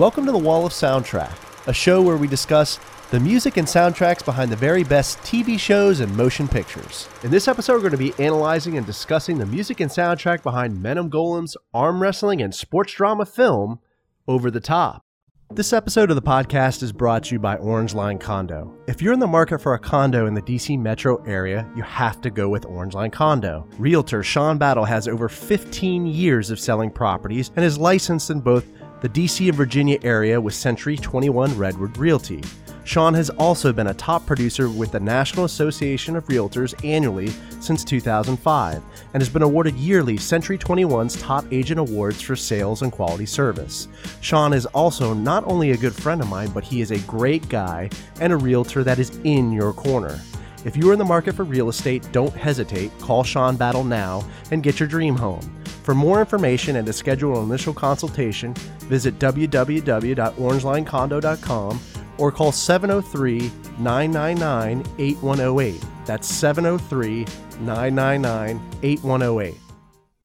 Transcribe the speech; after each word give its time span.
Welcome 0.00 0.24
to 0.24 0.32
the 0.32 0.38
Wall 0.38 0.64
of 0.64 0.72
Soundtrack, 0.72 1.68
a 1.68 1.74
show 1.74 2.00
where 2.00 2.16
we 2.16 2.26
discuss 2.26 2.80
the 3.10 3.20
music 3.20 3.58
and 3.58 3.68
soundtracks 3.68 4.24
behind 4.24 4.50
the 4.50 4.56
very 4.56 4.82
best 4.82 5.18
TV 5.18 5.60
shows 5.60 6.00
and 6.00 6.16
motion 6.16 6.48
pictures. 6.48 7.06
In 7.22 7.30
this 7.30 7.46
episode, 7.46 7.74
we're 7.74 7.90
going 7.90 7.90
to 7.90 7.98
be 7.98 8.14
analyzing 8.18 8.78
and 8.78 8.86
discussing 8.86 9.36
the 9.36 9.44
music 9.44 9.80
and 9.80 9.90
soundtrack 9.90 10.42
behind 10.42 10.82
Menahem 10.82 11.10
Golan's 11.10 11.54
arm 11.74 12.00
wrestling 12.00 12.40
and 12.40 12.54
sports 12.54 12.94
drama 12.94 13.26
film, 13.26 13.78
Over 14.26 14.50
the 14.50 14.58
Top. 14.58 15.04
This 15.52 15.74
episode 15.74 16.08
of 16.08 16.16
the 16.16 16.22
podcast 16.22 16.82
is 16.82 16.92
brought 16.92 17.24
to 17.24 17.34
you 17.34 17.38
by 17.38 17.56
Orange 17.56 17.92
Line 17.92 18.18
Condo. 18.18 18.72
If 18.86 19.02
you're 19.02 19.12
in 19.12 19.20
the 19.20 19.26
market 19.26 19.60
for 19.60 19.74
a 19.74 19.78
condo 19.78 20.26
in 20.26 20.32
the 20.32 20.40
DC 20.40 20.78
metro 20.78 21.22
area, 21.24 21.70
you 21.76 21.82
have 21.82 22.22
to 22.22 22.30
go 22.30 22.48
with 22.48 22.64
Orange 22.64 22.94
Line 22.94 23.10
Condo. 23.10 23.68
Realtor 23.76 24.22
Sean 24.22 24.56
Battle 24.56 24.86
has 24.86 25.08
over 25.08 25.28
15 25.28 26.06
years 26.06 26.50
of 26.50 26.58
selling 26.58 26.90
properties 26.90 27.50
and 27.56 27.66
is 27.66 27.76
licensed 27.76 28.30
in 28.30 28.40
both 28.40 28.64
the 29.00 29.08
DC 29.08 29.48
and 29.48 29.56
Virginia 29.56 29.98
area 30.02 30.40
with 30.40 30.54
Century 30.54 30.96
21 30.96 31.56
Redwood 31.56 31.96
Realty. 31.96 32.42
Sean 32.84 33.14
has 33.14 33.30
also 33.30 33.72
been 33.72 33.86
a 33.86 33.94
top 33.94 34.26
producer 34.26 34.68
with 34.68 34.90
the 34.90 35.00
National 35.00 35.44
Association 35.44 36.16
of 36.16 36.26
Realtors 36.26 36.74
annually 36.84 37.28
since 37.60 37.84
2005 37.84 38.82
and 39.14 39.20
has 39.22 39.28
been 39.28 39.42
awarded 39.42 39.74
yearly 39.76 40.16
Century 40.16 40.58
21's 40.58 41.20
Top 41.20 41.44
Agent 41.52 41.78
Awards 41.78 42.20
for 42.20 42.34
sales 42.34 42.82
and 42.82 42.90
quality 42.90 43.26
service. 43.26 43.88
Sean 44.20 44.52
is 44.52 44.66
also 44.66 45.14
not 45.14 45.44
only 45.46 45.70
a 45.70 45.76
good 45.76 45.94
friend 45.94 46.20
of 46.20 46.28
mine, 46.28 46.50
but 46.50 46.64
he 46.64 46.80
is 46.80 46.90
a 46.90 46.98
great 47.00 47.48
guy 47.48 47.88
and 48.20 48.32
a 48.32 48.36
realtor 48.36 48.82
that 48.82 48.98
is 48.98 49.16
in 49.24 49.52
your 49.52 49.72
corner. 49.72 50.20
If 50.64 50.76
you 50.76 50.90
are 50.90 50.92
in 50.92 50.98
the 50.98 51.04
market 51.04 51.34
for 51.34 51.44
real 51.44 51.68
estate, 51.68 52.06
don't 52.12 52.34
hesitate. 52.34 52.90
Call 52.98 53.24
Sean 53.24 53.56
Battle 53.56 53.84
now 53.84 54.28
and 54.50 54.62
get 54.62 54.80
your 54.80 54.88
dream 54.88 55.16
home. 55.16 55.59
For 55.90 55.94
more 55.96 56.20
information 56.20 56.76
and 56.76 56.86
to 56.86 56.92
schedule 56.92 57.40
an 57.40 57.46
initial 57.46 57.74
consultation, 57.74 58.54
visit 58.82 59.18
www.orangelinecondo.com 59.18 61.80
or 62.16 62.30
call 62.30 62.52
703 62.52 63.50
999 63.80 64.84
8108. 65.00 65.84
That's 66.06 66.28
703 66.28 67.26
999 67.62 68.60
8108. 68.84 69.54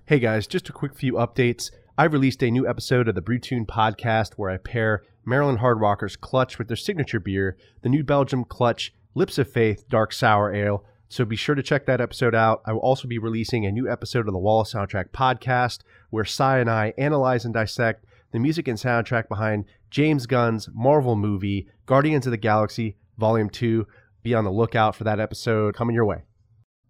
Hey 0.06 0.20
guys, 0.20 0.46
just 0.46 0.70
a 0.70 0.72
quick 0.72 0.94
few 0.94 1.14
updates. 1.14 1.72
I 1.98 2.04
released 2.04 2.44
a 2.44 2.52
new 2.52 2.70
episode 2.70 3.08
of 3.08 3.16
the 3.16 3.24
Brewtune 3.24 3.66
podcast 3.66 4.34
where 4.36 4.52
I 4.52 4.58
pair 4.58 5.02
Maryland 5.26 5.62
hard 5.62 5.80
rockers 5.80 6.16
Clutch 6.16 6.60
with 6.60 6.68
their 6.68 6.78
signature 6.78 7.20
beer, 7.20 7.58
the 7.82 7.90
New 7.90 8.04
Belgium 8.04 8.44
Clutch 8.44 8.94
Lips 9.16 9.40
of 9.40 9.52
Faith 9.52 9.90
Dark 9.90 10.14
Sour 10.14 10.54
Ale. 10.54 10.86
So 11.08 11.24
be 11.24 11.36
sure 11.36 11.56
to 11.56 11.64
check 11.64 11.86
that 11.86 12.02
episode 12.02 12.34
out. 12.34 12.62
I 12.66 12.74
will 12.74 12.80
also 12.80 13.08
be 13.08 13.20
releasing 13.20 13.66
a 13.66 13.72
new 13.72 13.90
episode 13.90 14.28
of 14.28 14.34
the 14.34 14.40
Wall 14.40 14.64
Soundtrack 14.64 15.10
podcast 15.12 15.80
where 16.10 16.26
Cy 16.26 16.60
and 16.60 16.70
I 16.70 16.94
analyze 16.98 17.46
and 17.46 17.54
dissect 17.54 18.06
the 18.32 18.40
music 18.40 18.68
and 18.68 18.78
soundtrack 18.78 19.30
behind 19.30 19.66
James 19.90 20.26
Gunn's 20.26 20.68
Marvel 20.74 21.16
movie, 21.16 21.70
Guardians 21.86 22.28
of 22.28 22.32
the 22.32 22.38
Galaxy, 22.38 22.98
Volume 23.18 23.50
2. 23.50 23.88
Be 24.24 24.34
on 24.34 24.44
the 24.44 24.52
lookout 24.52 24.96
for 24.96 25.04
that 25.04 25.20
episode 25.20 25.76
coming 25.76 25.96
your 25.96 26.06
way. 26.06 26.24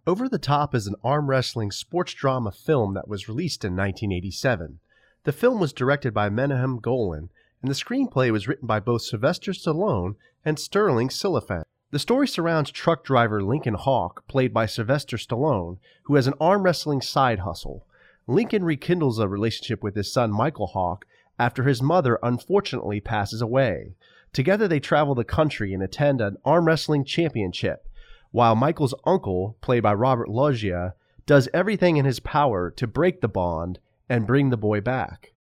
Over 0.08 0.30
the 0.30 0.40
Top 0.40 0.74
is 0.74 0.88
an 0.88 0.96
arm 1.04 1.30
wrestling 1.30 1.72
sports 1.72 2.14
drama 2.14 2.52
film 2.52 2.94
that 2.94 3.08
was 3.08 3.28
released 3.28 3.66
in 3.66 3.74
1987. 3.74 4.80
The 5.24 5.32
film 5.32 5.60
was 5.60 5.74
directed 5.74 6.14
by 6.14 6.30
Menahem 6.30 6.80
Golan, 6.80 7.30
and 7.62 7.70
the 7.70 7.76
screenplay 7.76 8.32
was 8.32 8.48
written 8.48 8.68
by 8.68 8.80
both 8.80 9.02
Sylvester 9.02 9.52
Stallone 9.52 10.16
and 10.46 10.58
Sterling 10.58 11.10
Silliphant. 11.10 11.66
The 11.92 12.00
story 12.00 12.28
surrounds 12.28 12.72
truck 12.72 13.04
driver 13.04 13.44
Lincoln 13.44 13.76
Hawk, 13.76 14.28
played 14.28 14.52
by 14.52 14.66
Sylvester 14.66 15.18
Stallone, 15.18 15.78
who 16.04 16.16
has 16.16 16.26
an 16.26 16.34
arm 16.42 16.64
wrestling 16.64 17.00
side 17.00 17.40
hustle. 17.40 17.86
Lincoln 18.26 18.64
rekindles 18.64 19.20
a 19.20 19.28
relationship 19.28 19.84
with 19.84 19.96
his 19.96 20.12
son 20.12 20.32
Michael 20.32 20.68
Hawk 20.68 21.06
after 21.38 21.64
his 21.64 21.84
mother 21.84 22.18
unfortunately 22.24 23.00
passes 23.00 23.40
away. 23.40 23.94
Together 24.34 24.68
they 24.68 24.80
travel 24.80 25.14
the 25.14 25.24
country 25.24 25.76
and 25.76 25.84
attend 25.84 26.22
an 26.22 26.38
arm 26.44 26.66
wrestling 26.66 27.06
championship, 27.06 27.88
while 28.32 28.56
Michael's 28.56 28.96
uncle, 29.06 29.56
played 29.62 29.84
by 29.84 29.94
Robert 29.94 30.28
Loggia, 30.28 30.96
does 31.28 31.48
everything 31.54 31.98
in 31.98 32.06
his 32.06 32.20
power 32.20 32.72
to 32.72 32.88
break 32.88 33.22
the 33.22 33.28
bond 33.28 33.78
and 34.10 34.26
bring 34.28 34.50
the 34.50 34.58
boy 34.58 34.82
back. 34.82 35.34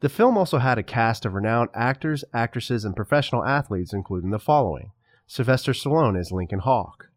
The 0.00 0.10
film 0.10 0.36
also 0.36 0.58
had 0.58 0.76
a 0.76 0.82
cast 0.82 1.24
of 1.24 1.32
renowned 1.32 1.70
actors, 1.72 2.22
actresses, 2.34 2.84
and 2.84 2.94
professional 2.94 3.46
athletes, 3.46 3.94
including 3.94 4.30
the 4.30 4.38
following 4.38 4.92
Sylvester 5.28 5.72
Stallone 5.72 6.18
as 6.18 6.30
Lincoln 6.30 6.60
Hawk, 6.60 7.08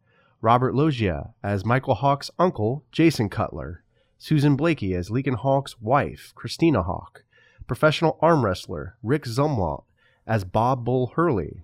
Robert 0.42 0.74
Loggia 0.74 1.34
as 1.44 1.64
Michael 1.64 1.94
Hawk's 1.94 2.32
uncle, 2.40 2.84
Jason 2.92 3.30
Cutler, 3.30 3.84
Susan 4.18 4.56
Blakely 4.56 4.96
as 4.96 5.12
Lincoln 5.12 5.36
Hawk's 5.36 5.80
wife, 5.80 6.34
Christina 6.34 6.82
Hawk, 6.82 7.24
professional 7.68 8.18
arm 8.20 8.44
wrestler 8.44 8.98
Rick 9.04 9.26
Zumwalt 9.26 9.84
as 10.26 10.44
Bob 10.44 10.84
Bull 10.84 11.12
Hurley, 11.16 11.64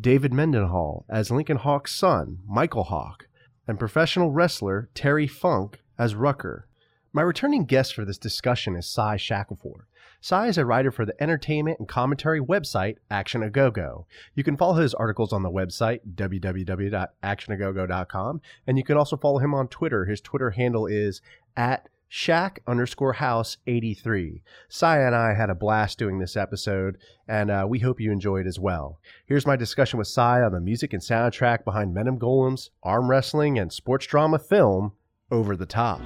David 0.00 0.32
Mendenhall 0.32 1.04
as 1.08 1.30
Lincoln 1.30 1.58
Hawk's 1.58 1.94
son, 1.94 2.38
Michael 2.48 2.84
Hawk, 2.84 3.26
and 3.68 3.78
professional 3.78 4.30
wrestler 4.30 4.88
Terry 4.94 5.26
Funk 5.26 5.82
as 5.98 6.14
Rucker. 6.14 6.66
My 7.12 7.22
returning 7.22 7.66
guest 7.66 7.94
for 7.94 8.06
this 8.06 8.18
discussion 8.18 8.74
is 8.74 8.88
Cy 8.90 9.16
Shackelford. 9.18 9.84
Cy 10.24 10.46
is 10.46 10.56
a 10.56 10.64
writer 10.64 10.90
for 10.90 11.04
the 11.04 11.22
entertainment 11.22 11.78
and 11.78 11.86
commentary 11.86 12.40
website 12.40 12.96
Action 13.10 13.42
A 13.42 13.50
Go 13.50 13.70
Go. 13.70 14.06
You 14.34 14.42
can 14.42 14.56
follow 14.56 14.80
his 14.80 14.94
articles 14.94 15.34
on 15.34 15.42
the 15.42 15.50
website 15.50 16.00
www.actionagogo.com, 16.14 18.40
and 18.66 18.78
you 18.78 18.84
can 18.84 18.96
also 18.96 19.18
follow 19.18 19.38
him 19.38 19.52
on 19.52 19.68
Twitter. 19.68 20.06
His 20.06 20.22
Twitter 20.22 20.52
handle 20.52 20.86
is 20.86 21.20
at 21.58 21.90
Shack 22.08 22.62
underscore 22.66 23.12
house 23.12 23.58
83. 23.66 24.40
Cy 24.66 25.00
and 25.00 25.14
I 25.14 25.34
had 25.34 25.50
a 25.50 25.54
blast 25.54 25.98
doing 25.98 26.20
this 26.20 26.38
episode, 26.38 26.96
and 27.28 27.50
uh, 27.50 27.66
we 27.68 27.80
hope 27.80 28.00
you 28.00 28.10
enjoyed 28.10 28.46
as 28.46 28.58
well. 28.58 29.00
Here's 29.26 29.46
my 29.46 29.56
discussion 29.56 29.98
with 29.98 30.08
Cy 30.08 30.40
on 30.40 30.52
the 30.52 30.60
music 30.60 30.94
and 30.94 31.02
soundtrack 31.02 31.66
behind 31.66 31.92
Menahem 31.92 32.16
Golan's 32.16 32.70
arm 32.82 33.10
wrestling 33.10 33.58
and 33.58 33.70
sports 33.70 34.06
drama 34.06 34.38
film, 34.38 34.92
Over 35.30 35.54
the 35.54 35.66
Top. 35.66 36.00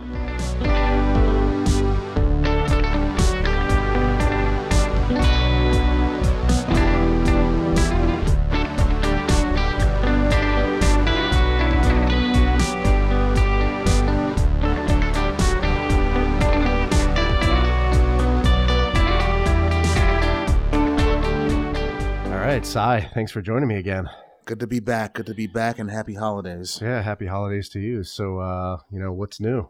Right, 22.58 22.66
Cy, 22.66 23.08
thanks 23.14 23.30
for 23.30 23.40
joining 23.40 23.68
me 23.68 23.76
again. 23.76 24.10
Good 24.44 24.58
to 24.58 24.66
be 24.66 24.80
back. 24.80 25.14
Good 25.14 25.26
to 25.26 25.34
be 25.34 25.46
back, 25.46 25.78
and 25.78 25.88
happy 25.88 26.14
holidays. 26.14 26.80
Yeah, 26.82 27.02
happy 27.02 27.26
holidays 27.26 27.68
to 27.68 27.78
you. 27.78 28.02
So, 28.02 28.40
uh, 28.40 28.78
you 28.90 28.98
know, 28.98 29.12
what's 29.12 29.38
new? 29.38 29.68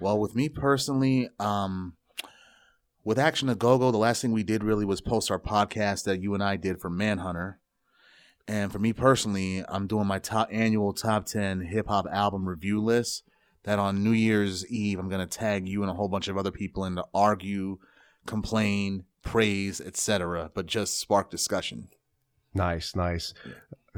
Well, 0.00 0.18
with 0.18 0.34
me 0.34 0.48
personally, 0.48 1.28
um, 1.38 1.94
with 3.04 3.16
Action 3.16 3.48
a 3.48 3.54
Go 3.54 3.78
Go, 3.78 3.92
the 3.92 3.98
last 3.98 4.22
thing 4.22 4.32
we 4.32 4.42
did 4.42 4.64
really 4.64 4.84
was 4.84 5.00
post 5.00 5.30
our 5.30 5.38
podcast 5.38 6.02
that 6.02 6.20
you 6.20 6.34
and 6.34 6.42
I 6.42 6.56
did 6.56 6.80
for 6.80 6.90
Manhunter. 6.90 7.60
And 8.48 8.72
for 8.72 8.80
me 8.80 8.92
personally, 8.92 9.64
I'm 9.68 9.86
doing 9.86 10.08
my 10.08 10.18
top 10.18 10.48
annual 10.50 10.92
top 10.92 11.26
ten 11.26 11.60
hip 11.60 11.86
hop 11.86 12.06
album 12.10 12.48
review 12.48 12.82
list. 12.82 13.22
That 13.62 13.78
on 13.78 14.02
New 14.02 14.10
Year's 14.10 14.66
Eve, 14.66 14.98
I'm 14.98 15.08
gonna 15.08 15.28
tag 15.28 15.68
you 15.68 15.82
and 15.82 15.90
a 15.90 15.94
whole 15.94 16.08
bunch 16.08 16.26
of 16.26 16.36
other 16.36 16.50
people 16.50 16.84
in 16.86 16.96
to 16.96 17.04
argue, 17.14 17.78
complain, 18.26 19.04
praise, 19.22 19.80
etc. 19.80 20.50
But 20.52 20.66
just 20.66 20.98
spark 20.98 21.30
discussion. 21.30 21.86
Nice, 22.54 22.96
nice. 22.96 23.34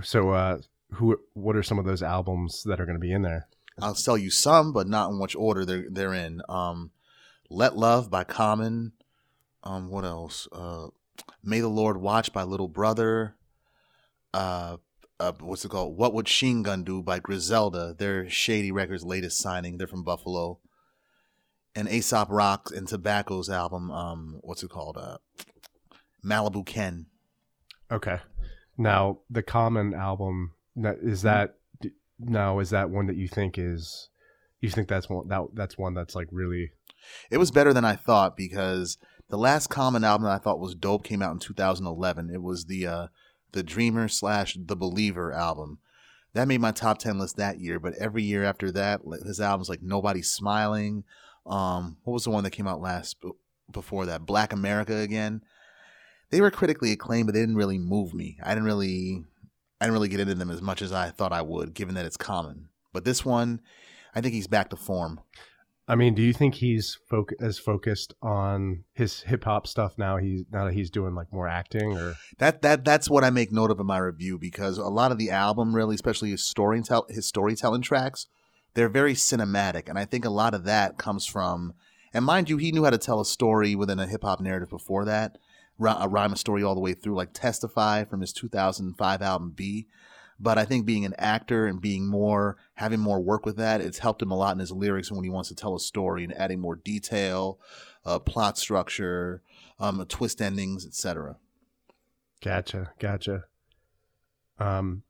So, 0.03 0.31
uh, 0.31 0.59
who? 0.93 1.19
What 1.35 1.57
are 1.57 1.63
some 1.63 1.79
of 1.79 1.85
those 1.85 2.03
albums 2.03 2.63
that 2.65 2.81
are 2.81 2.87
going 2.87 2.97
to 2.97 3.01
be 3.01 3.13
in 3.13 3.23
there? 3.23 3.49
I'll 3.81 3.95
sell 3.95 4.19
you 4.19 4.31
some, 4.31 4.73
but 4.73 4.87
not 4.87 5.11
in 5.11 5.19
which 5.19 5.35
order 5.35 5.65
they're 5.65 5.87
they're 5.91 6.15
in. 6.15 6.43
Um, 6.49 6.91
Let 7.49 7.77
Love 7.77 8.11
by 8.11 8.25
Common. 8.25 8.93
Um, 9.65 9.91
what 9.91 10.05
else? 10.05 10.49
Uh, 10.53 10.89
May 11.43 11.61
the 11.61 11.69
Lord 11.69 11.97
Watch 11.97 12.33
by 12.33 12.43
Little 12.43 12.69
Brother. 12.69 13.37
Uh, 14.35 14.79
uh, 15.21 15.33
what's 15.41 15.65
it 15.65 15.71
called? 15.71 15.97
What 15.97 16.15
Would 16.15 16.27
Chine 16.27 16.63
Gun 16.63 16.85
Do 16.85 17.03
by 17.03 17.21
Griselda. 17.21 17.95
They're 17.97 18.29
Shady 18.29 18.73
Records' 18.73 19.05
latest 19.05 19.39
signing. 19.39 19.79
They're 19.79 19.87
from 19.87 20.03
Buffalo. 20.03 20.59
And 21.75 21.89
Aesop 21.89 22.29
Rock 22.29 22.71
and 22.75 22.87
Tobacco's 22.87 23.49
album. 23.49 23.91
Um, 23.91 24.41
what's 24.43 24.63
it 24.63 24.71
called? 24.71 24.99
Uh, 24.99 25.19
Malibu 26.25 26.67
Ken. 26.67 27.07
Okay. 27.91 28.19
Now, 28.77 29.19
the 29.29 29.43
Common 29.43 29.95
album 29.95 30.53
is 30.77 31.23
that 31.23 31.57
now 32.19 32.59
is 32.61 32.71
that 32.71 32.91
one 32.91 33.07
that 33.07 33.17
you 33.17 33.29
think 33.29 33.59
is 33.59 34.09
you 34.61 34.71
think 34.71 34.89
that's 34.89 35.09
one 35.09 35.29
that 35.29 35.43
that's 35.55 35.77
one 35.77 35.93
that's 35.95 36.15
like 36.15 36.29
really 36.31 36.71
It 37.31 37.39
was 37.39 37.51
better 37.51 37.73
than 37.73 37.85
I 37.85 37.97
thought 37.97 38.37
because 38.37 38.97
the 39.29 39.37
last 39.39 39.69
Common 39.69 40.05
album 40.05 40.25
that 40.25 40.33
I 40.33 40.39
thought 40.39 40.61
was 40.61 40.75
dope 40.75 41.05
came 41.05 41.23
out 41.23 41.33
in 41.33 41.39
2011. 41.39 42.31
It 42.33 42.43
was 42.43 42.67
the 42.67 42.87
uh, 42.87 43.07
the 43.53 43.63
Dreamer 43.63 44.09
slash 44.09 44.57
The 44.61 44.77
Believer 44.77 45.33
album. 45.33 45.79
That 46.35 46.49
made 46.49 46.61
my 46.61 46.71
top 46.71 46.99
ten 46.99 47.19
list 47.19 47.37
that 47.37 47.59
year. 47.59 47.79
But 47.81 47.95
every 47.99 48.23
year 48.23 48.45
after 48.45 48.71
that, 48.73 49.01
his 49.25 49.41
albums 49.41 49.69
like 49.69 49.83
Nobody's 49.83 50.31
Smiling. 50.31 51.05
Um, 51.47 51.97
what 52.05 52.13
was 52.13 52.25
the 52.25 52.31
one 52.31 52.45
that 52.45 52.51
came 52.51 52.69
out 52.69 52.81
last 52.81 53.21
b- 53.21 53.33
before 53.71 54.07
that? 54.07 54.27
Black 54.27 54.53
America 54.53 54.97
again. 54.97 55.43
They 56.33 56.41
were 56.41 56.51
critically 56.51 56.91
acclaimed, 56.91 57.27
but 57.27 57.35
they 57.35 57.41
didn't 57.41 57.57
really 57.57 57.79
move 57.79 58.15
me. 58.15 58.39
I 58.43 58.55
didn't 58.55 58.65
really, 58.65 59.23
I 59.81 59.85
didn't 59.85 59.93
really 59.93 60.09
get 60.09 60.19
into 60.19 60.35
them 60.35 60.51
as 60.51 60.63
much 60.63 60.83
as 60.83 60.91
I 60.91 61.11
thought 61.11 61.33
I 61.33 61.43
would, 61.43 61.75
given 61.75 61.95
that 61.95 62.07
it's 62.07 62.17
common. 62.17 62.71
But 62.93 63.05
this 63.05 63.25
one, 63.25 63.61
I 64.15 64.21
think 64.21 64.35
he's 64.35 64.47
back 64.49 64.71
to 64.71 64.77
form. 64.77 65.21
I 65.87 65.95
mean, 65.95 66.15
do 66.15 66.23
you 66.23 66.33
think 66.33 66.55
he's 66.55 66.99
foc- 67.11 67.35
as 67.41 67.59
focused 67.59 68.15
on 68.23 68.85
his 68.95 69.21
hip 69.23 69.45
hop 69.45 69.67
stuff 69.67 69.99
now? 69.99 70.17
He's 70.17 70.45
now 70.51 70.65
that 70.65 70.75
he's 70.75 70.91
doing 70.91 71.15
like 71.15 71.33
more 71.33 71.49
acting, 71.49 71.97
or 71.99 72.15
That 72.39 72.63
that 72.63 72.85
that's 72.85 73.11
what 73.11 73.25
I 73.25 73.31
make 73.31 73.53
note 73.53 73.71
of 73.71 73.79
in 73.79 73.87
my 73.87 73.99
review 73.99 74.39
because 74.39 74.79
a 74.79 74.85
lot 74.85 75.13
of 75.13 75.19
the 75.19 75.31
album, 75.31 75.75
really, 75.75 75.95
especially 75.95 76.31
his 76.31 76.41
storytell 76.41 77.11
his 77.11 77.27
storytelling 77.27 77.83
tracks, 77.83 78.27
they're 78.75 78.89
very 78.89 79.15
cinematic, 79.15 79.89
and 79.89 79.99
I 79.99 80.07
think 80.07 80.25
a 80.25 80.31
lot 80.31 80.55
of 80.55 80.65
that 80.65 80.99
comes 80.99 81.27
from. 81.27 81.75
And 82.15 82.25
mind 82.25 82.49
you, 82.49 82.59
he 82.59 82.73
knew 82.73 82.85
how 82.85 82.91
to 82.91 82.99
tell 82.99 83.21
a 83.21 83.27
story 83.27 83.75
within 83.75 83.99
a 83.99 84.07
hip 84.07 84.23
hop 84.23 84.41
narrative 84.41 84.71
before 84.71 85.05
that, 85.07 85.39
a 85.87 86.09
rhyme 86.09 86.33
a 86.33 86.37
story 86.37 86.63
all 86.63 86.75
the 86.75 86.81
way 86.81 86.95
through, 86.95 87.15
like 87.15 87.33
"Testify" 87.33 88.05
from 88.05 88.21
his 88.21 88.33
2005 88.33 89.23
album 89.23 89.53
"B." 89.55 89.87
But 90.39 90.59
I 90.59 90.65
think 90.65 90.87
being 90.87 91.05
an 91.05 91.15
actor 91.19 91.67
and 91.67 91.81
being 91.81 92.07
more 92.07 92.57
having 92.75 93.01
more 93.01 93.21
work 93.21 93.47
with 93.47 93.57
that, 93.59 93.81
it's 93.81 93.99
helped 93.99 94.23
him 94.23 94.31
a 94.31 94.37
lot 94.37 94.55
in 94.55 94.59
his 94.59 94.73
lyrics 94.73 95.09
and 95.09 95.17
when 95.17 95.25
he 95.25 95.31
wants 95.31 95.49
to 95.51 95.55
tell 95.55 95.77
a 95.77 95.81
story 95.81 96.25
and 96.25 96.37
adding 96.37 96.61
more 96.61 96.75
detail, 96.75 97.61
uh, 98.05 98.19
plot 98.19 98.59
structure, 98.59 99.43
um, 99.79 100.05
twist 100.09 100.43
endings, 100.43 100.85
etc. 100.85 101.37
gotcha, 102.41 102.91
gotcha. 102.99 103.45
Um, 104.59 105.03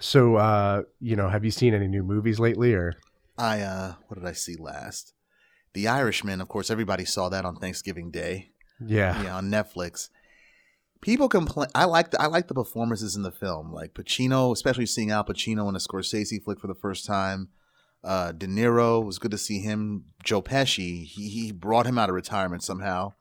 so 0.00 0.36
uh, 0.36 0.82
you 1.00 1.16
know, 1.16 1.28
have 1.28 1.44
you 1.44 1.50
seen 1.50 1.74
any 1.74 1.88
new 1.88 2.02
movies 2.02 2.38
lately, 2.40 2.74
or 2.74 2.94
I 3.38 3.60
uh 3.60 3.94
what 4.08 4.18
did 4.18 4.28
I 4.28 4.32
see 4.32 4.56
last? 4.56 5.12
The 5.74 5.88
Irishman, 5.88 6.40
of 6.40 6.48
course, 6.48 6.70
everybody 6.70 7.04
saw 7.04 7.28
that 7.28 7.44
on 7.44 7.56
Thanksgiving 7.56 8.10
Day. 8.10 8.50
Yeah, 8.80 9.22
Yeah, 9.22 9.36
on 9.36 9.50
Netflix. 9.50 10.08
People 11.00 11.28
complain. 11.28 11.68
I 11.74 11.84
like 11.84 12.10
the 12.10 12.20
I 12.20 12.26
like 12.26 12.48
the 12.48 12.54
performances 12.54 13.16
in 13.16 13.22
the 13.22 13.30
film, 13.30 13.72
like 13.72 13.94
Pacino, 13.94 14.52
especially 14.52 14.86
seeing 14.86 15.10
Al 15.10 15.24
Pacino 15.24 15.68
in 15.68 15.76
a 15.76 15.78
Scorsese 15.78 16.42
flick 16.42 16.60
for 16.60 16.66
the 16.66 16.74
first 16.74 17.06
time. 17.06 17.48
Uh, 18.02 18.32
De 18.32 18.46
Niro 18.46 19.02
it 19.02 19.06
was 19.06 19.18
good 19.18 19.30
to 19.30 19.38
see 19.38 19.60
him. 19.60 20.04
Joe 20.24 20.42
Pesci, 20.42 21.04
he 21.04 21.28
he 21.28 21.52
brought 21.52 21.86
him 21.86 21.98
out 21.98 22.08
of 22.08 22.14
retirement 22.14 22.62
somehow. 22.62 23.12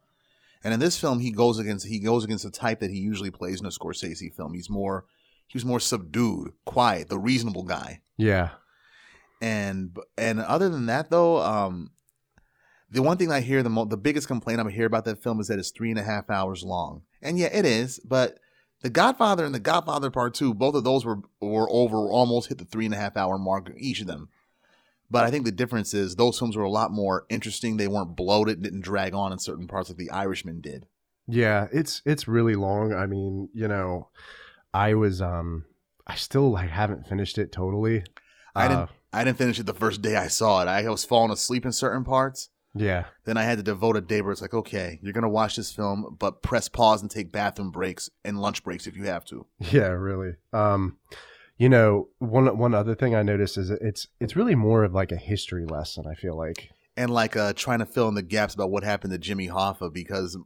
And 0.64 0.74
in 0.74 0.80
this 0.80 1.00
film, 1.00 1.20
he 1.20 1.32
goes 1.32 1.60
against 1.60 1.86
he 1.86 2.00
goes 2.00 2.24
against 2.24 2.44
the 2.44 2.52
type 2.52 2.80
that 2.80 2.92
he 2.92 2.98
usually 2.98 3.32
plays 3.32 3.60
in 3.60 3.66
a 3.66 3.70
Scorsese 3.70 4.34
film. 4.34 4.54
He's 4.54 4.70
more 4.70 5.06
he 5.48 5.58
was 5.58 5.66
more 5.66 5.80
subdued, 5.80 6.54
quiet, 6.66 7.10
the 7.10 7.20
reasonable 7.20 7.64
guy 7.64 8.02
yeah, 8.18 8.52
and 9.42 9.98
and 10.18 10.40
other 10.40 10.70
than 10.70 10.86
that 10.86 11.10
though 11.10 11.42
um 11.42 11.92
the 12.96 13.02
one 13.04 13.18
thing 13.18 13.32
i 13.32 13.42
hear 13.42 13.62
the 13.62 13.70
mo- 13.70 13.86
the 13.86 13.98
biggest 13.98 14.28
complaint 14.28 14.60
i 14.60 14.70
hear 14.70 14.86
about 14.88 15.06
that 15.06 15.22
film 15.22 15.40
is 15.40 15.48
that 15.48 15.60
it's 15.60 15.72
three 15.72 15.90
and 15.92 16.00
a 16.00 16.04
half 16.04 16.30
hours 16.30 16.64
long 16.64 17.02
and 17.22 17.38
yeah 17.38 17.50
it 17.54 17.66
is 17.66 18.00
but 18.00 18.40
the 18.82 18.90
godfather 18.90 19.46
and 19.46 19.54
the 19.56 19.60
godfather 19.60 20.10
part 20.10 20.34
two 20.34 20.54
both 20.54 20.76
of 20.76 20.84
those 20.84 21.06
were 21.06 21.20
were 21.42 21.70
over 21.70 21.98
almost 22.10 22.50
hit 22.50 22.58
the 22.58 22.66
three 22.66 22.86
and 22.86 22.94
a 22.94 22.98
half 22.98 23.16
hour 23.18 23.38
mark 23.38 23.72
each 23.78 24.02
of 24.02 24.08
them 24.08 24.30
but 25.12 25.24
i 25.24 25.30
think 25.32 25.46
the 25.46 25.52
difference 25.52 25.94
is 25.94 26.16
those 26.16 26.38
films 26.40 26.56
were 26.58 26.64
a 26.64 26.70
lot 26.70 26.92
more 26.92 27.26
interesting 27.30 27.78
they 27.78 27.88
weren't 27.88 28.16
bloated 28.16 28.62
didn't 28.62 28.82
drag 28.82 29.14
on 29.14 29.32
in 29.32 29.40
certain 29.40 29.68
parts 29.68 29.90
like 29.90 29.98
the 29.98 30.12
irishman 30.12 30.62
did 30.62 30.88
yeah. 31.28 31.68
It's 31.74 32.04
it's 32.06 32.28
really 32.28 32.54
long. 32.54 32.94
I 32.94 33.08
mean, 33.08 33.50
you 33.52 33.68
know, 33.68 34.10
I 34.76 34.94
was 34.94 35.24
um, 35.24 35.66
I 36.06 36.14
still 36.14 36.52
like 36.52 36.70
haven't 36.70 37.08
finished 37.08 37.40
it 37.40 37.52
totally. 37.52 38.04
i 38.56 38.66
Uh, 38.66 38.70
didn't 38.70 38.90
i 39.12 39.24
didn't 39.24 39.38
finish 39.40 39.60
it 39.60 39.66
the 39.66 39.74
first 39.74 40.04
day 40.04 40.16
i 40.18 40.28
saw 40.28 40.62
it 40.62 40.68
i 40.68 40.88
was 40.88 41.04
falling 41.04 41.32
asleep 41.32 41.66
in 41.66 41.72
certain 41.72 42.04
parts 42.04 42.50
Yeah, 42.78 43.06
Then 43.24 43.38
I 43.38 43.44
had 43.44 43.58
to 43.58 43.64
devote 43.64 43.96
a 43.96 44.02
day 44.02 44.22
where 44.22 44.34
it's 44.34 44.42
like, 44.42 44.54
okay, 44.54 45.00
you're 45.02 45.14
gonna 45.14 45.30
watch 45.30 45.56
this 45.56 45.72
film, 45.72 46.18
but 46.20 46.42
press 46.42 46.68
pause 46.68 47.02
and 47.02 47.10
take 47.10 47.32
bathroom 47.32 47.72
breaks 47.72 48.10
and 48.26 48.42
lunch 48.42 48.64
breaks 48.64 48.86
if 48.86 48.98
you 48.98 49.06
have 49.06 49.24
to. 49.26 49.46
Yeah, 49.72 49.88
really. 49.88 50.34
Um, 50.52 50.98
you 51.58 51.70
know, 51.70 52.10
one 52.20 52.58
one 52.58 52.74
other 52.74 52.94
thing 52.96 53.16
I 53.16 53.24
noticed 53.24 53.58
is 53.58 53.70
it's 53.70 54.08
it's 54.20 54.36
really 54.36 54.56
more 54.56 54.84
of 54.84 54.94
like 54.94 55.14
a 55.14 55.16
history 55.18 55.66
lesson. 55.66 56.06
I 56.06 56.16
feel 56.16 56.36
like. 56.38 56.70
And 56.98 57.10
like 57.12 57.36
uh, 57.38 57.54
trying 57.54 57.80
to 57.80 57.86
fill 57.86 58.10
in 58.10 58.16
the 58.16 58.22
gaps 58.22 58.54
about 58.54 58.72
what 58.72 58.84
happened 58.84 59.12
to 59.14 59.18
Jimmy 59.20 59.48
Hoffa 59.48 59.92
because 59.94 60.38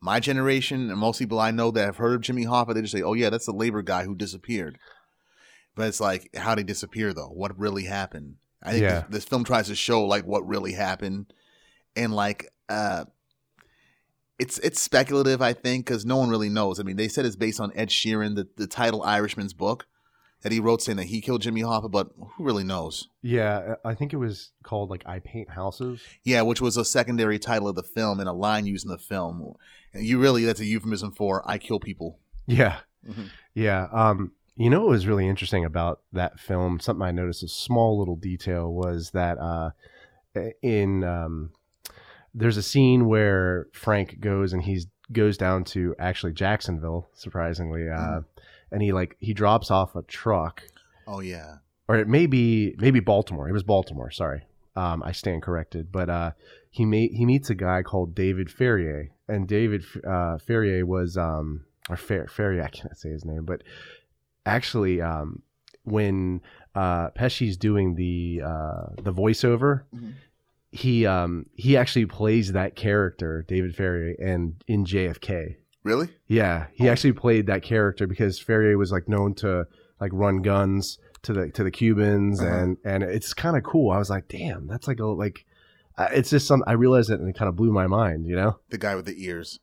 my 0.00 0.20
generation 0.20 0.90
and 0.90 0.98
most 0.98 1.18
people 1.18 1.38
I 1.38 1.50
know 1.50 1.70
that 1.70 1.84
have 1.84 1.96
heard 1.98 2.14
of 2.14 2.20
Jimmy 2.22 2.44
Hoffa, 2.46 2.72
they 2.74 2.80
just 2.80 2.92
say, 2.92 3.02
"Oh 3.02 3.12
yeah, 3.14 3.28
that's 3.30 3.46
the 3.46 3.52
labor 3.52 3.82
guy 3.82 4.04
who 4.04 4.14
disappeared." 4.14 4.78
But 5.74 5.88
it's 5.88 6.00
like, 6.00 6.34
how 6.36 6.54
did 6.54 6.62
he 6.62 6.64
disappear 6.72 7.12
though? 7.12 7.28
What 7.28 7.58
really 7.58 7.84
happened? 7.84 8.36
I 8.62 8.70
think 8.70 8.82
Yeah. 8.82 9.00
this, 9.00 9.04
this 9.10 9.24
film 9.24 9.44
tries 9.44 9.66
to 9.68 9.74
show 9.74 10.02
like 10.04 10.24
what 10.26 10.46
really 10.46 10.72
happened, 10.72 11.32
and 11.96 12.14
like 12.14 12.50
uh, 12.68 13.04
it's 14.38 14.58
it's 14.58 14.80
speculative. 14.80 15.40
I 15.40 15.52
think 15.52 15.86
because 15.86 16.04
no 16.04 16.16
one 16.16 16.28
really 16.30 16.48
knows. 16.48 16.80
I 16.80 16.82
mean, 16.82 16.96
they 16.96 17.08
said 17.08 17.24
it's 17.24 17.36
based 17.36 17.60
on 17.60 17.72
Ed 17.74 17.88
Sheeran, 17.88 18.34
the 18.34 18.48
the 18.56 18.66
title 18.66 19.02
Irishman's 19.02 19.52
book 19.52 19.86
that 20.42 20.52
he 20.52 20.60
wrote, 20.60 20.82
saying 20.82 20.96
that 20.96 21.06
he 21.06 21.20
killed 21.22 21.40
Jimmy 21.40 21.62
Hoffa, 21.62 21.90
but 21.90 22.10
who 22.36 22.44
really 22.44 22.64
knows? 22.64 23.08
Yeah, 23.22 23.76
I 23.84 23.94
think 23.94 24.12
it 24.12 24.16
was 24.18 24.50
called 24.62 24.90
like 24.90 25.02
I 25.06 25.20
Paint 25.20 25.50
Houses. 25.50 26.02
Yeah, 26.22 26.42
which 26.42 26.60
was 26.60 26.76
a 26.76 26.84
secondary 26.84 27.38
title 27.38 27.68
of 27.68 27.76
the 27.76 27.82
film 27.82 28.20
and 28.20 28.28
a 28.28 28.32
line 28.32 28.66
used 28.66 28.84
in 28.84 28.90
the 28.90 28.98
film. 28.98 29.54
And 29.94 30.04
you 30.04 30.18
really 30.20 30.44
that's 30.44 30.60
a 30.60 30.64
euphemism 30.66 31.12
for 31.12 31.42
I 31.48 31.56
kill 31.58 31.80
people. 31.80 32.18
Yeah, 32.46 32.80
Mhm. 33.08 33.30
yeah. 33.54 33.86
Um, 33.90 34.32
you 34.56 34.68
know 34.68 34.80
what 34.80 34.90
was 34.90 35.06
really 35.06 35.26
interesting 35.26 35.64
about 35.64 36.00
that 36.12 36.38
film? 36.38 36.78
Something 36.78 37.02
I 37.02 37.10
noticed, 37.10 37.42
a 37.42 37.48
small 37.48 37.98
little 37.98 38.16
detail, 38.16 38.70
was 38.72 39.12
that 39.12 39.38
uh, 39.38 39.70
in 40.62 41.04
um, 41.04 41.52
there's 42.34 42.56
a 42.56 42.62
scene 42.62 43.06
where 43.06 43.68
Frank 43.72 44.20
goes 44.20 44.52
and 44.52 44.62
he's 44.62 44.86
goes 45.12 45.36
down 45.36 45.64
to 45.64 45.94
actually 45.98 46.32
Jacksonville, 46.32 47.08
surprisingly, 47.14 47.88
uh, 47.88 47.96
Mhm. 48.20 48.24
and 48.72 48.82
he 48.82 48.92
like 48.92 49.16
he 49.20 49.32
drops 49.34 49.70
off 49.70 49.94
a 49.94 50.02
truck 50.02 50.62
Oh 51.06 51.20
yeah. 51.20 51.58
or 51.88 51.96
it 51.96 52.08
may 52.08 52.26
be 52.26 52.74
maybe 52.78 53.00
Baltimore. 53.00 53.48
It 53.48 53.52
was 53.52 53.62
Baltimore. 53.62 54.10
Sorry, 54.10 54.42
um, 54.76 55.02
I 55.02 55.12
stand 55.12 55.42
corrected. 55.42 55.92
But 55.92 56.08
uh, 56.10 56.30
he 56.70 56.84
may, 56.84 57.08
he 57.08 57.24
meets 57.26 57.50
a 57.50 57.54
guy 57.54 57.82
called 57.82 58.14
David 58.14 58.50
Ferrier, 58.50 59.10
and 59.28 59.46
David 59.46 59.84
uh, 60.06 60.38
Ferrier 60.38 60.84
was 60.86 61.16
um, 61.16 61.66
or 61.90 61.96
Fer- 61.96 62.26
Ferrier. 62.26 62.62
I 62.64 62.68
can't 62.68 62.96
say 62.96 63.10
his 63.10 63.24
name, 63.24 63.44
but 63.44 63.62
actually, 64.46 65.00
um, 65.00 65.42
when 65.84 66.40
uh, 66.74 67.10
Pesci's 67.10 67.56
doing 67.56 67.94
the 67.94 68.40
uh, 68.44 68.86
the 69.02 69.12
voiceover, 69.12 69.82
Mhm. 69.94 70.14
He 70.74 71.06
um, 71.06 71.46
he 71.54 71.76
actually 71.76 72.06
plays 72.06 72.52
that 72.52 72.74
character, 72.76 73.44
David 73.46 73.74
Ferrier, 73.76 74.14
and 74.18 74.54
in 74.66 74.84
JFK. 74.84 75.56
Really? 75.84 76.08
Yeah, 76.26 76.66
he 76.74 76.88
Oh. 76.88 76.92
actually 76.92 77.12
played 77.12 77.46
that 77.46 77.62
character 77.62 78.06
because 78.06 78.38
Ferrier 78.38 78.76
was 78.78 78.90
like 78.90 79.08
known 79.08 79.34
to 79.36 79.66
like 80.00 80.10
run 80.12 80.42
guns 80.42 80.98
to 81.22 81.32
the 81.32 81.50
to 81.50 81.62
the 81.64 81.70
Cubans, 81.70 82.40
Uh-huh. 82.40 82.50
and 82.56 82.76
and 82.84 83.02
it's 83.02 83.32
kind 83.34 83.56
of 83.56 83.62
cool. 83.62 83.90
I 83.90 83.98
was 83.98 84.10
like, 84.10 84.28
damn, 84.28 84.66
that's 84.66 84.88
like 84.88 84.98
a 85.00 85.06
like, 85.06 85.44
uh, 85.96 86.08
it's 86.12 86.30
just 86.30 86.46
some. 86.46 86.62
I 86.66 86.72
realized 86.72 87.10
it 87.10 87.20
and 87.20 87.28
it 87.28 87.36
kind 87.38 87.48
of 87.48 87.56
blew 87.56 87.70
my 87.72 87.86
mind, 87.86 88.26
you 88.26 88.34
know? 88.34 88.58
The 88.70 88.78
guy 88.78 88.94
with 88.94 89.04
the 89.06 89.22
ears. 89.24 89.60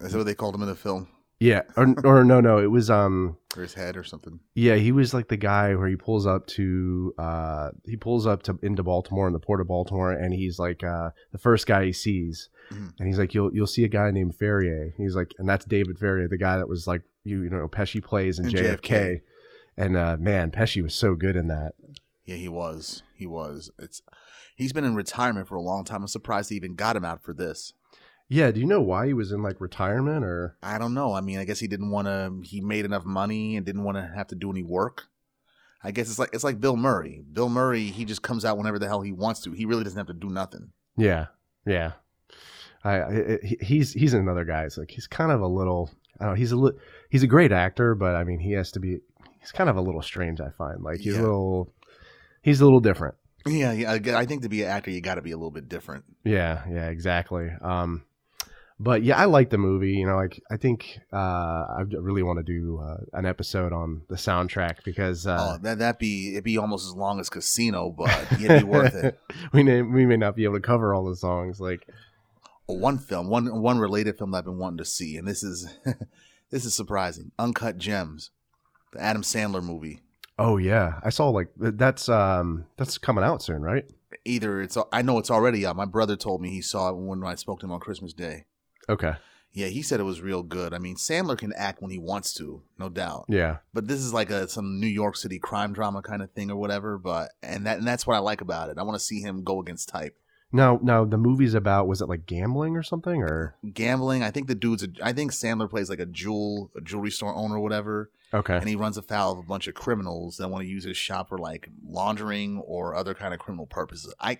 Is 0.00 0.12
that 0.12 0.18
what 0.18 0.24
they 0.26 0.34
called 0.34 0.54
him 0.54 0.62
in 0.62 0.68
the 0.68 0.74
film? 0.74 1.08
Yeah, 1.40 1.62
or 1.76 1.94
or 2.04 2.24
no, 2.24 2.40
no, 2.40 2.58
it 2.58 2.70
was 2.70 2.88
um, 2.90 3.36
Or 3.56 3.62
his 3.62 3.74
head 3.74 3.96
or 3.96 4.04
something? 4.04 4.40
yeah, 4.54 4.76
he 4.76 4.92
was 4.92 5.12
like 5.12 5.28
the 5.28 5.36
guy 5.36 5.74
where 5.74 5.88
he 5.88 5.96
pulls 5.96 6.26
up 6.26 6.46
to 6.48 7.12
uh, 7.18 7.70
he 7.84 7.96
pulls 7.96 8.26
up 8.26 8.42
to 8.44 8.58
into 8.62 8.82
Baltimore 8.82 9.26
in 9.26 9.32
the 9.32 9.40
port 9.40 9.60
of 9.60 9.66
Baltimore, 9.68 10.12
and 10.12 10.32
he's 10.32 10.58
like 10.58 10.82
uh, 10.84 11.10
the 11.32 11.38
first 11.38 11.66
guy 11.66 11.84
he 11.86 11.92
sees, 11.92 12.48
Mhm. 12.72 12.92
and 12.98 13.08
he's 13.08 13.18
like, 13.18 13.34
you'll 13.34 13.52
you'll 13.54 13.66
see 13.66 13.84
a 13.84 13.88
guy 13.88 14.10
named 14.10 14.36
Ferrier. 14.36 14.94
He's 14.96 15.16
like, 15.16 15.32
and 15.38 15.48
that's 15.48 15.64
David 15.66 15.98
Ferrier, 15.98 16.28
the 16.28 16.38
guy 16.38 16.56
that 16.56 16.68
was 16.68 16.86
like 16.86 17.02
you 17.24 17.42
you 17.42 17.50
know 17.50 17.66
Pesci 17.68 18.02
plays 18.02 18.38
in 18.38 18.46
In 18.46 18.52
JFK. 18.52 18.80
JFK. 18.80 19.20
And 19.76 19.96
uh, 19.96 20.16
man, 20.20 20.52
Pesci 20.52 20.82
was 20.82 20.94
so 20.94 21.14
good 21.16 21.34
in 21.34 21.48
that. 21.48 21.72
Yeah, 22.24 22.36
he 22.36 22.48
was. 22.48 23.02
He 23.16 23.26
was. 23.26 23.70
It's 23.78 24.02
he's 24.56 24.72
been 24.72 24.84
in 24.84 24.94
retirement 24.94 25.48
for 25.48 25.56
a 25.56 25.60
long 25.60 25.84
time. 25.84 26.02
I'm 26.02 26.08
surprised 26.08 26.50
they 26.50 26.54
even 26.54 26.76
got 26.76 26.94
him 26.96 27.04
out 27.04 27.22
for 27.24 27.34
this. 27.34 27.72
Yeah, 28.34 28.50
do 28.50 28.58
you 28.58 28.66
know 28.66 28.80
why 28.80 29.06
he 29.06 29.12
was 29.12 29.30
in 29.30 29.42
like 29.44 29.60
retirement 29.60 30.24
or? 30.24 30.56
I 30.60 30.76
don't 30.78 30.92
know. 30.92 31.12
I 31.12 31.20
mean, 31.20 31.38
I 31.38 31.44
guess 31.44 31.60
he 31.60 31.68
didn't 31.68 31.90
want 31.90 32.08
to. 32.08 32.40
He 32.42 32.60
made 32.60 32.84
enough 32.84 33.04
money 33.04 33.56
and 33.56 33.64
didn't 33.64 33.84
want 33.84 33.96
to 33.96 34.10
have 34.16 34.26
to 34.28 34.34
do 34.34 34.50
any 34.50 34.64
work. 34.64 35.04
I 35.84 35.92
guess 35.92 36.08
it's 36.08 36.18
like 36.18 36.30
it's 36.32 36.42
like 36.42 36.60
Bill 36.60 36.76
Murray. 36.76 37.22
Bill 37.32 37.48
Murray, 37.48 37.84
he 37.84 38.04
just 38.04 38.22
comes 38.22 38.44
out 38.44 38.58
whenever 38.58 38.80
the 38.80 38.88
hell 38.88 39.02
he 39.02 39.12
wants 39.12 39.42
to. 39.42 39.52
He 39.52 39.66
really 39.66 39.84
doesn't 39.84 39.96
have 39.98 40.08
to 40.08 40.14
do 40.14 40.30
nothing. 40.30 40.72
Yeah, 40.96 41.26
yeah. 41.64 41.92
I, 42.82 43.00
I 43.02 43.38
he's 43.60 43.92
he's 43.92 44.14
another 44.14 44.44
guy. 44.44 44.64
It's 44.64 44.78
like 44.78 44.90
he's 44.90 45.06
kind 45.06 45.30
of 45.30 45.40
a 45.40 45.46
little. 45.46 45.90
I 46.18 46.24
don't 46.24 46.32
know. 46.32 46.36
He's 46.36 46.50
a 46.50 46.56
li- 46.56 46.78
he's 47.10 47.22
a 47.22 47.28
great 47.28 47.52
actor, 47.52 47.94
but 47.94 48.16
I 48.16 48.24
mean, 48.24 48.40
he 48.40 48.52
has 48.52 48.72
to 48.72 48.80
be. 48.80 48.98
He's 49.38 49.52
kind 49.52 49.70
of 49.70 49.76
a 49.76 49.80
little 49.80 50.02
strange. 50.02 50.40
I 50.40 50.50
find 50.50 50.82
like 50.82 50.98
he's 50.98 51.14
Yeah. 51.14 51.20
a 51.20 51.22
little. 51.22 51.72
He's 52.42 52.60
a 52.60 52.64
little 52.64 52.80
different. 52.80 53.14
Yeah, 53.46 53.70
yeah. 53.72 53.92
I 53.92 54.22
I 54.22 54.26
think 54.26 54.42
to 54.42 54.48
be 54.48 54.62
an 54.64 54.70
actor, 54.70 54.90
you 54.90 55.00
got 55.00 55.16
to 55.16 55.22
be 55.22 55.30
a 55.30 55.36
little 55.36 55.50
bit 55.52 55.68
different. 55.68 56.04
Yeah, 56.24 56.62
yeah, 56.68 56.88
exactly. 56.88 57.50
Um, 57.60 58.02
but 58.80 59.04
yeah, 59.04 59.16
I 59.16 59.26
like 59.26 59.50
the 59.50 59.58
movie. 59.58 59.92
You 59.92 60.06
know, 60.06 60.16
like 60.16 60.42
I 60.50 60.56
think 60.56 60.98
uh, 61.12 61.16
I 61.16 61.84
really 61.88 62.22
want 62.22 62.38
to 62.38 62.42
do 62.42 62.80
uh, 62.82 63.04
an 63.12 63.24
episode 63.24 63.72
on 63.72 64.02
the 64.08 64.16
soundtrack 64.16 64.84
because 64.84 65.26
uh, 65.26 65.38
oh, 65.40 65.58
that 65.62 65.78
that 65.78 65.98
be 65.98 66.32
it'd 66.32 66.44
be 66.44 66.58
almost 66.58 66.86
as 66.86 66.94
long 66.94 67.20
as 67.20 67.30
Casino, 67.30 67.90
but 67.90 68.10
it'd 68.32 68.60
be 68.60 68.64
worth 68.64 68.94
it. 68.94 69.18
we 69.52 69.62
may 69.62 69.82
we 69.82 70.06
may 70.06 70.16
not 70.16 70.34
be 70.34 70.44
able 70.44 70.54
to 70.54 70.60
cover 70.60 70.92
all 70.92 71.04
the 71.04 71.14
songs. 71.14 71.60
Like, 71.60 71.86
one 72.66 72.98
film, 72.98 73.28
one 73.28 73.62
one 73.62 73.78
related 73.78 74.18
film 74.18 74.32
that 74.32 74.38
I've 74.38 74.44
been 74.44 74.58
wanting 74.58 74.78
to 74.78 74.84
see, 74.84 75.16
and 75.16 75.28
this 75.28 75.44
is 75.44 75.72
this 76.50 76.64
is 76.64 76.74
surprising. 76.74 77.30
Uncut 77.38 77.78
Gems, 77.78 78.30
the 78.92 79.00
Adam 79.00 79.22
Sandler 79.22 79.62
movie. 79.62 80.00
Oh 80.36 80.56
yeah, 80.56 80.98
I 81.04 81.10
saw 81.10 81.28
like 81.28 81.48
that's 81.56 82.08
um 82.08 82.66
that's 82.76 82.98
coming 82.98 83.22
out 83.22 83.40
soon, 83.40 83.62
right? 83.62 83.84
Either 84.24 84.60
it's 84.60 84.76
I 84.92 85.02
know 85.02 85.18
it's 85.18 85.30
already 85.30 85.64
out. 85.64 85.76
My 85.76 85.84
brother 85.84 86.16
told 86.16 86.40
me 86.40 86.50
he 86.50 86.60
saw 86.60 86.88
it 86.88 86.96
when 86.96 87.22
I 87.22 87.36
spoke 87.36 87.60
to 87.60 87.66
him 87.66 87.72
on 87.72 87.78
Christmas 87.78 88.12
Day. 88.12 88.46
Okay. 88.88 89.14
Yeah, 89.52 89.68
he 89.68 89.82
said 89.82 90.00
it 90.00 90.04
was 90.04 90.20
real 90.20 90.42
good. 90.42 90.74
I 90.74 90.78
mean, 90.78 90.96
Sandler 90.96 91.38
can 91.38 91.52
act 91.56 91.80
when 91.80 91.92
he 91.92 91.98
wants 91.98 92.34
to, 92.34 92.62
no 92.76 92.88
doubt. 92.88 93.26
Yeah. 93.28 93.58
But 93.72 93.86
this 93.86 94.00
is 94.00 94.12
like 94.12 94.28
a 94.30 94.48
some 94.48 94.80
New 94.80 94.88
York 94.88 95.16
City 95.16 95.38
crime 95.38 95.72
drama 95.72 96.02
kind 96.02 96.22
of 96.22 96.32
thing 96.32 96.50
or 96.50 96.56
whatever. 96.56 96.98
But 96.98 97.30
and 97.40 97.64
that 97.66 97.78
and 97.78 97.86
that's 97.86 98.04
what 98.04 98.16
I 98.16 98.18
like 98.18 98.40
about 98.40 98.70
it. 98.70 98.78
I 98.78 98.82
want 98.82 98.98
to 98.98 99.04
see 99.04 99.20
him 99.20 99.44
go 99.44 99.60
against 99.60 99.88
type. 99.88 100.18
No, 100.54 100.78
no, 100.82 101.04
the 101.04 101.18
movie's 101.18 101.54
about 101.54 101.88
was 101.88 102.00
it 102.00 102.08
like 102.08 102.26
gambling 102.26 102.76
or 102.76 102.82
something 102.84 103.22
or 103.22 103.56
Gambling. 103.72 104.22
I 104.22 104.30
think 104.30 104.46
the 104.46 104.54
dude's. 104.54 104.84
A, 104.84 104.88
I 105.02 105.12
think 105.12 105.32
Sandler 105.32 105.68
plays 105.68 105.90
like 105.90 105.98
a 105.98 106.06
jewel, 106.06 106.70
a 106.76 106.80
jewelry 106.80 107.10
store 107.10 107.34
owner 107.34 107.56
or 107.56 107.60
whatever, 107.60 108.10
okay? 108.32 108.56
and 108.56 108.68
he 108.68 108.76
runs 108.76 108.96
afoul 108.96 109.32
of 109.32 109.38
a 109.38 109.42
bunch 109.42 109.66
of 109.66 109.74
criminals 109.74 110.36
that 110.36 110.48
want 110.48 110.62
to 110.62 110.68
use 110.68 110.84
his 110.84 110.96
shop 110.96 111.28
for 111.28 111.38
like 111.38 111.68
laundering 111.84 112.58
or 112.58 112.94
other 112.94 113.14
kind 113.14 113.34
of 113.34 113.40
criminal 113.40 113.66
purposes. 113.66 114.14
I, 114.20 114.38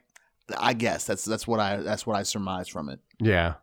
I 0.56 0.74
guess 0.74 1.04
that's 1.04 1.24
that's 1.24 1.48
what 1.48 1.58
I 1.58 1.78
that's 1.78 2.06
what 2.06 2.16
I 2.16 2.22
surmise 2.22 2.68
from 2.68 2.88
it. 2.90 3.00
Yeah. 3.18 3.54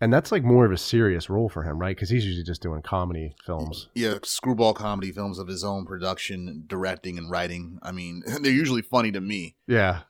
And 0.00 0.12
that's 0.12 0.32
like 0.32 0.42
more 0.42 0.64
of 0.64 0.72
a 0.72 0.78
serious 0.78 1.28
role 1.28 1.48
for 1.48 1.62
him, 1.62 1.78
right? 1.78 1.94
Because 1.94 2.08
he's 2.08 2.24
usually 2.24 2.44
just 2.44 2.62
doing 2.62 2.80
comedy 2.80 3.34
films. 3.44 3.88
Yeah, 3.94 4.14
screwball 4.24 4.72
comedy 4.72 5.12
films 5.12 5.38
of 5.38 5.46
his 5.48 5.62
own 5.62 5.84
production, 5.84 6.64
directing 6.66 7.18
and 7.18 7.30
writing. 7.30 7.78
I 7.82 7.92
mean, 7.92 8.22
they're 8.40 8.50
usually 8.50 8.82
funny 8.82 9.12
to 9.12 9.20
me. 9.20 9.56
Yeah. 9.66 10.00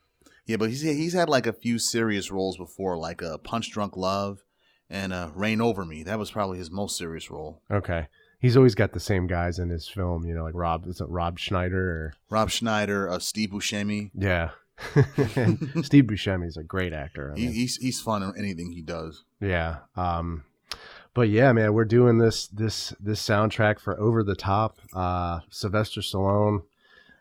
Yeah, 0.46 0.56
but 0.56 0.68
he's 0.70 0.82
he's 0.82 1.12
had 1.12 1.28
like 1.28 1.46
a 1.46 1.52
few 1.52 1.78
serious 1.78 2.30
roles 2.30 2.56
before, 2.56 2.96
like 2.96 3.22
uh, 3.22 3.38
Punch 3.38 3.70
Drunk 3.70 3.96
Love 3.96 4.42
and 4.88 5.12
uh, 5.12 5.30
Reign 5.34 5.60
Over 5.60 5.84
Me. 5.84 6.02
That 6.02 6.18
was 6.18 6.30
probably 6.30 6.58
his 6.58 6.70
most 6.70 6.96
serious 6.96 7.30
role. 7.30 7.62
Okay. 7.70 8.08
He's 8.40 8.56
always 8.56 8.74
got 8.74 8.92
the 8.92 9.00
same 9.00 9.26
guys 9.26 9.58
in 9.58 9.68
his 9.68 9.86
film, 9.88 10.24
you 10.24 10.34
know, 10.34 10.44
like 10.44 10.54
Rob, 10.54 10.86
is 10.86 11.00
it 11.00 11.08
Rob 11.08 11.38
Schneider 11.38 11.90
or 11.90 12.12
Rob 12.30 12.50
Schneider, 12.50 13.08
uh, 13.08 13.18
Steve 13.18 13.50
Buscemi. 13.50 14.10
yeah. 14.14 14.50
Steve 15.82 16.04
Buscemi's 16.04 16.56
a 16.56 16.62
great 16.62 16.92
actor. 16.92 17.32
I 17.32 17.34
mean, 17.38 17.52
he's 17.52 17.76
he's 17.76 18.00
fun 18.00 18.22
in 18.22 18.32
anything 18.38 18.72
he 18.72 18.82
does. 18.82 19.24
yeah. 19.40 19.78
Um, 19.96 20.44
but 21.12 21.28
yeah, 21.28 21.52
man, 21.52 21.74
we're 21.74 21.84
doing 21.84 22.18
this 22.18 22.46
this 22.46 22.94
this 23.00 23.20
soundtrack 23.26 23.80
for 23.80 23.98
Over 23.98 24.22
the 24.22 24.36
Top. 24.36 24.78
Uh, 24.94 25.40
Sylvester 25.50 26.00
Stallone. 26.00 26.62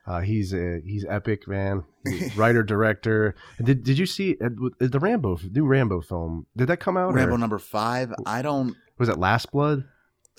Uh, 0.06 0.22
he's 0.22 0.54
a, 0.54 0.82
he's 0.84 1.06
epic, 1.06 1.48
man. 1.48 1.84
He's 2.08 2.36
writer 2.38 2.64
director. 2.64 3.36
Did 3.64 3.84
did 3.84 3.98
you 3.98 4.06
see 4.06 4.38
uh, 4.44 4.50
the 4.80 5.00
Rambo 5.00 5.38
new 5.52 5.66
Rambo 5.66 6.02
film? 6.02 6.46
Did 6.56 6.68
that 6.68 6.78
come 6.78 6.98
out? 6.98 7.14
Rambo 7.14 7.36
or 7.36 7.38
number 7.38 7.60
five. 7.60 8.12
I 8.26 8.42
don't. 8.42 8.76
was 8.98 9.10
it 9.10 9.18
Last 9.18 9.52
Blood? 9.52 9.86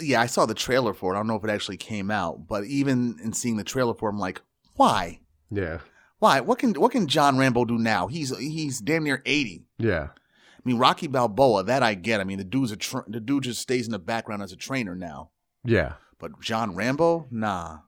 Yeah, 0.00 0.20
I 0.20 0.26
saw 0.26 0.46
the 0.46 0.54
trailer 0.54 0.94
for 0.94 1.12
it. 1.12 1.16
I 1.16 1.20
don't 1.20 1.26
know 1.26 1.36
if 1.36 1.44
it 1.44 1.50
actually 1.50 1.76
came 1.76 2.10
out, 2.10 2.46
but 2.48 2.64
even 2.64 3.18
in 3.22 3.32
seeing 3.32 3.56
the 3.56 3.64
trailer 3.64 3.94
for 3.94 4.08
it, 4.08 4.12
I'm 4.12 4.18
like, 4.18 4.40
why? 4.74 5.20
Yeah, 5.50 5.78
Why? 6.20 6.40
What 6.40 6.58
can 6.58 6.74
what 6.74 6.92
can 6.92 7.06
John 7.08 7.36
Rambo 7.36 7.64
do 7.64 7.76
now? 7.78 8.06
He's 8.06 8.36
he's 8.38 8.78
damn 8.80 9.04
near 9.04 9.22
eighty. 9.26 9.64
yeah, 9.78 10.08
I 10.12 10.62
mean, 10.64 10.78
Rocky 10.78 11.06
Balboa, 11.08 11.64
that 11.64 11.82
I 11.82 11.94
get. 11.94 12.20
I 12.20 12.24
mean, 12.24 12.38
the 12.38 12.44
dude's 12.44 12.70
a 12.70 12.76
tra- 12.76 13.04
the 13.08 13.20
dude 13.20 13.44
just 13.44 13.60
stays 13.60 13.86
in 13.86 13.92
the 13.92 13.98
background 13.98 14.42
as 14.42 14.52
a 14.52 14.56
trainer 14.56 14.94
now. 14.94 15.30
yeah. 15.64 15.94
But 16.18 16.38
John 16.42 16.74
Rambo, 16.76 17.26
nah. 17.30 17.78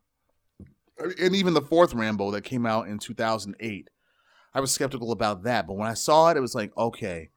And 0.98 1.34
even 1.34 1.52
the 1.52 1.60
fourth 1.60 1.92
Rambo 1.92 2.30
that 2.30 2.44
came 2.44 2.64
out 2.64 2.88
in 2.88 2.98
2008, 2.98 3.90
I 4.54 4.60
was 4.60 4.70
skeptical 4.70 5.12
about 5.12 5.42
that. 5.42 5.66
But 5.66 5.74
when 5.74 5.86
I 5.86 5.92
saw 5.92 6.30
it, 6.30 6.38
it 6.38 6.40
was 6.40 6.54
like, 6.54 6.74
okay, 6.74 7.28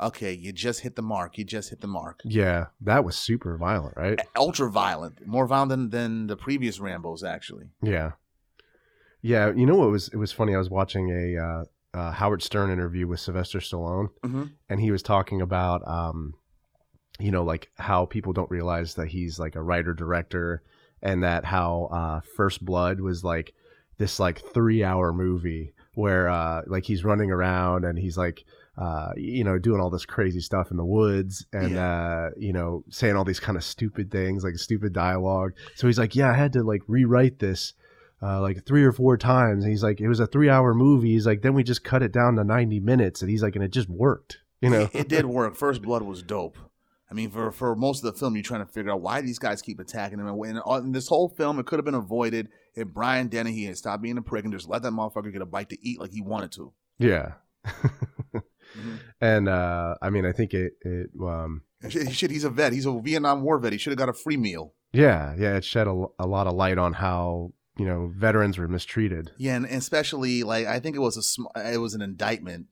okay, 0.00 0.32
you 0.32 0.52
just 0.52 0.80
hit 0.82 0.94
the 0.94 1.02
mark. 1.02 1.38
You 1.38 1.44
just 1.44 1.70
hit 1.70 1.80
the 1.80 1.88
mark. 1.88 2.20
Yeah, 2.24 2.66
that 2.82 3.04
was 3.04 3.16
super 3.16 3.56
violent, 3.56 3.96
right? 3.96 4.20
Ultra 4.36 4.70
violent, 4.70 5.26
more 5.26 5.48
violent 5.48 5.70
than, 5.70 5.90
than 5.90 6.26
the 6.28 6.36
previous 6.36 6.78
Rambos, 6.78 7.24
actually. 7.24 7.70
Yeah, 7.82 8.12
yeah. 9.22 9.52
You 9.54 9.66
know 9.66 9.76
what 9.76 9.90
was 9.90 10.08
it 10.08 10.16
was 10.16 10.32
funny? 10.32 10.54
I 10.54 10.58
was 10.58 10.70
watching 10.70 11.10
a 11.10 11.42
uh, 11.42 11.64
uh, 11.98 12.12
Howard 12.12 12.42
Stern 12.42 12.70
interview 12.70 13.06
with 13.06 13.20
Sylvester 13.20 13.58
Stallone, 13.58 14.08
Mm-hmm. 14.24 14.44
and 14.68 14.80
he 14.80 14.90
was 14.90 15.02
talking 15.02 15.40
about, 15.40 15.86
um, 15.86 16.34
you 17.18 17.30
know, 17.30 17.42
like 17.44 17.70
how 17.78 18.06
people 18.06 18.32
don't 18.32 18.50
realize 18.50 18.94
that 18.94 19.08
he's 19.08 19.38
like 19.38 19.56
a 19.56 19.62
writer 19.62 19.94
director, 19.94 20.62
and 21.02 21.22
that 21.24 21.44
how 21.44 21.88
uh, 21.92 22.20
First 22.36 22.64
Blood 22.64 23.00
was 23.00 23.24
like 23.24 23.54
this 23.98 24.20
like 24.20 24.40
three 24.54 24.84
hour 24.84 25.12
movie 25.12 25.72
where 25.94 26.28
uh, 26.28 26.62
like 26.66 26.84
he's 26.84 27.04
running 27.04 27.30
around 27.30 27.84
and 27.84 27.98
he's 27.98 28.16
like. 28.18 28.44
Uh, 28.80 29.10
you 29.16 29.42
know, 29.42 29.58
doing 29.58 29.80
all 29.80 29.90
this 29.90 30.06
crazy 30.06 30.38
stuff 30.38 30.70
in 30.70 30.76
the 30.76 30.84
woods 30.84 31.44
and, 31.52 31.76
uh, 31.76 32.28
you 32.36 32.52
know, 32.52 32.84
saying 32.90 33.16
all 33.16 33.24
these 33.24 33.40
kind 33.40 33.58
of 33.58 33.64
stupid 33.64 34.08
things, 34.08 34.44
like 34.44 34.54
stupid 34.56 34.92
dialogue. 34.92 35.50
So 35.74 35.88
he's 35.88 35.98
like, 35.98 36.14
yeah, 36.14 36.30
I 36.30 36.34
had 36.34 36.52
to 36.52 36.62
like 36.62 36.82
rewrite 36.86 37.40
this 37.40 37.72
uh, 38.22 38.40
like 38.40 38.64
three 38.66 38.84
or 38.84 38.92
four 38.92 39.16
times. 39.16 39.64
And 39.64 39.70
he's 39.70 39.82
like, 39.82 40.00
it 40.00 40.08
was 40.08 40.20
a 40.20 40.26
three 40.26 40.48
hour 40.48 40.74
movie. 40.74 41.12
He's 41.12 41.26
like, 41.26 41.42
then 41.42 41.54
we 41.54 41.62
just 41.62 41.84
cut 41.84 42.02
it 42.02 42.12
down 42.12 42.36
to 42.36 42.44
90 42.44 42.80
minutes. 42.80 43.22
And 43.22 43.30
he's 43.30 43.42
like, 43.42 43.54
and 43.54 43.64
it 43.64 43.70
just 43.72 43.88
worked, 43.88 44.38
you 44.60 44.70
know? 44.70 44.88
It, 44.94 45.08
did 45.08 45.26
work. 45.26 45.56
First 45.56 45.82
Blood 45.82 46.02
was 46.02 46.22
dope. 46.22 46.58
I 47.10 47.14
mean, 47.14 47.30
for, 47.30 47.50
for 47.52 47.74
most 47.74 48.04
of 48.04 48.12
the 48.12 48.18
film, 48.18 48.34
you're 48.34 48.42
trying 48.42 48.66
to 48.66 48.70
figure 48.70 48.90
out 48.92 49.00
why 49.00 49.22
these 49.22 49.38
guys 49.38 49.62
keep 49.62 49.80
attacking 49.80 50.18
him. 50.18 50.28
And 50.28 50.94
this 50.94 51.08
whole 51.08 51.28
film, 51.30 51.58
it 51.58 51.64
could 51.66 51.78
have 51.78 51.86
been 51.86 51.94
avoided 51.94 52.48
if 52.74 52.88
Brian 52.88 53.28
Dennehy 53.28 53.64
had 53.64 53.78
stopped 53.78 54.02
being 54.02 54.18
a 54.18 54.22
prick 54.22 54.44
and 54.44 54.52
just 54.52 54.68
let 54.68 54.82
that 54.82 54.92
motherfucker 54.92 55.32
get 55.32 55.40
a 55.40 55.46
bite 55.46 55.70
to 55.70 55.78
eat 55.80 55.98
like 56.00 56.10
he 56.12 56.20
wanted 56.20 56.52
to. 56.52 56.72
yeah. 56.98 57.32
Mhm. 57.66 58.42
And, 59.20 59.48
uh, 59.48 59.94
I 60.02 60.10
mean, 60.10 60.26
I 60.26 60.32
think 60.32 60.52
it, 60.52 60.74
it, 60.82 61.10
um, 61.20 61.62
Shit, 61.88 62.12
shit, 62.12 62.30
he's 62.30 62.44
a 62.44 62.50
vet. 62.50 62.72
He's 62.74 62.84
a 62.86 62.92
Vietnam 63.00 63.42
War 63.42 63.58
vet. 63.58 63.72
He 63.72 63.78
should 63.78 63.90
have 63.92 63.98
got 63.98 64.10
a 64.10 64.12
free 64.12 64.36
meal. 64.36 64.74
yeah, 64.92 65.34
yeah, 65.38 65.56
it 65.56 65.64
shed 65.64 65.86
a, 65.86 66.04
a 66.18 66.26
lot 66.26 66.46
of 66.46 66.54
light 66.54 66.76
on 66.76 66.92
how, 66.92 67.52
you 67.78 67.86
know, 67.86 68.12
veterans 68.14 68.58
were 68.58 68.68
mistreated. 68.68 69.30
Yeah, 69.38 69.54
and, 69.56 69.64
especially 69.64 70.42
like 70.42 70.66
I 70.66 70.80
think 70.80 70.96
it 70.96 71.00
was 71.00 71.16
a 71.16 71.22
sm- 71.22 71.46
it 71.56 71.80
was 71.80 71.94
an 71.94 72.02
indictment 72.02 72.66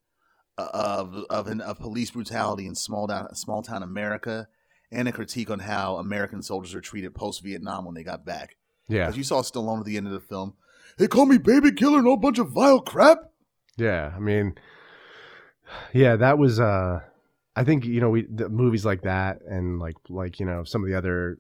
of 0.59 1.15
of 1.31 1.47
an, 1.47 1.61
of 1.61 1.79
police 1.79 2.11
brutality 2.11 2.67
in 2.67 2.75
small 2.75 3.07
town 3.07 3.35
small 3.35 3.63
town 3.63 3.83
America, 3.83 4.49
and 4.91 5.09
a 5.09 5.13
critique 5.13 5.51
on 5.51 5.61
how 5.61 5.97
American 5.97 6.43
soldiers 6.43 6.75
are 6.75 6.81
treated 6.81 7.15
post 7.15 7.43
Vietnam 7.43 7.85
when 7.85 7.95
they 7.95 8.03
got 8.03 8.25
back. 8.27 8.57
Yeah. 8.89 9.07
Because 9.07 9.17
you 9.17 9.25
saw 9.25 9.43
Stallone 9.43 9.81
at 9.81 9.85
the 9.87 9.97
end 9.97 10.07
of 10.07 10.13
the 10.13 10.21
film. 10.21 10.55
They 10.99 11.09
call 11.09 11.27
me 11.27 11.39
baby 11.39 11.73
killer 11.73 11.99
and 11.99 12.09
a 12.09 12.17
bunch 12.17 12.39
of 12.39 12.51
vile 12.51 12.81
crap. 12.81 13.19
Yeah, 13.77 14.13
I 14.15 14.19
mean, 14.19 14.55
yeah, 15.93 16.17
that 16.17 16.39
was. 16.39 16.61
uh 16.61 17.01
I 17.59 17.65
think 17.65 17.87
you 17.87 18.01
know 18.01 18.11
we 18.11 18.27
the 18.29 18.49
movies 18.49 18.85
like 18.85 19.03
that 19.03 19.41
and 19.49 19.79
like 19.79 19.97
like 20.11 20.39
you 20.39 20.47
know 20.47 20.65
some 20.65 20.83
of 20.83 20.89
the 20.91 20.97
other 20.97 21.39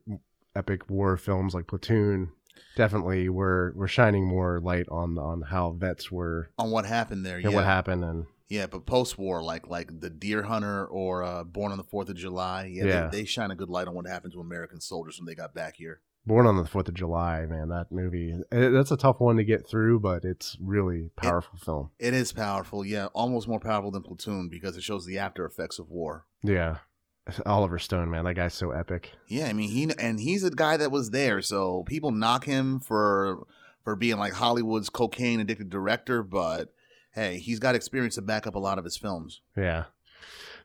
epic 0.55 0.89
war 0.89 1.17
films 1.19 1.53
like 1.53 1.67
Platoon 1.67 2.31
definitely 2.77 3.29
were 3.29 3.73
were 3.77 3.89
shining 3.89 4.27
more 4.27 4.61
light 4.61 4.87
on 4.91 5.19
on 5.19 5.43
how 5.43 5.73
vets 5.73 6.11
were 6.11 6.51
On 6.59 6.71
what 6.71 6.87
happened 6.87 7.25
there, 7.25 7.37
and 7.37 7.45
yeah, 7.45 7.51
what 7.51 7.65
happened 7.65 8.05
and 8.05 8.27
yeah. 8.49 8.67
But 8.67 8.87
post 8.87 9.19
war, 9.19 9.43
like 9.43 9.69
like 9.69 10.01
the 10.01 10.11
Deer 10.11 10.43
Hunter 10.43 10.87
or 10.87 11.23
uh, 11.23 11.45
Born 11.45 11.73
on 11.73 11.79
the 11.79 11.85
Fourth 11.85 12.09
of 12.09 12.17
July, 12.17 12.71
yeah, 12.73 12.85
Yeah. 12.85 13.09
They, 13.09 13.19
they 13.19 13.25
shine 13.25 13.51
a 13.51 13.57
good 13.57 13.71
light 13.71 13.89
on 13.89 13.95
what 13.95 14.07
happened 14.07 14.33
to 14.35 14.41
American 14.41 14.81
soldiers 14.81 15.19
when 15.19 15.27
they 15.27 15.35
got 15.35 15.55
back 15.55 15.77
here. 15.77 16.01
Born 16.27 16.47
on 16.49 16.57
the 16.57 16.67
Fourth 16.67 16.89
of 16.89 16.95
July, 16.95 17.47
man, 17.47 17.69
that 17.69 17.93
movie 17.93 18.35
eh, 18.51 18.69
that's 18.71 18.91
a 18.91 18.97
tough 18.97 19.21
one 19.21 19.37
to 19.37 19.45
get 19.45 19.69
through, 19.69 20.01
but 20.01 20.25
it's 20.25 20.57
really 20.61 21.11
powerful 21.15 21.57
film. 21.57 21.91
It 22.01 22.15
is 22.15 22.33
powerful, 22.33 22.85
yeah, 22.85 23.07
almost 23.07 23.47
more 23.47 23.61
powerful 23.61 23.93
than 23.93 24.03
Platoon 24.03 24.49
because 24.49 24.77
it 24.77 24.83
shows 24.83 25.07
the 25.07 25.19
after 25.19 25.47
effects 25.47 25.79
of 25.79 25.89
war. 25.89 26.27
Yeah, 26.43 26.79
Oliver 27.47 27.78
Stone, 27.78 28.11
man, 28.11 28.25
that 28.25 28.35
guy's 28.35 28.54
so 28.54 28.71
epic. 28.71 29.12
Yeah, 29.28 29.47
I 29.47 29.52
mean 29.52 29.71
he 29.71 29.90
and 29.99 30.21
he's 30.21 30.45
a 30.45 30.50
guy 30.50 30.76
that 30.76 30.90
was 30.90 31.11
there, 31.11 31.42
so 31.42 31.85
people 31.85 32.11
knock 32.11 32.45
him 32.45 32.80
for 32.80 33.47
for 33.85 33.97
being 33.97 34.18
like 34.18 34.33
Hollywood's 34.33 34.90
cocaine 34.90 35.40
addicted 35.40 35.71
director, 35.71 36.23
but 36.23 36.73
hey, 37.12 37.38
he's 37.38 37.59
got 37.59 37.75
experience 37.75 38.16
to 38.16 38.23
back 38.23 38.47
up 38.47 38.54
a 38.54 38.61
lot 38.61 38.78
of 38.78 38.85
his 38.85 38.97
films. 38.97 39.40
Yeah. 39.56 39.85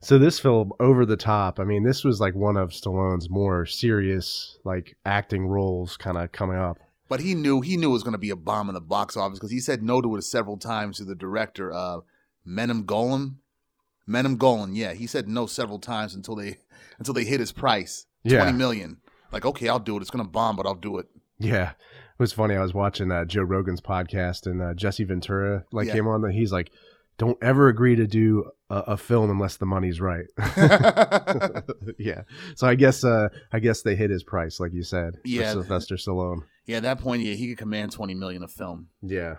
So 0.03 0.17
this 0.17 0.39
film, 0.39 0.73
Over 0.79 1.05
the 1.05 1.15
Top, 1.15 1.59
I 1.59 1.63
mean, 1.63 1.83
this 1.83 2.03
was 2.03 2.19
like 2.19 2.33
one 2.33 2.57
of 2.57 2.71
Stallone's 2.71 3.29
more 3.29 3.67
serious, 3.67 4.57
like 4.63 4.97
acting 5.05 5.45
roles, 5.45 5.95
kind 5.95 6.17
of 6.17 6.31
coming 6.31 6.57
up. 6.57 6.79
But 7.07 7.19
he 7.19 7.35
knew 7.35 7.61
he 7.61 7.77
knew 7.77 7.89
it 7.89 7.93
was 7.93 8.03
going 8.03 8.13
to 8.13 8.17
be 8.17 8.31
a 8.31 8.35
bomb 8.35 8.69
in 8.69 8.73
the 8.73 8.81
box 8.81 9.15
office 9.15 9.37
because 9.37 9.51
he 9.51 9.59
said 9.59 9.83
no 9.83 10.01
to 10.01 10.15
it 10.15 10.23
several 10.23 10.57
times 10.57 10.97
to 10.97 11.03
the 11.03 11.13
director, 11.13 11.71
of 11.71 12.03
Menem 12.47 12.85
Golan. 12.85 13.37
Menem 14.11 14.37
Golan, 14.37 14.75
yeah, 14.75 14.93
he 14.93 15.07
said 15.07 15.27
no 15.27 15.45
several 15.45 15.79
times 15.79 16.13
until 16.15 16.35
they 16.35 16.57
until 16.99 17.13
they 17.13 17.23
hit 17.23 17.39
his 17.39 17.51
price, 17.51 18.05
Yeah. 18.23 18.43
twenty 18.43 18.57
million. 18.57 18.97
Like, 19.31 19.45
okay, 19.45 19.69
I'll 19.69 19.79
do 19.79 19.95
it. 19.97 20.01
It's 20.01 20.11
going 20.11 20.25
to 20.25 20.29
bomb, 20.29 20.55
but 20.57 20.65
I'll 20.65 20.75
do 20.75 20.97
it. 20.97 21.05
Yeah, 21.39 21.69
it 21.71 22.19
was 22.19 22.33
funny. 22.33 22.55
I 22.55 22.61
was 22.61 22.73
watching 22.73 23.11
uh, 23.11 23.23
Joe 23.25 23.43
Rogan's 23.43 23.79
podcast, 23.81 24.45
and 24.45 24.61
uh, 24.61 24.73
Jesse 24.73 25.05
Ventura 25.05 25.63
like 25.71 25.87
Yeah. 25.87 25.93
came 25.93 26.07
on. 26.07 26.21
That 26.21 26.33
he's 26.33 26.51
like, 26.51 26.69
"Don't 27.17 27.37
ever 27.41 27.67
agree 27.69 27.95
to 27.95 28.05
do 28.05 28.51
a, 28.69 28.75
a 28.87 28.97
film 28.97 29.29
unless 29.31 29.55
the 29.57 29.65
money's 29.65 30.01
right." 30.01 30.25
yeah. 31.97 32.23
So 32.55 32.67
I 32.67 32.75
guess 32.75 33.03
uh, 33.03 33.29
I 33.51 33.59
guess 33.59 33.81
they 33.81 33.95
hit 33.95 34.09
his 34.09 34.23
price, 34.23 34.59
like 34.59 34.73
you 34.73 34.83
said. 34.83 35.13
for 35.15 35.27
Yeah. 35.27 35.51
Sylvester 35.53 35.95
Stallone. 35.95 36.41
yeah, 36.65 36.77
at 36.77 36.83
that 36.83 36.99
point, 36.99 37.23
yeah, 37.23 37.33
he 37.33 37.47
could 37.49 37.57
command 37.57 37.91
twenty 37.91 38.13
million 38.15 38.43
a 38.43 38.47
film. 38.47 38.87
Yeah. 39.01 39.35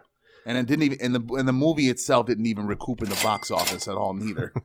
And 0.47 0.59
it 0.59 0.67
didn't 0.67 0.85
even 0.85 0.99
and 1.01 1.15
the 1.15 1.35
and 1.35 1.49
the 1.49 1.53
movie 1.53 1.89
itself 1.89 2.27
didn't 2.27 2.47
even 2.47 2.67
recoup 2.67 3.03
in 3.03 3.09
the 3.09 3.21
box 3.23 3.51
office 3.51 3.89
at 3.89 3.97
all 3.97 4.15
neither. 4.15 4.53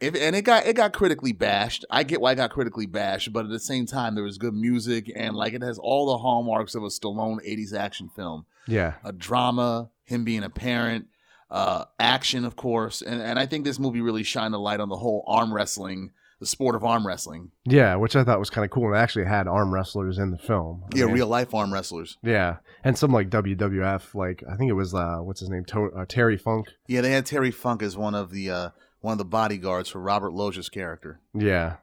If, 0.00 0.14
and 0.14 0.36
it 0.36 0.42
got 0.42 0.66
it 0.66 0.76
got 0.76 0.92
critically 0.92 1.32
bashed. 1.32 1.84
I 1.90 2.02
get 2.02 2.20
why 2.20 2.32
it 2.32 2.36
got 2.36 2.50
critically 2.50 2.86
bashed, 2.86 3.32
but 3.32 3.44
at 3.44 3.50
the 3.50 3.60
same 3.60 3.86
time, 3.86 4.14
there 4.14 4.24
was 4.24 4.36
good 4.36 4.52
music 4.52 5.10
and 5.14 5.34
like 5.34 5.54
it 5.54 5.62
has 5.62 5.78
all 5.78 6.06
the 6.06 6.18
hallmarks 6.18 6.74
of 6.74 6.82
a 6.82 6.88
Stallone 6.88 7.38
'80s 7.46 7.72
action 7.72 8.08
film. 8.08 8.44
Yeah. 8.66 8.94
A 9.04 9.12
drama, 9.12 9.90
him 10.04 10.24
being 10.24 10.42
a 10.42 10.50
parent, 10.50 11.06
uh, 11.50 11.84
action, 11.98 12.44
of 12.44 12.56
course, 12.56 13.00
and 13.00 13.22
and 13.22 13.38
I 13.38 13.46
think 13.46 13.64
this 13.64 13.78
movie 13.78 14.02
really 14.02 14.24
shined 14.24 14.54
a 14.54 14.58
light 14.58 14.80
on 14.80 14.90
the 14.90 14.96
whole 14.96 15.24
arm 15.26 15.54
wrestling, 15.54 16.10
the 16.40 16.46
sport 16.46 16.74
of 16.74 16.84
arm 16.84 17.06
wrestling. 17.06 17.50
Yeah, 17.64 17.94
which 17.96 18.16
I 18.16 18.24
thought 18.24 18.38
was 18.40 18.50
kind 18.50 18.64
of 18.64 18.70
cool. 18.70 18.88
And 18.88 18.96
actually 18.96 19.26
had 19.26 19.46
arm 19.46 19.72
wrestlers 19.72 20.18
in 20.18 20.30
the 20.30 20.38
film. 20.38 20.82
I 20.92 20.98
Yeah, 20.98 21.04
mean, 21.04 21.14
real 21.14 21.26
life 21.28 21.54
arm 21.54 21.72
wrestlers. 21.72 22.18
Yeah, 22.22 22.56
and 22.82 22.96
some 22.98 23.12
like 23.12 23.28
WWF, 23.30 24.14
like 24.14 24.42
I 24.50 24.56
think 24.56 24.70
it 24.70 24.74
was 24.74 24.94
uh, 24.94 25.18
what's 25.20 25.40
his 25.40 25.50
name, 25.50 25.64
to- 25.66 25.92
uh, 25.96 26.04
Terry 26.08 26.36
Funk. 26.38 26.68
Yeah, 26.88 27.02
they 27.02 27.12
had 27.12 27.26
Terry 27.26 27.50
Funk 27.50 27.82
as 27.82 27.96
one 27.96 28.14
of 28.14 28.30
the 28.30 28.50
uh, 28.50 28.70
one 29.00 29.12
of 29.12 29.18
the 29.18 29.24
bodyguards 29.24 29.88
for 29.90 30.00
Robert 30.00 30.32
Loggia's 30.32 30.68
character. 30.68 31.20
Yeah, 31.34 31.76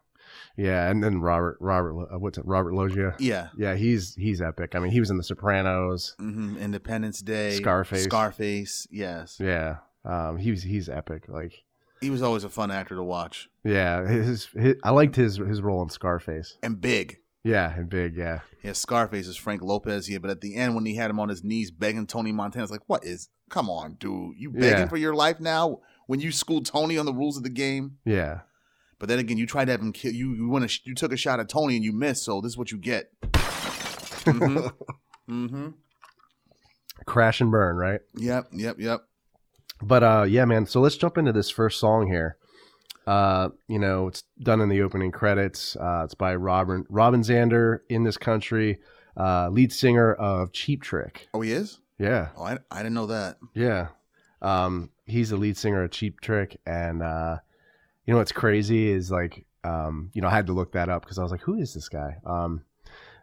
yeah, 0.57 0.89
and 0.89 1.03
then 1.03 1.21
Robert 1.21 1.57
Robert 1.59 2.07
uh, 2.13 2.17
what's 2.19 2.37
it, 2.39 2.45
Robert 2.45 2.73
Loggia. 2.73 3.15
Yeah. 3.19 3.49
Yeah, 3.57 3.75
he's 3.75 4.15
he's 4.15 4.41
epic. 4.41 4.73
I 4.75 4.79
mean, 4.79 4.91
he 4.91 4.99
was 4.99 5.09
in 5.11 5.17
The 5.17 5.23
Sopranos. 5.23 6.15
hmm 6.19 6.57
Independence 6.57 7.21
Day, 7.21 7.57
Scarface. 7.57 8.03
Scarface. 8.05 8.87
Yes, 8.89 9.37
Yeah, 9.39 9.77
um, 10.03 10.37
he's 10.37 10.63
he's 10.63 10.89
epic. 10.89 11.25
Like, 11.27 11.63
he 12.01 12.09
was 12.09 12.21
always 12.21 12.43
a 12.43 12.49
fun 12.49 12.71
actor 12.71 12.95
to 12.95 13.03
watch 13.03 13.49
yeah, 13.63 14.07
his, 14.07 14.45
his 14.55 14.75
I 14.83 14.91
liked 14.91 15.15
his 15.15 15.37
his 15.37 15.61
role 15.61 15.81
in 15.83 15.89
Scarface. 15.89 16.57
and 16.63 16.79
big. 16.79 17.17
Yeah, 17.43 17.73
and 17.77 17.89
big. 17.89 18.15
Yeah, 18.17 18.41
Yeah, 18.63 18.73
Scarface 18.73 19.27
is 19.27 19.37
Frank 19.37 19.61
Lopez. 19.61 20.09
Yeah, 20.09 20.17
but 20.17 20.29
at 20.29 20.41
the 20.41 20.55
end 20.55 20.75
when 20.75 20.85
he 20.85 20.95
had 20.95 21.09
him 21.09 21.19
on 21.19 21.29
his 21.29 21.43
knees 21.43 21.71
begging 21.71 22.05
Tony 22.07 22.31
Montana, 22.33 22.63
it's 22.63 22.71
like, 22.71 22.81
what 22.87 23.05
is? 23.05 23.29
Come 23.49 23.69
on, 23.69 23.93
dude, 23.95 24.35
you 24.37 24.51
begging 24.51 24.79
Yeah. 24.79 24.87
for 24.87 24.97
your 24.97 25.15
life 25.15 25.39
now? 25.39 25.79
When 26.07 26.19
you 26.19 26.31
schooled 26.31 26.65
Tony 26.65 26.97
on 26.97 27.05
the 27.05 27.13
rules 27.13 27.37
of 27.37 27.43
the 27.43 27.49
game, 27.49 27.97
yeah, 28.05 28.41
but 28.99 29.07
then 29.09 29.19
again, 29.19 29.37
you 29.37 29.45
tried 29.45 29.65
to 29.65 29.71
have 29.71 29.81
him 29.81 29.91
kill 29.93 30.13
you. 30.13 30.33
You 30.33 30.47
want 30.49 30.69
to? 30.69 30.79
You 30.85 30.95
took 30.95 31.11
a 31.13 31.17
shot 31.17 31.39
at 31.39 31.47
Tony 31.49 31.75
and 31.75 31.83
you 31.85 31.91
missed. 31.93 32.23
So 32.25 32.41
this 32.41 32.51
is 32.53 32.57
what 32.57 32.71
you 32.71 32.77
get. 32.77 33.11
hmm 34.25 34.67
hmm 35.27 35.67
crash 37.05 37.39
and 37.41 37.51
burn, 37.51 37.75
right? 37.77 38.01
Yep. 38.15 38.47
Yep. 38.53 38.75
Yep. 38.79 39.01
But 39.81 40.03
uh, 40.03 40.25
yeah, 40.27 40.45
man. 40.45 40.65
So 40.65 40.81
let's 40.81 40.97
jump 40.97 41.17
into 41.17 41.31
this 41.33 41.49
first 41.49 41.79
song 41.79 42.07
here. 42.07 42.37
Uh, 43.05 43.49
you 43.67 43.79
know, 43.79 44.07
it's 44.07 44.23
done 44.41 44.59
in 44.59 44.69
the 44.69 44.81
opening 44.81 45.11
credits. 45.11 45.75
Uh, 45.77 46.01
it's 46.03 46.13
by 46.15 46.35
Robin 46.35 46.85
Robin 46.89 47.21
Zander 47.21 47.79
in 47.89 48.03
this 48.03 48.17
country, 48.17 48.79
uh, 49.15 49.49
lead 49.49 49.71
singer 49.71 50.13
of 50.13 50.51
Cheap 50.51 50.81
Trick. 50.83 51.29
Oh, 51.33 51.41
he 51.41 51.51
is. 51.51 51.79
Yeah, 51.99 52.29
Oh, 52.37 52.43
I, 52.43 52.59
I 52.69 52.77
didn't 52.77 52.93
know 52.93 53.07
that. 53.07 53.37
yeah. 53.55 53.87
Um, 54.39 54.91
he's 55.07 55.31
the 55.31 55.37
lead 55.37 55.57
singer 55.57 55.83
of 55.83 55.89
Cheap 55.91 56.21
Trick, 56.21 56.59
and 56.65 57.01
uh, 57.01 57.37
you 58.05 58.13
know 58.13 58.19
what's 58.19 58.31
crazy 58.31 58.89
is 58.91 59.09
like, 59.09 59.45
um, 59.63 60.11
you 60.13 60.21
know, 60.21 60.27
I 60.27 60.31
had 60.31 60.45
to 60.47 60.53
look 60.53 60.73
that 60.73 60.89
up 60.89 61.01
because 61.03 61.17
I 61.17 61.23
was 61.23 61.31
like, 61.31 61.41
who 61.41 61.55
is 61.55 61.73
this 61.73 61.89
guy? 61.89 62.17
Um, 62.23 62.61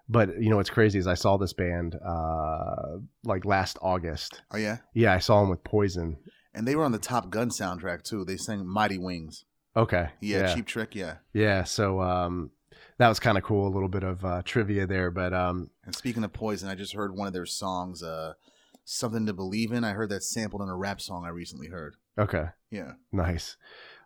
but 0.08 0.40
you 0.42 0.50
know 0.50 0.56
what's 0.56 0.70
crazy 0.70 0.98
is 0.98 1.06
I 1.06 1.14
saw 1.14 1.36
this 1.36 1.52
band 1.52 1.94
uh, 2.04 2.96
like 3.22 3.44
last 3.44 3.78
August. 3.80 4.42
Oh 4.50 4.56
yeah, 4.56 4.78
Yeah, 4.94 5.12
I 5.12 5.18
saw 5.18 5.42
him 5.42 5.50
with 5.50 5.62
Poison. 5.62 6.16
And 6.54 6.66
they 6.66 6.76
were 6.76 6.84
on 6.84 6.92
the 6.92 6.98
Top 6.98 7.30
Gun 7.30 7.50
soundtrack 7.50 8.02
too. 8.02 8.24
They 8.24 8.36
sang 8.36 8.66
"Mighty 8.66 8.98
Wings." 8.98 9.44
Okay. 9.76 10.10
Yeah, 10.20 10.54
Cheap 10.54 10.66
Trick. 10.66 10.94
Yeah. 10.94 11.16
Yeah, 11.32 11.64
so 11.64 12.00
um, 12.00 12.50
that 12.98 13.08
was 13.08 13.18
kind 13.18 13.36
of 13.36 13.42
cool. 13.44 13.66
A 13.66 13.74
little 13.74 13.88
bit 13.88 14.04
of 14.04 14.24
uh, 14.24 14.42
trivia 14.44 14.86
there, 14.86 15.10
but 15.10 15.34
um, 15.34 15.70
And 15.84 15.94
speaking 15.96 16.22
of 16.22 16.32
Poison, 16.32 16.68
I 16.68 16.74
just 16.76 16.92
heard 16.94 17.16
one 17.16 17.26
of 17.26 17.32
their 17.32 17.46
songs, 17.46 18.02
uh, 18.02 18.34
"Something 18.84 19.26
to 19.26 19.32
Believe 19.32 19.72
in." 19.72 19.82
I 19.84 19.92
heard 19.92 20.10
that 20.10 20.22
sampled 20.22 20.62
in 20.62 20.68
a 20.68 20.76
rap 20.76 21.00
song 21.00 21.24
I 21.24 21.30
recently 21.30 21.68
heard. 21.68 21.96
okay, 22.18 22.46
Yeah. 22.70 22.92
nice. 23.10 23.56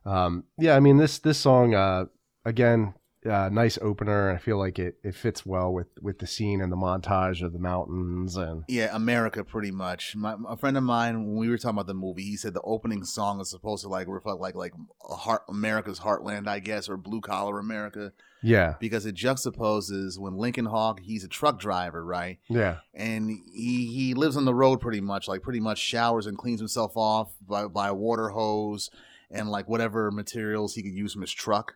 Um, 0.06 0.44
yeah, 0.58 0.74
I 0.74 0.80
mean 0.80 0.96
this 0.96 1.18
this 1.18 1.36
song 1.38 1.74
uh, 1.74 2.06
again, 2.46 2.94
uh, 3.26 3.48
nice 3.50 3.78
opener. 3.82 4.30
I 4.30 4.38
feel 4.38 4.58
like 4.58 4.78
it 4.78 4.96
it 5.02 5.14
fits 5.14 5.44
well 5.44 5.72
with 5.72 5.88
with 6.00 6.18
the 6.18 6.26
scene 6.26 6.60
and 6.60 6.70
the 6.70 6.76
montage 6.76 7.42
of 7.42 7.52
the 7.52 7.58
mountains 7.58 8.36
and 8.36 8.64
Yeah, 8.68 8.90
America, 8.92 9.44
pretty 9.44 9.70
much. 9.70 10.14
My, 10.14 10.36
a 10.48 10.56
friend 10.56 10.76
of 10.76 10.84
mine, 10.84 11.26
when 11.26 11.36
we 11.36 11.48
were 11.48 11.58
talking 11.58 11.76
about 11.76 11.86
the 11.88 11.94
movie, 11.94 12.22
he 12.22 12.36
said 12.36 12.54
the 12.54 12.60
opening 12.62 13.04
song 13.04 13.40
is 13.40 13.50
supposed 13.50 13.82
to 13.82 13.88
like 13.88 14.06
reflect 14.06 14.40
like 14.40 14.54
like 14.54 14.72
a 15.08 15.14
heart, 15.14 15.42
America's 15.48 16.00
heartland, 16.00 16.46
I 16.46 16.60
guess, 16.60 16.88
or 16.88 16.96
blue 16.96 17.20
collar 17.20 17.58
America, 17.58 18.12
yeah, 18.42 18.74
because 18.78 19.04
it 19.04 19.16
juxtaposes 19.16 20.18
when 20.18 20.36
Lincoln 20.36 20.66
Hawk, 20.66 21.00
he's 21.00 21.24
a 21.24 21.28
truck 21.28 21.58
driver, 21.58 22.04
right, 22.04 22.38
yeah, 22.48 22.78
and 22.94 23.28
he 23.28 23.86
he 23.86 24.14
lives 24.14 24.36
on 24.36 24.44
the 24.44 24.54
road 24.54 24.80
pretty 24.80 25.00
much, 25.00 25.26
like 25.26 25.42
pretty 25.42 25.60
much 25.60 25.78
showers 25.78 26.26
and 26.26 26.38
cleans 26.38 26.60
himself 26.60 26.92
off 26.96 27.32
by 27.40 27.66
by 27.66 27.88
a 27.88 27.94
water 27.94 28.28
hose 28.28 28.90
and 29.30 29.50
like 29.50 29.68
whatever 29.68 30.10
materials 30.10 30.74
he 30.74 30.82
could 30.82 30.94
use 30.94 31.12
from 31.12 31.22
his 31.22 31.32
truck. 31.32 31.74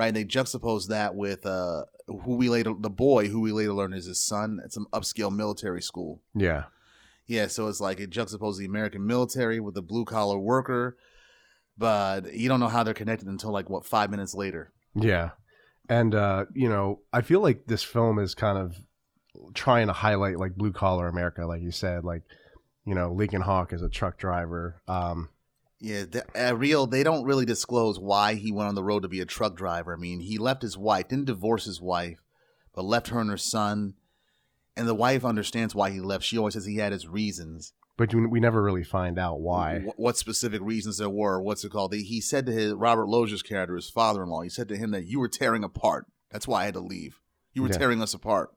Right, 0.00 0.06
and 0.06 0.16
they 0.16 0.24
juxtapose 0.24 0.88
that 0.88 1.14
with 1.14 1.44
uh, 1.44 1.82
who 2.06 2.36
we 2.36 2.48
later, 2.48 2.72
the 2.72 2.88
boy 2.88 3.28
who 3.28 3.42
we 3.42 3.52
later 3.52 3.74
learn 3.74 3.92
is 3.92 4.06
his 4.06 4.18
son 4.18 4.58
at 4.64 4.72
some 4.72 4.86
upscale 4.94 5.30
military 5.30 5.82
school. 5.82 6.22
yeah, 6.34 6.64
Yeah, 7.26 7.48
so 7.48 7.68
it's 7.68 7.82
like 7.82 8.00
it 8.00 8.08
juxtaposes 8.08 8.56
the 8.56 8.64
American 8.64 9.06
military 9.06 9.60
with 9.60 9.74
the 9.74 9.82
blue 9.82 10.06
collar 10.06 10.38
worker, 10.38 10.96
but 11.76 12.32
you 12.32 12.48
don't 12.48 12.60
know 12.60 12.68
how 12.68 12.82
they're 12.82 12.94
connected 12.94 13.28
until 13.28 13.50
like 13.50 13.68
what 13.68 13.84
five 13.84 14.10
minutes 14.10 14.34
later. 14.34 14.72
yeah. 14.94 15.32
And 15.90 16.14
uh, 16.14 16.46
you 16.54 16.70
know, 16.70 17.00
I 17.12 17.20
feel 17.20 17.42
like 17.42 17.66
this 17.66 17.82
film 17.82 18.18
is 18.18 18.34
kind 18.34 18.56
of 18.56 18.74
trying 19.52 19.88
to 19.88 19.92
highlight 19.92 20.38
like 20.38 20.56
blue 20.56 20.72
collar 20.72 21.08
America, 21.08 21.44
like 21.44 21.60
you 21.60 21.72
said, 21.72 22.04
like 22.04 22.22
you 22.86 22.94
know, 22.94 23.12
Lincoln 23.12 23.42
Hawk 23.42 23.74
is 23.74 23.82
a 23.82 23.90
truck 23.90 24.16
driver. 24.16 24.80
Um, 24.88 25.28
Yeah, 25.80 26.04
the, 26.04 26.24
uh, 26.50 26.54
real. 26.54 26.86
They 26.86 27.02
don't 27.02 27.24
really 27.24 27.46
disclose 27.46 27.98
why 27.98 28.34
he 28.34 28.52
went 28.52 28.68
on 28.68 28.74
the 28.74 28.84
road 28.84 29.02
to 29.02 29.08
be 29.08 29.20
a 29.20 29.24
truck 29.26 29.56
driver. 29.56 29.94
I 29.94 29.96
mean, 29.96 30.20
he 30.20 30.36
left 30.36 30.60
his 30.62 30.76
wife, 30.76 31.08
didn't 31.08 31.24
divorce 31.24 31.64
his 31.64 31.80
wife, 31.80 32.18
but 32.74 32.84
left 32.84 33.08
her 33.08 33.20
and 33.20 33.30
her 33.30 33.36
son. 33.38 33.94
And 34.76 34.86
the 34.86 34.94
wife 34.94 35.24
understands 35.24 35.74
why 35.74 35.90
he 35.90 36.00
left. 36.00 36.24
She 36.24 36.36
always 36.38 36.54
says 36.54 36.66
he 36.66 36.76
had 36.76 36.92
his 36.92 37.08
reasons. 37.08 37.72
but 37.96 38.14
we 38.14 38.40
never 38.40 38.62
really 38.62 38.84
find 38.84 39.18
out 39.18 39.40
why. 39.40 39.80
Wh- 39.80 39.98
What 39.98 40.16
specific 40.16 40.60
reasons 40.62 40.96
there 40.98 41.10
were? 41.10 41.40
What's 41.42 41.64
it 41.64 41.72
called? 41.72 41.92
He- 41.92 42.02
He 42.02 42.20
said 42.22 42.46
to 42.46 42.52
his 42.52 42.72
Robert 42.72 43.06
Loggia's 43.08 43.42
character, 43.42 43.74
his 43.76 43.90
father-in-law, 43.90 44.40
he 44.42 44.48
said 44.48 44.68
to 44.68 44.76
him 44.76 44.90
that 44.92 45.06
you 45.06 45.18
were 45.20 45.28
tearing 45.28 45.64
apart. 45.64 46.06
That's 46.30 46.48
why 46.48 46.62
I 46.62 46.64
had 46.66 46.74
to 46.74 46.80
leave. 46.80 47.20
You 47.52 47.62
were 47.62 47.68
Yeah. 47.68 47.76
tearing 47.78 48.00
us 48.00 48.14
apart. 48.14 48.50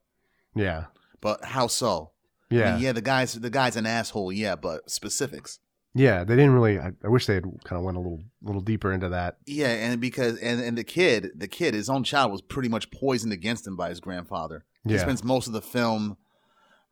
Yeah, 0.56 0.86
But 1.20 1.44
how 1.44 1.68
so? 1.68 2.12
I 2.52 2.56
yeah, 2.56 2.74
mean, 2.76 2.84
yeah, 2.84 2.92
the 2.94 3.02
guy's 3.02 3.34
the 3.34 3.50
guy's 3.50 3.76
an 3.76 3.86
asshole, 3.86 4.32
yeah, 4.32 4.56
but 4.56 4.90
specifics. 4.92 5.60
Yeah, 5.96 6.24
they 6.24 6.36
didn't 6.36 6.54
really. 6.54 6.80
I, 6.80 6.92
I 7.04 7.08
wish 7.08 7.26
they 7.28 7.36
had 7.36 7.44
kind 7.64 7.78
of 7.78 7.84
went 7.84 7.98
a 7.98 8.00
little 8.00 8.24
little 8.42 8.62
deeper 8.62 8.92
into 8.92 9.10
that. 9.10 9.38
Yeah, 9.46 9.68
and 9.70 10.02
because 10.02 10.38
and 10.40 10.60
and 10.60 10.78
the 10.78 10.84
kid, 10.84 11.32
the 11.36 11.48
kid, 11.48 11.74
his 11.74 11.90
own 11.90 12.04
child 12.04 12.32
was 12.32 12.42
pretty 12.42 12.70
much 12.70 12.90
poisoned 12.92 13.32
against 13.34 13.68
him 13.68 13.76
by 13.76 13.90
his 13.90 14.00
grandfather. 14.00 14.66
He 14.88 14.94
Yeah, 14.94 15.02
spends 15.02 15.24
most 15.24 15.46
of 15.48 15.54
the 15.54 15.62
film, 15.62 16.18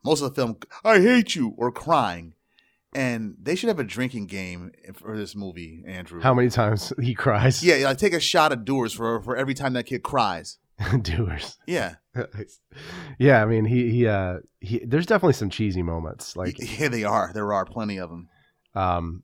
most 0.04 0.22
of 0.22 0.28
the 0.30 0.34
film, 0.40 0.56
I 0.84 1.00
hate 1.00 1.34
you 1.34 1.52
or 1.58 1.72
crying, 1.72 2.34
and 2.94 3.34
they 3.42 3.54
should 3.56 3.68
have 3.68 3.80
a 3.80 3.84
drinking 3.84 4.26
game 4.26 4.70
for 4.94 5.16
this 5.16 5.34
movie, 5.34 5.82
Andrew. 5.86 6.20
how 6.20 6.32
many 6.32 6.48
times 6.48 6.92
he 7.02 7.14
cries? 7.14 7.62
Yeah, 7.64 7.76
like 7.84 7.98
take 7.98 8.12
a 8.14 8.20
shot 8.20 8.52
of 8.52 8.64
Dewar's 8.64 8.92
for 8.92 9.20
for 9.22 9.36
every 9.36 9.54
time 9.54 9.72
that 9.72 9.86
kid 9.86 10.02
cries. 10.04 10.58
Dewar's. 11.02 11.58
Yeah, 11.66 11.96
yeah, 13.18 13.42
I 13.42 13.46
mean, 13.46 13.64
he 13.64 13.90
he 13.90 14.06
uh 14.06 14.38
he. 14.60 14.78
There's 14.84 15.06
definitely 15.06 15.34
some 15.34 15.50
cheesy 15.50 15.82
moments, 15.82 16.36
like 16.36 16.56
yeah, 16.78 16.88
they 16.88 17.04
are. 17.04 17.30
There 17.34 17.52
are 17.52 17.64
plenty 17.64 17.98
of 17.98 18.10
them. 18.10 18.28
Um, 18.74 19.22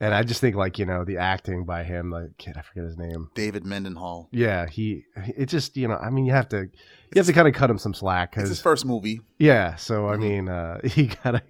and 0.00 0.12
I 0.14 0.24
just 0.24 0.40
think 0.40 0.56
like 0.56 0.78
you 0.80 0.84
know 0.86 1.04
the 1.04 1.18
acting 1.18 1.64
by 1.64 1.84
him, 1.84 2.10
like 2.10 2.36
kid, 2.36 2.56
I 2.56 2.62
forget 2.62 2.84
his 2.84 2.96
name. 2.98 3.30
David 3.34 3.64
Mendenhall. 3.64 4.28
Yeah, 4.32 4.66
he 4.66 5.04
it 5.16 5.46
just 5.46 5.76
you 5.76 5.86
know 5.86 5.96
I 5.96 6.10
mean 6.10 6.24
you 6.26 6.32
have 6.32 6.48
to 6.48 6.62
you 6.62 7.18
have 7.18 7.26
to 7.26 7.32
kind 7.32 7.46
of 7.46 7.54
cut 7.54 7.70
him 7.70 7.78
some 7.78 7.94
slack 7.94 8.34
It's 8.36 8.48
his 8.48 8.60
first 8.60 8.84
movie. 8.84 9.20
yeah. 9.38 9.76
So 9.76 10.08
I 10.08 10.16
Mhm. 10.16 10.20
mean, 10.20 10.48
uh, 10.48 10.80
you 10.96 11.08
gotta 11.22 11.42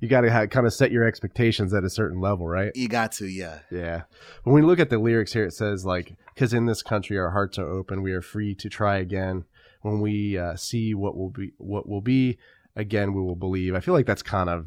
you 0.00 0.08
gotta 0.08 0.48
kind 0.48 0.66
of 0.66 0.72
set 0.74 0.90
your 0.90 1.04
expectations 1.04 1.72
at 1.72 1.84
a 1.84 1.90
certain 1.90 2.20
level, 2.20 2.48
right? 2.48 2.72
You 2.74 2.88
got 2.88 3.12
to, 3.12 3.26
yeah. 3.26 3.60
Yeah. 3.70 4.02
When 4.42 4.54
we 4.56 4.62
look 4.62 4.80
at 4.80 4.90
the 4.90 4.98
lyrics 4.98 5.32
here, 5.34 5.44
it 5.44 5.52
says 5.52 5.84
like, 5.84 6.16
"Because 6.34 6.52
in 6.52 6.66
this 6.66 6.82
country 6.82 7.16
our 7.16 7.30
hearts 7.30 7.58
are 7.60 7.68
open, 7.68 8.02
we 8.02 8.12
are 8.12 8.22
free 8.22 8.54
to 8.56 8.68
try 8.68 8.96
again. 8.96 9.44
When 9.82 10.00
we 10.00 10.36
uh, 10.36 10.56
see 10.56 10.94
what 10.94 11.16
will 11.16 11.30
be, 11.30 11.52
what 11.58 11.88
will 11.88 12.00
be, 12.02 12.38
again 12.74 13.12
we 13.14 13.20
will 13.22 13.36
believe." 13.36 13.74
I 13.76 13.80
feel 13.80 13.94
like 13.94 14.06
that's 14.06 14.22
kind 14.22 14.50
of 14.50 14.66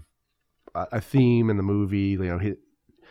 a, 0.76 1.02
theme 1.02 1.50
in 1.50 1.58
the 1.58 1.64
movie. 1.64 2.10
You 2.10 2.24
know, 2.24 2.38
he, 2.38 2.54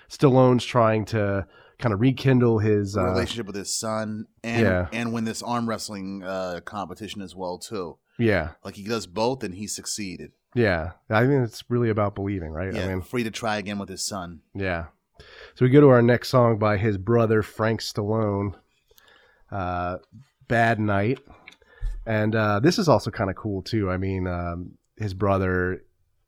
Stallone's 0.08 0.64
trying 0.64 1.04
to 1.06 1.46
kind 1.78 1.92
of 1.92 2.00
rekindle 2.00 2.58
his 2.58 2.96
uh, 2.96 3.04
relationship 3.04 3.46
with 3.46 3.56
his 3.56 3.76
son 3.76 4.26
and 4.44 4.62
yeah. 4.62 4.88
and 4.92 5.12
win 5.12 5.24
this 5.24 5.42
arm 5.42 5.68
wrestling 5.68 6.22
uh, 6.22 6.60
competition 6.64 7.22
as 7.22 7.34
well 7.34 7.58
too. 7.58 7.98
Yeah, 8.18 8.50
Like 8.64 8.76
he 8.76 8.84
does 8.84 9.06
both 9.06 9.42
and 9.42 9.54
he 9.54 9.66
succeeded. 9.66 10.32
yeah. 10.54 10.92
I 11.10 11.26
think 11.26 11.44
it's 11.44 11.64
really 11.68 11.88
about 11.88 12.14
believing, 12.14 12.50
right? 12.50 12.72
Yeah, 12.72 12.84
I 12.84 12.88
mean, 12.88 13.00
free 13.00 13.24
to 13.24 13.30
try 13.30 13.56
again 13.56 13.78
with 13.78 13.88
his 13.88 14.06
son. 14.06 14.42
Yeah. 14.54 14.86
So 15.54 15.64
we 15.64 15.70
go 15.70 15.80
to 15.80 15.88
our 15.88 16.02
next 16.02 16.28
song 16.28 16.58
by 16.58 16.76
his 16.76 16.98
brother 16.98 17.42
Frank 17.42 17.80
Stallone, 17.80 18.54
uh, 19.50 19.98
"Bad 20.48 20.78
Night," 20.78 21.20
and 22.06 22.34
uh, 22.34 22.60
this 22.60 22.78
is 22.78 22.88
also 22.88 23.10
kind 23.10 23.30
of 23.30 23.36
cool 23.36 23.62
too. 23.62 23.90
I 23.90 23.96
mean, 23.96 24.26
um, 24.26 24.72
his 24.96 25.14
brother, 25.14 25.84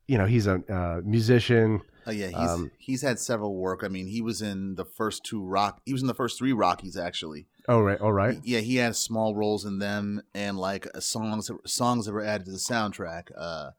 you 0.07 0.17
know, 0.17 0.25
he's 0.25 0.47
a 0.47 0.61
uh, 0.71 1.01
musician. 1.03 1.81
Oh 2.07 2.11
yeah, 2.11 2.27
he's 2.27 2.49
Um, 2.49 2.71
he's 2.77 3.01
had 3.01 3.19
several 3.19 3.55
work. 3.55 3.83
I 3.83 3.87
mean, 3.87 4.07
he 4.07 4.21
was 4.21 4.41
in 4.41 4.75
the 4.75 4.85
first 4.85 5.23
two 5.23 5.43
rock. 5.43 5.81
He 5.85 5.93
was 5.93 6.01
in 6.01 6.07
the 6.07 6.13
first 6.13 6.37
three 6.37 6.53
Rockies 6.53 6.97
actually. 6.97 7.47
Oh 7.67 7.79
right, 7.79 7.99
all 7.99 8.13
right. 8.13 8.39
Yeah, 8.43 8.59
he 8.59 8.75
had 8.75 8.95
small 8.95 9.35
roles 9.35 9.65
in 9.65 9.79
them 9.79 10.21
and 10.35 10.57
like 10.57 10.87
uh, 10.93 10.99
songs 10.99 11.49
songs 11.65 12.05
that 12.05 12.13
were 12.13 12.23
added 12.23 12.45
to 12.45 12.51
the 12.51 12.57
soundtrack. 12.57 13.31
Uh, 13.35 13.71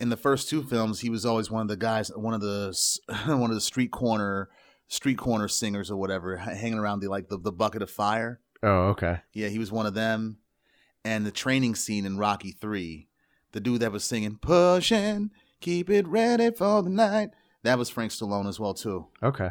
in 0.00 0.08
the 0.08 0.16
first 0.16 0.48
two 0.48 0.64
films, 0.64 1.00
he 1.00 1.08
was 1.08 1.24
always 1.24 1.48
one 1.48 1.62
of 1.62 1.68
the 1.68 1.76
guys, 1.76 2.10
one 2.16 2.34
of 2.34 2.40
the 2.40 2.76
one 3.26 3.50
of 3.50 3.54
the 3.54 3.60
street 3.60 3.92
corner 3.92 4.48
street 4.88 5.16
corner 5.16 5.46
singers 5.46 5.90
or 5.90 5.96
whatever, 5.96 6.36
hanging 6.36 6.78
around 6.78 7.00
the 7.00 7.08
like 7.08 7.28
the, 7.28 7.38
the 7.38 7.52
bucket 7.52 7.82
of 7.82 7.90
fire. 7.90 8.40
Oh 8.64 8.88
okay. 8.88 9.18
Yeah, 9.32 9.48
he 9.48 9.60
was 9.60 9.70
one 9.70 9.86
of 9.86 9.94
them. 9.94 10.38
And 11.04 11.24
the 11.26 11.32
training 11.32 11.76
scene 11.76 12.06
in 12.06 12.18
Rocky 12.18 12.52
Three, 12.52 13.08
the 13.52 13.60
dude 13.60 13.80
that 13.80 13.92
was 13.92 14.04
singing 14.04 14.36
"Pushing, 14.40 15.30
Keep 15.60 15.88
It 15.90 16.06
Ready 16.08 16.50
for 16.50 16.82
the 16.82 16.90
Night," 16.90 17.30
that 17.62 17.78
was 17.78 17.88
Frank 17.90 18.12
Stallone 18.12 18.48
as 18.48 18.58
well 18.60 18.74
too. 18.74 19.06
Okay. 19.22 19.50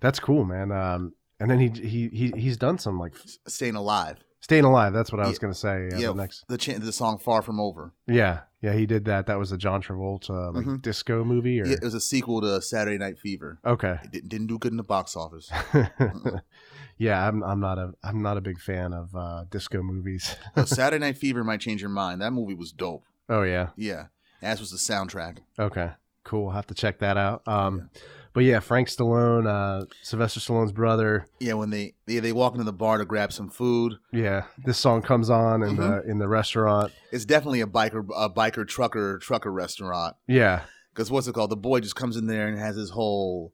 That's 0.00 0.18
cool, 0.18 0.44
man. 0.44 0.72
Um, 0.72 1.14
and 1.38 1.50
then 1.50 1.58
he 1.60 1.68
he 1.68 2.08
he 2.08 2.32
he's 2.36 2.56
done 2.56 2.78
some 2.78 2.98
like 2.98 3.14
Staying 3.46 3.76
Alive, 3.76 4.18
staying 4.40 4.64
alive. 4.64 4.92
That's 4.92 5.12
what 5.12 5.20
I 5.20 5.28
was 5.28 5.36
Yeah. 5.38 5.40
gonna 5.42 5.54
say. 5.54 5.88
Yeah, 5.92 5.98
yeah, 5.98 6.06
the 6.08 6.14
next. 6.14 6.44
the 6.48 6.58
cha- 6.58 6.78
the 6.78 6.92
song 6.92 7.18
"Far 7.18 7.42
From 7.42 7.60
Over." 7.60 7.92
Yeah, 8.06 8.40
yeah, 8.60 8.72
he 8.74 8.86
did 8.86 9.04
that. 9.06 9.26
That 9.26 9.38
was 9.38 9.52
a 9.52 9.56
John 9.58 9.80
Travolta 9.82 10.54
like 10.54 10.66
Mhm. 10.66 10.82
disco 10.82 11.24
movie, 11.24 11.60
or 11.60 11.66
Yeah, 11.66 11.74
it 11.74 11.82
was 11.82 11.94
a 11.94 12.00
sequel 12.00 12.40
to 12.42 12.60
Saturday 12.62 12.98
Night 12.98 13.18
Fever. 13.18 13.58
okay. 13.64 13.98
It 14.04 14.10
didn't, 14.10 14.28
didn't 14.28 14.46
do 14.48 14.58
good 14.58 14.72
in 14.72 14.76
the 14.76 14.82
box 14.84 15.14
office. 15.16 15.50
yeah, 16.98 17.26
I'm 17.26 17.42
I'm 17.42 17.60
not 17.60 17.78
a 17.78 17.92
I'm 18.04 18.22
not 18.22 18.36
a 18.36 18.40
big 18.40 18.60
fan 18.60 18.92
of 18.92 19.14
uh, 19.14 19.44
disco 19.50 19.82
movies. 19.82 20.36
Saturday 20.64 21.04
Night 21.04 21.18
Fever 21.18 21.44
might 21.44 21.60
change 21.60 21.80
your 21.80 21.90
mind. 21.90 22.20
That 22.20 22.32
movie 22.32 22.54
was 22.54 22.72
dope. 22.72 23.04
oh 23.28 23.42
yeah. 23.42 23.70
Yeah, 23.76 24.06
as 24.40 24.60
was 24.60 24.70
the 24.70 24.76
soundtrack. 24.78 25.38
Okay. 25.58 25.90
Cool. 26.24 26.48
I'll 26.48 26.54
have 26.54 26.68
to 26.68 26.74
check 26.74 27.00
that 27.00 27.16
out. 27.16 27.42
Um, 27.48 27.90
but 28.32 28.44
yeah, 28.44 28.60
Frank 28.60 28.88
Stallone, 28.88 29.46
uh, 29.46 29.84
Sylvester 30.02 30.38
Stallone's 30.40 30.70
brother. 30.72 31.26
Yeah, 31.40 31.54
when 31.54 31.70
they 31.70 31.94
they, 32.06 32.20
they 32.20 32.32
walk 32.32 32.52
into 32.54 32.64
the 32.64 32.72
bar 32.72 32.98
to 32.98 33.04
grab 33.04 33.32
some 33.32 33.50
food, 33.50 33.94
Yeah, 34.12 34.44
this 34.64 34.78
song 34.78 35.02
comes 35.02 35.28
on 35.30 35.62
in 35.64 35.76
the 35.76 36.02
in 36.08 36.18
the 36.18 36.28
restaurant. 36.28 36.92
it's 37.10 37.24
definitely 37.24 37.60
a 37.60 37.66
biker 37.66 38.06
a 38.16 38.30
biker 38.30 38.66
trucker 38.66 39.18
trucker 39.18 39.52
restaurant. 39.52 40.14
Yeah, 40.28 40.62
Because 40.94 41.10
what's 41.10 41.26
it 41.26 41.34
called? 41.34 41.50
The 41.50 41.56
boy 41.56 41.80
just 41.80 41.96
comes 41.96 42.16
in 42.16 42.26
there 42.26 42.46
and 42.48 42.56
has 42.58 42.76
his 42.76 42.90
whole 42.90 43.52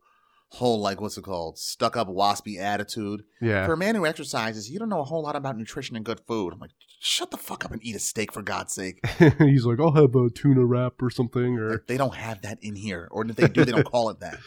whole 0.51 0.81
like 0.81 1.01
what's 1.01 1.19
it 1.19 1.25
called? 1.25 1.59
Stuck 1.59 1.97
up 1.97 2.09
waspy 2.09 2.59
attitude. 2.59 3.25
yeah, 3.41 3.67
For 3.67 3.75
a 3.75 3.77
man 3.77 3.95
who 3.95 4.07
exercises, 4.07 4.71
you 4.71 4.79
don't 4.79 4.89
know 4.89 5.01
a 5.01 5.05
whole 5.05 5.23
lot 5.23 5.37
about 5.37 5.57
nutrition 5.57 5.95
and 5.97 6.05
good 6.05 6.21
food. 6.27 6.53
I'm 6.53 6.59
like, 6.59 6.71
shut 7.01 7.31
the 7.31 7.37
fuck 7.37 7.65
up 7.65 7.71
and 7.73 7.85
eat 7.85 7.95
a 7.97 7.99
steak 8.01 8.33
for 8.33 8.43
God's 8.43 8.73
sake. 8.75 9.01
He's 9.39 9.65
like, 9.67 9.79
I'll 9.79 9.93
have 9.93 10.15
a 10.15 10.31
tuna 10.31 10.65
wrap 10.65 11.03
or 11.03 11.11
something, 11.11 11.59
or 11.59 11.71
Like, 11.73 11.87
they 11.87 11.97
don't 11.97 12.15
have 12.15 12.43
that 12.43 12.59
in 12.63 12.77
here, 12.77 13.09
or 13.11 13.25
if 13.27 13.37
they 13.37 13.49
do, 13.49 13.65
they 13.65 13.73
don't 13.73 13.85
call 13.91 14.11
it 14.11 14.21
that. 14.21 14.39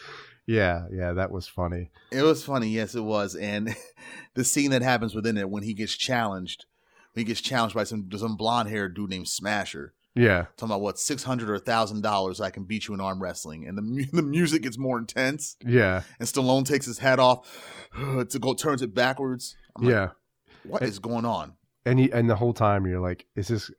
yeah, 0.46 0.86
yeah. 0.92 1.12
That 1.12 1.30
was 1.30 1.46
funny. 1.48 1.90
It 2.10 2.22
was 2.22 2.44
funny, 2.44 2.68
yes, 2.68 2.94
it 2.94 3.04
was, 3.04 3.34
and 3.36 3.74
the 4.34 4.44
scene 4.44 4.70
that 4.72 4.82
happens 4.82 5.14
within 5.14 5.36
it 5.38 5.48
when 5.50 5.62
he 5.62 5.72
gets 5.72 5.96
challenged, 5.96 6.66
when 7.14 7.24
he 7.24 7.28
gets 7.28 7.40
challenged 7.40 7.74
by 7.76 7.84
some 7.84 8.08
some 8.16 8.36
blonde 8.36 8.68
haired 8.68 8.94
dude 8.96 9.08
named 9.10 9.28
Smasher, 9.28 9.94
Yeah, 10.14 10.46
talking 10.56 10.70
about 10.70 10.82
what 10.82 10.98
six 10.98 11.22
hundred 11.22 11.48
or 11.48 11.58
thousand 11.58 12.02
dollars 12.02 12.40
I 12.40 12.50
can 12.50 12.64
beat 12.64 12.86
you 12.86 12.94
in 12.94 13.00
arm 13.00 13.22
wrestling, 13.22 13.66
and 13.66 13.78
the 13.78 13.82
mu- 13.82 14.04
the 14.12 14.22
music 14.22 14.62
gets 14.62 14.78
more 14.78 14.98
intense, 14.98 15.56
yeah, 15.64 16.02
and 16.18 16.28
Stallone 16.28 16.66
takes 16.66 16.86
his 16.86 16.98
hat 16.98 17.18
off 17.18 17.48
to 17.94 18.38
go 18.38 18.54
turns 18.54 18.82
it 18.82 18.94
backwards. 18.94 19.56
I'm 19.76 19.84
like, 19.84 19.92
yeah. 19.92 20.08
what 20.64 20.82
is 20.82 20.98
going 20.98 21.24
on? 21.24 21.54
And 21.86 21.98
you, 21.98 22.10
and 22.12 22.28
the 22.28 22.36
whole 22.36 22.52
time 22.52 22.86
you're 22.86 23.00
like, 23.00 23.26
is 23.36 23.48
this 23.48 23.70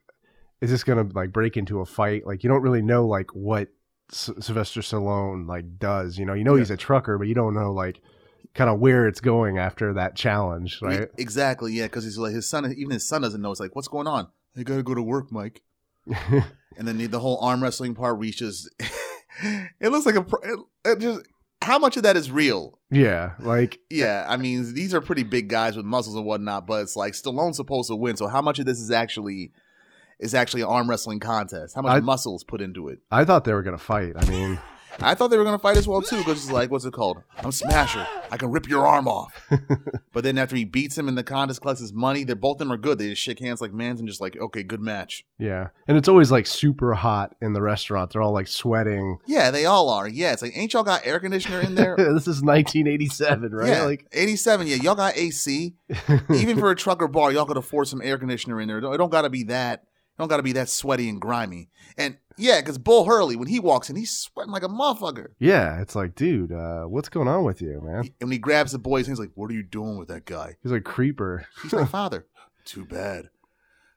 is 0.60 0.70
this 0.70 0.82
gonna 0.82 1.08
like 1.14 1.32
break 1.32 1.56
into 1.56 1.80
a 1.80 1.86
fight? 1.86 2.26
Like 2.26 2.42
you 2.42 2.48
don't 2.48 2.62
really 2.62 2.82
know 2.82 3.06
like 3.06 3.30
what 3.34 3.68
S- 4.10 4.30
Sylvester 4.40 4.80
Stallone 4.80 5.46
like 5.46 5.78
does. 5.78 6.18
You 6.18 6.24
know, 6.24 6.34
you 6.34 6.42
know 6.42 6.56
he's 6.56 6.70
a 6.70 6.76
trucker, 6.76 7.18
but 7.18 7.28
you 7.28 7.34
don't 7.34 7.54
know 7.54 7.72
like 7.72 8.00
kind 8.54 8.70
of 8.70 8.78
where 8.78 9.06
it's 9.06 9.20
going 9.20 9.58
after 9.58 9.94
that 9.94 10.16
challenge, 10.16 10.80
right? 10.80 11.08
Exactly, 11.18 11.72
yeah, 11.72 11.84
because 11.84 12.04
he's 12.04 12.18
like 12.18 12.32
his 12.32 12.48
son, 12.48 12.72
even 12.76 12.92
his 12.92 13.06
son 13.06 13.22
doesn't 13.22 13.40
know. 13.40 13.50
It's 13.50 13.60
like, 13.60 13.74
what's 13.74 13.88
going 13.88 14.06
on? 14.06 14.28
I 14.56 14.62
gotta 14.62 14.82
go 14.82 14.94
to 14.94 15.02
work, 15.02 15.30
Mike. 15.32 15.62
and 16.76 16.88
then 16.88 16.98
the, 16.98 17.18
whole 17.18 17.38
arm 17.40 17.62
wrestling 17.62 17.94
part 17.94 18.18
reaches. 18.18 18.70
it 19.80 19.90
looks 19.90 20.06
like 20.06 20.16
a 20.16 20.26
it, 20.84 20.98
just 21.00 21.22
how 21.62 21.78
much 21.78 21.96
of 21.96 22.02
that 22.02 22.16
is 22.16 22.30
real. 22.30 22.78
yeah, 22.90 23.32
like 23.40 23.78
Yeah, 23.90 24.26
I 24.28 24.36
mean 24.36 24.74
these 24.74 24.92
are 24.94 25.00
pretty 25.00 25.22
big 25.22 25.48
guys 25.48 25.76
with 25.76 25.86
muscles 25.86 26.16
and 26.16 26.26
whatnot, 26.26 26.66
but 26.66 26.82
it's 26.82 26.96
like 26.96 27.14
Stallone's 27.14 27.56
supposed 27.56 27.88
to 27.88 27.96
win. 27.96 28.16
So 28.16 28.26
how 28.28 28.42
much 28.42 28.58
of 28.58 28.66
this 28.66 28.78
is 28.80 28.90
actually 28.90 29.52
is 30.20 30.34
actually 30.34 30.62
an 30.62 30.68
arm 30.68 30.88
wrestling 30.88 31.20
contest? 31.20 31.74
How 31.74 31.82
much 31.82 31.92
I- 31.92 32.00
muscle 32.00 32.36
is 32.36 32.44
put 32.44 32.60
into 32.60 32.88
it? 32.88 32.98
I 33.10 33.24
thought 33.24 33.44
they 33.44 33.52
were 33.54 33.62
gonna 33.62 33.78
fight. 33.78 34.12
I 34.16 34.28
mean, 34.28 34.58
I 35.00 35.14
thought 35.14 35.28
they 35.28 35.38
were 35.38 35.44
gonna 35.44 35.58
fight 35.58 35.76
as 35.76 35.88
well 35.88 36.02
too, 36.02 36.18
because 36.18 36.44
it's 36.44 36.50
like 36.50 36.70
what's 36.70 36.84
it 36.84 36.92
called? 36.92 37.22
I'm 37.38 37.52
Smasher. 37.52 38.06
I 38.30 38.36
can 38.36 38.50
rip 38.50 38.68
your 38.68 38.86
arm 38.86 39.06
off. 39.08 39.32
but 40.12 40.24
then 40.24 40.38
after 40.38 40.56
he 40.56 40.64
beats 40.64 40.96
him 40.96 41.08
and 41.08 41.16
the 41.16 41.22
contest, 41.22 41.60
collects 41.60 41.80
his 41.80 41.92
money. 41.92 42.24
They're 42.24 42.36
both 42.36 42.56
of 42.56 42.58
them 42.60 42.72
are 42.72 42.76
good. 42.76 42.98
They 42.98 43.10
just 43.10 43.22
shake 43.22 43.38
hands 43.38 43.60
like 43.60 43.72
mans 43.72 44.00
and 44.00 44.08
just 44.08 44.20
like 44.20 44.36
okay, 44.36 44.62
good 44.62 44.80
match. 44.80 45.24
yeah, 45.38 45.68
and 45.86 45.96
it's 45.96 46.08
always 46.08 46.30
like 46.30 46.46
super 46.46 46.94
hot 46.94 47.34
in 47.40 47.52
the 47.52 47.62
restaurant. 47.62 48.12
They're 48.12 48.22
all 48.22 48.32
like 48.32 48.48
sweating. 48.48 49.18
Yeah, 49.26 49.50
they 49.50 49.66
all 49.66 49.88
are. 49.90 50.08
Yeah, 50.08 50.32
it's 50.32 50.42
like 50.42 50.56
ain't 50.56 50.72
y'all 50.72 50.82
got 50.82 51.06
air 51.06 51.20
conditioner 51.20 51.60
in 51.60 51.74
there? 51.74 51.96
this 51.98 52.28
is 52.28 52.42
1987, 52.42 53.52
right? 53.52 53.68
Yeah, 53.68 53.84
Like, 53.84 54.06
87. 54.12 54.66
Yeah, 54.66 54.76
y'all 54.76 54.94
got 54.94 55.16
AC. 55.16 55.74
Even 56.34 56.58
for 56.58 56.70
a 56.70 56.76
trucker 56.76 57.08
bar, 57.08 57.32
y'all 57.32 57.46
could 57.46 57.56
afford 57.56 57.88
some 57.88 58.00
air 58.02 58.18
conditioner 58.18 58.60
in 58.60 58.68
there. 58.68 58.78
It 58.78 58.82
don't, 58.82 58.94
it 58.94 58.98
don't 58.98 59.10
got 59.10 59.22
to 59.22 59.30
be 59.30 59.44
that. 59.44 59.80
It 59.82 60.18
don't 60.18 60.28
got 60.28 60.36
to 60.38 60.42
be 60.42 60.52
that 60.52 60.68
sweaty 60.68 61.08
and 61.08 61.20
grimy. 61.20 61.68
And 61.98 62.16
yeah, 62.36 62.60
because 62.60 62.78
Bull 62.78 63.04
Hurley, 63.04 63.36
when 63.36 63.48
he 63.48 63.60
walks 63.60 63.90
in, 63.90 63.96
he's 63.96 64.10
sweating 64.16 64.52
like 64.52 64.62
a 64.62 64.68
motherfucker. 64.68 65.28
yeah, 65.38 65.80
it's 65.80 65.94
like, 65.94 66.14
dude, 66.14 66.52
uh, 66.52 66.84
what's 66.84 67.08
going 67.08 67.28
on 67.28 67.44
with 67.44 67.60
you, 67.62 67.80
man? 67.82 68.00
And 68.20 68.28
when 68.28 68.32
he 68.32 68.38
grabs 68.38 68.72
the 68.72 68.78
boy's 68.78 69.06
hand, 69.06 69.16
he's 69.16 69.20
like, 69.20 69.32
"What 69.34 69.50
are 69.50 69.54
you 69.54 69.62
doing 69.62 69.98
with 69.98 70.08
that 70.08 70.24
guy?" 70.24 70.56
He's 70.62 70.72
like 70.72 70.84
creeper. 70.84 71.46
He's 71.62 71.72
my 71.72 71.84
father. 71.86 72.26
Too 72.64 72.84
bad. 72.84 73.30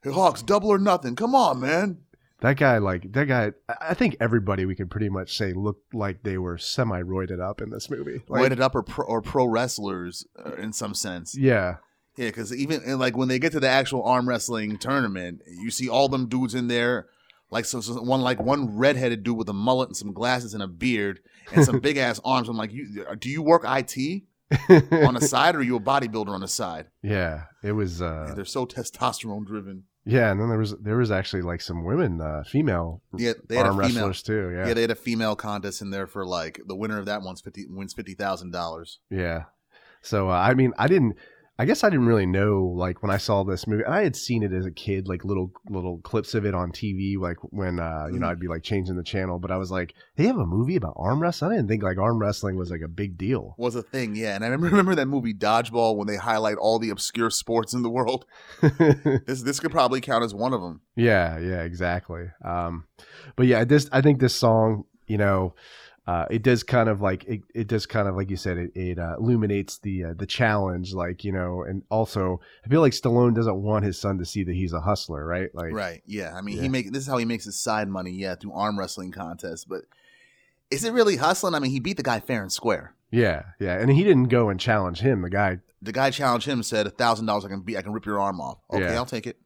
Hey 0.03 0.11
Hawks, 0.11 0.41
double 0.41 0.69
or 0.69 0.77
nothing. 0.77 1.15
Come 1.15 1.33
on, 1.35 1.59
man. 1.59 1.99
That 2.41 2.57
guy, 2.57 2.77
like 2.77 3.11
that 3.13 3.25
guy, 3.27 3.53
I 3.81 3.95
think 3.95 4.15
everybody 4.19 4.65
we 4.65 4.75
could 4.75 4.91
pretty 4.91 5.09
much 5.09 5.35
say 5.35 5.53
looked 5.53 5.95
like 5.95 6.21
they 6.21 6.37
were 6.37 6.59
semi 6.59 7.01
roided 7.01 7.41
up 7.41 7.61
in 7.61 7.71
this 7.71 7.89
movie. 7.89 8.21
Like, 8.27 8.41
Lighted 8.43 8.61
up 8.61 8.75
or 8.75 8.83
pro, 8.83 9.05
or 9.05 9.21
pro 9.23 9.45
wrestlers 9.45 10.23
uh, 10.45 10.53
in 10.53 10.71
some 10.71 10.93
sense. 10.93 11.35
yeah, 11.35 11.77
Yeah, 12.15 12.27
because 12.27 12.53
even 12.55 12.99
like 12.99 13.17
when 13.17 13.27
they 13.27 13.39
get 13.39 13.53
to 13.53 13.59
the 13.59 13.67
actual 13.69 14.03
arm 14.03 14.29
wrestling 14.29 14.77
tournament, 14.77 15.41
you 15.47 15.71
see 15.71 15.89
all 15.89 16.09
them 16.09 16.27
dudes 16.29 16.53
in 16.53 16.67
there, 16.67 17.07
like 17.49 17.65
so, 17.65 17.81
so 17.81 18.01
one 18.01 18.21
like 18.21 18.41
one 18.41 18.77
redheaded 18.77 19.23
dude 19.23 19.37
with 19.37 19.49
a 19.49 19.53
mullet 19.53 19.89
and 19.89 19.97
some 19.97 20.13
glasses 20.13 20.53
and 20.53 20.61
a 20.63 20.67
beard 20.67 21.19
and 21.53 21.63
some 21.65 21.79
big 21.87 21.97
ass 21.97 22.19
arms. 22.25 22.49
I'm 22.49 22.57
like, 22.57 22.71
you 22.73 23.05
do 23.19 23.29
you 23.29 23.41
work 23.41 23.63
IT 23.65 24.23
on 24.91 25.13
the 25.13 25.21
side 25.21 25.55
or 25.55 25.59
are 25.59 25.63
you 25.63 25.75
a 25.75 25.79
bodybuilder 25.79 26.29
on 26.29 26.41
the 26.41 26.47
side? 26.47 26.87
yeah. 27.01 27.43
It 27.63 27.73
was, 27.73 28.01
uh, 28.01 28.31
They're 28.35 28.45
so 28.45 28.65
testosterone 28.65 29.45
driven. 29.45 29.83
yeah. 30.05 30.31
And 30.31 30.39
then 30.39 30.47
there 30.49 30.57
was 30.57 30.75
there 30.81 30.97
was 30.97 31.11
actually 31.11 31.41
like 31.41 31.59
some 31.61 31.83
women, 31.83 32.21
uh, 32.21 32.43
female 32.49 33.01
Yeah, 33.17 33.33
they 33.47 33.57
had 33.57 33.65
arm 33.65 33.79
a 33.79 33.87
female. 33.87 34.07
wrestlers 34.07 34.23
too. 34.23 34.51
Yeah. 34.55 34.67
Yeah, 34.67 34.73
they 34.73 34.81
had 34.81 34.91
a 34.91 34.95
female 34.95 35.35
contest 35.35 35.81
in 35.81 35.89
there 35.89 36.07
for 36.07 36.25
like 36.25 36.61
the 36.65 36.75
winner 36.75 36.97
of 36.99 37.05
that 37.07 37.21
one's 37.21 37.41
fifty 37.41 37.65
wins 37.69 37.93
fifty 37.93 38.13
thousand 38.13 38.51
dollars. 38.51 38.99
Yeah. 39.09 39.43
So 40.01 40.29
uh, 40.29 40.33
I 40.33 40.53
mean, 40.53 40.73
I 40.77 40.87
didn't. 40.87 41.15
I 41.59 41.65
guess 41.65 41.83
I 41.83 41.89
didn't 41.89 42.05
really 42.05 42.27
know 42.27 42.71
like 42.75 43.01
when 43.01 43.09
I 43.09 43.17
saw 43.17 43.43
this 43.43 43.65
movie. 43.65 43.83
I 43.83 44.03
had 44.03 44.15
seen 44.15 44.43
it 44.43 44.53
as 44.53 44.65
a 44.67 44.71
kid, 44.71 45.07
like 45.07 45.25
little 45.25 45.51
little 45.69 45.97
clips 45.99 46.35
of 46.35 46.45
it 46.45 46.53
on 46.53 46.71
TV, 46.71 47.17
like 47.17 47.37
when 47.49 47.79
uh, 47.79 48.07
you 48.11 48.19
know 48.19 48.27
Mhm. 48.27 48.31
I'd 48.31 48.39
be 48.39 48.47
like 48.47 48.61
changing 48.61 48.95
the 48.95 49.03
channel. 49.03 49.39
But 49.39 49.49
I 49.49 49.57
was 49.57 49.71
like, 49.71 49.95
they 50.17 50.27
have 50.27 50.37
a 50.37 50.45
movie 50.45 50.75
about 50.75 50.93
arm 50.97 51.19
wrestling. 51.19 51.51
I 51.53 51.55
didn't 51.55 51.69
think 51.69 51.81
like 51.81 51.97
arm 51.97 52.19
wrestling 52.19 52.57
was 52.57 52.69
like 52.69 52.81
a 52.81 52.87
big 52.87 53.17
deal. 53.17 53.55
Was 53.57 53.75
a 53.75 53.81
thing, 53.81 54.15
yeah. 54.15 54.35
And 54.35 54.43
I 54.43 54.47
remember, 54.49 54.67
remember 54.75 54.93
that 54.95 55.07
movie 55.07 55.33
Dodgeball 55.33 55.95
when 55.97 56.05
they 56.05 56.17
highlight 56.17 56.57
all 56.57 56.77
the 56.77 56.91
obscure 56.91 57.31
sports 57.31 57.73
in 57.73 57.81
the 57.81 57.89
world. 57.89 58.25
This 59.25 59.41
this 59.41 59.59
could 59.59 59.71
probably 59.71 60.01
count 60.01 60.23
as 60.23 60.33
one 60.35 60.53
of 60.53 60.61
them. 60.61 60.81
yeah, 60.95 61.39
yeah, 61.39 61.61
exactly. 61.63 62.25
Um, 62.45 62.85
but 63.35 63.47
yeah, 63.47 63.63
this 63.63 63.89
I 63.91 64.01
think 64.01 64.19
this 64.19 64.35
song, 64.35 64.83
you 65.07 65.17
know. 65.17 65.53
Uh, 66.07 66.25
it 66.31 66.41
does 66.41 66.63
kind 66.63 66.87
of 66.87 67.01
like 67.01 67.25
it, 67.25 67.41
it 67.53 67.67
does 67.67 67.85
kind 67.85 68.07
of 68.07 68.15
like 68.15 68.29
you 68.29 68.37
said 68.37 68.57
it, 68.57 68.71
it 68.75 68.97
uh, 68.97 69.15
illuminates 69.19 69.77
the 69.79 70.05
uh, 70.05 70.13
the 70.15 70.25
challenge 70.25 70.93
like 70.93 71.25
you 71.25 71.33
know 71.33 71.63
and 71.63 71.83
also 71.89 72.39
I 72.65 72.69
feel 72.69 72.79
like 72.79 72.93
Stallone 72.93 73.35
doesn't 73.35 73.61
want 73.61 73.83
his 73.83 73.99
son 73.99 74.17
to 74.19 74.25
see 74.25 74.45
that 74.45 74.55
he's 74.55 74.71
a 74.71 74.79
hustler 74.79 75.25
right 75.25 75.53
like 75.53 75.73
Right. 75.73 76.01
Yeah. 76.05 76.33
I 76.33 76.39
mean, 76.41 76.55
Yeah. 76.55 76.61
he 76.63 76.69
make 76.69 76.93
this 76.93 77.03
is 77.03 77.07
how 77.09 77.17
he 77.17 77.25
makes 77.25 77.43
his 77.43 77.59
side 77.59 77.89
money. 77.89 78.11
Yeah, 78.11 78.35
through 78.35 78.53
arm 78.53 78.79
wrestling 78.79 79.11
contests. 79.11 79.65
But 79.65 79.81
is 80.71 80.85
it 80.85 80.93
really 80.93 81.17
hustling? 81.17 81.55
I 81.55 81.59
mean, 81.59 81.71
he 81.71 81.79
beat 81.81 81.97
the 81.97 82.03
guy 82.03 82.19
fair 82.21 82.41
and 82.41 82.51
square. 82.51 82.93
Yeah, 83.11 83.43
yeah, 83.59 83.77
and 83.79 83.91
he 83.91 84.03
didn't 84.03 84.25
go 84.29 84.49
and 84.49 84.59
challenge 84.59 84.99
him. 84.99 85.21
The 85.23 85.29
guy, 85.29 85.59
The 85.81 85.91
guy 85.93 86.09
challenged 86.11 86.45
him, 86.47 86.61
said 86.63 86.87
a 86.87 86.89
thousand 86.89 87.25
dollars. 87.25 87.43
I 87.45 87.49
can 87.49 87.61
beat. 87.61 87.77
I 87.77 87.81
can 87.81 87.91
rip 87.93 88.05
your 88.05 88.19
arm 88.19 88.39
off. 88.41 88.59
Okay, 88.71 88.81
Yeah. 88.83 88.95
I'll 88.95 89.05
take 89.05 89.27
it. 89.27 89.37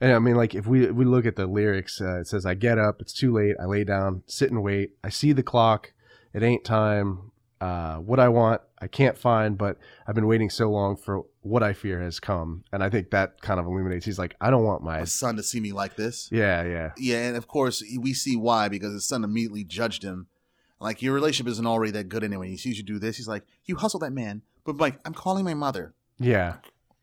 and 0.00 0.12
I 0.12 0.18
mean, 0.18 0.34
like 0.34 0.54
if 0.54 0.66
we 0.66 0.84
if 0.84 0.92
we 0.94 1.04
look 1.06 1.24
at 1.26 1.36
the 1.36 1.46
lyrics, 1.46 2.00
uh, 2.02 2.20
it 2.20 2.26
says, 2.26 2.44
"I 2.46 2.52
get 2.54 2.78
up, 2.78 3.00
it's 3.00 3.12
too 3.14 3.32
late. 3.32 3.56
I 3.60 3.64
lay 3.64 3.84
down, 3.84 4.22
sit 4.26 4.50
and 4.50 4.62
wait. 4.62 4.92
I 5.02 5.08
see 5.08 5.32
the 5.32 5.42
clock. 5.42 5.92
It 6.32 6.42
ain't 6.42 6.64
time. 6.64 7.30
Uh, 7.60 7.98
what 7.98 8.18
I 8.18 8.28
want, 8.28 8.60
I 8.80 8.88
can't 8.88 9.16
find, 9.16 9.56
but 9.56 9.78
I've 10.06 10.16
been 10.16 10.26
waiting 10.26 10.50
so 10.50 10.68
long 10.68 10.96
for 10.96 11.22
what 11.42 11.62
I 11.62 11.72
fear 11.74 12.00
has 12.00 12.18
come." 12.18 12.64
And 12.72 12.82
I 12.82 12.90
think 12.90 13.10
that 13.10 13.40
kind 13.40 13.60
of 13.60 13.66
illuminates. 13.66 14.04
He's 14.04 14.18
like, 14.18 14.34
"I 14.40 14.50
don't 14.50 14.64
want 14.64 14.82
my." 14.82 14.98
My 14.98 15.04
son 15.04 15.36
to 15.36 15.42
see 15.44 15.60
me 15.60 15.72
like 15.72 15.94
this. 15.94 16.28
Yeah, 16.32 16.64
yeah, 16.64 16.90
Yeah, 16.96 17.26
and 17.28 17.36
of 17.36 17.46
course 17.46 17.82
we 18.00 18.14
see 18.14 18.34
why 18.36 18.68
because 18.68 18.92
his 18.92 19.06
son 19.06 19.22
immediately 19.22 19.62
judged 19.64 20.02
him 20.02 20.26
Like 20.80 21.00
your 21.02 21.14
relationship 21.14 21.48
isn't 21.52 21.66
already 21.66 21.92
that 21.92 22.08
good 22.08 22.24
anyway. 22.24 22.48
He 22.48 22.56
sees 22.56 22.76
you 22.76 22.82
do 22.82 22.98
this, 22.98 23.16
he's 23.16 23.28
like, 23.28 23.44
"You 23.64 23.76
hustle 23.76 24.00
that 24.00 24.12
man," 24.12 24.42
but 24.64 24.78
like, 24.78 24.98
I'm 25.04 25.14
calling 25.14 25.44
my 25.44 25.54
mother. 25.54 25.94
Yeah. 26.18 26.56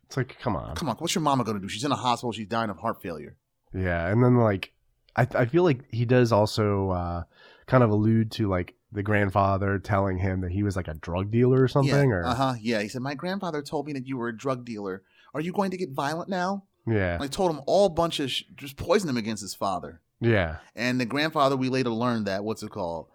It's 0.05 0.17
like, 0.17 0.37
come 0.41 0.55
on. 0.57 0.75
Come 0.75 0.89
on, 0.89 0.97
what's 0.97 1.15
your 1.15 1.21
mama 1.21 1.45
gonna 1.45 1.59
do? 1.59 1.69
She's 1.69 1.85
in 1.85 1.91
a 1.93 1.95
hospital. 1.95 2.33
She's 2.33 2.47
dying 2.47 2.69
of 2.69 2.77
heart 2.79 3.01
failure. 3.01 3.37
Yeah, 3.73 4.07
and 4.07 4.21
then 4.21 4.35
like 4.35 4.73
I 5.15 5.25
I 5.33 5.45
feel 5.45 5.63
like 5.63 5.85
he 5.91 6.03
does 6.03 6.33
also 6.33 6.89
uh 6.89 7.23
kind 7.67 7.83
of 7.83 7.91
allude 7.91 8.31
to 8.31 8.49
like 8.49 8.73
the 8.91 9.03
grandfather 9.03 9.77
telling 9.79 10.17
him 10.17 10.41
that 10.41 10.51
he 10.51 10.63
was 10.63 10.75
like 10.75 10.87
a 10.87 10.95
drug 10.95 11.31
dealer 11.31 11.61
or 11.61 11.67
something 11.67 12.09
yeah. 12.09 12.15
or 12.15 12.25
Uh 12.25 12.35
huh. 12.35 12.53
Yeah. 12.59 12.81
He 12.81 12.87
said, 12.87 13.01
"My 13.01 13.15
grandfather 13.15 13.61
told 13.61 13.85
me 13.87 13.93
that 13.93 14.07
you 14.07 14.17
were 14.17 14.29
a 14.29 14.35
drug 14.35 14.65
dealer. 14.65 15.03
Are 15.33 15.41
you 15.41 15.51
going 15.51 15.71
to 15.71 15.77
get 15.77 15.91
violent 15.91 16.29
now?" 16.29 16.63
yeah. 16.87 17.17
I 17.21 17.27
told 17.27 17.51
him 17.51 17.61
all 17.67 17.89
bunch 17.89 18.19
of 18.19 18.31
sh- 18.31 18.43
just 18.55 18.77
poison 18.77 19.09
him 19.09 19.17
against 19.17 19.41
his 19.41 19.55
father. 19.55 20.01
Yeah. 20.19 20.57
And 20.75 20.99
the 20.99 21.05
grandfather, 21.05 21.55
we 21.55 21.69
later 21.69 21.91
learned 21.91 22.27
that 22.27 22.43
what's 22.43 22.63
it 22.63 22.71
called? 22.71 23.07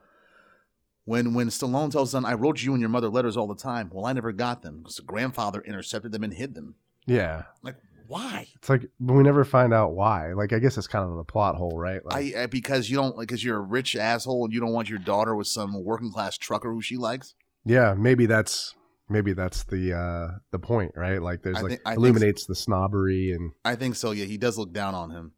When 1.05 1.35
when 1.35 1.49
Stallone 1.49 1.91
tells 1.91 2.13
son, 2.13 2.25
I 2.25 2.35
wrote 2.35 2.63
you 2.63 2.73
and 2.73 2.81
your 2.81 2.89
mother 2.89 3.09
letters 3.09 3.37
all 3.37 3.47
the 3.47 3.55
time. 3.55 3.91
Well, 3.93 4.07
I 4.07 4.13
never 4.13 4.33
got 4.33 4.63
them 4.63 4.79
because 4.79 4.97
the 4.97 5.03
grandfather 5.03 5.61
intercepted 5.61 6.13
them 6.13 6.25
and 6.25 6.33
hid 6.33 6.55
them. 6.55 6.77
Yeah. 7.07 7.45
Like 7.63 7.77
why? 8.07 8.47
It's 8.57 8.69
like 8.69 8.83
we 9.01 9.23
never 9.23 9.45
find 9.45 9.73
out 9.73 9.93
why. 9.95 10.33
Like 10.33 10.53
I 10.53 10.59
guess 10.59 10.77
it's 10.79 10.87
kind 10.87 11.09
of 11.09 11.17
the 11.17 11.25
plot 11.25 11.57
hole, 11.57 11.79
right? 11.79 12.05
Like, 12.05 12.35
I, 12.37 12.43
I 12.43 12.47
because 12.47 12.91
you 12.91 12.97
don't 12.97 13.19
because 13.19 13.43
you're 13.45 13.57
a 13.59 13.63
rich 13.63 13.97
asshole 13.97 14.45
and 14.45 14.53
you 14.53 14.61
don't 14.61 14.73
want 14.73 14.89
your 14.91 14.99
daughter 14.99 15.35
with 15.35 15.47
some 15.47 15.83
working 15.85 16.11
class 16.13 16.37
trucker 16.39 16.73
who 16.73 16.83
she 16.83 16.97
likes. 16.97 17.35
yeah, 17.65 17.95
maybe 17.97 18.27
that's 18.27 18.75
maybe 19.09 19.33
that's 19.33 19.65
the 19.65 19.93
uh 19.97 20.39
the 20.51 20.59
point, 20.59 20.93
right? 20.97 21.21
Like 21.23 21.43
there's 21.43 21.59
I 21.59 21.61
like 21.61 21.69
think- 21.71 21.81
I 21.87 21.91
think 21.91 21.99
illuminates 21.99 22.47
the 22.47 22.55
snobbery 22.55 23.33
and 23.33 23.53
I 23.65 23.75
think 23.77 23.97
so. 23.97 24.11
Yeah, 24.13 24.25
he 24.27 24.37
does 24.39 24.59
look 24.59 24.73
down 24.73 24.95
on 24.95 25.11
him. 25.11 25.33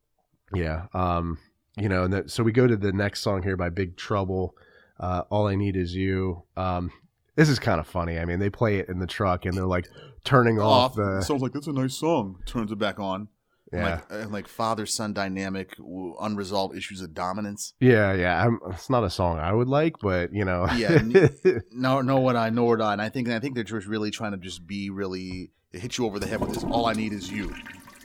Yeah. 0.54 0.86
Um, 0.94 1.38
you 1.76 1.88
know, 1.88 2.04
and 2.04 2.12
that, 2.12 2.30
so 2.30 2.42
we 2.42 2.52
go 2.52 2.66
to 2.66 2.76
the 2.76 2.92
next 2.92 3.20
song 3.20 3.42
here 3.42 3.56
by 3.56 3.68
Big 3.68 3.96
Trouble. 3.96 4.54
Uh, 4.98 5.22
All 5.28 5.46
I 5.46 5.56
Need 5.56 5.76
Is 5.76 5.94
You. 5.94 6.44
Um, 6.56 6.90
this 7.34 7.48
is 7.50 7.58
kind 7.58 7.80
of 7.80 7.86
funny. 7.86 8.18
I 8.18 8.24
mean, 8.24 8.38
they 8.38 8.48
play 8.48 8.78
it 8.78 8.88
in 8.88 8.98
the 8.98 9.06
truck 9.06 9.44
and 9.44 9.54
they're 9.54 9.66
like 9.66 9.86
turning 10.26 10.60
off 10.60 10.94
the. 10.94 11.22
sounds 11.22 11.42
like 11.42 11.52
that's 11.52 11.66
a 11.66 11.72
nice 11.72 11.94
song. 11.94 12.42
Turns 12.46 12.70
it 12.70 12.78
back 12.78 12.98
on. 13.00 13.28
Yeah. 13.72 14.00
Like 14.10 14.12
uh, 14.12 14.28
like 14.28 14.48
father 14.48 14.86
son 14.86 15.12
dynamic, 15.12 15.76
unresolved 16.20 16.76
issues 16.76 17.00
of 17.00 17.14
dominance. 17.14 17.74
yeah. 17.80 18.12
Yeah. 18.12 18.44
I'm, 18.46 18.60
it's 18.70 18.88
not 18.90 19.02
a 19.02 19.10
song 19.10 19.38
I 19.38 19.52
would 19.52 19.68
like, 19.68 19.98
but, 20.00 20.32
you 20.32 20.44
know. 20.44 20.68
Yeah, 20.76 21.02
No, 21.72 22.00
no, 22.00 22.18
what 22.20 22.36
I 22.36 22.50
know 22.50 22.64
what 22.64 22.80
I. 22.80 22.92
And 22.92 23.02
I 23.02 23.08
think 23.08 23.28
I 23.28 23.40
think 23.40 23.54
they're 23.54 23.64
just 23.64 23.86
really 23.86 24.10
trying 24.10 24.32
to 24.32 24.38
just 24.38 24.66
be 24.66 24.90
really 24.90 25.50
hit 25.72 25.98
you 25.98 26.06
over 26.06 26.18
the 26.18 26.26
head 26.26 26.40
with 26.40 26.54
this. 26.54 26.64
All 26.64 26.86
I 26.86 26.92
need 26.92 27.12
is 27.12 27.30
you. 27.30 27.54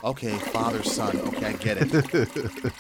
Okay, 0.04 0.36
father 0.38 0.82
son. 0.82 1.20
Okay, 1.20 1.46
I 1.46 1.54
get 1.54 1.78
it. 1.80 2.74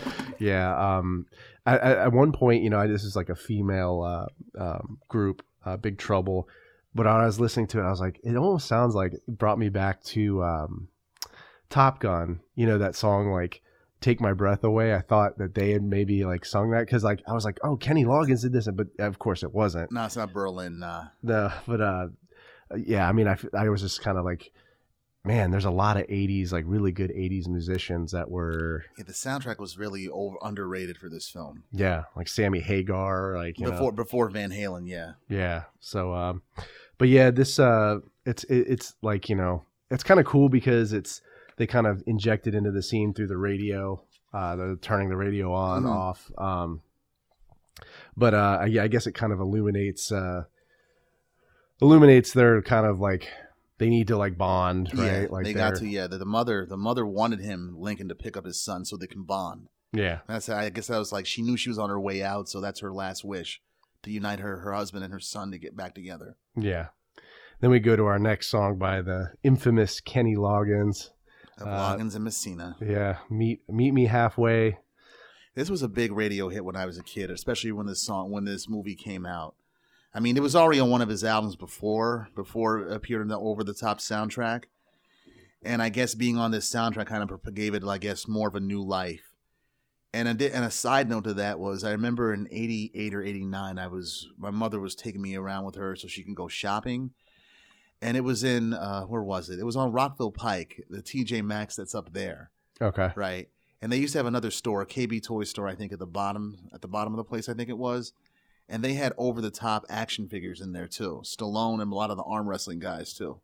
yeah. 0.40 0.96
Um, 0.96 1.26
at 1.66 2.12
one 2.12 2.32
point, 2.32 2.62
you 2.64 2.70
know, 2.70 2.86
this 2.88 3.04
is 3.04 3.14
like 3.14 3.28
a 3.28 3.36
female 3.36 4.02
uh, 4.02 4.60
um, 4.60 4.98
group, 5.08 5.44
uh, 5.64 5.76
Big 5.76 5.98
Trouble. 5.98 6.48
But 6.94 7.06
when 7.06 7.14
I 7.14 7.26
was 7.26 7.38
listening 7.38 7.66
to 7.68 7.80
it, 7.80 7.84
I 7.84 7.90
was 7.90 8.00
like, 8.00 8.20
it 8.24 8.36
almost 8.36 8.66
sounds 8.66 8.94
like 8.94 9.12
it 9.14 9.26
brought 9.26 9.58
me 9.58 9.68
back 9.68 10.02
to 10.04 10.42
um, 10.42 10.88
Top 11.70 12.00
Gun. 12.00 12.40
You 12.54 12.66
know 12.66 12.78
that 12.78 12.96
song, 12.96 13.30
like 13.30 13.62
"Take 14.00 14.20
My 14.20 14.32
Breath 14.32 14.64
Away." 14.64 14.94
I 14.94 15.00
thought 15.00 15.38
that 15.38 15.54
they 15.54 15.70
had 15.70 15.82
maybe 15.82 16.24
like 16.24 16.44
sung 16.44 16.70
that 16.70 16.86
because, 16.86 17.04
like, 17.04 17.22
I 17.28 17.34
was 17.34 17.44
like, 17.44 17.58
oh, 17.62 17.76
Kenny 17.76 18.04
Loggins 18.04 18.42
did 18.42 18.52
this, 18.52 18.68
but 18.72 18.88
of 18.98 19.18
course 19.18 19.42
it 19.42 19.52
wasn't. 19.52 19.92
no, 19.92 20.04
it's 20.04 20.16
not 20.16 20.32
Berlin. 20.32 20.78
Nah. 20.78 21.04
No, 21.22 21.52
but 21.66 21.80
uh, 21.80 22.06
yeah, 22.76 23.08
I 23.08 23.12
mean, 23.12 23.28
I 23.28 23.36
I 23.56 23.68
was 23.68 23.82
just 23.82 24.02
kind 24.02 24.18
of 24.18 24.24
like, 24.24 24.50
man, 25.24 25.50
there's 25.50 25.64
a 25.64 25.70
lot 25.70 25.96
of 25.96 26.06
'80s, 26.06 26.52
like 26.52 26.64
really 26.66 26.92
good 26.92 27.10
'80s 27.10 27.48
musicians 27.48 28.12
that 28.12 28.30
were, 28.30 28.84
Yeah, 28.96 29.04
the 29.04 29.12
soundtrack 29.12 29.58
was 29.58 29.76
really 29.78 30.08
over 30.08 30.36
underrated 30.42 30.96
for 30.96 31.08
this 31.08 31.28
film. 31.28 31.64
yeah, 31.72 32.04
like 32.16 32.28
Sammy 32.28 32.60
Hagar, 32.60 33.36
like 33.36 33.58
you 33.58 33.66
know. 33.66 33.72
Before 33.72 33.92
before 33.92 34.30
Van 34.30 34.50
Halen, 34.50 34.88
yeah. 34.88 35.12
Yeah. 35.28 35.64
So, 35.80 36.14
um, 36.14 36.42
but 36.98 37.08
yeah, 37.08 37.30
this 37.30 37.58
uh, 37.58 37.98
it's 38.24 38.44
it, 38.44 38.66
it's 38.68 38.94
like 39.02 39.28
you 39.28 39.36
know, 39.36 39.64
it's 39.90 40.02
kind 40.04 40.18
of 40.20 40.26
cool 40.26 40.48
because 40.48 40.92
it's 40.92 41.20
they 41.56 41.66
kind 41.66 41.86
of 41.86 42.02
injected 42.06 42.54
into 42.54 42.70
the 42.70 42.82
scene 42.82 43.12
through 43.12 43.26
the 43.28 43.36
radio. 43.36 44.00
Uh, 44.32 44.54
they're 44.56 44.76
turning 44.76 45.08
the 45.08 45.16
radio 45.16 45.52
on 45.52 45.82
Mhm. 45.84 45.90
off. 45.90 46.30
Um, 46.38 46.82
but 48.16 48.34
uh, 48.34 48.64
yeah, 48.68 48.82
I 48.82 48.88
guess 48.88 49.06
it 49.06 49.12
kind 49.12 49.32
of 49.32 49.40
illuminates 49.40 50.12
uh, 50.12 50.44
illuminates 51.80 52.32
their 52.32 52.60
kind 52.62 52.86
of 52.86 53.00
like 53.00 53.28
they 53.78 53.88
need 53.88 54.08
to 54.08 54.16
like 54.16 54.36
bond, 54.36 54.90
right? 54.94 55.22
Yeah, 55.22 55.26
like 55.30 55.44
they 55.44 55.54
got 55.54 55.76
to. 55.76 55.86
Yeah, 55.86 56.06
the, 56.06 56.18
the 56.18 56.26
mother 56.26 56.66
the 56.68 56.76
mother 56.76 57.06
wanted 57.06 57.40
him 57.40 57.74
Lincoln 57.78 58.08
to 58.08 58.14
pick 58.14 58.36
up 58.36 58.44
his 58.44 58.62
son 58.62 58.84
so 58.84 58.96
they 58.96 59.06
can 59.06 59.22
bond. 59.22 59.68
Yeah. 59.92 60.20
That's 60.28 60.48
I 60.48 60.68
guess 60.70 60.88
that 60.88 60.98
was 60.98 61.12
like 61.12 61.26
she 61.26 61.42
knew 61.42 61.56
she 61.56 61.70
was 61.70 61.78
on 61.78 61.88
her 61.90 62.00
way 62.00 62.22
out, 62.22 62.48
so 62.48 62.60
that's 62.60 62.80
her 62.80 62.92
last 62.92 63.24
wish 63.24 63.60
to 64.02 64.10
unite 64.10 64.40
her 64.40 64.58
her 64.58 64.72
husband 64.72 65.04
and 65.04 65.12
her 65.12 65.20
son 65.20 65.50
to 65.52 65.58
get 65.58 65.76
back 65.76 65.94
together. 65.94 66.36
Yeah. 66.56 66.88
Then 67.60 67.70
we 67.70 67.80
go 67.80 67.96
to 67.96 68.04
our 68.04 68.18
next 68.18 68.48
song 68.48 68.78
by 68.78 69.02
the 69.02 69.32
infamous 69.42 70.00
Kenny 70.00 70.36
Loggins. 70.36 71.10
Of 71.60 71.66
Uh, 71.66 71.70
Loggins 71.70 72.14
and 72.14 72.24
Messina. 72.24 72.76
Yeah, 72.80 73.18
meet 73.30 73.62
meet 73.68 73.92
me 73.92 74.06
halfway. 74.06 74.78
This 75.54 75.70
was 75.70 75.82
a 75.82 75.88
big 75.88 76.12
radio 76.12 76.48
hit 76.50 76.64
when 76.64 76.76
I 76.76 76.86
was 76.86 76.98
a 76.98 77.02
kid, 77.02 77.30
especially 77.32 77.72
when 77.72 77.86
this 77.86 78.04
song 78.04 78.30
when 78.30 78.44
this 78.44 78.68
movie 78.68 78.94
came 78.94 79.26
out. 79.26 79.56
I 80.14 80.20
mean, 80.20 80.36
it 80.36 80.42
was 80.42 80.56
already 80.56 80.80
on 80.80 80.90
one 80.90 81.02
of 81.02 81.08
his 81.08 81.22
albums 81.24 81.56
before 81.56 82.28
before 82.34 82.78
it 82.80 82.92
appeared 82.92 83.22
in 83.22 83.28
the 83.28 83.38
over 83.38 83.62
the 83.62 83.74
top 83.74 83.98
soundtrack. 83.98 84.64
And 85.62 85.82
I 85.82 85.88
guess 85.88 86.14
being 86.14 86.38
on 86.38 86.50
this 86.50 86.72
soundtrack 86.72 87.06
kind 87.06 87.28
of 87.28 87.54
gave 87.54 87.74
it, 87.74 87.84
I 87.84 87.98
guess, 87.98 88.28
more 88.28 88.48
of 88.48 88.54
a 88.54 88.60
new 88.60 88.82
life. 88.82 89.32
And 90.14 90.26
a, 90.28 90.34
di- 90.34 90.50
and 90.50 90.64
a 90.64 90.70
side 90.70 91.08
note 91.10 91.24
to 91.24 91.34
that 91.34 91.58
was, 91.58 91.84
I 91.84 91.90
remember 91.90 92.32
in 92.32 92.48
'88 92.50 93.14
or 93.14 93.22
'89, 93.22 93.78
I 93.78 93.86
was 93.88 94.28
my 94.38 94.50
mother 94.50 94.80
was 94.80 94.94
taking 94.94 95.20
me 95.20 95.36
around 95.36 95.64
with 95.64 95.74
her 95.74 95.94
so 95.96 96.08
she 96.08 96.22
can 96.22 96.32
go 96.34 96.48
shopping, 96.48 97.10
and 98.00 98.16
it 98.16 98.22
was 98.22 98.42
in 98.44 98.72
uh, 98.72 99.02
where 99.02 99.22
was 99.22 99.50
it? 99.50 99.58
It 99.58 99.64
was 99.64 99.76
on 99.76 99.92
Rockville 99.92 100.30
Pike, 100.32 100.82
the 100.88 101.02
TJ 101.02 101.44
Maxx 101.44 101.76
that's 101.76 101.94
up 101.94 102.12
there 102.14 102.50
Okay. 102.80 103.10
right? 103.16 103.48
And 103.82 103.92
they 103.92 103.98
used 103.98 104.12
to 104.12 104.18
have 104.18 104.26
another 104.26 104.50
store, 104.50 104.80
a 104.82 104.86
KB 104.86 105.22
Toy 105.22 105.44
Store, 105.44 105.68
I 105.68 105.74
think, 105.74 105.92
at 105.92 105.98
the 105.98 106.06
bottom 106.06 106.56
at 106.72 106.80
the 106.80 106.88
bottom 106.88 107.12
of 107.12 107.18
the 107.18 107.24
place, 107.24 107.48
I 107.48 107.54
think 107.54 107.68
it 107.68 107.76
was. 107.78 108.12
And 108.68 108.84
they 108.84 108.94
had 108.94 109.14
over 109.16 109.40
the 109.40 109.50
top 109.50 109.84
action 109.88 110.28
figures 110.28 110.60
in 110.60 110.72
there 110.72 110.86
too, 110.88 111.22
Stallone 111.24 111.80
and 111.80 111.90
a 111.90 111.94
lot 111.94 112.10
of 112.10 112.16
the 112.18 112.22
arm 112.24 112.48
wrestling 112.48 112.78
guys 112.80 113.14
too. 113.14 113.40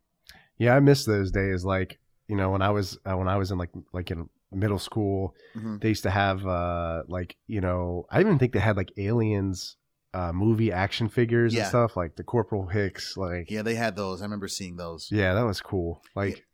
Yeah, 0.57 0.75
I 0.75 0.79
miss 0.79 1.05
those 1.05 1.31
days. 1.31 1.65
Like 1.65 1.99
you 2.27 2.35
know, 2.35 2.51
when 2.51 2.61
I 2.61 2.69
was 2.69 2.97
uh, 3.05 3.17
when 3.17 3.27
I 3.27 3.37
was 3.37 3.51
in 3.51 3.57
like 3.57 3.71
like 3.93 4.11
in 4.11 4.29
middle 4.51 4.79
school, 4.79 5.35
Mhm. 5.55 5.81
they 5.81 5.89
used 5.89 6.03
to 6.03 6.11
have 6.11 6.45
uh 6.45 7.03
like 7.07 7.35
you 7.47 7.59
know, 7.61 8.05
I 8.11 8.19
even 8.19 8.37
think 8.39 8.53
they 8.53 8.59
had 8.59 8.77
like 8.77 8.91
aliens 8.97 9.77
uh 10.13 10.31
movie 10.31 10.71
action 10.71 11.09
figures 11.09 11.53
Yeah. 11.53 11.61
and 11.61 11.67
stuff 11.69 11.97
like 11.97 12.15
the 12.15 12.23
Corporal 12.23 12.67
Hicks. 12.67 13.17
Like 13.17 13.49
yeah, 13.49 13.57
Yeah, 13.57 13.61
they 13.63 13.75
had 13.75 13.95
those. 13.95 14.21
I 14.21 14.25
remember 14.25 14.47
seeing 14.47 14.75
those. 14.77 15.09
Yeah, 15.11 15.33
that 15.33 15.43
was 15.45 15.59
cool. 15.59 16.01
Like 16.15 16.45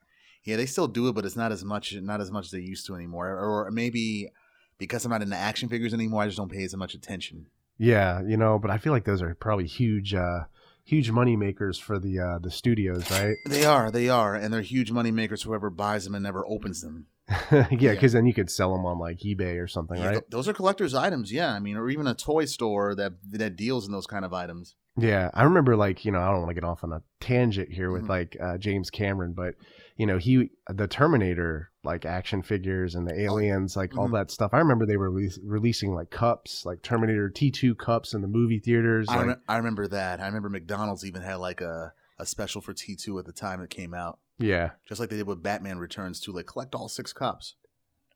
Yeah, 0.43 0.55
they 0.55 0.65
still 0.65 0.87
do 0.87 1.07
it, 1.09 1.13
but 1.13 1.25
it's 1.25 1.35
not 1.35 1.51
as 1.51 1.63
much 1.63 1.93
not 1.93 2.21
as 2.21 2.31
much 2.31 2.45
as 2.45 2.51
they 2.51 2.59
used 2.61 2.85
to 2.87 2.95
anymore. 2.95 3.27
Or 3.37 3.69
maybe 3.69 4.29
because 4.77 5.05
I'm 5.05 5.11
not 5.11 5.21
into 5.21 5.35
action 5.35 5.69
figures 5.69 5.93
anymore, 5.93 6.23
I 6.23 6.25
just 6.27 6.37
don't 6.37 6.51
pay 6.51 6.63
as 6.63 6.75
much 6.75 6.95
attention. 6.95 7.47
Yeah, 7.77 8.21
you 8.25 8.37
know, 8.37 8.59
but 8.59 8.71
I 8.71 8.77
feel 8.77 8.93
like 8.93 9.05
those 9.05 9.21
are 9.21 9.33
probably 9.35 9.67
huge 9.67 10.13
uh 10.13 10.41
huge 10.83 11.11
money 11.11 11.35
makers 11.35 11.77
for 11.79 11.99
the 11.99 12.19
uh 12.19 12.39
the 12.39 12.51
studios, 12.51 13.09
right? 13.11 13.35
They 13.47 13.65
are, 13.65 13.91
they 13.91 14.09
are, 14.09 14.35
and 14.35 14.53
they're 14.53 14.61
huge 14.61 14.91
money 14.91 15.11
makers. 15.11 15.43
Whoever 15.43 15.69
buys 15.69 16.03
them 16.05 16.15
and 16.15 16.23
never 16.23 16.45
opens 16.47 16.81
them. 16.81 17.07
yeah, 17.51 17.91
because 17.93 18.11
then 18.13 18.25
you 18.25 18.33
could 18.33 18.49
sell 18.49 18.73
them 18.73 18.85
on 18.85 18.99
like 18.99 19.19
eBay 19.19 19.61
or 19.61 19.67
something, 19.67 19.97
Yeah, 19.97 20.05
right? 20.05 20.11
th- 20.13 20.25
those 20.29 20.47
are 20.49 20.53
collectors' 20.53 20.93
items, 20.93 21.31
yeah. 21.31 21.53
I 21.53 21.59
mean, 21.59 21.77
or 21.77 21.89
even 21.89 22.05
a 22.07 22.13
toy 22.13 22.43
store 22.45 22.93
that 22.95 23.13
that 23.31 23.55
deals 23.55 23.85
in 23.85 23.91
those 23.93 24.07
kind 24.07 24.25
of 24.25 24.33
items. 24.33 24.75
Yeah, 24.97 25.29
I 25.33 25.43
remember 25.43 25.77
like 25.77 26.03
you 26.03 26.11
know 26.11 26.19
I 26.19 26.27
don't 26.29 26.39
want 26.39 26.49
to 26.49 26.53
get 26.55 26.65
off 26.65 26.83
on 26.83 26.91
a 26.91 27.01
tangent 27.21 27.71
here 27.71 27.89
with 27.91 28.03
Mhm. 28.03 28.09
like 28.09 28.37
uh, 28.41 28.57
James 28.57 28.89
Cameron, 28.89 29.31
but 29.33 29.55
you 30.01 30.07
know 30.07 30.17
he 30.17 30.49
the 30.67 30.87
Terminator 30.87 31.69
like 31.83 32.05
action 32.05 32.41
figures 32.41 32.95
and 32.95 33.07
the 33.07 33.19
aliens 33.21 33.75
like 33.75 33.95
all 33.95 34.07
Mhm. 34.09 34.13
that 34.13 34.31
stuff. 34.31 34.49
I 34.51 34.57
remember 34.57 34.87
they 34.87 34.97
were 34.97 35.11
releas- 35.11 35.37
releasing 35.43 35.93
like 35.93 36.09
cups 36.09 36.65
like 36.65 36.81
Terminator 36.81 37.29
T 37.29 37.51
two 37.51 37.75
cups 37.75 38.15
in 38.15 38.21
the 38.21 38.27
movie 38.27 38.57
theaters. 38.59 39.07
I, 39.09 39.17
Like, 39.17 39.25
rem- 39.27 39.41
I 39.47 39.57
remember 39.57 39.87
that. 39.89 40.19
I 40.19 40.25
remember 40.25 40.49
McDonald's 40.49 41.05
even 41.05 41.21
had 41.21 41.35
like 41.35 41.61
a, 41.61 41.93
a 42.17 42.25
special 42.25 42.61
for 42.61 42.73
T2 42.73 43.19
at 43.19 43.25
the 43.25 43.31
time 43.31 43.61
it 43.61 43.69
came 43.69 43.93
out. 43.93 44.17
yeah, 44.39 44.71
Just 44.87 44.99
like 44.99 45.09
they 45.11 45.17
did 45.17 45.27
with 45.27 45.43
Batman 45.43 45.77
Returns 45.77 46.19
too. 46.19 46.31
Like 46.31 46.47
collect 46.47 46.73
all 46.73 46.87
six 46.89 47.13
cups. 47.13 47.53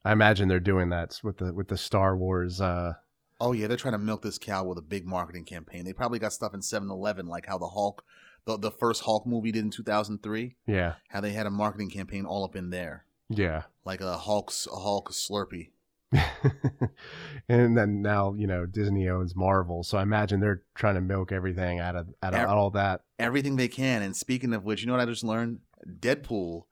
I 0.04 0.10
imagine 0.10 0.48
they're 0.48 0.58
doing 0.58 0.88
that 0.90 1.20
with 1.22 1.36
the 1.38 1.52
with 1.54 1.68
the 1.68 1.76
Star 1.76 2.16
Wars. 2.16 2.60
uh 2.60 2.94
Oh 3.40 3.52
yeah, 3.52 3.66
they're 3.68 3.76
trying 3.76 3.92
to 3.92 3.98
milk 3.98 4.22
this 4.22 4.38
cow 4.38 4.64
with 4.64 4.78
a 4.78 4.82
big 4.82 5.06
marketing 5.06 5.44
campaign. 5.44 5.84
They 5.84 5.92
probably 5.92 6.18
got 6.18 6.32
stuff 6.32 6.52
in 6.54 6.60
7-Eleven 6.62 7.26
like 7.26 7.46
how 7.46 7.58
the 7.58 7.68
Hulk, 7.68 8.02
the, 8.46 8.56
the 8.58 8.70
first 8.70 9.02
Hulk 9.02 9.26
movie 9.26 9.52
did 9.52 9.64
in 9.64 9.70
2003. 9.70 10.56
Yeah, 10.66 10.94
How 11.08 11.20
they 11.20 11.32
had 11.32 11.46
a 11.46 11.50
marketing 11.50 11.90
campaign 11.90 12.24
all 12.24 12.44
up 12.44 12.56
in 12.56 12.70
there. 12.70 13.04
yeah. 13.28 13.62
Like 13.84 14.00
a 14.00 14.16
Hulk's 14.18 14.66
a 14.72 14.76
Hulk 14.76 15.10
Slurpee. 15.12 15.70
and 17.48 17.76
then 17.76 18.02
now 18.02 18.34
you 18.34 18.46
know 18.46 18.66
Disney 18.66 19.08
owns 19.08 19.34
Marvel, 19.36 19.82
so 19.82 19.98
I 19.98 20.02
imagine 20.02 20.40
they're 20.40 20.62
trying 20.74 20.94
to 20.96 21.00
milk 21.00 21.32
everything 21.32 21.78
out 21.80 21.96
of 21.96 22.08
out 22.22 22.34
of 22.34 22.40
Ev- 22.40 22.48
all 22.48 22.70
that. 22.70 23.02
everything 23.18 23.56
they 23.56 23.68
can. 23.68 24.02
And 24.02 24.16
speaking 24.16 24.52
of 24.54 24.64
which, 24.64 24.80
you 24.80 24.86
know 24.86 24.92
what 24.94 25.02
I 25.02 25.06
just 25.06 25.24
learned? 25.24 25.60
Deadpool. 25.88 26.64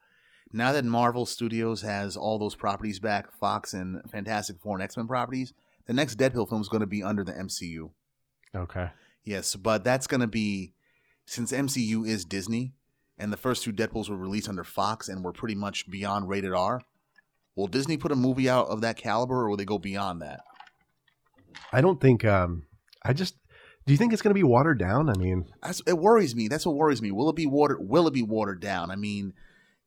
Now 0.52 0.72
that 0.72 0.84
Marvel 0.84 1.26
Studios 1.26 1.82
has 1.82 2.16
all 2.16 2.38
those 2.38 2.54
properties 2.54 3.00
back, 3.00 3.32
Fox 3.32 3.74
and 3.74 4.00
Fantastic 4.10 4.58
Four 4.60 4.76
and 4.76 4.82
X 4.82 4.96
Men 4.96 5.06
properties, 5.08 5.52
the 5.86 5.92
next 5.92 6.16
Deadpool 6.16 6.48
film 6.48 6.60
is 6.60 6.68
going 6.68 6.80
to 6.80 6.86
be 6.86 7.02
under 7.02 7.24
the 7.24 7.32
MCU. 7.32 7.90
Okay. 8.54 8.90
Yes, 9.24 9.56
but 9.56 9.82
that's 9.84 10.06
going 10.06 10.20
to 10.20 10.26
be 10.28 10.72
since 11.26 11.52
MCU 11.52 12.06
is 12.06 12.24
Disney 12.24 12.72
and 13.18 13.32
the 13.32 13.36
first 13.36 13.62
two 13.62 13.72
Deadpools 13.72 14.08
were 14.08 14.16
released 14.16 14.48
under 14.48 14.64
Fox 14.64 15.08
and 15.08 15.24
were 15.24 15.32
pretty 15.32 15.54
much 15.54 15.88
beyond 15.90 16.28
rated 16.28 16.52
R. 16.52 16.80
Will 17.56 17.66
Disney 17.68 17.96
put 17.96 18.12
a 18.12 18.16
movie 18.16 18.48
out 18.48 18.66
of 18.66 18.80
that 18.80 18.96
caliber 18.96 19.42
or 19.42 19.48
will 19.48 19.56
they 19.56 19.64
go 19.64 19.78
beyond 19.78 20.20
that? 20.22 20.40
I 21.72 21.80
don't 21.80 22.00
think. 22.00 22.24
Um, 22.24 22.64
I 23.02 23.12
just. 23.12 23.36
Do 23.86 23.92
you 23.92 23.98
think 23.98 24.12
it's 24.14 24.22
going 24.22 24.30
to 24.30 24.34
be 24.38 24.42
watered 24.42 24.78
down? 24.78 25.10
I 25.10 25.12
mean, 25.18 25.44
That's, 25.62 25.82
it 25.86 25.98
worries 25.98 26.34
me. 26.34 26.48
That's 26.48 26.64
what 26.64 26.74
worries 26.74 27.02
me. 27.02 27.12
Will 27.12 27.28
it 27.28 27.36
be 27.36 27.46
watered? 27.46 27.78
Will 27.80 28.06
it 28.06 28.14
be 28.14 28.22
watered 28.22 28.60
down? 28.60 28.90
I 28.90 28.96
mean, 28.96 29.34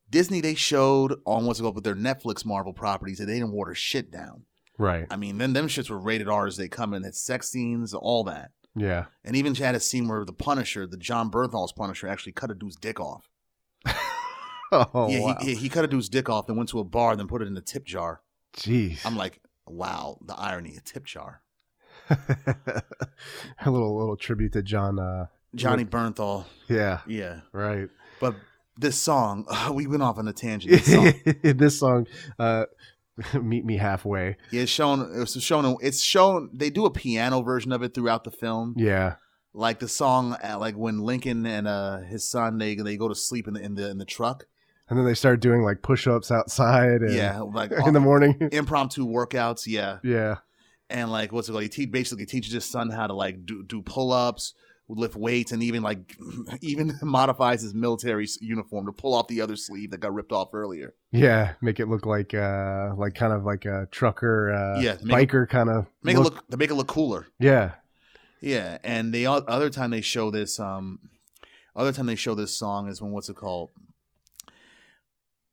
Disney 0.10 0.39
they 0.39 0.54
showed 0.54 1.15
on 1.26 1.45
what's 1.45 1.60
called 1.60 1.73
with 1.73 1.84
their 1.84 1.95
Netflix 1.95 2.45
Marvel 2.45 2.73
properties 2.73 3.17
that 3.17 3.26
they 3.26 3.34
didn't 3.34 3.54
water 3.54 3.73
shit 3.73 4.12
down. 4.12 4.43
right? 4.78 5.08
I 5.10 5.15
mean, 5.15 5.39
then 5.39 5.54
them 5.54 5.67
shits 5.67 5.89
were 5.89 5.97
rated 5.97 6.30
R 6.30 6.45
as 6.45 6.58
they 6.58 6.69
come 6.69 6.93
in. 6.93 7.04
It's 7.04 7.19
sex 7.19 7.50
scenes, 7.50 7.93
all 7.93 8.23
that, 8.26 8.52
Yeah. 8.79 9.05
and 9.23 9.35
even 9.35 9.55
had 9.55 9.75
a 9.75 9.79
scene 9.79 10.07
where 10.07 10.23
the 10.25 10.33
Punisher, 10.33 10.85
the 10.87 10.97
Jon 10.97 11.31
Bernthal's 11.31 11.73
Punisher, 11.73 12.07
actually 12.07 12.33
cut 12.33 12.51
a 12.51 12.55
dude's 12.55 12.75
dick 12.75 12.99
off. 12.99 13.29
Oh, 14.69 15.07
yeah, 15.09 15.21
wow. 15.21 15.37
he, 15.39 15.53
he 15.53 15.55
he 15.55 15.69
cut 15.69 15.85
a 15.85 15.87
dude's 15.87 16.09
dick 16.09 16.29
off, 16.29 16.47
then 16.47 16.57
went 16.57 16.67
to 16.71 16.79
a 16.79 16.83
bar, 16.83 17.15
then 17.15 17.27
put 17.27 17.41
it 17.41 17.47
in 17.47 17.55
a 17.55 17.61
tip 17.61 17.85
jar. 17.85 18.21
Jeez. 18.57 19.05
I'm 19.05 19.15
like, 19.15 19.39
wow, 19.65 20.17
the 20.25 20.35
irony, 20.35 20.75
a 20.75 20.81
tip 20.81 21.05
jar. 21.05 21.41
a 22.09 22.83
little 23.65 23.97
little 23.97 24.17
tribute 24.17 24.53
to 24.53 24.61
John. 24.61 24.99
Uh, 24.99 25.27
Johnny 25.55 25.85
Bernthal, 25.85 26.45
yeah. 26.67 26.99
yeah. 27.07 27.41
Right. 27.51 27.89
But 28.19 28.35
this 28.77 28.99
song, 28.99 29.45
we 29.73 29.87
went 29.87 30.03
off 30.03 30.17
on 30.17 30.27
a 30.27 30.33
tangent. 30.33 30.71
This 30.71 30.93
song, 30.93 31.13
this 31.43 31.79
song, 31.79 32.07
uh, 32.37 32.65
"Meet 33.41 33.65
Me 33.65 33.77
Halfway." 33.77 34.38
yeah, 34.51 34.62
it's 34.62 34.71
shown. 34.71 35.10
It's 35.21 35.39
shown. 35.41 35.77
It's 35.82 36.01
shown. 36.01 36.49
They 36.53 36.69
do 36.69 36.86
a 36.86 36.91
piano 36.91 37.41
version 37.41 37.71
of 37.71 37.82
it 37.84 37.93
throughout 37.93 38.23
the 38.23 38.32
film. 38.32 38.73
Yeah. 38.77 39.15
like 39.53 39.80
the 39.80 39.88
song 39.88 40.36
uh, 40.43 40.58
like 40.60 40.75
when 40.75 40.99
Lincoln 40.99 41.45
and 41.45 41.67
uh 41.67 41.99
his 41.99 42.30
son 42.30 42.58
they 42.60 42.75
they 42.75 42.95
go 42.97 43.08
to 43.08 43.15
sleep 43.15 43.47
in 43.47 43.53
the 43.56 43.62
in 43.62 43.75
the 43.75 43.89
in 43.89 43.97
the 43.97 44.06
truck. 44.06 44.45
And 44.89 44.97
then 44.97 45.06
they 45.06 45.15
start 45.15 45.41
doing 45.41 45.63
like 45.63 45.82
push-ups 45.82 46.32
outside. 46.32 47.01
And, 47.01 47.13
Yeah, 47.13 47.39
like 47.53 47.71
In 47.86 47.93
the 47.93 47.99
morning. 47.99 48.38
impromptu 48.53 49.06
workouts, 49.06 49.67
yeah. 49.67 49.97
yeah. 50.03 50.38
And 50.89 51.12
like 51.12 51.32
what's 51.34 51.49
it 51.49 51.51
called? 51.51 51.63
He 51.63 51.69
te- 51.69 51.86
basically 51.88 52.25
teaches 52.25 52.53
his 52.53 52.63
son 52.65 52.89
how 52.91 53.08
to 53.08 53.13
like 53.13 53.45
do 53.45 53.63
do 53.63 53.82
pull-ups, 53.82 54.53
lift 54.89 55.15
weights 55.15 55.52
and 55.52 55.62
even 55.63 55.84
like 55.84 56.15
even 56.62 56.97
modifies 57.02 57.62
his 57.62 57.73
military 57.73 58.26
uniform 58.39 58.86
to 58.86 58.91
pull 58.93 59.13
off 59.13 59.28
the 59.28 59.41
other 59.41 59.56
sleeve 59.58 59.91
that 59.91 60.00
got 60.00 60.13
ripped 60.13 60.32
off 60.32 60.54
earlier. 60.54 60.93
Yeah. 61.12 61.54
Make 61.62 61.80
it 61.80 61.88
look 61.88 62.06
like 62.06 62.34
uh 62.34 62.91
like 62.97 63.13
kind 63.13 63.34
of 63.34 63.43
like 63.43 63.65
a 63.65 63.88
trucker 63.91 64.54
uh 64.54 64.80
Yeah, 64.82 64.95
biker 64.95 65.47
kind 65.50 65.69
of 65.69 65.88
Make 66.04 66.15
it 66.15 66.21
look 66.21 66.47
to 66.50 66.58
make 66.58 66.71
it 66.71 66.76
look 66.76 66.88
cooler. 66.88 67.28
Yeah. 67.39 67.71
Yeah, 68.39 68.78
and 68.84 69.12
the 69.13 69.26
other 69.26 69.71
time 69.71 69.89
they 69.89 70.02
show 70.02 70.30
this, 70.30 70.60
um, 70.60 71.00
other 71.76 71.91
time 71.91 72.06
they 72.06 72.13
show 72.15 72.36
this 72.36 72.56
song 72.56 72.88
is 72.88 73.02
when 73.02 73.12
what's 73.12 73.30
it 73.30 73.36
called? 73.36 73.71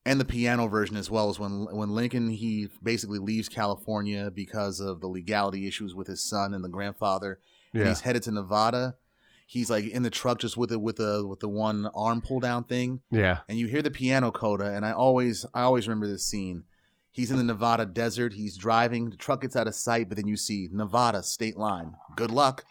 And 0.05 0.21
the 0.21 0.25
piano 0.27 0.67
version 0.69 0.97
as 0.97 1.11
well 1.11 1.31
is 1.31 1.39
when 1.39 1.67
when 1.75 1.95
Lincoln 1.95 2.29
he 2.29 2.69
basically 2.83 3.19
leaves 3.19 3.49
California 3.49 4.31
because 4.31 4.81
of 4.81 5.01
the 5.01 5.07
legality 5.07 5.67
issues 5.67 5.95
with 5.95 6.07
his 6.09 6.23
son 6.23 6.53
and 6.53 6.63
the 6.63 6.69
grandfather. 6.69 7.39
And 7.73 7.83
Yeah. 7.85 7.89
he's 7.89 8.03
headed 8.03 8.23
to 8.25 8.31
Nevada. 8.31 8.97
He's 9.47 9.69
like 9.71 9.85
in 9.87 10.03
the 10.03 10.11
truck 10.11 10.39
just 10.41 10.57
with 10.57 10.73
it 10.73 10.81
with 10.81 10.97
the 10.97 11.27
with 11.27 11.41
the 11.41 11.49
one 11.49 11.87
arm 11.95 12.23
pull 12.23 12.41
down 12.41 12.65
thing, 12.65 13.01
Yeah. 13.11 13.41
and 13.49 13.59
you 13.59 13.67
hear 13.67 13.83
the 13.83 13.91
piano 13.91 14.31
coda. 14.33 14.75
And 14.75 14.85
I 14.87 14.93
always 14.93 15.45
I 15.55 15.63
always 15.63 15.87
remember 15.87 16.07
this 16.09 16.27
scene. 16.27 16.65
He's 17.11 17.31
in 17.31 17.37
the 17.37 17.45
Nevada 17.45 17.87
desert. 17.87 18.33
He's 18.33 18.57
driving. 18.57 19.11
The 19.11 19.17
truck 19.17 19.43
gets 19.43 19.55
out 19.55 19.69
of 19.69 19.75
sight, 19.75 20.09
but 20.09 20.17
then 20.17 20.27
you 20.27 20.37
see 20.37 20.69
Nevada 20.73 21.23
state 21.23 21.57
line. 21.57 21.95
Good 22.17 22.31
luck. 22.31 22.65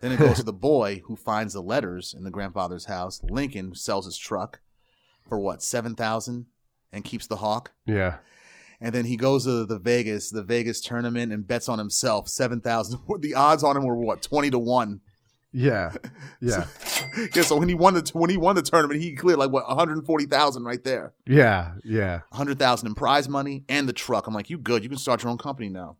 Then 0.00 0.12
it 0.12 0.18
goes 0.20 0.36
to 0.36 0.42
the 0.44 0.52
boy 0.70 1.02
who 1.06 1.16
finds 1.16 1.52
the 1.52 1.60
letters 1.62 2.14
in 2.16 2.22
the 2.24 2.30
grandfather's 2.30 2.84
house. 2.86 3.20
Lincoln 3.28 3.74
sells 3.74 4.06
his 4.06 4.16
truck 4.16 4.60
for 5.28 5.38
what 5.38 5.62
seven 5.62 5.94
thousand, 5.96 6.46
and 6.92 7.04
keeps 7.04 7.26
the 7.26 7.36
hawk. 7.36 7.72
Yeah. 7.84 8.18
And 8.80 8.94
then 8.94 9.04
he 9.06 9.16
goes 9.16 9.44
to 9.44 9.66
the 9.66 9.78
Vegas, 9.80 10.30
the 10.30 10.44
Vegas 10.44 10.80
tournament, 10.80 11.32
and 11.32 11.46
bets 11.46 11.68
on 11.68 11.78
himself 11.80 12.28
seven 12.28 12.60
thousand. 12.60 13.00
The 13.20 13.34
odds 13.34 13.64
on 13.64 13.76
him 13.76 13.84
were 13.84 13.96
what 13.96 14.22
twenty 14.22 14.48
to 14.50 14.58
one. 14.60 15.00
Yeah. 15.52 15.92
Yeah. 16.40 16.66
yeah. 17.34 17.42
So 17.42 17.56
when 17.56 17.68
he 17.68 17.74
won 17.74 17.94
the 17.94 18.08
when 18.12 18.30
he 18.30 18.36
won 18.36 18.54
the 18.54 18.62
tournament, 18.62 19.00
he 19.00 19.14
cleared 19.16 19.38
like 19.40 19.50
what 19.50 19.66
one 19.66 19.76
hundred 19.76 20.04
forty 20.06 20.26
thousand 20.26 20.64
right 20.64 20.82
there. 20.84 21.14
Yeah. 21.26 21.72
Yeah. 21.84 22.20
hundred 22.32 22.58
thousand 22.58 22.88
in 22.88 22.94
prize 22.94 23.28
money 23.28 23.64
and 23.68 23.88
the 23.88 23.92
truck. 23.92 24.26
I'm 24.28 24.34
like, 24.34 24.50
you 24.50 24.58
good? 24.58 24.82
You 24.84 24.88
can 24.88 24.98
start 24.98 25.22
your 25.22 25.30
own 25.30 25.38
company 25.38 25.68
now. 25.68 25.96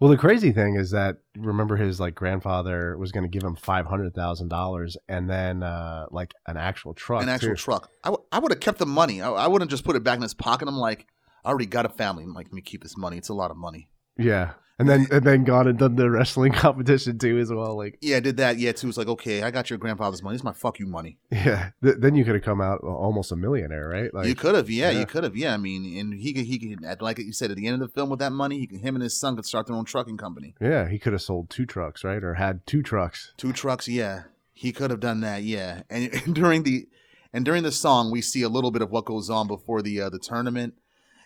Well, 0.00 0.10
the 0.10 0.16
crazy 0.16 0.50
thing 0.50 0.74
is 0.74 0.90
that 0.90 1.18
remember 1.36 1.76
his 1.76 2.00
like 2.00 2.14
grandfather 2.16 2.98
was 2.98 3.12
going 3.12 3.22
to 3.22 3.28
give 3.28 3.44
him 3.44 3.54
five 3.54 3.86
hundred 3.86 4.12
thousand 4.14 4.48
dollars, 4.48 4.96
and 5.08 5.30
then 5.30 5.62
uh 5.62 6.06
like 6.10 6.32
an 6.46 6.56
actual 6.56 6.94
truck, 6.94 7.22
An 7.22 7.28
actual 7.28 7.50
too. 7.50 7.54
truck. 7.56 7.90
I, 8.02 8.08
w- 8.08 8.26
I 8.32 8.40
would 8.40 8.50
have 8.50 8.60
kept 8.60 8.78
the 8.78 8.86
money. 8.86 9.22
I, 9.22 9.30
I 9.30 9.46
wouldn't 9.46 9.70
just 9.70 9.84
put 9.84 9.94
it 9.94 10.02
back 10.02 10.16
in 10.16 10.22
his 10.22 10.34
pocket. 10.34 10.66
I'm 10.66 10.76
like, 10.76 11.06
I 11.44 11.50
already 11.50 11.66
got 11.66 11.86
a 11.86 11.90
family. 11.90 12.24
I'm 12.24 12.34
like, 12.34 12.46
let 12.46 12.52
me 12.54 12.60
keep 12.60 12.82
this 12.82 12.96
money. 12.96 13.18
It's 13.18 13.28
a 13.28 13.34
lot 13.34 13.52
of 13.52 13.56
money. 13.56 13.88
Yeah, 14.18 14.52
and 14.78 14.88
then 14.88 15.06
and 15.10 15.24
then 15.24 15.44
gone 15.44 15.68
and 15.68 15.78
done 15.78 15.96
the 15.96 16.10
wrestling 16.10 16.52
competition 16.64 17.18
too 17.18 17.38
as 17.38 17.52
well. 17.52 17.76
Like, 17.76 17.98
Yeah, 18.00 18.16
I 18.16 18.20
did 18.20 18.36
that. 18.38 18.58
Yeah, 18.58 18.72
too. 18.72 18.88
It's 18.88 18.98
like, 18.98 19.08
okay, 19.08 19.42
I 19.42 19.50
got 19.50 19.70
your 19.70 19.78
grandfather's 19.78 20.22
money. 20.22 20.34
This 20.34 20.40
is 20.40 20.44
my 20.44 20.52
fuck 20.52 20.78
you 20.78 20.86
money. 20.86 21.18
yeah, 21.30 21.70
th- 21.82 21.96
then 21.98 22.14
you 22.14 22.24
could 22.24 22.34
have 22.34 22.44
come 22.44 22.60
out 22.60 22.80
almost 22.80 23.32
a 23.32 23.36
millionaire, 23.36 23.88
right? 23.88 24.12
Like, 24.12 24.26
you 24.26 24.34
could 24.34 24.54
have, 24.54 24.70
yeah, 24.70 24.90
yeah. 24.90 25.00
you 25.00 25.06
could 25.06 25.24
have, 25.24 25.36
yeah. 25.36 25.54
I 25.54 25.56
mean, 25.56 25.98
and 25.98 26.14
he 26.14 26.32
could, 26.32 26.44
he 26.44 26.58
could, 26.58 27.00
like 27.00 27.18
you 27.18 27.32
said, 27.32 27.50
at 27.50 27.56
the 27.56 27.66
end 27.66 27.74
of 27.74 27.88
the 27.88 27.92
film 27.92 28.10
with 28.10 28.18
that 28.18 28.32
money, 28.32 28.58
he 28.58 28.66
could, 28.66 28.80
him 28.80 28.94
and 28.96 29.02
his 29.02 29.18
son 29.18 29.36
could 29.36 29.46
start 29.46 29.66
their 29.66 29.76
own 29.76 29.84
trucking 29.84 30.16
company. 30.16 30.54
yeah, 30.60 30.88
he 30.88 30.98
could 30.98 31.12
have 31.12 31.22
sold 31.22 31.50
two 31.50 31.66
trucks, 31.66 32.04
right, 32.04 32.22
or 32.22 32.34
had 32.34 32.66
two 32.66 32.82
trucks. 32.82 33.32
Two 33.36 33.52
trucks, 33.52 33.88
yeah. 33.88 34.24
He 34.52 34.72
could 34.72 34.90
have 34.90 35.00
done 35.00 35.20
that, 35.20 35.42
yeah. 35.42 35.82
And, 35.90 36.12
and 36.24 36.34
during 36.34 36.62
the 36.62 36.86
and 37.32 37.44
during 37.44 37.64
the 37.64 37.72
song, 37.72 38.12
we 38.12 38.22
see 38.22 38.42
a 38.42 38.48
little 38.48 38.70
bit 38.70 38.80
of 38.80 38.90
what 38.90 39.04
goes 39.04 39.28
on 39.28 39.48
before 39.48 39.82
the 39.82 40.00
uh, 40.00 40.08
the 40.08 40.20
tournament. 40.20 40.74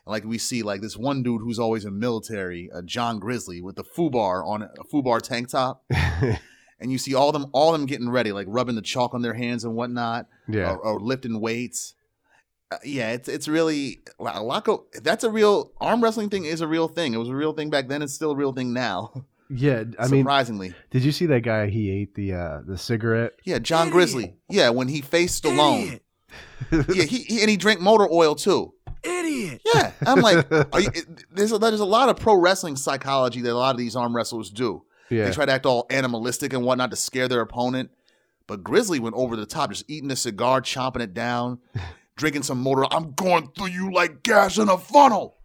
Like 0.09 0.25
we 0.25 0.39
see 0.39 0.63
like 0.63 0.81
this 0.81 0.97
one 0.97 1.23
dude 1.23 1.43
who's 1.43 1.59
always 1.59 1.85
in 1.85 1.99
military, 1.99 2.71
uh, 2.73 2.83
John 2.83 3.19
Grizzly, 3.19 3.61
with 3.61 3.77
the 3.77 3.85
FUBAR 3.85 4.47
on 4.47 4.63
a 4.63 4.71
FUBAR 4.91 5.21
tank 5.21 5.51
top, 5.51 5.85
and 5.91 6.91
you 6.91 6.97
see 6.97 7.15
all 7.15 7.31
them 7.31 7.47
all 7.53 7.73
them 7.73 7.87
getting 7.87 8.09
ready, 8.09 8.33
like 8.33 8.47
rubbing 8.49 8.75
the 8.75 8.83
chalk 8.83 9.13
on 9.13 9.23
their 9.23 9.35
hands 9.35 9.65
and 9.65 9.75
whatnot, 9.75 10.27
yeah, 10.49 10.73
or, 10.73 10.79
or 10.79 11.01
lifting 11.01 11.41
weights. 11.41 11.95
Uh, 12.71 12.77
yeah, 12.85 13.13
it's 13.13 13.29
it's 13.29 13.49
really 13.49 14.01
a 14.19 14.43
lot. 14.43 14.65
Go, 14.65 14.87
that's 15.03 15.25
a 15.25 15.31
real 15.31 15.73
arm 15.81 16.03
wrestling 16.03 16.31
thing 16.31 16.47
is 16.47 16.61
a 16.61 16.67
real 16.67 16.89
thing. 16.89 17.13
It 17.13 17.19
was 17.19 17.29
a 17.29 17.37
real 17.37 17.53
thing 17.53 17.69
back 17.69 17.89
then. 17.89 18.03
It's 18.03 18.15
still 18.15 18.33
a 18.33 18.37
real 18.37 18.53
thing 18.53 18.73
now. 18.73 19.27
yeah. 19.51 19.85
I 19.99 20.09
mean, 20.09 20.23
surprisingly. 20.23 20.75
did 20.91 21.05
you 21.05 21.13
see 21.13 21.27
that 21.27 21.41
guy? 21.41 21.69
He 21.69 21.91
ate 21.91 22.15
the 22.15 22.33
uh 22.33 22.61
the 22.67 22.79
cigarette. 22.79 23.33
Yeah, 23.45 23.59
John 23.59 23.91
Grizzly. 23.91 24.37
Yeah, 24.49 24.71
when 24.71 24.89
he 24.89 25.03
faced 25.03 25.45
Stallone. 25.45 26.01
yeah, 26.73 27.05
he, 27.05 27.19
he 27.19 27.41
and 27.41 27.51
he 27.51 27.57
drank 27.57 27.81
motor 27.81 28.07
oil 28.11 28.35
too. 28.35 28.75
Yeah, 29.75 29.93
I'm 30.07 30.21
like, 30.21 30.51
are 30.73 30.81
you, 30.81 30.91
there's 31.31 31.53
a, 31.53 31.59
there's 31.59 31.81
a 31.81 31.85
lot 31.85 32.09
of 32.09 32.17
pro 32.19 32.35
wrestling 32.35 32.77
psychology 32.77 33.41
that 33.43 33.53
a 33.53 33.55
lot 33.55 33.75
of 33.75 33.79
these 33.79 33.97
arm 33.97 34.15
wrestlers 34.15 34.51
do. 34.51 34.83
Yeah, 35.11 35.25
They 35.25 35.33
try 35.33 35.47
to 35.47 35.53
act 35.53 35.65
all 35.65 35.87
animalistic 35.91 36.53
and 36.53 36.65
whatnot 36.65 36.91
to 36.91 36.97
scare 36.97 37.29
their 37.29 37.41
opponent, 37.41 37.91
but 38.47 38.63
Grizzly 38.63 39.01
went 39.01 39.17
over 39.17 39.37
the 39.37 39.47
top, 39.47 39.71
just 39.71 39.89
eating 39.89 40.11
a 40.11 40.17
cigar, 40.17 40.61
chomping 40.61 41.01
it 41.01 41.15
down, 41.15 41.61
drinking 42.17 42.43
some 42.43 42.63
motor. 42.63 42.85
I'm 42.91 43.13
going 43.13 43.49
through 43.53 43.69
you 43.69 43.93
like 43.93 44.23
gas 44.23 44.59
in 44.59 44.69
a 44.69 44.77
funnel. 44.77 45.38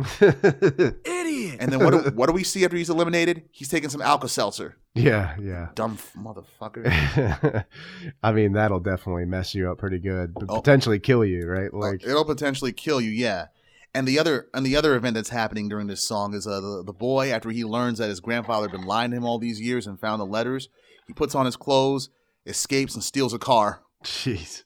Idiot. 0.20 1.56
And 1.60 1.72
then 1.72 1.80
what 1.84 1.90
do, 1.90 2.10
what 2.10 2.26
do 2.26 2.32
we 2.32 2.44
see 2.44 2.64
after 2.64 2.76
he's 2.76 2.90
eliminated? 2.90 3.42
He's 3.52 3.68
taking 3.68 3.90
some 3.90 4.00
Alka 4.02 4.28
Seltzer. 4.28 4.76
yeah, 4.94 5.36
yeah. 5.40 5.68
Dumb 5.74 5.92
f- 5.98 6.12
motherfucker. 6.16 7.64
I 8.22 8.32
mean, 8.32 8.52
that'll 8.52 8.80
definitely 8.80 9.24
mess 9.26 9.54
you 9.54 9.70
up 9.70 9.78
pretty 9.78 9.98
good, 9.98 10.34
but 10.34 10.46
Oh. 10.48 10.56
potentially 10.60 10.98
kill 10.98 11.24
you, 11.24 11.46
right? 11.46 11.72
Like, 11.72 12.02
it'll 12.04 12.24
potentially 12.24 12.72
kill 12.72 13.00
you 13.00 13.10
yeah 13.10 13.46
and 13.94 14.06
the 14.06 14.18
other 14.20 14.48
and 14.54 14.64
the 14.64 14.76
other 14.76 14.94
event 14.94 15.14
that's 15.14 15.30
happening 15.30 15.68
during 15.68 15.88
this 15.88 16.00
song 16.02 16.32
is 16.34 16.46
uh, 16.46 16.60
the, 16.60 16.82
the 16.86 16.92
boy 16.92 17.32
after 17.32 17.50
he 17.50 17.64
learns 17.64 17.98
that 17.98 18.08
his 18.08 18.20
grandfather 18.20 18.68
had 18.68 18.72
been 18.78 18.86
lying 18.86 19.10
to 19.10 19.16
him 19.16 19.24
all 19.24 19.38
these 19.38 19.60
years 19.60 19.84
and 19.86 19.98
found 19.98 20.20
the 20.20 20.26
letters 20.26 20.68
he 21.08 21.12
puts 21.12 21.34
on 21.34 21.44
his 21.44 21.56
clothes 21.56 22.08
escapes 22.46 22.94
and 22.94 23.02
steals 23.02 23.34
a 23.34 23.38
car 23.38 23.82
jeez. 24.04 24.62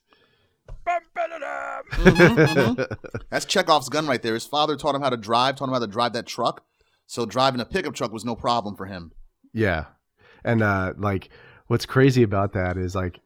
That's 3.29 3.45
chekhov's 3.45 3.89
gun 3.89 4.07
right 4.07 4.21
there. 4.21 4.33
His 4.33 4.45
father 4.45 4.75
taught 4.75 4.95
him 4.95 5.01
how 5.01 5.09
to 5.09 5.17
drive 5.17 5.55
taught 5.55 5.67
him 5.69 5.73
how 5.73 5.79
to 5.79 5.87
drive 5.87 6.13
that 6.13 6.25
truck. 6.25 6.63
So 7.07 7.25
driving 7.25 7.61
a 7.61 7.65
pickup 7.65 7.93
truck 7.93 8.11
was 8.11 8.25
no 8.25 8.35
problem 8.35 8.75
for 8.75 8.85
him. 8.85 9.11
Yeah. 9.53 9.85
And 10.43 10.61
uh 10.61 10.93
like 10.97 11.29
what's 11.67 11.85
crazy 11.85 12.23
about 12.23 12.53
that 12.53 12.77
is 12.77 12.95
like 12.95 13.19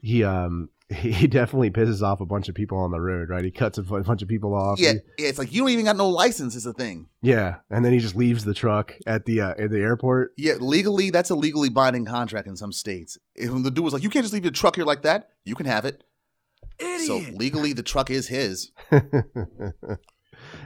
he 0.00 0.24
um 0.24 0.68
he 0.88 1.26
definitely 1.26 1.70
pisses 1.70 2.00
off 2.00 2.20
a 2.20 2.26
bunch 2.26 2.48
of 2.48 2.54
people 2.54 2.78
on 2.78 2.92
the 2.92 3.00
road, 3.00 3.28
right? 3.28 3.44
He 3.44 3.50
cuts 3.50 3.76
a 3.76 3.82
bunch 3.82 4.22
of 4.22 4.28
people 4.28 4.54
off. 4.54 4.78
yeah, 4.78 4.92
He- 4.92 5.24
yeah 5.24 5.28
it's 5.30 5.38
like 5.38 5.52
you 5.52 5.62
don't 5.62 5.70
even 5.70 5.84
got 5.84 5.96
no 5.96 6.08
license 6.08 6.54
is 6.54 6.62
the 6.62 6.72
thing. 6.72 7.08
Yeah, 7.22 7.56
and 7.70 7.84
then 7.84 7.92
he 7.92 7.98
just 7.98 8.14
leaves 8.14 8.44
the 8.44 8.54
truck 8.54 8.94
at 9.04 9.24
the 9.24 9.40
uh, 9.40 9.54
at 9.58 9.70
the 9.70 9.78
airport. 9.80 10.32
yeah 10.36 10.54
legally 10.60 11.10
that's 11.10 11.30
a 11.30 11.34
legally 11.34 11.70
binding 11.70 12.04
contract 12.04 12.46
in 12.46 12.56
some 12.56 12.72
states. 12.72 13.18
If 13.34 13.50
the 13.50 13.70
dude 13.70 13.84
was 13.84 13.94
like 13.94 14.04
you 14.04 14.10
can't 14.10 14.22
just 14.24 14.32
leave 14.32 14.44
your 14.44 14.52
truck 14.52 14.76
here 14.76 14.84
like 14.84 15.02
that. 15.02 15.30
You 15.44 15.56
can 15.56 15.66
have 15.66 15.84
it 15.84 16.04
so 17.06 17.22
legally 17.34 17.72
the 17.72 17.82
truck 17.82 18.10
is 18.10 18.28
his 18.28 18.70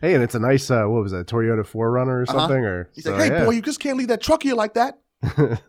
Hey, 0.02 0.14
and 0.14 0.22
it's 0.22 0.34
a 0.34 0.38
nice 0.40 0.70
uh 0.70 0.84
what 0.86 1.02
was 1.02 1.12
that? 1.12 1.26
Toyota 1.26 1.61
4Runner 1.64 2.08
or 2.08 2.22
Uh-huh. 2.22 2.32
something 2.40 2.64
or 2.64 2.90
He's 2.94 3.04
so, 3.04 3.12
like, 3.12 3.30
hey, 3.32 3.38
yeah. 3.38 3.44
boy, 3.44 3.52
you 3.52 3.62
just 3.62 3.80
can't 3.80 3.96
leave 3.96 4.08
that 4.08 4.20
truck 4.20 4.42
here 4.42 4.54
like 4.54 4.74
that. 4.74 4.98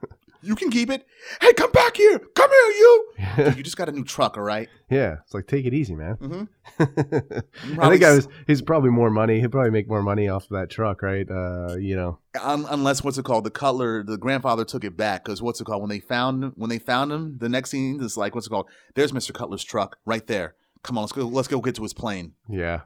You 0.44 0.56
can 0.56 0.72
keep 0.72 0.90
it. 0.90 1.06
Hey, 1.40 1.54
come 1.54 1.72
back 1.72 1.96
here. 1.96 2.18
Come 2.20 2.50
here, 2.50 2.72
you. 2.72 3.14
Dude, 3.38 3.58
you 3.58 3.64
just 3.64 3.78
got 3.78 3.90
a 3.90 3.92
new 3.92 4.04
truck, 4.04 4.38
all 4.38 4.44
right? 4.44 4.70
yeah, 4.90 5.18
it's 5.24 5.34
like 5.34 5.48
take 5.48 5.66
it 5.66 5.74
easy, 5.74 5.96
man. 5.96 6.16
Mm-hmm. 6.18 7.80
I 7.80 7.90
think 7.90 8.04
I 8.04 8.16
was. 8.16 8.28
He's 8.48 8.62
probably 8.62 8.90
more 8.90 9.10
money. 9.10 9.40
He'll 9.40 9.50
probably 9.50 9.72
make 9.72 9.88
more 9.88 10.02
money 10.02 10.28
off 10.28 10.44
of 10.46 10.50
that 10.50 10.70
truck, 10.70 11.02
right? 11.02 11.30
Uh, 11.30 11.76
you 11.76 11.96
know. 11.96 12.20
Un- 12.42 12.66
unless 12.70 13.04
what's 13.04 13.18
it 13.18 13.26
called? 13.26 13.44
The 13.44 13.52
Cutler, 13.52 14.04
the 14.04 14.18
grandfather 14.18 14.66
took 14.66 14.84
it 14.84 14.98
back 14.98 15.24
because 15.26 15.42
what's 15.42 15.62
it 15.62 15.66
called? 15.66 15.82
When 15.82 15.90
they 15.90 16.00
found 16.00 16.54
when 16.56 16.70
they 16.70 16.80
found 16.80 17.12
him, 17.12 17.38
the 17.38 17.50
next 17.50 17.70
scene 17.70 18.02
is 18.02 18.18
like 18.18 18.34
what's 18.34 18.48
it 18.48 18.50
called? 18.50 18.68
There's 18.96 19.12
Mr. 19.12 19.34
Cutler's 19.34 19.64
truck 19.64 19.98
right 20.06 20.26
there. 20.26 20.56
Come 20.84 20.98
on, 20.98 21.04
let's 21.04 21.14
go. 21.14 21.28
Let's 21.28 21.48
go 21.48 21.62
get 21.62 21.76
to 21.76 21.84
his 21.84 21.94
plane. 21.94 22.34
Yeah. 22.50 22.82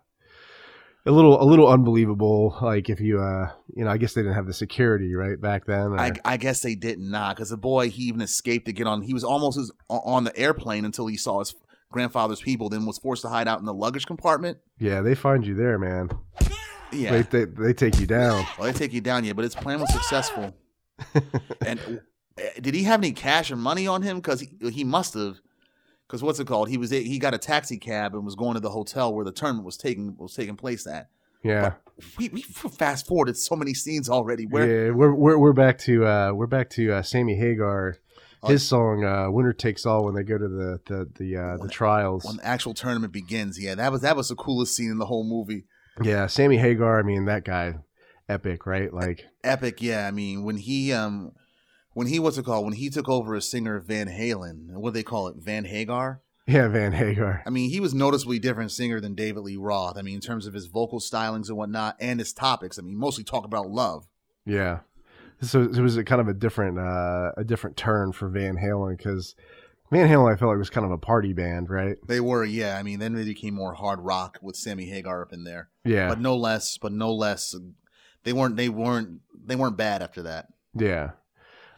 A 1.07 1.11
little, 1.11 1.41
a 1.41 1.45
little 1.45 1.67
unbelievable. 1.67 2.57
Like 2.61 2.89
if 2.89 2.99
you, 2.99 3.21
uh, 3.21 3.51
you 3.75 3.83
know, 3.85 3.91
I 3.91 3.97
guess 3.97 4.13
they 4.13 4.21
didn't 4.21 4.35
have 4.35 4.47
the 4.47 4.53
security 4.53 5.13
right 5.13 5.39
back 5.39 5.65
then. 5.65 5.87
or- 5.93 5.99
I, 5.99 6.11
I 6.25 6.37
guess 6.37 6.61
they 6.61 6.73
didn't 6.75 7.09
nah, 7.11 7.33
because 7.33 7.49
the 7.49 7.57
boy 7.57 7.89
he 7.89 8.03
even 8.03 8.21
escaped 8.21 8.65
to 8.65 8.73
get 8.73 8.87
on. 8.87 9.01
He 9.03 9.13
was 9.13 9.23
almost 9.23 9.57
as, 9.59 9.71
on 9.89 10.23
the 10.23 10.35
airplane 10.37 10.83
until 10.83 11.05
he 11.07 11.15
saw 11.17 11.39
his 11.39 11.53
grandfather's 11.91 12.41
people. 12.41 12.69
Then 12.69 12.85
was 12.87 12.97
forced 12.97 13.21
to 13.21 13.29
hide 13.29 13.47
out 13.47 13.59
in 13.59 13.65
the 13.65 13.73
luggage 13.73 14.07
compartment. 14.07 14.57
yeah, 14.79 15.01
they 15.01 15.13
find 15.15 15.45
you 15.45 15.53
there, 15.53 15.77
man. 15.77 16.09
Yeah, 16.91 17.11
They, 17.11 17.21
they, 17.23 17.45
they 17.45 17.73
take 17.73 17.99
you 17.99 18.07
down. 18.07 18.45
well, 18.57 18.71
they 18.71 18.77
take 18.77 18.93
you 18.93 19.01
down, 19.01 19.25
yeah, 19.25 19.33
but 19.33 19.43
his 19.43 19.55
plan 19.55 19.81
was 19.81 19.91
successful. 19.91 20.55
and 21.65 21.79
uh, 22.37 22.41
did 22.61 22.73
he 22.73 22.83
have 22.83 22.99
any 23.01 23.11
cash 23.11 23.51
or 23.51 23.55
money 23.57 23.85
on 23.85 24.01
him? 24.01 24.17
Because 24.17 24.39
he, 24.39 24.49
he 24.71 24.83
must 24.83 25.13
have. 25.13 25.37
Because 26.07 26.21
what's 26.21 26.39
it 26.39 26.47
called? 26.47 26.69
He 26.69 26.77
was 26.77 26.91
he 26.91 27.17
got 27.19 27.33
a 27.33 27.37
taxi 27.37 27.77
cab 27.77 28.13
and 28.13 28.25
was 28.25 28.35
going 28.35 28.53
to 28.53 28.59
the 28.59 28.69
hotel 28.69 29.13
where 29.13 29.25
the 29.25 29.31
tournament 29.31 29.65
was 29.65 29.77
taking 29.77 30.15
was 30.17 30.33
taking 30.33 30.55
place 30.55 30.85
at. 30.87 31.09
Yeah, 31.43 31.73
We, 32.17 32.29
we 32.29 32.41
fast 32.41 33.05
forwarded 33.05 33.37
so 33.37 33.55
many 33.55 33.75
scenes 33.75 34.09
already. 34.09 34.47
Where 34.47 34.87
yeah. 34.87 34.91
We're, 34.91 35.13
we're 35.13 35.37
we're 35.37 35.53
back 35.53 35.77
to 35.79 36.05
uh, 36.05 36.31
we're 36.33 36.47
back 36.47 36.71
to 36.71 36.93
uh, 36.93 37.01
Sammy 37.03 37.35
Hagar. 37.35 37.97
Oh. 38.41 38.47
His 38.47 38.67
song 38.67 39.03
uh, 39.03 39.29
"Winner 39.29 39.53
Takes 39.53 39.85
All" 39.85 40.05
when 40.05 40.15
they 40.15 40.23
go 40.23 40.37
to 40.37 40.47
the 40.47 40.79
the 40.85 41.09
the, 41.15 41.37
uh, 41.37 41.57
the 41.57 41.69
trials. 41.69 42.25
when 42.25 42.37
the 42.37 42.45
actual 42.45 42.73
tournament 42.73 43.13
begins, 43.13 43.61
yeah, 43.61 43.75
that 43.75 43.91
was 43.91 44.01
that 44.01 44.15
was 44.15 44.29
the 44.29 44.35
coolest 44.35 44.75
scene 44.75 44.89
in 44.89 44.97
the 44.97 45.05
whole 45.05 45.23
movie. 45.23 45.65
Yeah, 46.01 46.27
Sammy 46.27 46.57
Hagar. 46.57 46.99
I 46.99 47.03
mean, 47.03 47.25
that 47.25 47.45
guy, 47.45 47.75
epic, 48.27 48.65
right? 48.65 48.93
Like, 48.93 49.25
Epic, 49.43 49.81
yeah. 49.81 50.07
I 50.07 50.11
mean, 50.11 50.43
when 50.43 50.57
he 50.57 50.93
um 50.93 51.33
when 51.95 52.05
he 52.05 52.19
what's 52.19 52.37
it 52.37 52.45
called? 52.45 52.65
When 52.65 52.75
he 52.75 52.91
took 52.91 53.09
over 53.09 53.33
as 53.33 53.49
singer 53.49 53.79
Van 53.79 54.07
Halen, 54.07 54.67
what 54.73 54.91
do 54.91 54.99
they 54.99 55.03
call 55.03 55.27
it? 55.27 55.37
Van 55.37 55.65
Hagar. 55.65 56.21
yeah, 56.45 56.67
Van 56.67 56.91
Hagar. 56.91 57.41
I 57.45 57.49
mean, 57.49 57.71
he 57.71 57.79
was 57.79 57.95
noticeably 57.95 58.37
different 58.37 58.71
singer 58.71 58.99
than 58.99 59.15
David 59.15 59.39
Lee 59.41 59.57
Roth. 59.57 59.97
I 59.97 60.03
mean, 60.03 60.15
in 60.15 60.21
terms 60.21 60.45
of 60.45 60.53
his 60.53 60.67
vocal 60.67 60.99
stylings 60.99 61.47
and 61.47 61.57
whatnot, 61.57 61.95
and 61.99 62.19
his 62.19 62.33
topics. 62.33 62.77
I 62.77 62.83
mean, 62.83 62.97
mostly 62.97 63.23
talk 63.23 63.45
about 63.45 63.67
love. 63.71 64.05
Yeah. 64.45 64.79
So 65.41 65.63
it 65.63 65.77
was 65.79 65.97
a 65.97 66.03
kind 66.03 66.21
of 66.21 66.27
a 66.27 66.33
different 66.33 66.77
uh, 66.79 67.31
a 67.35 67.43
different 67.43 67.75
turn 67.77 68.11
for 68.13 68.29
Van 68.29 68.55
Halen 68.57 68.95
because 68.97 69.35
Van 69.91 70.07
Halen 70.07 70.33
I 70.33 70.37
felt 70.37 70.49
like 70.49 70.57
was 70.57 70.69
kind 70.69 70.85
of 70.85 70.91
a 70.91 70.97
party 70.97 71.33
band, 71.33 71.69
right? 71.69 71.97
They 72.07 72.19
were, 72.19 72.43
yeah. 72.45 72.77
I 72.77 72.83
mean, 72.83 72.99
then 72.99 73.13
they 73.13 73.23
became 73.25 73.53
more 73.53 73.73
hard 73.73 73.99
rock 74.01 74.37
with 74.41 74.55
Sammy 74.55 74.85
Hagar 74.85 75.21
up 75.21 75.33
in 75.33 75.43
there, 75.43 75.69
Yeah, 75.83 76.09
but 76.09 76.19
no 76.19 76.35
less. 76.37 76.77
But 76.77 76.91
no 76.93 77.13
less, 77.13 77.53
they 78.23 78.33
weren't. 78.33 78.55
They 78.55 78.69
weren't. 78.69 79.21
They 79.45 79.55
weren't 79.55 79.77
bad 79.77 80.01
after 80.01 80.23
that. 80.23 80.47
yeah. 80.73 81.11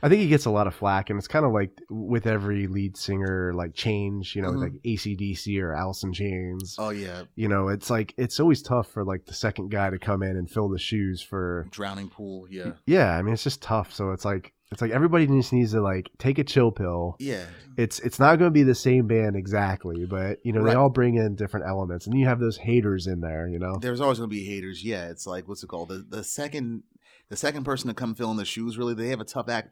I 0.04 0.10
think 0.10 0.22
he 0.22 0.28
gets 0.28 0.46
a 0.46 0.52
lot 0.52 0.68
of 0.68 0.76
flack, 0.76 1.10
and 1.10 1.18
it's 1.18 1.28
kind 1.28 1.46
of 1.46 1.52
like 1.52 1.72
with 1.90 2.28
every 2.28 2.68
lead 2.68 2.96
singer, 2.98 3.54
like 3.54 3.74
change, 3.74 4.36
you 4.36 4.42
know, 4.42 4.52
Mhm. 4.52 4.62
like 4.62 4.74
ACDC 4.86 5.60
or 5.62 5.74
Alice 5.74 6.04
in 6.04 6.14
Chains. 6.14 6.76
Oh 6.78 6.90
yeah, 6.90 7.24
You 7.36 7.48
know, 7.48 7.68
it's 7.70 7.90
like 7.90 8.14
it's 8.18 8.40
always 8.40 8.62
tough 8.62 8.90
for 8.92 9.04
like 9.04 9.26
the 9.26 9.34
second 9.34 9.72
guy 9.72 9.90
to 9.90 9.98
come 9.98 10.22
in 10.24 10.38
and 10.38 10.50
fill 10.50 10.70
the 10.70 10.80
shoes 10.80 11.22
for. 11.22 11.68
drowning 11.72 12.10
pool. 12.10 12.48
Yeah, 12.50 12.74
Yeah, 12.86 13.18
I 13.18 13.22
mean 13.22 13.34
it's 13.34 13.44
just 13.44 13.62
tough. 13.62 13.94
So 13.94 14.12
it's 14.12 14.26
like 14.26 14.54
it's 14.72 14.82
like 14.82 14.92
everybody 14.92 15.26
just 15.28 15.54
needs 15.54 15.72
to 15.72 15.82
like 15.82 16.10
take 16.18 16.38
a 16.40 16.44
chill 16.44 16.72
pill. 16.72 17.16
yeah. 17.20 17.46
it's 17.78 18.00
it's 18.00 18.20
not 18.20 18.38
going 18.38 18.50
to 18.50 18.54
be 18.54 18.64
the 18.64 18.76
same 18.76 19.08
band 19.08 19.36
exactly, 19.36 20.06
but 20.06 20.40
you 20.44 20.52
know 20.52 20.62
Right. 20.62 20.72
they 20.72 20.76
all 20.78 20.90
bring 20.90 21.16
in 21.16 21.36
different 21.36 21.66
elements, 21.68 22.06
and 22.08 22.18
you 22.20 22.26
have 22.26 22.40
those 22.40 22.58
haters 22.58 23.08
in 23.08 23.22
there. 23.22 23.48
You 23.48 23.60
know, 23.60 23.78
There's 23.80 24.02
always 24.02 24.18
going 24.20 24.30
to 24.30 24.36
be 24.36 24.44
haters. 24.46 24.84
Yeah, 24.84 25.10
it's 25.10 25.26
like 25.28 25.48
what's 25.48 25.64
it 25.64 25.68
called? 25.68 25.90
The 25.90 26.06
the 26.10 26.24
second 26.24 26.84
the 27.30 27.36
second 27.38 27.64
person 27.66 27.88
to 27.90 27.94
come 27.94 28.16
fill 28.16 28.32
in 28.32 28.38
the 28.38 28.46
shoes. 28.46 28.78
Really, 28.78 28.94
they 28.94 29.10
have 29.10 29.20
a 29.22 29.26
tough 29.26 29.48
act. 29.50 29.70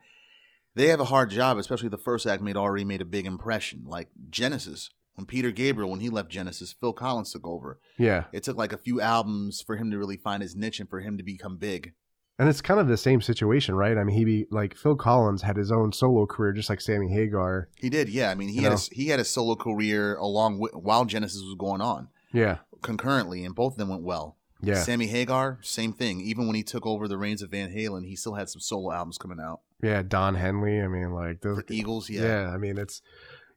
They 0.75 0.87
have 0.89 0.99
a 0.99 1.05
hard 1.05 1.29
job, 1.29 1.57
especially 1.57 1.89
the 1.89 1.97
first 1.97 2.25
act 2.27 2.43
made 2.43 2.57
already 2.57 2.83
made 2.85 3.01
a 3.01 3.05
big 3.05 3.25
impression. 3.25 3.83
Like 3.85 4.09
Genesis, 4.29 4.89
when 5.15 5.25
Peter 5.25 5.51
Gabriel, 5.51 5.89
when 5.89 6.01
he 6.01 6.09
left 6.09 6.29
Genesis, 6.29 6.73
Phil 6.79 6.93
Collins 6.93 7.31
took 7.31 7.47
over. 7.47 7.79
yeah, 7.97 8.25
It 8.33 8.43
took 8.43 8.57
like 8.57 8.73
a 8.73 8.77
few 8.77 8.99
albums 8.99 9.61
for 9.61 9.77
him 9.77 9.89
to 9.91 9.97
really 9.97 10.17
find 10.17 10.43
his 10.43 10.55
niche 10.55 10.79
and 10.79 10.89
for 10.89 10.99
him 10.99 11.17
to 11.17 11.23
become 11.23 11.55
big. 11.57 11.93
and 12.37 12.49
it's 12.49 12.59
kind 12.59 12.81
of 12.81 12.89
the 12.89 12.97
same 12.97 13.21
situation, 13.21 13.75
right? 13.75 13.97
I 13.97 14.03
mean, 14.03 14.17
he 14.17 14.25
be 14.25 14.45
like 14.51 14.75
Phil 14.75 14.97
Collins 14.97 15.43
had 15.43 15.55
his 15.55 15.71
own 15.71 15.93
solo 15.93 16.25
career, 16.25 16.51
just 16.51 16.69
like 16.69 16.81
Sammy 16.81 17.09
Hagar. 17.09 17.69
He 17.77 17.89
did, 17.89 18.09
yeah. 18.09 18.29
I 18.29 18.35
mean, 18.35 18.49
he 18.49 18.55
You 18.55 18.63
had 18.63 18.69
know? 18.71 18.75
a, 18.75 18.93
he 18.95 19.07
had 19.07 19.21
a 19.21 19.23
solo 19.23 19.55
career 19.55 20.17
along 20.17 20.59
with, 20.59 20.73
while 20.75 21.05
Genesis 21.05 21.41
was 21.41 21.55
going 21.57 21.79
on 21.79 22.09
Yeah, 22.33 22.57
concurrently, 22.81 23.45
and 23.45 23.55
both 23.55 23.73
of 23.73 23.77
them 23.77 23.87
went 23.87 24.03
well. 24.03 24.35
yeah, 24.61 24.83
Sammy 24.83 25.07
Hagar, 25.07 25.59
same 25.61 25.93
thing. 25.93 26.19
Even 26.19 26.45
when 26.47 26.55
he 26.57 26.63
took 26.63 26.85
over 26.85 27.07
the 27.07 27.17
reins 27.17 27.41
of 27.41 27.51
Van 27.51 27.71
Halen, 27.71 28.05
he 28.05 28.17
still 28.17 28.33
had 28.33 28.49
some 28.49 28.59
solo 28.59 28.91
albums 28.91 29.17
coming 29.17 29.39
out 29.39 29.61
yeah. 29.85 30.01
Don 30.01 30.35
Henley. 30.35 30.81
I 30.81 30.87
mean, 30.87 31.11
like 31.11 31.41
those. 31.41 31.57
for 31.59 31.65
Eagles. 31.73 32.09
Yeah. 32.09 32.21
yeah. 32.23 32.49
I 32.49 32.57
mean, 32.57 32.77
it's 32.77 33.01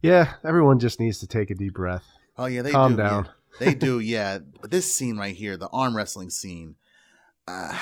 yeah. 0.03 0.35
Everyone 0.45 0.79
just 0.79 1.01
needs 1.01 1.19
to 1.21 1.27
take 1.27 1.51
a 1.51 1.55
deep 1.55 1.75
breath. 1.75 2.05
Oh 2.37 2.47
yeah, 2.47 2.63
they 2.63 2.71
Calm 2.71 2.97
do. 2.97 3.03
yeah. 3.03 3.09
down. 3.09 3.29
They 3.59 3.75
do. 3.89 3.99
Yeah. 4.01 4.39
But 4.61 4.71
this 4.71 4.93
scene 4.95 5.17
right 5.17 5.35
here, 5.35 5.57
the 5.57 5.69
arm 5.69 5.97
wrestling 5.97 6.31
scene, 6.31 6.77
uh, 7.47 7.79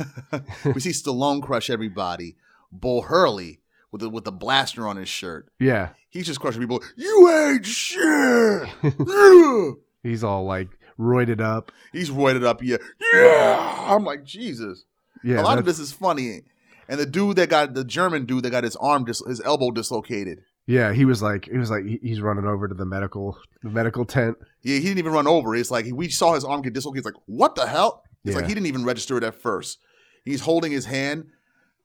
we 0.64 0.80
see 0.80 0.90
Stallone 0.90 1.42
crush 1.42 1.70
everybody. 1.70 2.36
Bull 2.72 3.02
Hurley 3.02 3.60
with 3.90 4.00
the, 4.02 4.08
with 4.08 4.24
the 4.24 4.32
blaster 4.32 4.86
on 4.86 4.96
his 4.96 5.08
shirt. 5.08 5.50
Yeah, 5.58 5.90
He's 6.10 6.26
just 6.26 6.40
crushing 6.40 6.60
people. 6.60 6.82
You 6.96 7.30
ain't 7.30 7.66
shit. 7.66 8.68
Yeah. 9.06 9.70
he's 10.02 10.24
all 10.24 10.44
like 10.44 10.68
roided 10.98 11.40
up. 11.40 11.72
He's 11.92 12.10
roided 12.10 12.44
up. 12.44 12.62
Yeah. 12.62 12.76
Yeah. 13.12 13.86
I'm 13.88 14.04
like 14.04 14.24
Jesus. 14.24 14.84
Yeah, 15.22 15.40
a 15.40 15.42
lot 15.42 15.58
of 15.58 15.64
this 15.64 15.78
is 15.78 15.92
funny. 15.92 16.42
And 16.90 16.98
the 16.98 17.06
dude 17.06 17.36
that 17.36 17.48
got 17.48 17.74
the 17.74 17.84
German 17.84 18.26
dude 18.26 18.42
that 18.42 18.50
got 18.50 18.64
his 18.64 18.74
arm, 18.76 19.04
dis- 19.04 19.22
his 19.24 19.40
elbow 19.42 19.70
dislocated. 19.70 20.42
Yeah, 20.66 20.92
he 20.92 21.04
was 21.04 21.22
like, 21.22 21.48
he 21.48 21.56
was 21.56 21.70
like, 21.70 21.84
he's 21.84 22.20
running 22.20 22.46
over 22.46 22.66
to 22.66 22.74
the 22.74 22.84
medical, 22.84 23.38
the 23.62 23.70
medical 23.70 24.04
tent. 24.04 24.36
Yeah, 24.62 24.74
he 24.74 24.82
didn't 24.82 24.98
even 24.98 25.12
run 25.12 25.28
over. 25.28 25.54
It's 25.54 25.70
like 25.70 25.86
we 25.92 26.08
saw 26.08 26.34
his 26.34 26.44
arm 26.44 26.62
get 26.62 26.72
dislocated. 26.72 27.04
He's 27.04 27.12
like, 27.12 27.22
what 27.26 27.54
the 27.54 27.68
hell? 27.68 28.02
It's 28.24 28.34
like 28.34 28.46
he 28.46 28.54
didn't 28.54 28.66
even 28.66 28.84
register 28.84 29.16
it 29.16 29.22
at 29.22 29.36
first. 29.36 29.78
He's 30.24 30.40
holding 30.42 30.72
his 30.72 30.86
hand. 30.86 31.28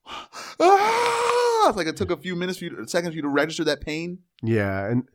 Ah! 0.60 1.70
It's 1.70 1.78
like 1.78 1.88
it 1.88 1.98
took 1.98 2.12
a 2.12 2.18
few 2.18 2.36
minutes 2.36 2.60
for 2.60 2.66
you, 2.66 2.76
to, 2.76 2.88
seconds 2.88 3.14
for 3.14 3.16
you 3.16 3.24
to 3.24 3.28
register 3.28 3.64
that 3.64 3.82
pain. 3.82 4.20
Yeah, 4.44 4.86
and 4.86 5.08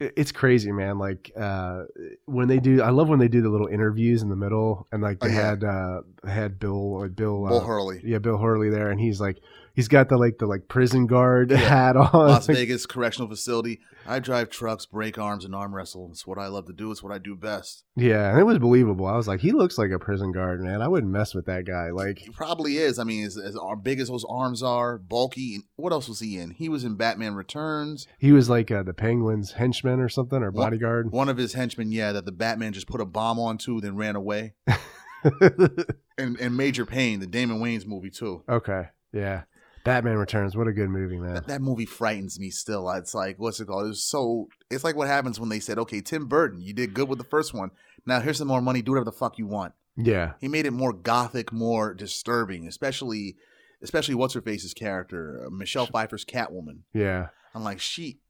it's 0.00 0.32
crazy, 0.32 0.72
man. 0.72 0.98
Like 0.98 1.30
uh, 1.38 1.84
when 2.24 2.48
they 2.48 2.58
do, 2.58 2.82
I 2.82 2.90
love 2.90 3.08
when 3.08 3.18
they 3.18 3.28
do 3.28 3.42
the 3.42 3.50
little 3.50 3.66
interviews 3.66 4.22
in 4.22 4.28
the 4.30 4.36
middle, 4.36 4.86
and 4.92 5.02
like 5.02 5.18
Oh, 5.20 5.28
they 5.28 5.34
yeah. 5.34 5.50
had 5.50 5.64
uh, 5.64 6.00
had 6.26 6.58
Bill, 6.58 7.02
uh, 7.04 7.08
Bill, 7.08 7.46
uh, 7.46 7.60
Hurley, 7.60 8.00
yeah, 8.04 8.18
Bill 8.18 8.38
Hurley 8.38 8.70
there, 8.70 8.90
and 8.90 8.98
he's 9.00 9.20
like, 9.20 9.38
he's 9.74 9.88
got 9.88 10.08
the 10.08 10.16
like 10.16 10.38
the 10.38 10.46
like 10.46 10.68
prison 10.68 11.06
guard 11.06 11.50
Yeah. 11.50 11.56
hat 11.58 11.96
on. 11.96 12.10
Las 12.12 12.46
Vegas 12.46 12.86
Correctional 12.86 13.28
Facility. 13.28 13.80
I 14.06 14.18
drive 14.18 14.48
trucks, 14.50 14.86
break 14.86 15.18
arms, 15.18 15.44
and 15.44 15.54
arm 15.54 15.74
wrestle. 15.74 16.08
It's 16.10 16.26
what 16.26 16.38
I 16.38 16.46
love 16.46 16.66
to 16.66 16.72
do. 16.72 16.90
It's 16.90 17.02
what 17.02 17.12
I 17.12 17.18
do 17.18 17.36
best. 17.36 17.84
yeah, 17.96 18.30
and 18.30 18.38
it 18.40 18.44
was 18.44 18.58
believable. 18.58 19.06
I 19.06 19.14
was 19.16 19.28
like, 19.28 19.40
he 19.40 19.52
looks 19.52 19.76
like 19.78 19.90
a 19.90 19.98
prison 19.98 20.32
guard, 20.32 20.60
man. 20.62 20.80
I 20.82 20.88
wouldn't 20.88 21.12
mess 21.12 21.34
with 21.34 21.46
that 21.46 21.66
guy. 21.66 21.90
Like, 21.90 22.18
He 22.18 22.30
probably 22.30 22.78
is. 22.78 22.98
I 22.98 23.04
mean, 23.04 23.26
as, 23.26 23.36
as 23.36 23.56
big 23.82 24.00
as 24.00 24.08
those 24.08 24.24
arms 24.28 24.62
are, 24.62 24.96
bulky. 24.98 25.58
What 25.76 25.92
else 25.92 26.08
was 26.08 26.20
he 26.20 26.38
in? 26.38 26.50
He 26.52 26.68
was 26.68 26.82
in 26.82 26.94
Batman 26.96 27.34
Returns. 27.34 28.06
he 28.18 28.32
was 28.32 28.48
like 28.48 28.70
uh, 28.70 28.82
the 28.82 28.94
Penguin's 28.94 29.52
henchman 29.52 30.00
or 30.00 30.08
something, 30.08 30.42
or 30.42 30.50
bodyguard. 30.50 31.12
One 31.12 31.28
of 31.28 31.36
his 31.36 31.52
henchmen, 31.52 31.92
yeah, 31.92 32.12
that 32.12 32.24
the 32.24 32.32
Batman 32.32 32.72
just 32.72 32.88
put 32.88 33.00
a 33.02 33.06
bomb 33.06 33.38
onto, 33.38 33.80
then 33.80 33.96
ran 33.96 34.16
away. 34.16 34.54
And, 36.18 36.38
and 36.38 36.54
Major 36.56 36.84
Payne, 36.84 37.20
the 37.20 37.26
Damon 37.26 37.60
Wayans 37.60 37.86
movie 37.86 38.10
too. 38.10 38.42
okay, 38.48 38.88
yeah. 39.12 39.42
Batman 39.84 40.16
Returns. 40.16 40.56
What 40.56 40.68
a 40.68 40.72
good 40.72 40.90
movie, 40.90 41.18
man. 41.18 41.34
That, 41.34 41.46
that 41.48 41.62
movie 41.62 41.86
frightens 41.86 42.38
me 42.38 42.50
still. 42.50 42.90
It's 42.90 43.14
like 43.14 43.38
what's 43.38 43.60
it 43.60 43.66
called? 43.66 43.90
It's 43.90 44.02
so. 44.02 44.48
It's 44.70 44.84
like 44.84 44.96
what 44.96 45.08
happens 45.08 45.40
when 45.40 45.48
they 45.48 45.60
said, 45.60 45.78
"Okay, 45.78 46.00
Tim 46.00 46.26
Burton, 46.26 46.60
you 46.60 46.72
did 46.72 46.94
good 46.94 47.08
with 47.08 47.18
the 47.18 47.24
first 47.24 47.54
one. 47.54 47.70
Now 48.06 48.20
here's 48.20 48.38
some 48.38 48.48
more 48.48 48.60
money. 48.62 48.82
Do 48.82 48.92
whatever 48.92 49.04
the 49.06 49.12
fuck 49.12 49.38
you 49.38 49.46
want." 49.46 49.72
Yeah, 49.96 50.32
He 50.40 50.48
made 50.48 50.64
it 50.66 50.70
more 50.70 50.92
gothic, 50.92 51.52
more 51.52 51.92
disturbing, 51.92 52.66
especially, 52.66 53.36
especially 53.82 54.14
what's 54.14 54.32
her 54.34 54.40
face's 54.40 54.72
character, 54.72 55.44
uh, 55.46 55.50
Michelle 55.50 55.86
Pfeiffer's 55.86 56.24
Catwoman. 56.24 56.80
yeah. 56.94 57.28
I'm 57.54 57.64
like, 57.64 57.80
she, 57.80 58.20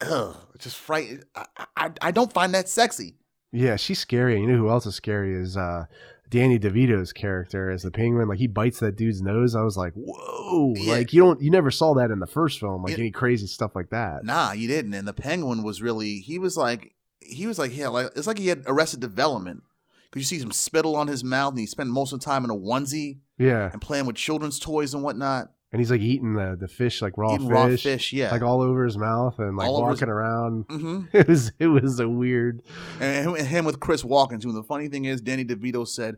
ugh, 0.00 0.34
just 0.58 0.76
frightened. 0.76 1.24
I, 1.36 1.44
I, 1.76 1.90
I 2.00 2.10
don't 2.10 2.32
find 2.32 2.54
that 2.54 2.68
sexy. 2.68 3.16
Yeah, 3.52 3.76
she's 3.76 3.98
scary. 4.00 4.40
You 4.40 4.46
know 4.46 4.56
who 4.56 4.70
else 4.70 4.86
is 4.86 4.94
scary 4.94 5.34
is 5.34 5.56
uh 5.56 5.84
Danny 6.32 6.58
DeVito's 6.58 7.12
character 7.12 7.70
as 7.70 7.82
the 7.82 7.90
penguin. 7.90 8.26
Like 8.26 8.38
he 8.38 8.46
bites 8.48 8.80
that 8.80 8.96
dude's 8.96 9.22
nose. 9.22 9.54
I 9.54 9.62
was 9.62 9.76
like, 9.76 9.92
whoa! 9.94 10.72
Yeah. 10.76 10.94
Like 10.94 11.12
you 11.12 11.22
don't, 11.22 11.40
you 11.40 11.50
never 11.50 11.70
saw 11.70 11.94
that 11.94 12.10
in 12.10 12.18
the 12.18 12.26
first 12.26 12.58
film. 12.58 12.82
Like 12.82 12.94
It- 12.94 12.98
any 12.98 13.10
crazy 13.10 13.46
stuff 13.46 13.76
like 13.76 13.90
that. 13.90 14.24
Nah, 14.24 14.52
you 14.52 14.66
didn't. 14.66 14.94
And 14.94 15.06
the 15.06 15.12
Penguin 15.12 15.62
was 15.62 15.80
really, 15.82 16.16
he 16.20 16.38
was 16.38 16.56
like, 16.56 16.94
he 17.20 17.46
was 17.46 17.58
like, 17.58 17.76
yeah, 17.76 17.88
like 17.88 18.06
it's 18.16 18.26
like 18.26 18.38
he 18.38 18.48
had 18.48 18.64
Arrested 18.66 18.98
Development. 19.00 19.62
Cause 20.10 20.20
you 20.20 20.24
see 20.24 20.38
some 20.40 20.52
spittle 20.52 20.96
on 20.96 21.06
his 21.08 21.22
mouth, 21.24 21.52
and 21.52 21.60
he 21.60 21.66
spent 21.66 21.88
most 21.88 22.12
of 22.12 22.18
the 22.20 22.24
time 22.26 22.44
in 22.44 22.50
a 22.50 22.54
onesie 22.54 23.20
Yeah, 23.38 23.70
and 23.72 23.80
playing 23.80 24.04
with 24.06 24.16
children's 24.16 24.58
toys 24.58 24.92
and 24.92 25.02
whatnot. 25.02 25.52
And 25.72 25.80
he's 25.80 25.90
like 25.90 26.00
eating 26.00 26.34
the 26.34 26.56
the 26.58 26.68
fish 26.68 27.00
like 27.02 27.16
raw 27.16 27.34
Eating 27.34 27.48
fish, 27.48 27.54
raw 27.54 27.76
fish, 27.76 28.12
yeah. 28.12 28.30
like 28.30 28.42
all 28.42 28.60
over 28.60 28.84
his 28.84 28.96
mouth 28.98 29.38
and 29.38 29.56
like 29.56 29.66
All 29.68 29.78
over 29.78 29.90
his- 29.90 30.00
walking 30.00 30.10
around. 30.12 30.64
hmm 30.70 31.00
It 31.12 31.26
was 31.28 31.52
it 31.58 31.66
was 31.68 31.98
a 32.00 32.08
weird. 32.08 32.62
And 33.00 33.28
him, 33.30 33.34
and 33.34 33.46
him 33.48 33.64
with 33.64 33.80
Chris 33.80 34.02
Walken 34.02 34.40
too. 34.40 34.48
And 34.48 34.56
the 34.56 34.62
funny 34.62 34.88
thing 34.88 35.04
is, 35.06 35.20
Danny 35.20 35.44
DeVito 35.44 35.86
said 35.88 36.16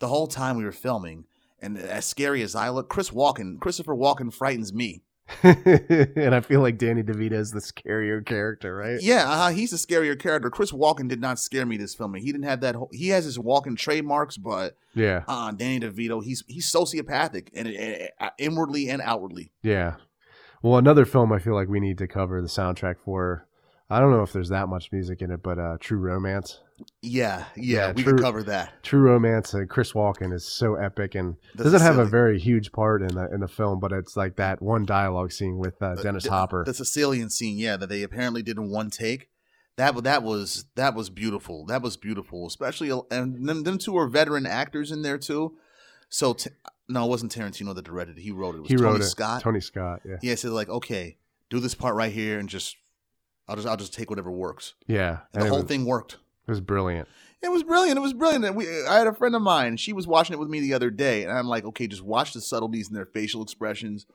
the 0.00 0.08
whole 0.08 0.26
time 0.26 0.56
we 0.56 0.64
were 0.64 0.72
filming, 0.72 1.24
and 1.60 1.78
as 1.78 2.04
scary 2.06 2.42
as 2.42 2.54
I 2.54 2.68
look, 2.70 2.88
Chris 2.88 3.10
Walken, 3.10 3.60
Christopher 3.60 3.94
Walken 3.94 4.32
frightens 4.32 4.72
me. 4.72 5.02
and 5.42 6.34
I 6.34 6.40
feel 6.40 6.60
like 6.60 6.76
Danny 6.78 7.02
DeVito 7.02 7.32
is 7.32 7.50
the 7.50 7.60
scarier 7.60 8.24
character, 8.24 8.76
right? 8.76 8.98
Yeah, 9.00 9.24
uh, 9.26 9.50
he's 9.50 9.72
a 9.72 9.76
scarier 9.76 10.18
character. 10.18 10.50
Chris 10.50 10.70
Walken 10.70 11.08
did 11.08 11.20
not 11.20 11.38
scare 11.38 11.64
me 11.66 11.76
this 11.76 11.94
film. 11.94 12.14
He 12.14 12.26
didn't 12.30 12.44
have 12.44 12.60
that. 12.60 12.74
Whole, 12.74 12.90
he 12.92 13.08
has 13.08 13.24
his 13.24 13.38
Walken 13.38 13.76
trademarks, 13.76 14.36
but 14.36 14.76
Yeah, 14.94 15.24
uh, 15.26 15.52
Danny 15.52 15.80
DeVito, 15.80 16.22
he's 16.22 16.44
he's 16.46 16.70
sociopathic 16.70 17.48
and 17.54 17.68
uh, 18.20 18.30
inwardly 18.38 18.88
and 18.88 19.00
outwardly. 19.02 19.52
yeah. 19.62 19.96
Well, 20.62 20.78
another 20.78 21.04
film 21.04 21.30
I 21.30 21.38
feel 21.40 21.54
like 21.54 21.68
we 21.68 21.78
need 21.78 21.98
to 21.98 22.06
cover 22.06 22.40
the 22.40 22.48
soundtrack 22.48 22.96
for. 23.04 23.46
I 23.90 24.00
don't 24.00 24.10
know 24.10 24.22
if 24.22 24.32
there's 24.32 24.48
that 24.48 24.68
much 24.68 24.90
music 24.92 25.20
in 25.20 25.30
it, 25.30 25.42
but 25.42 25.58
uh, 25.58 25.76
True 25.78 25.98
Romance. 25.98 26.60
Yeah, 27.02 27.44
yeah, 27.54 27.88
Yeah, 27.88 27.92
we 27.92 28.02
true. 28.02 28.14
could 28.14 28.22
cover 28.22 28.42
that. 28.44 28.82
True 28.82 29.00
Romance 29.02 29.52
and 29.54 29.68
Chris 29.68 29.92
Walken 29.92 30.32
is 30.32 30.44
so 30.44 30.74
epic 30.74 31.14
and 31.14 31.36
The 31.54 31.64
doesn't 31.64 31.82
have 31.82 31.98
a 31.98 32.04
very 32.04 32.38
huge 32.40 32.72
part 32.72 33.02
in 33.02 33.14
the 33.14 33.28
in 33.32 33.40
the 33.40 33.48
film, 33.48 33.78
but 33.80 33.92
it's 33.92 34.16
like 34.16 34.36
that 34.36 34.60
one 34.62 34.84
dialogue 34.84 35.30
scene 35.32 35.58
with 35.58 35.80
uh, 35.82 35.94
Dennis 35.96 36.24
the- 36.24 36.30
Hopper. 36.30 36.64
The 36.64 36.74
Sicilian 36.74 37.30
scene, 37.30 37.58
yeah, 37.58 37.76
that 37.76 37.88
they 37.88 38.02
apparently 38.02 38.42
did 38.42 38.56
in 38.56 38.70
one 38.70 38.90
take. 38.90 39.28
That 39.76 40.02
that 40.04 40.22
was 40.22 40.64
that 40.76 40.94
was 40.94 41.10
beautiful. 41.10 41.66
That 41.66 41.82
was 41.82 41.96
beautiful, 41.96 42.46
especially 42.46 42.90
and 43.10 43.46
them, 43.48 43.62
them 43.64 43.78
two 43.78 43.96
are 43.98 44.08
veteran 44.08 44.46
actors 44.46 44.90
in 44.90 45.02
there 45.02 45.18
too. 45.18 45.56
So 46.08 46.32
t- 46.32 46.50
no, 46.88 47.04
it 47.04 47.08
wasn't 47.08 47.34
Tarantino 47.34 47.74
that 47.74 47.84
directed 47.84 48.18
it. 48.18 48.22
He 48.22 48.30
wrote 48.30 48.54
it. 48.54 48.58
It 48.58 48.60
was 48.62 48.70
he 48.70 48.76
Tony 48.76 48.88
wrote 48.88 49.00
it. 49.00 49.04
Scott. 49.04 49.42
Tony 49.42 49.60
Scott. 49.60 50.00
Yeah. 50.04 50.16
Yeah, 50.22 50.34
so 50.36 50.52
like, 50.52 50.68
okay, 50.68 51.18
do 51.50 51.58
this 51.60 51.74
part 51.74 51.94
right 51.96 52.12
here, 52.12 52.38
and 52.38 52.48
just 52.48 52.76
I'll 53.48 53.56
just 53.56 53.68
I'll 53.68 53.76
just 53.76 53.94
take 53.94 54.10
whatever 54.10 54.30
works. 54.30 54.74
Yeah. 54.86 55.18
And 55.32 55.42
the 55.42 55.48
whole 55.48 55.58
was, 55.58 55.68
thing 55.68 55.84
worked. 55.84 56.18
it 56.46 56.50
was 56.50 56.60
brilliant. 56.60 57.08
It 57.42 57.50
was 57.50 57.62
brilliant. 57.62 57.98
It 57.98 58.02
was 58.02 58.14
brilliant. 58.14 58.44
And 58.46 58.56
we, 58.56 58.66
I 58.86 58.96
had 58.96 59.06
a 59.06 59.12
friend 59.12 59.36
of 59.36 59.42
mine. 59.42 59.76
She 59.76 59.92
was 59.92 60.06
watching 60.06 60.32
it 60.34 60.38
with 60.38 60.48
me 60.48 60.60
the 60.60 60.72
other 60.72 60.90
day, 60.90 61.24
and 61.24 61.32
I'm 61.32 61.46
like, 61.46 61.64
okay, 61.66 61.86
just 61.86 62.02
watch 62.02 62.32
the 62.32 62.40
subtleties 62.40 62.88
in 62.88 62.94
their 62.94 63.04
facial 63.04 63.42
expressions. 63.42 64.06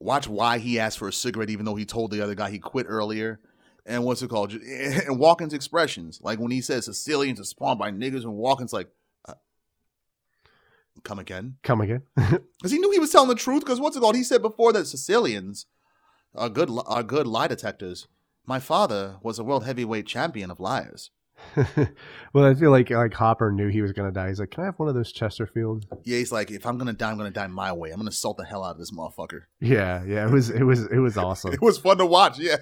Watch 0.00 0.26
why 0.26 0.58
he 0.58 0.80
asked 0.80 0.98
for 0.98 1.08
a 1.08 1.12
cigarette, 1.12 1.50
even 1.50 1.64
though 1.64 1.76
he 1.76 1.84
told 1.84 2.10
the 2.10 2.22
other 2.22 2.34
guy 2.34 2.50
he 2.50 2.58
quit 2.58 2.86
earlier. 2.88 3.40
And 3.86 4.04
what's 4.04 4.20
it 4.20 4.30
called? 4.30 4.52
And 4.62 5.18
Walken's 5.18 5.54
expressions, 5.54 6.20
like 6.22 6.40
when 6.40 6.50
he 6.50 6.60
says 6.60 6.86
Sicilians 6.86 7.40
are 7.40 7.44
spawned 7.44 7.78
by 7.78 7.90
niggers, 7.92 8.24
and 8.24 8.34
Walken's 8.34 8.72
like, 8.72 8.88
uh, 9.26 9.34
"Come 11.04 11.20
again." 11.20 11.56
Come 11.62 11.80
again. 11.80 12.02
because 12.16 12.72
he 12.72 12.78
knew 12.78 12.90
he 12.90 12.98
was 12.98 13.10
telling 13.10 13.28
the 13.28 13.34
truth. 13.36 13.60
Because 13.60 13.80
what's 13.80 13.96
it 13.96 14.00
called? 14.00 14.16
He 14.16 14.24
said 14.24 14.42
before 14.42 14.72
that 14.72 14.86
Sicilians 14.86 15.66
are 16.34 16.48
good, 16.48 16.70
are 16.86 17.02
good 17.02 17.26
lie 17.26 17.48
detectors. 17.48 18.06
My 18.46 18.60
father 18.60 19.16
was 19.22 19.38
a 19.38 19.44
world 19.44 19.64
heavyweight 19.64 20.06
champion 20.06 20.50
of 20.50 20.60
liars. 20.60 21.10
well, 22.32 22.44
I 22.44 22.54
feel 22.54 22.70
like 22.70 22.90
like 22.90 23.14
Hopper 23.14 23.52
knew 23.52 23.68
he 23.68 23.80
was 23.80 23.92
gonna 23.92 24.10
die. 24.10 24.28
He's 24.28 24.40
like, 24.40 24.50
"Can 24.50 24.64
I 24.64 24.66
have 24.66 24.78
one 24.78 24.88
of 24.88 24.94
those 24.94 25.12
Chesterfields?" 25.12 25.84
Yeah, 26.04 26.18
he's 26.18 26.32
like, 26.32 26.50
if 26.50 26.66
I'm 26.66 26.78
gonna 26.78 26.92
die, 26.92 27.10
I'm 27.10 27.16
gonna 27.16 27.30
die 27.30 27.46
my 27.46 27.72
way. 27.72 27.90
I'm 27.90 27.98
gonna 27.98 28.10
salt 28.10 28.38
the 28.38 28.44
hell 28.44 28.64
out 28.64 28.72
of 28.72 28.78
this 28.78 28.90
motherfucker. 28.90 29.42
Yeah, 29.60 30.02
yeah. 30.04 30.26
It 30.26 30.32
was 30.32 30.50
it 30.50 30.64
was 30.64 30.86
it 30.86 30.98
was 30.98 31.16
awesome. 31.16 31.52
It 31.52 31.62
was 31.62 31.78
fun 31.78 31.98
to 31.98 32.06
watch. 32.06 32.38
Yeah, 32.40 32.56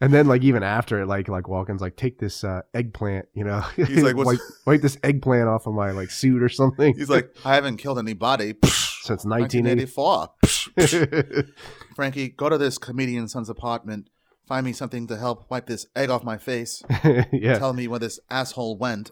And 0.00 0.12
then 0.12 0.26
like 0.26 0.42
even 0.42 0.62
after 0.64 1.00
it, 1.00 1.06
like 1.06 1.28
like 1.28 1.44
Walken's 1.44 1.80
like, 1.80 1.96
"Take 1.96 2.18
this 2.18 2.42
uh, 2.42 2.62
eggplant," 2.74 3.26
you 3.34 3.44
know. 3.44 3.60
He's 3.76 4.02
like, 4.02 4.16
wipe, 4.24 4.40
wipe 4.66 4.80
this 4.80 4.98
eggplant 5.04 5.48
off 5.48 5.66
of 5.66 5.74
my 5.74 5.92
like 5.92 6.10
suit 6.10 6.42
or 6.42 6.48
something. 6.48 6.96
he's 6.96 7.10
like, 7.10 7.32
I 7.44 7.54
haven't 7.54 7.76
killed 7.76 7.98
anybody 8.00 8.54
since 8.64 9.24
1980. 9.24 9.86
1984. 9.94 11.44
Frankie, 11.98 12.28
go 12.28 12.48
to 12.48 12.56
this 12.56 12.78
comedian 12.78 13.26
son's 13.26 13.48
apartment. 13.50 14.08
Find 14.46 14.64
me 14.64 14.72
something 14.72 15.08
to 15.08 15.16
help 15.16 15.50
wipe 15.50 15.66
this 15.66 15.84
egg 15.96 16.10
off 16.10 16.22
my 16.22 16.38
face. 16.38 16.80
yeah, 17.32 17.58
Tell 17.58 17.72
me 17.72 17.88
where 17.88 17.98
this 17.98 18.20
asshole 18.30 18.78
went. 18.78 19.10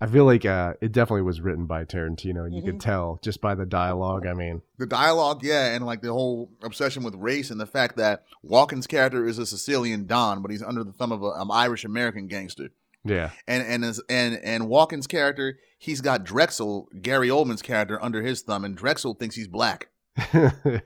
I 0.00 0.06
feel 0.06 0.26
like 0.26 0.46
uh, 0.46 0.74
it 0.80 0.92
definitely 0.92 1.22
was 1.22 1.40
written 1.40 1.66
by 1.66 1.84
Tarantino. 1.84 2.48
You 2.48 2.62
Mhm. 2.62 2.66
could 2.66 2.80
tell 2.80 3.18
just 3.20 3.40
by 3.40 3.56
the 3.56 3.66
dialogue. 3.66 4.28
I 4.28 4.34
mean, 4.34 4.62
the 4.78 4.86
dialogue, 4.86 5.42
yeah, 5.42 5.74
and 5.74 5.84
like 5.84 6.02
the 6.02 6.12
whole 6.12 6.52
obsession 6.62 7.02
with 7.02 7.16
race 7.16 7.50
and 7.50 7.60
the 7.60 7.66
fact 7.66 7.96
that 7.96 8.22
Walken's 8.48 8.86
character 8.86 9.26
is 9.26 9.38
a 9.38 9.44
Sicilian 9.44 10.06
Don, 10.06 10.40
but 10.40 10.52
he's 10.52 10.62
under 10.62 10.84
the 10.84 10.92
thumb 10.92 11.10
of 11.10 11.24
an 11.24 11.48
Irish 11.50 11.84
American 11.84 12.28
gangster. 12.28 12.68
yeah, 13.04 13.30
And 13.48 13.66
and 13.66 13.84
as, 13.84 14.00
and 14.08 14.38
and 14.44 14.68
Walken's 14.68 15.08
character, 15.08 15.58
he's 15.80 16.00
got 16.00 16.22
Drexel, 16.22 16.86
Gary 17.02 17.28
Oldman's 17.28 17.60
character, 17.62 18.00
under 18.00 18.22
his 18.22 18.42
thumb, 18.42 18.64
and 18.64 18.76
Drexel 18.76 19.14
thinks 19.14 19.34
he's 19.34 19.48
black. 19.48 19.88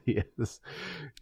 yes, 0.06 0.60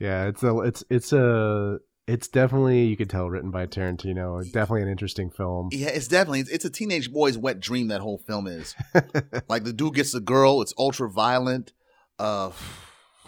yeah. 0.01 0.27
It's 0.27 0.43
a 0.43 0.57
it's 0.61 0.85
it's 0.91 1.13
a 1.13 1.79
it's 2.07 2.29
definitely 2.29 2.85
you 2.85 2.97
could 2.97 3.09
tell 3.11 3.29
written 3.31 3.51
by 3.51 3.67
Tarantino. 3.67 4.43
Definitely 4.53 4.83
an 4.83 4.89
interesting 4.89 5.31
film. 5.31 5.69
Yeah, 5.73 5.89
it's 5.89 6.09
definitely 6.09 6.41
it's, 6.41 6.65
a 6.65 6.71
teenage 6.71 7.13
boy's 7.13 7.39
wet 7.39 7.61
dream. 7.61 7.89
That 7.89 8.01
whole 8.01 8.19
film 8.19 8.47
is 8.47 8.75
like 9.49 9.65
the 9.65 9.73
dude 9.73 9.95
gets 9.95 10.15
a 10.15 10.21
girl. 10.21 10.61
It's 10.63 10.75
ultra 10.79 11.09
violent. 11.09 11.73
Uh, 12.19 12.51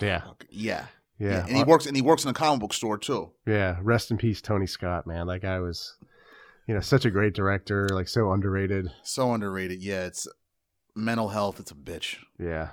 Yeah, 0.01 0.23
yeah, 0.51 0.87
yeah, 1.19 1.47
and 1.47 1.57
he 1.57 1.63
Uh, 1.63 1.67
works 1.67 1.87
and 1.87 1.95
he 1.97 2.03
works 2.03 2.25
in 2.25 2.31
a 2.31 2.35
comic 2.35 2.61
book 2.61 2.75
store 2.75 2.99
too. 2.99 3.31
yeah. 3.47 3.79
Rest 3.81 4.11
in 4.11 4.17
peace, 4.19 4.41
Tony 4.41 4.67
Scott. 4.67 5.07
Man, 5.07 5.29
that 5.29 5.41
guy 5.41 5.61
was, 5.61 5.95
you 6.67 6.75
know, 6.75 6.81
such 6.81 7.05
a 7.05 7.11
great 7.11 7.33
director. 7.35 7.89
Like 7.89 8.09
so 8.09 8.33
underrated. 8.33 8.89
So 9.05 9.33
underrated. 9.33 9.83
Yeah, 9.83 10.05
it's 10.07 10.27
mental 10.97 11.29
health. 11.29 11.61
It's 11.61 11.71
a 11.71 11.75
bitch. 11.75 12.17
Yeah. 12.39 12.71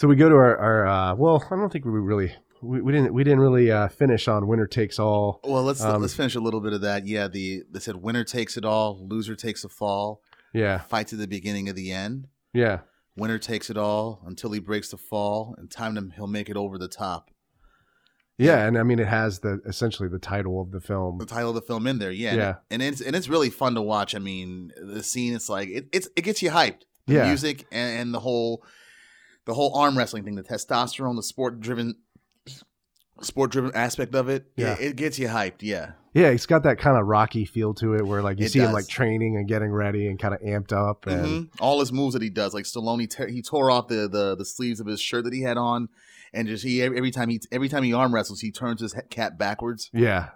So 0.00 0.08
we 0.08 0.16
go 0.16 0.30
to 0.30 0.34
our, 0.34 0.56
our 0.56 0.86
uh, 0.86 1.14
well, 1.14 1.44
I 1.50 1.56
don't 1.56 1.70
think 1.70 1.84
we 1.84 1.90
really 1.90 2.34
we, 2.62 2.80
we 2.80 2.90
didn't 2.90 3.12
we 3.12 3.22
didn't 3.22 3.40
really 3.40 3.70
uh, 3.70 3.88
finish 3.88 4.28
on 4.28 4.46
winner 4.46 4.66
takes 4.66 4.98
all. 4.98 5.40
Well, 5.44 5.62
let's 5.62 5.82
Um, 5.82 6.00
let's 6.00 6.14
finish 6.14 6.34
a 6.34 6.40
little 6.40 6.62
bit 6.62 6.72
of 6.72 6.80
that. 6.80 7.06
Yeah, 7.06 7.28
the 7.28 7.64
they 7.70 7.80
said 7.80 7.96
winner 7.96 8.24
takes 8.24 8.56
it 8.56 8.64
all, 8.64 9.06
loser 9.06 9.36
takes 9.36 9.62
a 9.62 9.68
fall. 9.68 10.22
Yeah, 10.54 10.78
Fight 10.78 11.08
to 11.08 11.16
the 11.16 11.28
beginning 11.28 11.68
of 11.68 11.76
the 11.76 11.92
end. 11.92 12.28
yeah, 12.54 12.78
Winner 13.14 13.38
takes 13.38 13.68
it 13.68 13.76
all 13.76 14.22
until 14.24 14.52
he 14.52 14.58
breaks 14.58 14.88
the 14.88 14.96
fall, 14.96 15.54
and 15.58 15.70
time 15.70 15.98
him 15.98 16.14
he'll 16.16 16.26
make 16.26 16.48
it 16.48 16.56
over 16.56 16.78
the 16.78 16.88
top. 16.88 17.30
yeah, 18.38 18.64
and 18.66 18.78
I 18.78 18.82
mean 18.82 19.00
it 19.00 19.06
has 19.06 19.40
the 19.40 19.60
essentially 19.66 20.08
the 20.08 20.18
title 20.18 20.62
of 20.62 20.70
the 20.70 20.80
film. 20.80 21.18
The 21.18 21.26
title 21.26 21.50
of 21.50 21.56
the 21.56 21.60
film 21.60 21.86
in 21.86 21.98
there, 21.98 22.10
yeah, 22.10 22.34
Yeah. 22.36 22.54
and 22.70 22.80
it's 22.80 23.02
and 23.02 23.14
it's 23.14 23.28
really 23.28 23.50
fun 23.50 23.74
to 23.74 23.82
watch. 23.82 24.14
I 24.14 24.18
mean, 24.18 24.72
the 24.82 25.02
scene 25.02 25.34
it's 25.34 25.50
like 25.50 25.68
it 25.68 25.88
it's, 25.92 26.08
it 26.16 26.22
gets 26.22 26.40
you 26.40 26.52
hyped. 26.52 26.84
The 27.06 27.16
Yeah. 27.16 27.26
music 27.26 27.66
and, 27.70 28.00
and 28.00 28.14
the 28.14 28.20
whole 28.20 28.64
the 29.50 29.54
whole 29.54 29.74
arm 29.76 29.98
wrestling 29.98 30.22
thing, 30.22 30.36
the 30.36 30.44
testosterone, 30.44 31.16
the 31.16 31.24
sport 31.24 31.58
driven 31.58 31.96
sport 33.20 33.50
driven 33.50 33.72
aspect 33.74 34.14
of 34.14 34.28
it. 34.28 34.46
Yeah. 34.56 34.74
it, 34.74 34.80
it 34.80 34.96
gets 34.96 35.18
you 35.18 35.26
hyped. 35.28 35.56
Yeah, 35.60 35.92
Yeah, 36.14 36.28
it's 36.28 36.46
got 36.46 36.62
that 36.62 36.78
kind 36.78 36.96
of 36.96 37.06
rocky 37.06 37.44
feel 37.44 37.74
to 37.74 37.94
it, 37.94 38.06
where 38.06 38.22
like 38.22 38.38
you 38.38 38.46
It 38.46 38.52
see 38.52 38.60
him 38.60 38.72
like 38.72 38.86
training 38.88 39.36
and 39.36 39.46
getting 39.48 39.70
ready 39.72 40.06
and 40.08 40.18
kind 40.18 40.32
of 40.34 40.40
amped 40.40 40.72
up. 40.72 41.06
And 41.06 41.26
Mhm. 41.26 41.48
all 41.60 41.80
his 41.80 41.92
moves 41.92 42.14
that 42.14 42.22
he 42.22 42.30
does, 42.30 42.54
like 42.54 42.64
Stallone, 42.64 43.00
he, 43.00 43.06
te- 43.08 43.30
he 43.32 43.42
tore 43.42 43.70
off 43.70 43.88
the, 43.88 44.08
the 44.08 44.36
the 44.36 44.44
sleeves 44.44 44.78
of 44.80 44.86
his 44.86 45.00
shirt 45.00 45.24
that 45.24 45.34
he 45.34 45.42
had 45.42 45.56
on, 45.58 45.88
and 46.32 46.46
just 46.48 46.64
he 46.64 46.80
every 46.80 46.96
every 46.96 47.10
time 47.10 47.28
he 47.28 47.40
every 47.52 47.68
time 47.68 47.82
he 47.82 47.92
arm 47.92 48.14
wrestles, 48.14 48.40
he 48.40 48.50
turns 48.52 48.80
his 48.80 48.94
cap 49.10 49.36
backwards. 49.36 49.90
yeah, 49.92 50.28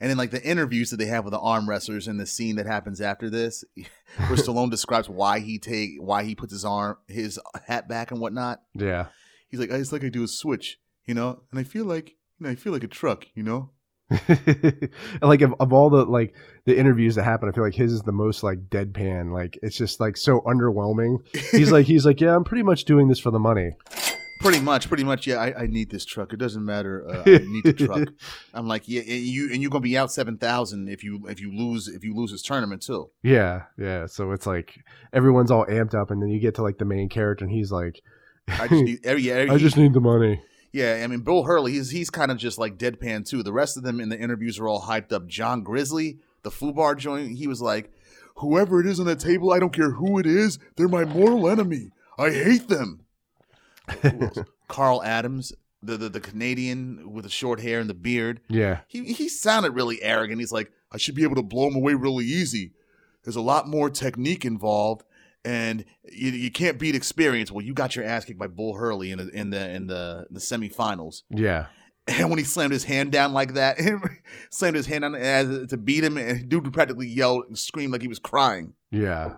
And 0.00 0.08
then 0.08 0.16
like 0.16 0.30
the 0.30 0.42
interviews 0.42 0.90
that 0.90 0.96
they 0.96 1.06
have 1.06 1.24
with 1.24 1.32
the 1.32 1.38
arm 1.38 1.68
wrestlers 1.68 2.08
and 2.08 2.18
the 2.18 2.26
scene 2.26 2.56
that 2.56 2.66
happens 2.66 3.00
after 3.02 3.28
this, 3.28 3.64
where 3.74 4.36
Stallone 4.38 4.70
describes 4.70 5.08
why 5.08 5.40
he 5.40 5.58
take 5.58 5.90
why 5.98 6.24
he 6.24 6.34
puts 6.34 6.52
his 6.52 6.64
arm 6.64 6.96
his 7.06 7.38
hat 7.66 7.86
back 7.88 8.10
and 8.10 8.20
whatnot. 8.20 8.62
yeah, 8.74 9.06
He's 9.48 9.60
like, 9.60 9.70
it's 9.70 9.92
like 9.92 10.02
I 10.04 10.08
do 10.08 10.22
a 10.24 10.28
switch, 10.28 10.78
you 11.04 11.14
know, 11.14 11.42
and 11.50 11.60
I 11.60 11.64
feel 11.64 11.84
like 11.84 12.10
you 12.38 12.46
know 12.46 12.50
I 12.50 12.54
feel 12.54 12.72
like 12.72 12.84
a 12.84 12.88
truck, 12.88 13.26
you 13.34 13.42
know. 13.42 13.70
and 14.10 14.88
like 15.22 15.40
of, 15.42 15.54
of 15.60 15.72
all 15.72 15.90
the 15.90 16.04
like 16.04 16.34
the 16.64 16.76
interviews 16.76 17.14
that 17.14 17.24
happen, 17.24 17.48
I 17.48 17.52
feel 17.52 17.62
like 17.62 17.74
his 17.74 17.92
is 17.92 18.02
the 18.02 18.10
most 18.10 18.42
like 18.42 18.70
deadpan. 18.70 19.32
Like 19.32 19.58
it's 19.62 19.76
just 19.76 20.00
like 20.00 20.16
so 20.16 20.40
underwhelming. 20.40 21.18
He's 21.52 21.70
like 21.76 21.86
he's 21.86 22.06
like 22.06 22.20
yeah, 22.20 22.34
I'm 22.34 22.44
pretty 22.44 22.62
much 22.64 22.84
doing 22.86 23.08
this 23.08 23.18
for 23.20 23.30
the 23.30 23.38
money. 23.38 23.72
Pretty 24.40 24.60
much, 24.60 24.88
pretty 24.88 25.04
much. 25.04 25.26
Yeah, 25.26 25.36
I, 25.36 25.64
I 25.64 25.66
need 25.66 25.90
this 25.90 26.04
truck. 26.06 26.32
It 26.32 26.38
doesn't 26.38 26.64
matter. 26.64 27.06
Uh, 27.06 27.22
I 27.26 27.38
need 27.46 27.62
the 27.64 27.72
truck. 27.74 28.08
I'm 28.54 28.66
like, 28.66 28.88
yeah, 28.88 29.02
and 29.02 29.22
you 29.22 29.52
and 29.52 29.60
you're 29.60 29.70
gonna 29.70 29.82
be 29.82 29.98
out 29.98 30.10
seven 30.10 30.38
thousand 30.38 30.88
if 30.88 31.04
you 31.04 31.26
if 31.28 31.40
you 31.40 31.52
lose 31.54 31.88
if 31.88 32.02
you 32.04 32.14
lose 32.14 32.32
this 32.32 32.42
tournament 32.42 32.80
too. 32.82 33.10
Yeah, 33.22 33.64
yeah. 33.78 34.06
So 34.06 34.32
it's 34.32 34.46
like 34.46 34.82
everyone's 35.12 35.50
all 35.50 35.66
amped 35.66 35.94
up, 35.94 36.10
and 36.10 36.22
then 36.22 36.30
you 36.30 36.40
get 36.40 36.54
to 36.54 36.62
like 36.62 36.78
the 36.78 36.86
main 36.86 37.08
character, 37.10 37.44
and 37.44 37.52
he's 37.52 37.70
like, 37.70 38.00
I 38.48 38.66
just 38.66 38.82
need 38.82 39.00
every, 39.04 39.30
every, 39.30 39.50
I 39.54 39.58
just 39.58 39.76
need 39.76 39.92
the 39.92 40.00
money. 40.00 40.40
yeah. 40.72 41.02
I 41.04 41.06
mean, 41.06 41.20
Bill 41.20 41.42
Hurley, 41.42 41.72
he's 41.72 41.90
he's 41.90 42.08
kind 42.08 42.30
of 42.30 42.38
just 42.38 42.58
like 42.58 42.78
deadpan 42.78 43.28
too. 43.28 43.42
The 43.42 43.52
rest 43.52 43.76
of 43.76 43.82
them 43.82 44.00
in 44.00 44.08
the 44.08 44.18
interviews 44.18 44.58
are 44.58 44.68
all 44.68 44.80
hyped 44.82 45.12
up. 45.12 45.26
John 45.26 45.62
Grizzly, 45.62 46.18
the 46.44 46.50
Fubar 46.50 46.96
joint, 46.96 47.36
he 47.36 47.46
was 47.46 47.60
like, 47.60 47.92
whoever 48.36 48.80
it 48.80 48.86
is 48.86 48.98
on 49.00 49.04
the 49.06 49.16
table, 49.16 49.52
I 49.52 49.58
don't 49.58 49.74
care 49.74 49.90
who 49.90 50.18
it 50.18 50.24
is, 50.24 50.58
they're 50.76 50.88
my 50.88 51.04
mortal 51.04 51.46
enemy. 51.46 51.90
I 52.18 52.30
hate 52.30 52.68
them. 52.68 53.00
Carl 54.68 55.02
Adams, 55.02 55.52
the, 55.82 55.96
the 55.96 56.08
the 56.08 56.20
Canadian 56.20 57.12
with 57.12 57.24
the 57.24 57.30
short 57.30 57.60
hair 57.60 57.80
and 57.80 57.88
the 57.88 57.94
beard. 57.94 58.40
Yeah, 58.48 58.80
he 58.88 59.12
he 59.12 59.28
sounded 59.28 59.72
really 59.72 60.02
arrogant. 60.02 60.40
He's 60.40 60.52
like, 60.52 60.72
I 60.92 60.98
should 60.98 61.14
be 61.14 61.22
able 61.22 61.36
to 61.36 61.42
blow 61.42 61.68
him 61.68 61.76
away 61.76 61.94
really 61.94 62.24
easy. 62.24 62.72
There's 63.24 63.36
a 63.36 63.40
lot 63.40 63.68
more 63.68 63.90
technique 63.90 64.44
involved, 64.44 65.04
and 65.44 65.84
you, 66.04 66.30
you 66.30 66.50
can't 66.50 66.78
beat 66.78 66.94
experience. 66.94 67.52
Well, 67.52 67.64
you 67.64 67.74
got 67.74 67.96
your 67.96 68.04
ass 68.04 68.24
kicked 68.24 68.38
by 68.38 68.46
Bull 68.46 68.74
Hurley 68.74 69.10
in 69.10 69.18
the 69.18 69.28
in 69.28 69.50
the 69.50 69.70
in 69.70 69.86
the 69.86 70.26
the 70.30 70.40
semifinals. 70.40 71.22
Yeah. 71.30 71.66
And 72.06 72.28
when 72.28 72.38
he 72.38 72.44
slammed 72.44 72.72
his 72.72 72.84
hand 72.84 73.12
down 73.12 73.32
like 73.32 73.54
that, 73.54 73.78
slammed 74.50 74.74
his 74.74 74.86
hand 74.86 75.02
down 75.02 75.14
as 75.14 75.68
to 75.68 75.76
beat 75.76 76.02
him, 76.02 76.16
and 76.16 76.48
dude 76.48 76.72
practically 76.72 77.06
yelled 77.06 77.44
and 77.46 77.58
screamed 77.58 77.92
like 77.92 78.02
he 78.02 78.08
was 78.08 78.18
crying. 78.18 78.72
Yeah. 78.90 79.34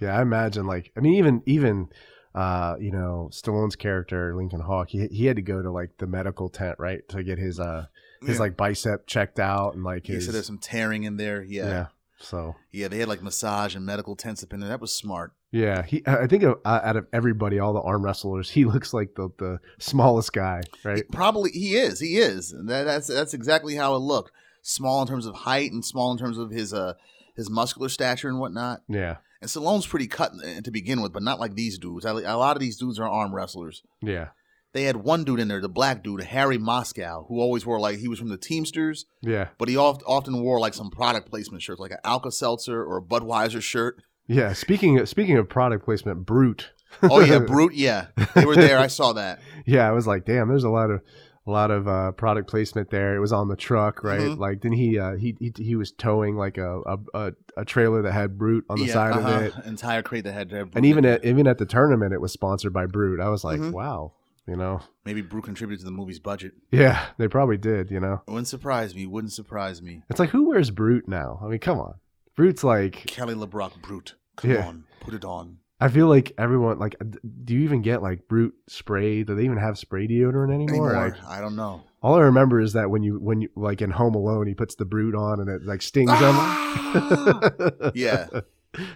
Yeah, 0.00 0.18
I 0.18 0.22
imagine 0.22 0.66
like 0.66 0.92
I 0.96 1.00
mean 1.00 1.14
even 1.14 1.42
even 1.46 1.88
uh, 2.36 2.76
you 2.78 2.92
know, 2.92 3.28
Stallone's 3.32 3.74
character, 3.76 4.36
Lincoln 4.36 4.60
Hawk, 4.60 4.90
he 4.90 5.06
he 5.08 5.26
had 5.26 5.36
to 5.36 5.42
go 5.42 5.62
to 5.62 5.70
like 5.70 5.96
the 5.98 6.06
medical 6.06 6.48
tent, 6.48 6.76
right, 6.78 7.06
to 7.08 7.22
get 7.24 7.38
his 7.38 7.58
uh 7.58 7.86
his 8.20 8.36
Yeah. 8.36 8.40
like 8.40 8.56
bicep 8.56 9.06
checked 9.06 9.40
out 9.40 9.74
and 9.74 9.82
like 9.82 10.06
He 10.06 10.14
his 10.14 10.26
said 10.26 10.34
there's 10.34 10.46
some 10.46 10.58
tearing 10.58 11.04
in 11.04 11.16
there. 11.16 11.42
yeah. 11.42 11.68
Yeah. 11.68 11.86
So. 12.18 12.54
Yeah. 12.72 12.88
They 12.88 12.98
had 12.98 13.08
like 13.08 13.22
massage 13.22 13.74
and 13.74 13.84
medical 13.84 14.16
tents 14.16 14.42
up 14.42 14.52
in 14.52 14.60
there. 14.60 14.68
That 14.70 14.80
was 14.80 14.92
smart. 14.92 15.32
yeah, 15.50 15.82
he 15.82 16.02
I 16.06 16.26
think 16.26 16.42
of, 16.42 16.58
uh, 16.64 16.80
out 16.82 16.96
of 16.96 17.06
everybody, 17.12 17.58
all 17.58 17.72
the 17.72 17.80
arm 17.80 18.02
wrestlers, 18.04 18.50
he 18.50 18.64
looks 18.72 18.92
like 18.92 19.14
the 19.16 19.30
the 19.38 19.58
smallest 19.78 20.32
guy, 20.32 20.62
right? 20.84 21.04
Probably 21.10 21.50
he 21.50 21.76
is. 21.76 22.00
He 22.00 22.16
is. 22.18 22.52
That, 22.52 22.84
that's 22.84 23.06
that's 23.08 23.32
exactly 23.34 23.74
how 23.76 23.94
it 23.94 23.98
looked. 24.00 24.32
Small 24.62 25.00
in 25.02 25.08
terms 25.08 25.26
of 25.26 25.34
height 25.34 25.72
and 25.72 25.84
small 25.84 26.10
in 26.12 26.18
terms 26.18 26.36
of 26.38 26.50
his 26.50 26.74
uh 26.74 26.94
his 27.34 27.48
muscular 27.50 27.88
stature 27.90 28.28
and 28.28 28.40
whatnot. 28.40 28.80
Yeah. 28.88 29.16
And 29.40 29.50
Stallone's 29.50 29.86
pretty 29.86 30.06
cut 30.06 30.32
uh, 30.32 30.60
to 30.62 30.70
begin 30.70 31.02
with, 31.02 31.12
but 31.12 31.22
not 31.22 31.38
like 31.40 31.54
these 31.54 31.78
dudes. 31.78 32.04
A 32.04 32.12
lot 32.12 32.56
of 32.56 32.60
these 32.60 32.76
dudes 32.78 32.98
are 32.98 33.08
arm 33.08 33.34
wrestlers. 33.34 33.82
Yeah. 34.02 34.28
They 34.72 34.84
had 34.84 34.96
one 34.96 35.24
dude 35.24 35.40
in 35.40 35.48
there, 35.48 35.60
the 35.60 35.68
black 35.68 36.02
dude, 36.02 36.22
Harry 36.22 36.58
Moscow, 36.58 37.24
who 37.28 37.40
always 37.40 37.64
wore 37.64 37.80
like 37.80 37.98
he 37.98 38.08
was 38.08 38.18
from 38.18 38.28
the 38.28 38.36
Teamsters, 38.36 39.06
Yeah. 39.22 39.48
but 39.58 39.68
he 39.68 39.76
oft, 39.76 40.02
often 40.06 40.42
wore 40.42 40.60
like 40.60 40.74
some 40.74 40.90
product 40.90 41.30
placement 41.30 41.62
shirts, 41.62 41.80
like 41.80 41.92
an 41.92 41.98
Alka 42.04 42.30
Seltzer 42.30 42.84
or 42.84 42.98
a 42.98 43.02
Budweiser 43.02 43.62
shirt. 43.62 44.02
Yeah. 44.26 44.52
Speaking 44.52 44.98
of, 44.98 45.08
speaking 45.08 45.38
of 45.38 45.48
product 45.48 45.84
placement, 45.84 46.26
Brute. 46.26 46.72
Oh 47.02 47.20
yeah, 47.20 47.38
Brute, 47.46 47.74
yeah, 47.74 48.06
they 48.34 48.44
were 48.44 48.54
there. 48.56 48.78
I 48.78 48.86
saw 48.88 49.12
that. 49.14 49.40
Yeah, 49.68 49.88
I 49.88 49.90
was 49.90 50.06
like, 50.06 50.24
damn, 50.24 50.48
there's 50.48 50.62
a 50.62 50.70
lot 50.70 50.90
of 50.92 51.00
a 51.46 51.50
lot 51.50 51.70
of 51.70 51.86
uh, 51.86 52.12
product 52.12 52.48
placement 52.50 52.90
there. 52.90 53.14
It 53.14 53.20
was 53.20 53.32
on 53.32 53.48
the 53.48 53.56
truck, 53.56 54.02
right? 54.02 54.20
Mhm. 54.20 54.38
Like, 54.38 54.62
then 54.62 54.72
he 54.72 54.98
uh, 54.98 55.14
he, 55.16 55.36
he 55.38 55.52
he 55.56 55.76
was 55.76 55.92
towing 55.92 56.36
like 56.36 56.58
a 56.58 56.80
a, 57.14 57.32
a, 57.56 57.64
trailer 57.64 58.02
that 58.02 58.12
had 58.12 58.36
Brute 58.36 58.64
on 58.68 58.78
the 58.78 58.86
yeah, 58.86 58.92
side 58.92 59.12
uh-huh. 59.12 59.28
of 59.28 59.42
it, 59.42 59.54
entire 59.64 60.02
crate 60.02 60.24
that 60.24 60.32
had 60.32 60.48
Brute 60.48 60.72
and 60.74 60.84
even 60.84 61.04
it. 61.04 61.20
at 61.20 61.24
even 61.24 61.46
at 61.46 61.58
the 61.58 61.66
tournament, 61.66 62.12
it 62.12 62.20
was 62.20 62.32
sponsored 62.32 62.72
by 62.72 62.86
Brute. 62.86 63.20
I 63.20 63.28
was 63.28 63.44
like, 63.44 63.60
Mhm. 63.60 63.72
wow, 63.72 64.12
you 64.46 64.56
know, 64.56 64.80
maybe 65.04 65.22
Brute 65.22 65.44
contributed 65.44 65.80
to 65.80 65.84
the 65.84 65.92
movie's 65.96 66.18
budget. 66.18 66.52
yeah, 66.70 67.06
they 67.18 67.28
probably 67.28 67.56
did. 67.58 67.90
You 67.90 68.00
know, 68.00 68.22
It 68.26 68.30
wouldn't 68.30 68.48
surprise 68.48 68.94
me. 68.94 69.06
Wouldn't 69.06 69.32
surprise 69.32 69.80
me. 69.80 70.02
it's 70.10 70.18
like 70.20 70.30
who 70.30 70.48
wears 70.48 70.70
Brute 70.70 71.06
now? 71.08 71.38
I 71.42 71.46
mean, 71.46 71.60
come 71.60 71.78
on, 71.78 71.94
Brute's 72.34 72.64
like 72.64 73.06
Kelly 73.06 73.34
LeBrock, 73.34 73.80
Brute. 73.82 74.14
Come 74.36 74.50
Yeah. 74.50 74.66
on, 74.66 74.84
put 75.00 75.14
it 75.14 75.24
on. 75.24 75.58
I 75.80 75.88
feel 75.88 76.06
like 76.08 76.32
everyone 76.38 76.78
like, 76.78 76.96
do 77.44 77.54
you 77.54 77.60
even 77.60 77.82
get 77.82 78.02
like 78.02 78.28
Brute 78.28 78.54
spray? 78.68 79.22
Do 79.24 79.34
they 79.34 79.44
even 79.44 79.58
have 79.58 79.76
spray 79.78 80.06
deodorant 80.08 80.54
anymore? 80.54 80.90
Anymore, 80.90 81.10
Like, 81.20 81.24
I 81.26 81.40
don't 81.40 81.54
know. 81.56 81.82
all 82.02 82.14
I 82.14 82.20
remember 82.22 82.60
is 82.60 82.72
that 82.72 82.88
when 82.90 83.02
you 83.02 83.18
when 83.20 83.42
you 83.42 83.50
like 83.56 83.82
in 83.82 83.90
Home 83.90 84.14
Alone, 84.14 84.46
he 84.46 84.54
puts 84.54 84.74
the 84.76 84.86
Brute 84.86 85.14
on 85.14 85.40
and 85.40 85.50
it 85.50 85.64
like 85.66 85.82
stings 85.82 86.10
Ah! 86.12 87.52
him. 87.60 87.72
Yeah. 87.94 88.26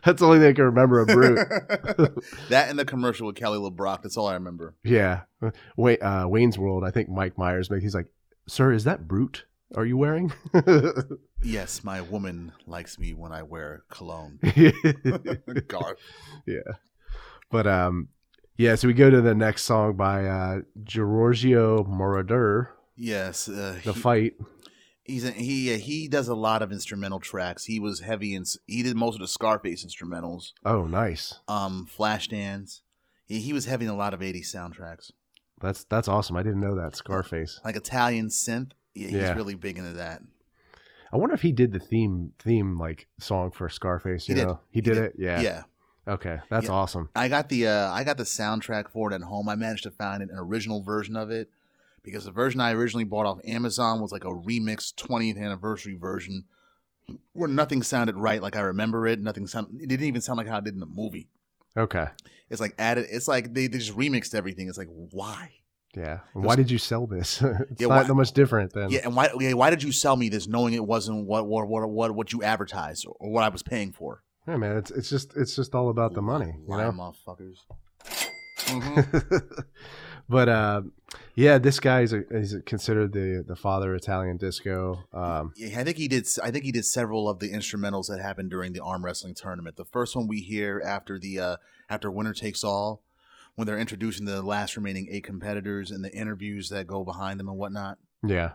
That's 0.05 0.21
the 0.21 0.27
only 0.27 0.39
thing 0.41 0.49
I 0.49 0.53
can 0.53 0.65
remember 0.65 1.01
of 1.01 1.09
Brute. 1.09 1.37
that 2.51 2.69
and 2.69 2.79
the 2.79 2.85
commercial 2.85 3.27
with 3.27 3.37
Kelly 3.37 3.59
LeBrock. 3.59 4.03
That's 4.03 4.17
all 4.17 4.27
I 4.27 4.35
remember. 4.35 4.75
yeah. 4.85 5.23
Wait, 5.77 6.03
uh, 6.03 6.27
Wayne's 6.29 6.59
World, 6.59 6.85
I 6.85 6.91
think 6.91 7.09
Mike 7.09 7.39
Myers 7.39 7.71
makes 7.71 7.83
he's 7.83 7.95
like, 7.95 8.09
Sir, 8.47 8.73
is 8.73 8.85
that 8.85 9.07
Brute? 9.09 9.45
Are 9.77 9.87
you 9.87 9.97
wearing? 9.97 10.33
Yes, 11.43 11.83
my 11.85 12.01
woman 12.03 12.53
likes 12.67 12.99
me 12.99 13.15
when 13.15 13.33
I 13.33 13.43
wear 13.43 13.83
cologne. 13.91 14.39
God. 15.69 15.95
Yeah. 16.47 16.61
But 17.51 17.67
um 17.67 18.09
yeah, 18.57 18.75
so 18.75 18.89
we 18.89 18.95
go 18.95 19.09
to 19.11 19.21
the 19.23 19.35
next 19.35 19.63
song 19.65 19.97
by 19.97 20.27
uh 20.27 20.61
Giorgio 20.83 21.85
Moroder, 21.85 22.69
Yes, 22.97 23.49
uh, 23.49 23.79
The 23.83 23.93
he, 23.95 24.01
Fight. 24.01 24.33
he's 25.05 25.25
a, 25.25 25.31
he 25.31 25.75
uh, 25.75 25.79
he 25.79 26.09
does 26.09 26.29
a 26.29 26.35
lot 26.35 26.61
of 26.63 26.71
instrumental 26.73 27.19
tracks. 27.21 27.65
He 27.65 27.81
was 27.81 28.01
heavy 28.01 28.35
and 28.35 28.47
he 28.67 28.83
did 28.83 28.97
most 28.97 29.15
of 29.15 29.21
the 29.21 29.29
Scarface 29.29 29.85
instrumentals. 29.85 30.53
Oh, 30.65 30.85
nice. 30.87 31.35
Um, 31.49 31.89
Flashdance. 31.91 32.81
He 33.27 33.41
he 33.41 33.53
was 33.55 33.65
heavy 33.65 33.87
in 33.87 33.91
a 33.91 33.97
lot 33.97 34.13
of 34.13 34.21
'80s 34.21 34.55
soundtracks, 34.55 35.11
That's 35.63 35.85
that's 35.85 36.09
awesome. 36.09 36.37
I 36.37 36.43
didn't 36.43 36.61
know 36.61 36.75
that. 36.77 36.97
Scarface. 36.97 37.61
like 37.65 37.77
Italian 37.77 38.29
synth. 38.29 38.73
Yeah, 38.95 39.07
he's 39.09 39.17
Yeah. 39.17 39.35
really 39.35 39.55
big 39.55 39.79
into 39.79 39.93
that. 39.95 40.21
I 41.13 41.17
wonder 41.17 41.35
if 41.35 41.43
he 41.43 41.53
did 41.53 41.73
the 41.73 41.81
theme 41.81 42.33
theme 42.39 42.79
like 42.79 43.09
song 43.19 43.51
for 43.51 43.69
Scarface, 43.69 44.29
you 44.29 44.35
He 44.35 44.41
did. 44.41 44.47
know. 44.47 44.61
He 44.71 44.81
did, 44.81 44.97
it? 44.97 45.15
Yeah. 45.19 45.41
yeah. 45.41 45.63
Okay. 46.09 46.39
That's 46.49 46.67
Yeah. 46.67 46.73
awesome. 46.73 47.09
I 47.15 47.29
got 47.29 47.49
the 47.49 47.67
uh, 47.69 47.91
I 47.93 48.05
got 48.05 48.17
the 48.17 48.25
soundtrack 48.25 48.91
for 48.91 49.11
it 49.11 49.15
at 49.15 49.23
home. 49.23 49.49
I 49.49 49.55
managed 49.57 49.83
to 49.85 49.91
find 49.91 50.23
an 50.23 50.31
original 50.33 50.83
version 50.83 51.17
of 51.17 51.31
it 51.31 51.51
because 52.03 52.25
the 52.25 52.31
version 52.31 52.61
I 52.61 52.73
originally 52.73 53.05
bought 53.05 53.27
off 53.27 53.39
Amazon 53.45 54.01
was 54.01 54.13
like 54.13 54.25
a 54.25 54.29
remix 54.29 54.95
20th 54.95 55.37
anniversary 55.39 55.95
version 55.95 56.45
where 57.33 57.49
nothing 57.49 57.83
sounded 57.83 58.17
right 58.17 58.41
like 58.41 58.57
I 58.57 58.61
remember 58.61 59.07
it. 59.07 59.21
Nothing 59.21 59.47
sound 59.47 59.81
it 59.81 59.89
didn't 59.89 60.07
even 60.07 60.21
sound 60.21 60.39
like 60.39 60.47
how 60.49 60.59
it 60.59 60.65
did 60.65 60.75
in 60.75 60.81
the 60.81 60.87
movie. 60.87 61.29
Okay. 61.77 62.07
It's 62.49 62.61
like 62.61 62.75
added. 62.79 63.07
It's 63.11 63.29
like 63.29 63.53
they, 63.55 63.67
they 63.67 63.79
just 63.79 63.97
remixed 63.97 64.35
everything. 64.35 64.69
It's 64.69 64.79
like 64.79 64.89
why? 64.91 65.53
Yeah. 65.97 66.21
Why 66.35 66.55
did 66.57 66.71
you 66.71 66.79
sell 66.79 67.07
this? 67.07 67.43
it's 67.71 67.81
Yeah, 67.81 67.89
not 67.89 67.97
why- 67.97 68.03
that 68.05 68.15
much 68.15 68.33
different 68.33 68.73
than 68.73 68.91
Yeah, 68.91 69.01
and 69.05 69.17
why? 69.17 69.29
Yeah, 69.39 69.55
why 69.55 69.71
did 69.71 69.83
you 69.83 69.93
sell 69.93 70.17
me 70.17 70.29
this 70.29 70.47
knowing 70.47 70.73
it 70.75 70.85
wasn't 70.87 71.27
what 71.27 71.47
what 71.47 71.67
what 71.69 71.89
what, 71.91 72.15
what 72.15 72.33
you 72.33 72.43
advertised 72.43 73.07
or 73.09 73.31
what 73.31 73.43
I 73.43 73.49
was 73.49 73.63
paying 73.63 73.93
for? 73.93 74.23
Yeah, 74.47 74.57
man, 74.57 74.77
it's 74.77 74.91
it's 74.91 75.11
just 75.11 75.37
it's 75.37 75.55
just 75.57 75.75
all 75.75 75.89
about 75.91 76.15
the 76.15 76.23
money, 76.23 76.53
you 76.57 76.65
Lying 76.69 76.97
know. 76.97 77.13
motherfuckers. 77.27 77.57
Mhm. 78.67 79.65
but 80.29 80.49
uh, 80.49 80.83
yeah, 81.35 81.59
this 81.59 81.81
guy 81.81 82.03
is, 82.03 82.13
a, 82.13 82.23
is 82.29 82.57
considered 82.67 83.13
the 83.13 83.45
the 83.47 83.57
father 83.57 83.95
of 83.95 84.01
Italian 84.01 84.37
disco. 84.37 84.99
Um, 85.13 85.53
Yeah, 85.57 85.81
I 85.81 85.85
think 85.85 85.97
he 85.97 86.07
did. 86.09 86.29
I 86.43 86.51
think 86.51 86.65
he 86.65 86.73
did 86.73 86.85
several 86.85 87.29
of 87.29 87.39
the 87.41 87.51
instrumentals 87.51 88.07
that 88.09 88.21
happened 88.21 88.51
during 88.51 88.73
the 88.73 88.81
arm 88.81 89.05
wrestling 89.05 89.35
tournament. 89.35 89.77
The 89.77 89.85
first 89.87 90.15
one 90.15 90.29
we 90.29 90.41
hear 90.41 90.81
after 90.85 91.19
the 91.19 91.41
uh, 91.41 91.57
after 91.89 92.11
Winner 92.11 92.33
Takes 92.35 92.63
All, 92.63 93.03
when 93.61 93.67
they're 93.67 93.79
introducing 93.79 94.25
the 94.25 94.41
last 94.41 94.75
remaining 94.75 95.07
eight 95.11 95.23
competitors 95.25 95.91
and 95.91 96.03
the 96.03 96.11
interviews 96.13 96.71
that 96.71 96.87
go 96.87 97.05
behind 97.05 97.39
them 97.39 97.49
and 97.49 97.59
whatnot. 97.59 97.99
yeah, 98.27 98.53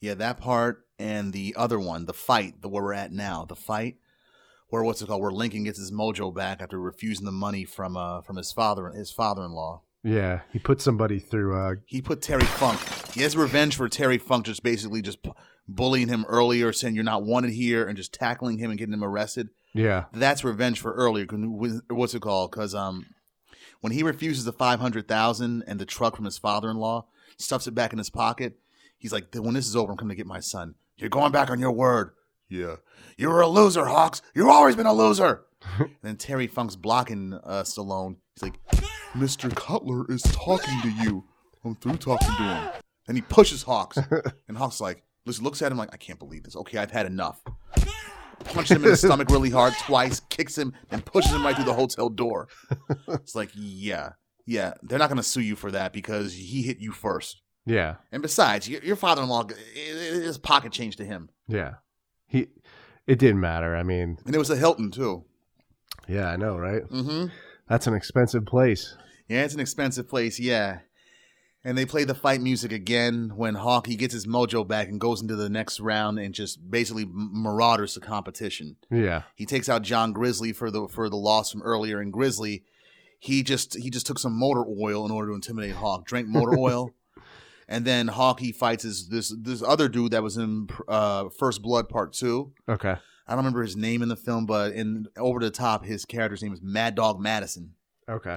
Yeah, 0.00 0.14
that 0.14 0.38
part 0.38 0.86
and 0.96 1.32
the 1.32 1.54
other 1.58 1.80
one, 1.80 2.06
the 2.06 2.12
fight, 2.14 2.62
the 2.62 2.68
where 2.68 2.84
we're 2.84 2.92
at 2.92 3.10
now, 3.10 3.44
the 3.44 3.56
fight, 3.56 3.96
where 4.68 4.84
what's 4.84 5.02
it 5.02 5.06
called? 5.08 5.20
Where 5.22 5.32
Lincoln 5.32 5.64
gets 5.64 5.78
his 5.78 5.90
mojo 5.90 6.32
back 6.32 6.62
after 6.62 6.78
refusing 6.80 7.26
the 7.26 7.32
money 7.32 7.64
from 7.64 7.96
uh 7.96 8.20
from 8.22 8.36
his 8.36 8.52
father 8.52 8.88
his 8.90 9.10
father 9.10 9.44
in 9.44 9.50
law. 9.52 9.82
yeah. 10.04 10.40
He 10.52 10.58
put 10.60 10.80
somebody 10.80 11.18
through. 11.18 11.56
Uh, 11.56 11.74
He 11.86 12.00
put 12.00 12.22
Terry 12.22 12.44
Funk. 12.44 12.78
He 13.12 13.22
has 13.22 13.36
revenge 13.36 13.74
for 13.76 13.88
Terry 13.88 14.18
Funk 14.18 14.46
just 14.46 14.62
basically 14.62 15.02
just 15.02 15.18
bullying 15.66 16.08
him 16.08 16.24
earlier, 16.28 16.72
saying 16.72 16.94
you're 16.94 17.02
not 17.04 17.24
wanted 17.24 17.50
here, 17.52 17.86
and 17.88 17.96
just 17.96 18.12
tackling 18.14 18.58
him 18.58 18.70
and 18.70 18.78
getting 18.78 18.94
him 18.94 19.02
arrested. 19.04 19.48
yeah, 19.72 20.04
That's 20.12 20.44
revenge 20.44 20.78
for 20.80 20.92
earlier. 20.94 21.26
What's 21.88 22.14
it 22.14 22.22
called? 22.22 22.50
Because 22.52 22.74
um, 22.74 23.06
when 23.84 23.92
he 23.92 24.02
refuses 24.02 24.46
the 24.46 24.52
five 24.52 24.80
hundred 24.80 25.06
thousand 25.06 25.62
and 25.66 25.78
the 25.78 25.84
truck 25.84 26.16
from 26.16 26.24
his 26.24 26.38
father-in-law, 26.38 27.04
stuffs 27.36 27.66
it 27.66 27.74
back 27.74 27.92
in 27.92 27.98
his 27.98 28.08
pocket. 28.08 28.56
He's 28.96 29.12
like, 29.12 29.26
"When 29.34 29.52
this 29.52 29.66
is 29.66 29.76
over, 29.76 29.92
I'm 29.92 29.98
coming 29.98 30.16
to 30.16 30.16
get 30.16 30.26
my 30.26 30.40
son. 30.40 30.76
You're 30.96 31.10
going 31.10 31.32
back 31.32 31.50
on 31.50 31.60
your 31.60 31.70
word. 31.70 32.12
Yeah, 32.48 32.76
you 33.18 33.28
were 33.28 33.42
a 33.42 33.46
loser, 33.46 33.84
Hawks. 33.84 34.22
You've 34.34 34.48
always 34.48 34.74
been 34.74 34.86
a 34.86 34.94
loser." 34.94 35.42
and 35.78 35.90
then 36.00 36.16
Terry 36.16 36.46
Funk's 36.46 36.76
blocking 36.76 37.34
uh, 37.34 37.62
Stallone. 37.62 38.16
He's 38.34 38.42
like, 38.42 38.58
"Mr. 39.12 39.54
Cutler 39.54 40.10
is 40.10 40.22
talking 40.22 40.80
to 40.80 40.88
you. 40.88 41.24
I'm 41.62 41.76
through 41.76 41.98
talking 41.98 42.34
to 42.38 42.42
him." 42.42 42.68
And 43.06 43.18
he 43.18 43.20
pushes 43.20 43.64
Hawks, 43.64 43.98
and 44.48 44.56
Hawks 44.56 44.80
like, 44.80 45.02
looks 45.26 45.60
at 45.60 45.70
him 45.70 45.76
like, 45.76 45.92
"I 45.92 45.98
can't 45.98 46.18
believe 46.18 46.44
this. 46.44 46.56
Okay, 46.56 46.78
I've 46.78 46.90
had 46.90 47.04
enough." 47.04 47.42
Punches 48.40 48.72
him 48.76 48.84
in 48.84 48.90
the 48.90 48.96
stomach 48.96 49.30
really 49.30 49.50
hard 49.50 49.72
twice, 49.82 50.20
kicks 50.28 50.56
him, 50.58 50.72
and 50.90 51.04
pushes 51.04 51.30
him 51.32 51.44
right 51.44 51.54
through 51.54 51.64
the 51.66 51.74
hotel 51.74 52.08
door. 52.08 52.48
It's 53.08 53.34
like, 53.34 53.50
yeah, 53.54 54.10
yeah, 54.46 54.74
they're 54.82 54.98
not 54.98 55.08
going 55.08 55.16
to 55.18 55.22
sue 55.22 55.40
you 55.42 55.56
for 55.56 55.70
that 55.70 55.92
because 55.92 56.32
he 56.34 56.62
hit 56.62 56.78
you 56.78 56.92
first. 56.92 57.40
yeah, 57.66 57.96
And 58.12 58.22
besides, 58.22 58.68
your, 58.68 58.82
your 58.82 58.96
father-in-law 58.96 59.46
it- 59.48 59.56
it 59.76 60.22
is 60.24 60.38
pocket 60.38 60.72
change 60.72 60.96
to 60.96 61.04
him, 61.04 61.30
yeah. 61.48 61.74
He. 62.26 62.48
It 63.06 63.18
didn't 63.18 63.40
matter. 63.40 63.76
I 63.76 63.82
mean, 63.82 64.16
and 64.24 64.34
it 64.34 64.38
was 64.38 64.48
a 64.50 64.56
Hilton 64.56 64.90
too. 64.90 65.24
yeah, 66.08 66.28
I 66.28 66.36
know, 66.36 66.56
right? 66.56 66.82
Mm-hmm. 66.88 67.26
That's 67.68 67.86
an 67.86 67.94
expensive 67.94 68.46
place. 68.46 68.96
Yeah, 69.28 69.44
it's 69.44 69.52
an 69.54 69.60
expensive 69.60 70.08
place. 70.08 70.40
Yeah. 70.40 70.78
And 71.66 71.78
they 71.78 71.86
play 71.86 72.04
the 72.04 72.14
fight 72.14 72.42
music 72.42 72.72
again 72.72 73.32
when 73.36 73.54
Hawk 73.54 73.86
he 73.86 73.96
gets 73.96 74.12
his 74.12 74.26
mojo 74.26 74.68
back 74.68 74.88
and 74.88 75.00
goes 75.00 75.22
into 75.22 75.34
the 75.34 75.48
next 75.48 75.80
round 75.80 76.18
and 76.18 76.34
just 76.34 76.70
basically 76.70 77.06
marauders 77.10 77.94
the 77.94 78.00
competition. 78.00 78.76
Yeah, 78.90 79.22
He 79.34 79.46
takes 79.46 79.68
out 79.70 79.80
John 79.82 80.12
Grizzly 80.12 80.52
for 80.52 80.70
the 80.70 80.88
for 80.88 81.08
the 81.08 81.16
loss 81.16 81.50
from 81.52 81.62
earlier. 81.62 82.00
And 82.00 82.12
Grizzly, 82.12 82.64
he 83.18 83.42
just 83.42 83.78
he 83.78 83.88
just 83.88 84.06
took 84.06 84.18
some 84.18 84.38
motor 84.38 84.62
oil 84.66 85.06
in 85.06 85.10
order 85.10 85.28
to 85.30 85.34
intimidate 85.34 85.74
Hawk. 85.76 86.04
Drank 86.06 86.28
motor 86.28 86.58
oil, 86.58 86.90
and 87.66 87.86
then 87.86 88.08
Hawk 88.08 88.40
he 88.40 88.52
fights 88.52 88.82
his 88.82 89.08
this 89.08 89.34
this 89.40 89.62
other 89.62 89.88
dude 89.88 90.12
that 90.12 90.22
was 90.22 90.36
in 90.36 90.68
uh, 90.86 91.30
First 91.38 91.62
Blood 91.62 91.88
Part 91.88 92.12
Two. 92.12 92.52
okay, 92.68 92.96
I 93.26 93.30
don't 93.30 93.38
remember 93.38 93.62
his 93.62 93.74
name 93.74 94.02
in 94.02 94.10
the 94.10 94.16
film, 94.16 94.44
but 94.44 94.72
in 94.72 95.06
Over 95.16 95.40
the 95.40 95.50
Top, 95.50 95.86
his 95.86 96.04
character's 96.04 96.42
name 96.42 96.52
is 96.52 96.60
Mad 96.62 96.94
Dog 96.94 97.18
Madison. 97.20 97.72
Okay. 98.06 98.36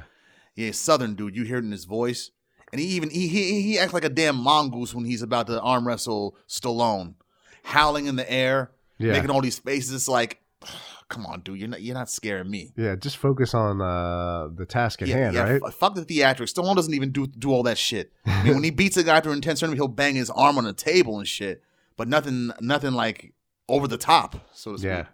Yeah, 0.55 0.71
Southern 0.71 1.15
dude. 1.15 1.35
You 1.35 1.43
hear 1.43 1.57
it 1.57 1.65
in 1.65 1.71
his 1.71 1.83
voice, 1.83 2.31
and 2.71 2.79
he 2.81 2.87
even 2.87 3.09
he 3.09 3.27
he, 3.27 3.61
he 3.61 3.79
acts 3.79 3.93
like 3.93 4.03
a 4.05 4.09
damn 4.09 4.35
mongoose 4.37 4.93
when 4.93 5.05
he's 5.05 5.21
about 5.21 5.47
to 5.47 5.59
arm 5.61 5.87
wrestle 5.87 6.35
Stallone, 6.47 7.15
howling 7.63 8.05
in 8.07 8.15
the 8.15 8.29
air, 8.31 8.71
Yeah. 8.97 9.13
making 9.13 9.29
all 9.29 9.41
these 9.41 9.59
faces. 9.59 9.93
It's 9.93 10.07
like, 10.07 10.41
come 11.09 11.25
on, 11.25 11.41
dude, 11.41 11.59
you're 11.59 11.69
not 11.69 11.81
you're 11.81 11.95
not 11.95 12.09
scaring 12.09 12.49
me. 12.49 12.73
Yeah, 12.75 12.95
just 12.95 13.17
focus 13.17 13.53
on 13.53 13.81
uh, 13.81 14.49
the 14.53 14.65
task 14.65 15.01
at 15.01 15.07
yeah, 15.07 15.15
hand, 15.17 15.35
yeah, 15.35 15.43
right? 15.43 15.61
f- 15.65 15.73
fuck 15.75 15.95
the 15.95 16.03
theatrics. 16.05 16.53
Stallone 16.53 16.75
doesn't 16.75 16.93
even 16.93 17.11
do 17.11 17.27
do 17.27 17.51
all 17.51 17.63
that 17.63 17.77
shit. 17.77 18.11
I 18.25 18.43
mean, 18.43 18.55
when 18.55 18.63
he 18.63 18.71
beats 18.71 18.97
a 18.97 19.03
guy 19.03 19.19
through 19.21 19.33
intense 19.33 19.59
tournament, 19.59 19.79
he'll 19.79 19.87
bang 19.87 20.15
his 20.15 20.29
arm 20.29 20.57
on 20.57 20.63
the 20.65 20.73
table 20.73 21.17
and 21.19 21.27
shit, 21.27 21.63
but 21.95 22.07
nothing 22.07 22.51
nothing 22.59 22.93
like 22.93 23.33
over 23.69 23.87
the 23.87 23.97
top, 23.97 24.35
so 24.53 24.71
to 24.73 24.77
speak. 24.77 24.87
Yeah. 24.87 25.05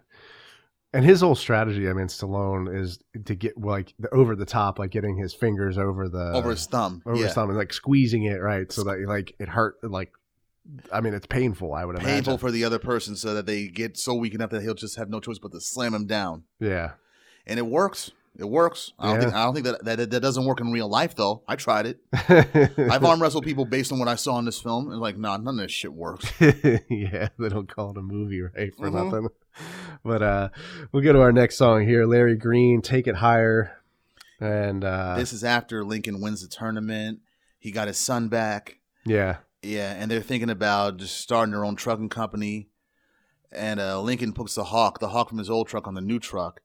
And 0.94 1.04
his 1.04 1.20
whole 1.22 1.34
strategy, 1.34 1.88
I 1.88 1.92
mean, 1.92 2.06
Stallone 2.06 2.72
is 2.72 3.00
to 3.24 3.34
get 3.34 3.58
like 3.58 3.92
the 3.98 4.08
over 4.14 4.36
the 4.36 4.44
top, 4.46 4.78
like 4.78 4.92
getting 4.92 5.16
his 5.16 5.34
fingers 5.34 5.76
over 5.76 6.08
the 6.08 6.32
over 6.32 6.50
his 6.50 6.66
thumb. 6.66 7.02
over 7.04 7.16
yeah. 7.16 7.24
his 7.24 7.34
thumb 7.34 7.48
and 7.50 7.58
like 7.58 7.72
squeezing 7.72 8.24
it 8.24 8.40
right 8.40 8.70
so 8.70 8.84
that 8.84 9.00
like 9.08 9.34
it 9.40 9.48
hurt 9.48 9.76
like 9.82 10.12
I 10.92 11.00
mean 11.00 11.12
it's 11.12 11.26
painful, 11.26 11.74
I 11.74 11.84
would 11.84 11.96
imagine. 11.96 12.14
Painful 12.14 12.38
for 12.38 12.52
the 12.52 12.64
other 12.64 12.78
person, 12.78 13.16
so 13.16 13.34
that 13.34 13.44
they 13.44 13.66
get 13.66 13.98
so 13.98 14.14
weak 14.14 14.34
enough 14.34 14.50
that 14.50 14.62
he'll 14.62 14.74
just 14.74 14.96
have 14.96 15.10
no 15.10 15.18
choice 15.18 15.38
but 15.38 15.50
to 15.50 15.60
slam 15.60 15.94
him 15.94 16.06
down. 16.06 16.44
yeah. 16.60 16.92
and 17.44 17.58
it 17.58 17.66
works. 17.66 18.12
It 18.36 18.48
works. 18.48 18.92
I 18.98 19.06
don't 19.06 19.14
Yeah. 19.14 19.20
think 19.26 19.34
I 19.34 19.44
don't 19.44 19.54
think 19.54 19.66
that, 19.66 19.84
that 19.84 20.10
that 20.10 20.20
doesn't 20.20 20.44
work 20.44 20.60
in 20.60 20.72
real 20.72 20.88
life 20.88 21.14
though. 21.14 21.42
I 21.46 21.54
tried 21.56 21.86
it. 21.86 22.00
I've 22.12 23.04
arm 23.04 23.22
wrestled 23.22 23.44
people 23.44 23.64
based 23.64 23.92
on 23.92 23.98
what 24.00 24.08
I 24.08 24.16
saw 24.16 24.38
in 24.40 24.44
this 24.44 24.60
film, 24.60 24.90
and 24.90 25.00
like, 25.00 25.16
nah, 25.16 25.36
none 25.36 25.54
of 25.54 25.60
this 25.64 25.70
shit 25.72 25.92
works. 25.92 26.26
yeah, 26.40 27.28
they 27.38 27.48
don't 27.48 27.68
call 27.68 27.90
it 27.92 27.96
a 27.96 28.02
movie, 28.02 28.40
right? 28.40 28.74
For 28.76 28.90
Mhm. 28.90 29.04
nothing. 29.04 29.28
But 30.04 30.22
uh 30.22 30.48
we'll 30.90 31.02
go 31.04 31.12
to 31.12 31.20
our 31.20 31.32
next 31.32 31.56
song 31.58 31.86
here. 31.86 32.06
Larry 32.06 32.36
Greene, 32.36 32.82
Take 32.82 33.06
It 33.06 33.16
Higher. 33.16 33.78
And 34.40 34.84
uh 34.84 35.14
this 35.16 35.32
is 35.32 35.44
after 35.44 35.84
Lincoln 35.84 36.20
wins 36.20 36.42
the 36.42 36.48
tournament. 36.48 37.20
He 37.60 37.70
got 37.70 37.86
his 37.88 37.98
son 37.98 38.28
back. 38.28 38.78
yeah. 39.06 39.36
Yeah, 39.62 39.92
and 39.94 40.10
they're 40.10 40.20
thinking 40.20 40.50
about 40.50 40.98
just 40.98 41.16
starting 41.18 41.52
their 41.52 41.64
own 41.64 41.74
trucking 41.76 42.10
company. 42.10 42.68
And 43.50 43.80
uh, 43.80 43.98
Lincoln 44.02 44.34
puts 44.34 44.54
the 44.56 44.64
Hawk, 44.64 44.98
the 44.98 45.08
Hawk 45.08 45.30
from 45.30 45.38
his 45.38 45.48
old 45.48 45.68
truck, 45.68 45.86
on 45.86 45.94
the 45.94 46.02
new 46.02 46.18
truck 46.18 46.60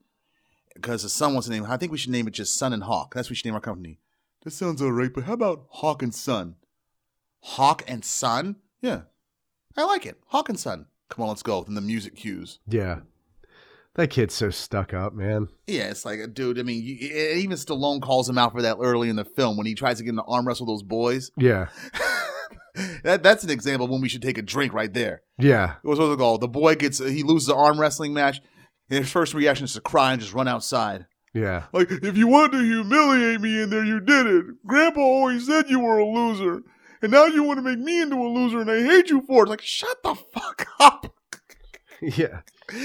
because 0.82 1.04
the 1.04 1.10
son 1.10 1.34
wants 1.34 1.48
to 1.48 1.54
name. 1.54 1.66
I 1.66 1.78
think 1.78 1.92
we 1.92 1.98
should 1.98 2.12
name 2.12 2.28
it 2.28 2.32
just 2.32 2.58
Son 2.58 2.74
and 2.74 2.84
Hawk. 2.84 3.14
That's 3.14 3.28
what 3.28 3.32
we 3.32 3.36
should 3.36 3.46
name 3.46 3.56
our 3.56 3.62
company. 3.62 4.00
That 4.44 4.52
sounds 4.52 4.82
all 4.82 4.92
right, 4.92 5.14
but 5.14 5.26
how 5.26 5.34
about 5.34 5.66
Hawk 5.70 6.02
and 6.02 6.14
Son? 6.14 6.56
Hawk 7.42 7.84
and 7.88 8.04
Son? 8.06 8.58
Yeah, 8.82 9.02
I 9.76 9.84
like 9.84 10.06
it. 10.06 10.18
Hawk 10.28 10.50
and 10.50 10.60
Son. 10.60 10.86
Come 11.10 11.24
on, 11.24 11.30
let's 11.30 11.44
go. 11.44 11.64
Then 11.64 11.76
the 11.76 11.82
music 11.82 12.16
cues. 12.16 12.60
Yeah. 12.68 13.00
That 13.96 14.10
kid's 14.12 14.36
so 14.36 14.50
stuck 14.50 14.94
up, 14.94 15.14
man. 15.14 15.50
Yeah, 15.68 15.90
it's 15.90 16.06
like, 16.06 16.20
a 16.20 16.28
dude. 16.28 16.60
I 16.60 16.64
mean, 16.64 16.84
you, 16.84 16.96
even 17.36 17.58
Stallone 17.58 18.02
calls 18.02 18.30
him 18.30 18.38
out 18.38 18.54
for 18.54 18.62
that 18.62 18.78
early 18.80 19.10
in 19.10 19.16
the 19.16 19.26
film 19.26 19.58
when 19.58 19.66
he 19.66 19.76
tries 19.76 19.98
to 19.98 20.04
get 20.04 20.12
him 20.12 20.18
to 20.18 20.24
arm 20.24 20.48
wrestle 20.48 20.68
those 20.68 20.84
boys. 20.84 21.32
Yeah. 21.36 21.68
that, 23.04 23.24
that's 23.24 23.44
an 23.44 23.50
example 23.50 23.86
of 23.86 23.92
when 23.92 24.02
we 24.02 24.08
should 24.08 24.22
take 24.22 24.38
a 24.38 24.44
drink 24.44 24.74
right 24.74 24.94
there. 24.94 25.24
Yeah. 25.38 25.76
It 25.84 25.88
was 25.88 26.00
what's 26.00 26.14
it 26.14 26.18
called? 26.18 26.42
The 26.42 26.48
boy 26.48 26.76
gets 26.76 27.00
he 27.00 27.24
loses 27.24 27.48
the 27.48 27.56
arm 27.56 27.80
wrestling 27.80 28.14
match. 28.14 28.42
And 28.90 29.00
his 29.00 29.12
first 29.12 29.34
reaction 29.34 29.66
is 29.66 29.74
to 29.74 29.82
cry 29.82 30.12
and 30.14 30.22
just 30.22 30.34
run 30.34 30.48
outside. 30.48 31.06
Yeah. 31.34 31.66
Like, 31.74 31.92
if 31.92 32.18
you 32.18 32.28
wanted 32.28 32.58
to 32.58 32.64
humiliate 32.64 33.40
me 33.40 33.62
in 33.62 33.70
there, 33.70 33.86
you 33.86 34.00
did 34.00 34.26
it. 34.26 34.46
Grandpa 34.66 35.00
always 35.02 35.46
said 35.46 35.70
you 35.70 35.80
were 35.80 36.00
a 36.00 36.06
loser. 36.06 36.62
And 37.02 37.12
now 37.12 37.26
you 37.26 37.44
want 37.44 37.60
to 37.60 37.62
make 37.62 37.80
me 37.80 38.02
into 38.02 38.16
a 38.16 38.28
loser 38.28 38.62
and 38.62 38.70
I 38.70 38.82
hate 38.82 39.10
you 39.10 39.22
for 39.22 39.44
it. 39.46 39.50
Like, 39.50 39.62
shut 39.62 40.02
the 40.04 40.16
fuck 40.16 40.68
up. 40.80 41.14
Yeah. 42.02 42.44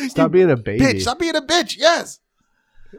Stop 0.08 0.32
being 0.32 0.50
a 0.50 0.56
baby. 0.56 0.84
Bitch, 0.84 1.02
stop 1.02 1.20
being 1.20 1.36
a 1.36 1.40
bitch. 1.40 1.76
Yes. 1.78 2.18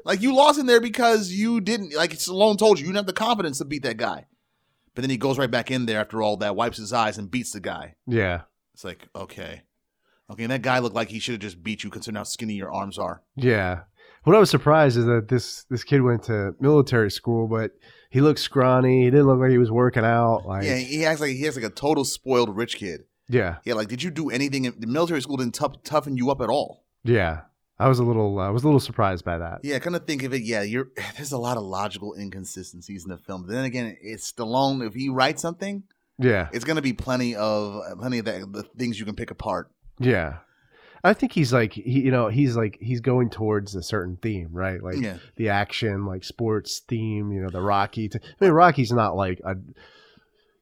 Like, 0.06 0.22
you 0.22 0.34
lost 0.34 0.58
in 0.58 0.66
there 0.66 0.80
because 0.80 1.30
you 1.30 1.60
didn't, 1.60 1.94
like 1.94 2.12
Stallone 2.12 2.58
told 2.58 2.80
you, 2.80 2.86
you 2.86 2.94
didn't 2.94 3.00
have 3.00 3.06
the 3.06 3.12
confidence 3.12 3.58
to 3.58 3.66
beat 3.66 3.84
that 3.84 3.98
guy. 3.98 4.28
But 4.94 5.02
then 5.02 5.10
he 5.10 5.18
goes 5.18 5.38
right 5.38 5.52
back 5.52 5.72
in 5.72 5.88
there 5.88 6.00
after 6.00 6.22
all 6.22 6.38
that, 6.38 6.56
wipes 6.56 6.78
his 6.78 6.94
eyes, 6.94 7.18
and 7.18 7.30
beats 7.30 7.52
the 7.52 7.60
guy. 7.60 7.96
Yeah. 8.08 8.44
It's 8.74 8.86
like, 8.86 9.10
okay. 9.14 9.64
Okay, 10.32 10.44
and 10.44 10.52
that 10.52 10.62
guy 10.62 10.80
looked 10.80 10.96
like 10.96 11.10
he 11.10 11.20
should 11.20 11.34
have 11.34 11.42
just 11.42 11.62
beat 11.64 11.84
you 11.84 11.90
considering 11.90 12.18
how 12.18 12.24
skinny 12.24 12.54
your 12.56 12.74
arms 12.74 12.98
are. 12.98 13.22
Yeah. 13.36 13.82
What 14.24 14.36
I 14.36 14.40
was 14.40 14.50
surprised 14.50 14.98
is 14.98 15.06
that 15.06 15.28
this 15.28 15.66
this 15.70 15.84
kid 15.84 16.02
went 16.02 16.24
to 16.24 16.56
military 16.60 17.12
school, 17.12 17.48
but 17.48 17.72
he 18.10 18.22
looked 18.22 18.40
scrawny. 18.40 19.04
He 19.04 19.12
didn't 19.12 19.28
look 19.28 19.40
like 19.40 19.52
he 19.52 19.60
was 19.60 19.70
working 19.72 20.04
out. 20.04 20.46
Like, 20.48 20.64
Yeah, 20.64 20.78
he 20.78 21.06
acts 21.06 21.22
like 21.22 21.32
he 21.32 21.44
has 21.44 21.56
like 21.56 21.66
a 21.66 21.70
total 21.70 22.04
spoiled 22.06 22.56
rich 22.56 22.78
kid. 22.78 23.02
yeah, 23.30 23.58
Yeah, 23.66 23.76
like 23.76 23.88
did 23.88 24.02
you 24.02 24.10
do 24.10 24.32
anything? 24.32 24.66
In, 24.66 24.74
the 24.80 24.88
military 24.88 25.22
school 25.22 25.38
didn't 25.38 25.54
tough, 25.54 25.84
toughen 25.84 26.18
you 26.18 26.32
up 26.32 26.42
at 26.42 26.50
all. 26.50 26.84
yeah. 27.04 27.42
I 27.78 27.90
was 27.90 28.00
a 28.00 28.04
little, 28.06 28.40
uh, 28.40 28.48
I 28.48 28.52
was 28.52 28.64
a 28.64 28.68
little 28.68 28.80
surprised 28.80 29.26
by 29.26 29.38
that. 29.38 29.60
Yeah, 29.62 29.80
kind 29.80 29.98
of 29.98 30.08
think 30.08 30.24
of 30.24 30.34
it. 30.34 30.44
Yeah, 30.44 30.62
you're. 30.62 30.88
There's 31.18 31.34
a 31.34 31.38
lot 31.38 31.58
of 31.58 31.64
logical 31.64 32.16
inconsistencies 32.18 33.04
in 33.04 33.10
the 33.10 33.18
film. 33.18 33.44
But 33.44 33.52
then 33.52 33.66
again, 33.66 33.98
it's 34.02 34.32
Stallone. 34.32 34.82
If 34.88 34.94
he 34.94 35.10
writes 35.10 35.42
something, 35.42 35.84
Yeah, 36.18 36.48
it's 36.54 36.64
gonna 36.64 36.82
be 36.82 36.94
plenty 36.94 37.36
of 37.36 37.76
uh, 37.76 37.96
plenty 37.98 38.20
of 38.20 38.26
the, 38.26 38.48
the 38.50 38.64
things 38.78 38.98
you 38.98 39.06
can 39.06 39.14
pick 39.16 39.30
apart. 39.30 39.72
Yeah. 40.00 40.38
I 41.04 41.14
think 41.14 41.34
he's 41.34 41.54
like, 41.54 41.74
he, 41.74 42.02
you 42.02 42.10
know, 42.12 42.30
he's 42.30 42.56
like, 42.58 42.80
he's 42.82 43.00
going 43.00 43.30
towards 43.30 43.76
a 43.76 43.84
certain 43.84 44.18
theme, 44.20 44.50
right? 44.52 44.82
Like 44.82 44.96
yeah, 44.98 45.18
the 45.36 45.50
action, 45.50 46.06
like 46.08 46.24
sports 46.24 46.80
theme. 46.88 47.32
You 47.32 47.42
know, 47.44 47.50
the 47.50 47.62
Rocky. 47.62 48.10
T- 48.10 48.18
I 48.24 48.44
mean, 48.44 48.52
Rocky's 48.54 48.92
not 48.92 49.16
like 49.16 49.40
a, 49.46 49.56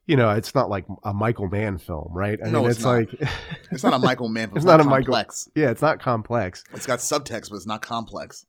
you 0.06 0.16
know, 0.16 0.28
it's 0.30 0.54
not 0.54 0.68
like 0.68 0.84
a 1.02 1.14
Michael 1.14 1.48
Mann 1.48 1.78
film, 1.78 2.10
right? 2.12 2.38
I 2.44 2.50
No, 2.50 2.60
mean, 2.60 2.68
it's 2.70 2.76
it's, 2.78 2.84
not. 2.84 2.90
like, 2.92 3.08
it's 3.70 3.82
not 3.82 3.94
a 3.94 3.98
Michael 3.98 4.28
Mann. 4.28 4.48
film. 4.50 4.58
It's 4.58 4.66
not 4.66 4.80
a 4.80 4.84
Michael- 4.84 5.14
complex. 5.14 5.48
yeah, 5.54 5.70
it's 5.70 5.80
not 5.80 5.98
complex. 5.98 6.62
It's 6.74 6.84
got 6.86 6.98
subtext, 6.98 7.48
but 7.48 7.56
it's 7.56 7.66
not 7.66 7.80
complex. 7.80 8.44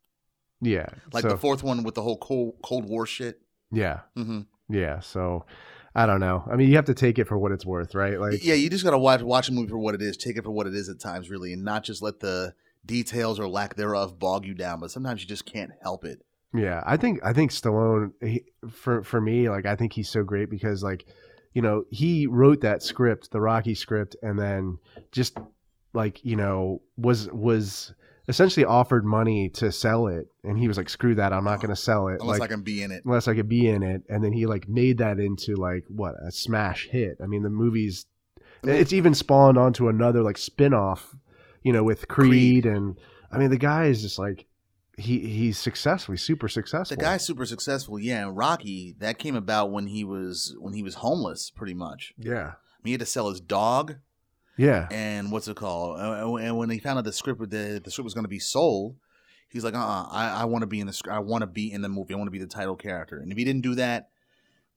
Yeah, 0.61 0.87
Like 1.13 1.21
so- 1.21 1.29
the 1.29 1.37
fourth 1.37 1.63
one 1.63 1.83
with 1.83 1.95
the 1.95 2.01
whole 2.01 2.17
Cold 2.17 2.55
Cold 2.61 2.83
War 2.89 3.05
shit. 3.05 3.39
yeah. 3.71 4.01
hmm 4.17 4.41
Yeah, 4.69 4.99
so 4.99 5.45
I 5.95 6.05
don't 6.05 6.19
know. 6.19 6.43
I 6.51 6.55
mean, 6.57 6.69
you 6.69 6.75
have 6.75 6.85
to 6.85 6.93
take 6.93 7.17
it 7.19 7.25
for 7.27 7.37
what 7.37 7.51
it's 7.53 7.65
worth, 7.65 7.95
right? 7.95 8.19
Like, 8.19 8.43
yeah, 8.43 8.55
you 8.55 8.69
just 8.69 8.83
gotta 8.83 8.97
watch 8.97 9.21
watch 9.21 9.47
a 9.49 9.53
movie 9.53 9.69
for 9.69 9.77
what 9.77 9.95
it 9.95 10.01
is, 10.01 10.17
take 10.17 10.37
it 10.37 10.43
for 10.43 10.51
what 10.51 10.67
it 10.67 10.75
is 10.75 10.89
at 10.89 10.99
times, 10.99 11.29
really, 11.29 11.53
and 11.53 11.63
not 11.63 11.83
just 11.83 12.01
let 12.01 12.19
the 12.19 12.53
details 12.85 13.39
or 13.39 13.47
lack 13.47 13.75
thereof 13.75 14.19
bog 14.19 14.45
you 14.45 14.53
down. 14.53 14.79
But 14.81 14.91
sometimes 14.91 15.21
you 15.21 15.27
just 15.27 15.45
can't 15.45 15.71
help 15.81 16.03
it. 16.03 16.21
yeah. 16.53 16.83
I 16.85 16.97
think 16.97 17.19
I 17.23 17.31
think 17.33 17.51
Stallone 17.51 18.11
he, 18.21 18.43
for 18.69 19.03
for 19.03 19.21
me, 19.21 19.49
like, 19.49 19.65
I 19.65 19.75
think 19.75 19.93
he's 19.93 20.09
so 20.09 20.23
great 20.23 20.49
because, 20.49 20.83
like, 20.83 21.05
you 21.53 21.61
know, 21.61 21.85
he 21.89 22.27
wrote 22.27 22.61
that 22.61 22.83
script, 22.83 23.31
the 23.31 23.39
Rocky 23.39 23.73
script, 23.75 24.17
and 24.21 24.37
then 24.37 24.77
just 25.11 25.37
like 25.93 26.23
you 26.25 26.35
know 26.35 26.81
was 26.97 27.29
was 27.31 27.93
essentially 28.27 28.65
offered 28.65 29.05
money 29.05 29.49
to 29.49 29.71
sell 29.71 30.07
it, 30.07 30.27
and 30.43 30.57
he 30.57 30.67
was 30.67 30.77
like, 30.77 30.89
"Screw 30.89 31.15
that, 31.15 31.33
I'm 31.33 31.43
not 31.43 31.61
going 31.61 31.69
to 31.75 31.75
sell 31.75 32.07
it." 32.07 32.19
Unless 32.21 32.39
like, 32.39 32.49
I 32.49 32.53
can 32.53 32.63
be 32.63 32.81
in 32.83 32.91
it. 32.91 33.03
unless 33.05 33.27
I 33.27 33.35
could 33.35 33.49
be 33.49 33.67
in 33.67 33.83
it. 33.83 34.03
And 34.09 34.23
then 34.23 34.33
he 34.33 34.45
like 34.45 34.67
made 34.67 34.97
that 34.99 35.19
into 35.19 35.55
like 35.55 35.83
what 35.87 36.15
a 36.25 36.31
smash 36.31 36.87
hit. 36.89 37.17
I 37.21 37.27
mean, 37.27 37.43
the 37.43 37.49
movie's 37.49 38.05
it's 38.63 38.93
even 38.93 39.13
spawned 39.13 39.57
onto 39.57 39.89
another 39.89 40.23
like 40.23 40.37
spin-off, 40.37 41.15
you 41.61 41.71
know, 41.71 41.83
with 41.83 42.07
Creed, 42.07 42.63
Creed. 42.63 42.65
and 42.65 42.97
I 43.31 43.37
mean 43.37 43.49
the 43.49 43.57
guy 43.57 43.85
is 43.85 44.01
just 44.01 44.17
like 44.17 44.45
he 44.97 45.19
he's 45.19 45.57
successful, 45.57 46.13
he's 46.13 46.23
super 46.23 46.47
successful. 46.47 46.95
The 46.97 47.03
guy's 47.03 47.25
super 47.25 47.45
successful, 47.45 47.99
yeah. 47.99 48.25
And 48.25 48.35
Rocky, 48.37 48.95
that 48.99 49.19
came 49.19 49.35
about 49.35 49.71
when 49.71 49.87
he 49.87 50.03
was 50.03 50.55
when 50.59 50.73
he 50.73 50.83
was 50.83 50.95
homeless, 50.95 51.51
pretty 51.51 51.73
much. 51.73 52.13
yeah, 52.17 52.33
I 52.33 52.81
mean, 52.83 52.85
he 52.85 52.91
had 52.91 53.01
to 53.01 53.05
sell 53.05 53.29
his 53.29 53.41
dog 53.41 53.97
yeah, 54.57 54.87
and 54.91 55.31
what's 55.31 55.47
it 55.47 55.55
called? 55.55 55.99
And 56.41 56.57
when 56.57 56.69
he 56.69 56.79
found 56.79 56.97
out 56.97 57.05
the 57.05 57.13
script 57.13 57.39
the 57.49 57.81
the 57.83 57.91
script 57.91 58.05
was 58.05 58.13
going 58.13 58.23
to 58.25 58.29
be 58.29 58.39
sold, 58.39 58.95
he's 59.49 59.63
like, 59.63 59.73
uh, 59.73 59.79
uh 59.79 60.07
I, 60.11 60.41
I 60.41 60.45
want 60.45 60.63
to 60.63 60.67
be 60.67 60.79
in 60.79 60.87
the 60.87 61.01
I 61.09 61.19
want 61.19 61.41
to 61.41 61.47
be 61.47 61.71
in 61.71 61.81
the 61.81 61.89
movie. 61.89 62.13
I 62.13 62.17
want 62.17 62.27
to 62.27 62.31
be 62.31 62.39
the 62.39 62.47
title 62.47 62.75
character. 62.75 63.17
And 63.17 63.31
if 63.31 63.37
he 63.37 63.43
didn't 63.43 63.61
do 63.63 63.75
that, 63.75 64.09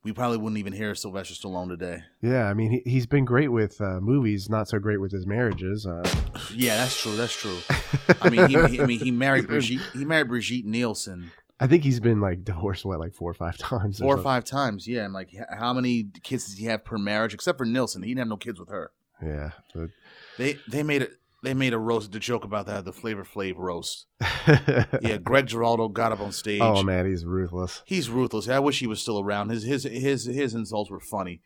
we 0.05 0.13
probably 0.13 0.39
wouldn't 0.39 0.59
even 0.59 0.73
hear 0.73 0.95
Sylvester 0.95 1.35
Stallone 1.35 1.69
today. 1.69 2.03
yeah. 2.23 2.45
I 2.49 2.55
mean, 2.55 2.71
he, 2.71 2.83
he's 2.91 3.07
been 3.07 3.25
great 3.25 3.49
with 3.49 3.81
uh, 3.81 4.01
movies, 4.01 4.49
not 4.49 4.69
so 4.69 4.79
great 4.79 5.01
with 5.01 5.13
his 5.13 5.27
marriages. 5.27 5.87
Uh, 5.87 6.09
Yeah, 6.55 6.77
that's 6.77 7.01
true. 7.01 7.17
That's 7.17 7.35
true. 7.35 7.59
I 8.23 8.31
mean, 8.31 8.49
he, 8.49 8.77
he- 8.77 8.81
I 8.81 8.87
mean, 8.87 9.01
he 9.01 9.11
married 9.11 9.47
Brigitte. 9.49 9.81
He 9.93 10.05
married 10.05 10.29
Brigitte 10.29 10.65
Nielsen 10.67 11.31
I 11.61 11.67
think 11.67 11.83
he's 11.83 11.99
been 11.99 12.21
like 12.21 12.45
divorced 12.45 12.85
what 12.85 13.01
like 13.01 13.15
four 13.15 13.31
or 13.31 13.35
five 13.35 13.59
times. 13.59 13.99
four 13.99 14.09
or 14.09 14.11
something. 14.13 14.23
five 14.25 14.45
times. 14.45 14.87
Yeah, 14.87 15.05
and 15.05 15.13
like, 15.13 15.31
how 15.51 15.73
many 15.73 16.05
kids 16.23 16.45
does 16.47 16.57
he 16.57 16.67
have 16.67 16.85
per 16.85 16.99
marriage? 16.99 17.35
Except 17.35 17.59
for 17.59 17.65
Nielsen, 17.65 18.03
he 18.03 18.11
didn't 18.11 18.21
have 18.21 18.29
no 18.29 18.37
kids 18.37 18.61
with 18.61 18.69
her. 18.69 18.93
Yeah. 19.23 19.51
but- 19.75 19.91
They 20.39 20.59
they 20.69 20.83
made 20.83 21.03
it. 21.03 21.13
They 21.45 21.55
made 21.55 21.73
a 21.73 21.79
roast, 21.79 22.11
the 22.11 22.19
joke 22.19 22.43
about 22.45 22.67
that, 22.67 22.85
the 22.85 22.93
Flavor 22.93 23.25
Flav 23.25 23.55
roast. 23.59 24.07
yeah. 24.21 24.87
Yeah, 25.01 25.17
Greg 25.19 25.47
Giraldo 25.47 25.87
got 25.89 26.11
up 26.11 26.19
on 26.21 26.33
stage. 26.33 26.61
Oh 26.61 26.83
man, 26.83 27.07
he's 27.07 27.25
ruthless. 27.25 27.83
He's 27.87 28.11
ruthless. 28.11 28.49
I 28.49 28.59
wish 28.59 28.81
he 28.81 28.89
was 28.89 29.01
still 29.01 29.21
around. 29.21 29.51
His 29.51 29.63
his 29.63 29.85
his 29.85 30.25
his 30.25 30.55
insults 30.55 30.91
were 30.91 30.99
funny. 31.01 31.41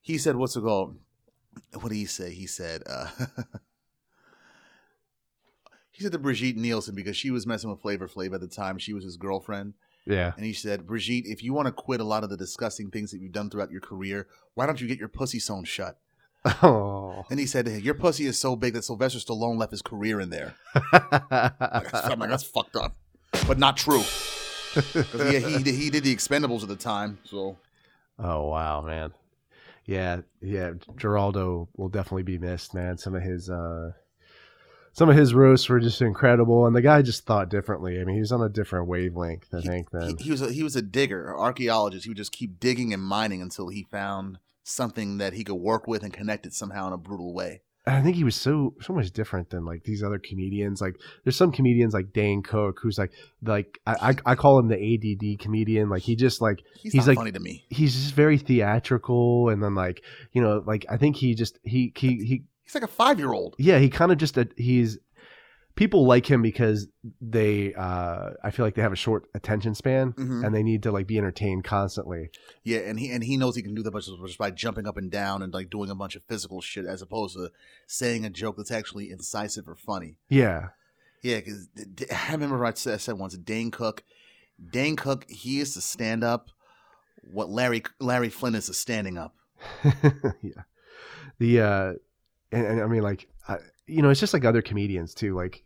He 0.00 0.16
said, 0.18 0.36
"What's 0.36 0.54
it 0.56 0.60
called?" 0.62 0.96
What 1.74 1.88
did 1.90 1.96
he 1.96 2.04
say? 2.06 2.32
He 2.32 2.46
said, 2.46 2.82
uh, 2.88 3.08
"He 5.90 6.02
said 6.02 6.12
to 6.12 6.18
Brigitte 6.18 6.56
Nielsen 6.56 6.94
because 6.94 7.16
she 7.16 7.30
was 7.30 7.46
messing 7.46 7.70
with 7.70 7.80
Flavor 7.82 8.08
Flav 8.08 8.34
at 8.34 8.40
the 8.40 8.48
time. 8.48 8.78
She 8.78 8.92
was 8.94 9.04
his 9.04 9.16
girlfriend, 9.16 9.74
Yeah. 10.06 10.32
and 10.36 10.46
he 10.46 10.52
said, 10.54 10.86
Brigitte, 10.86 11.26
if 11.26 11.42
you 11.42 11.52
want 11.52 11.66
to 11.66 11.72
quit 11.72 12.00
a 12.00 12.04
lot 12.04 12.24
of 12.24 12.30
the 12.30 12.36
disgusting 12.36 12.90
things 12.90 13.10
that 13.10 13.20
you've 13.20 13.32
done 13.32 13.50
throughout 13.50 13.70
your 13.70 13.80
career, 13.82 14.28
why 14.54 14.66
don't 14.66 14.80
you 14.80 14.88
get 14.88 14.98
your 14.98 15.08
pussy 15.08 15.38
sewn 15.38 15.64
shut?" 15.64 15.98
Oh. 16.44 17.24
And 17.30 17.38
he 17.38 17.46
said, 17.46 17.68
"Your 17.68 17.94
pussy 17.94 18.26
is 18.26 18.38
so 18.38 18.56
big 18.56 18.74
that 18.74 18.82
Sylvester 18.84 19.18
Stallone 19.20 19.58
left 19.58 19.70
his 19.70 19.82
career 19.82 20.20
in 20.20 20.30
there." 20.30 20.54
I'm 20.92 22.18
like, 22.18 22.30
"That's 22.30 22.42
fucked 22.42 22.76
up," 22.76 22.94
but 23.46 23.58
not 23.58 23.76
true. 23.76 24.02
'Cause 24.74 25.30
he, 25.30 25.38
he, 25.40 25.62
did- 25.62 25.74
he 25.74 25.90
did 25.90 26.02
the 26.04 26.14
Expendables 26.14 26.62
at 26.62 26.68
the 26.68 26.76
time, 26.76 27.18
so 27.24 27.56
oh 28.18 28.46
wow, 28.48 28.80
man. 28.82 29.12
Yeah, 29.84 30.22
yeah. 30.40 30.72
Giraldo 30.96 31.68
will 31.76 31.88
definitely 31.88 32.22
be 32.22 32.38
missed, 32.38 32.72
man. 32.74 32.96
Some 32.98 33.14
of 33.14 33.22
his 33.22 33.50
uh 33.50 33.92
some 34.94 35.08
of 35.08 35.16
his 35.16 35.34
roasts 35.34 35.68
were 35.68 35.80
just 35.80 36.02
incredible, 36.02 36.66
and 36.66 36.74
the 36.74 36.82
guy 36.82 37.02
just 37.02 37.24
thought 37.24 37.48
differently. 37.50 38.00
I 38.00 38.04
mean, 38.04 38.14
he 38.16 38.20
was 38.20 38.32
on 38.32 38.42
a 38.42 38.48
different 38.48 38.88
wavelength, 38.88 39.48
I 39.54 39.60
think. 39.60 39.88
he, 40.18 40.24
he 40.24 40.30
was 40.30 40.42
a, 40.42 40.52
he 40.52 40.62
was 40.62 40.76
a 40.76 40.82
digger, 40.82 41.34
archaeologist. 41.36 42.04
He 42.04 42.10
would 42.10 42.16
just 42.18 42.32
keep 42.32 42.58
digging 42.60 42.92
and 42.92 43.02
mining 43.02 43.40
until 43.40 43.68
he 43.68 43.86
found 43.90 44.38
something 44.64 45.18
that 45.18 45.32
he 45.32 45.44
could 45.44 45.54
work 45.56 45.86
with 45.86 46.02
and 46.02 46.12
connect 46.12 46.46
it 46.46 46.54
somehow 46.54 46.86
in 46.86 46.92
a 46.92 46.98
brutal 46.98 47.34
way. 47.34 47.62
I 47.84 48.00
think 48.00 48.14
he 48.14 48.22
was 48.22 48.36
so 48.36 48.74
so 48.80 48.92
much 48.92 49.10
different 49.10 49.50
than 49.50 49.64
like 49.64 49.82
these 49.82 50.04
other 50.04 50.20
comedians. 50.20 50.80
Like 50.80 50.94
there's 51.24 51.34
some 51.36 51.50
comedians 51.50 51.92
like 51.94 52.12
Dane 52.12 52.40
Cook 52.40 52.78
who's 52.80 52.96
like 52.96 53.10
like 53.42 53.80
I 53.86 54.10
I, 54.24 54.32
I 54.32 54.34
call 54.36 54.56
him 54.60 54.68
the 54.68 54.76
ADD 54.78 55.40
comedian. 55.40 55.88
Like 55.88 56.02
he 56.02 56.14
just 56.14 56.40
like 56.40 56.60
He's, 56.80 56.92
He's 56.92 57.08
like- 57.08 57.16
funny 57.18 57.32
to 57.32 57.40
me. 57.40 57.64
he's 57.70 57.92
just 57.94 58.14
very 58.14 58.38
theatrical, 58.38 59.48
and 59.48 59.60
then 59.62 59.74
like 59.74 60.02
you 60.32 60.40
know 60.40 60.62
like 60.64 60.86
I 60.88 60.96
think 60.96 61.16
he 61.16 61.34
just 61.34 61.58
he 61.64 61.92
he 61.96 62.08
he 62.24 62.42
He's 62.64 62.74
like 62.76 62.84
a 62.84 62.86
five 62.86 63.18
year 63.18 63.32
old. 63.32 63.56
yeah 63.58 63.78
he 63.78 63.90
kind 63.90 64.12
of 64.12 64.18
just 64.18 64.38
a, 64.38 64.48
he's 64.56 64.96
people 65.74 66.06
like 66.06 66.30
him 66.30 66.42
because 66.42 66.86
they 67.20 67.72
uh 67.74 68.30
I 68.44 68.50
feel 68.50 68.64
like 68.66 68.74
they 68.74 68.82
have 68.82 68.92
a 68.92 68.96
short 68.96 69.24
attention 69.34 69.74
span 69.74 70.12
Mhm. 70.12 70.44
and 70.44 70.54
they 70.54 70.62
need 70.62 70.82
to 70.84 70.92
like 70.92 71.06
be 71.06 71.18
entertained 71.18 71.64
constantly. 71.64 72.30
Yeah, 72.62 72.80
and 72.80 72.98
he 73.00 73.10
and 73.10 73.24
he 73.24 73.36
knows 73.36 73.56
he 73.56 73.62
can 73.62 73.74
do 73.74 73.82
that 73.82 73.94
just, 73.94 74.10
just 74.26 74.38
by 74.38 74.50
jumping 74.50 74.86
up 74.86 74.96
and 74.96 75.10
down 75.10 75.42
and 75.42 75.52
like 75.52 75.70
doing 75.70 75.90
a 75.90 75.94
bunch 75.94 76.14
of 76.16 76.22
physical 76.24 76.60
shit 76.60 76.84
as 76.86 77.00
opposed 77.02 77.36
to 77.36 77.50
saying 77.86 78.24
a 78.24 78.30
joke 78.30 78.56
that's 78.56 78.70
actually 78.70 79.10
incisive 79.10 79.68
or 79.68 79.74
funny. 79.74 80.16
Yeah. 80.28 80.68
Yeah, 81.22 81.36
because 81.38 81.68
I 82.10 82.32
remember 82.32 82.64
I 82.64 82.72
said, 82.74 82.94
I 82.94 82.96
said 82.96 83.16
once, 83.16 83.36
Dane 83.36 83.70
Cook, 83.70 84.02
Dane 84.72 84.96
Cook, 84.96 85.24
he 85.30 85.60
is 85.60 85.72
to 85.74 85.80
stand 85.80 86.24
up 86.24 86.48
what 87.22 87.48
Larry 87.48 87.82
Larry 88.00 88.28
Flynt 88.28 88.56
is 88.56 88.66
to 88.66 88.74
standing 88.74 89.16
up. 89.16 89.34
yeah. 90.42 90.62
The 91.38 91.60
uh 91.60 91.92
and, 92.50 92.66
and 92.66 92.80
I 92.82 92.86
mean 92.86 93.02
like 93.02 93.28
I, 93.48 93.58
you 93.92 94.02
know 94.02 94.10
it's 94.10 94.20
just 94.20 94.32
like 94.34 94.44
other 94.44 94.62
comedians 94.62 95.14
too 95.14 95.34
like 95.34 95.62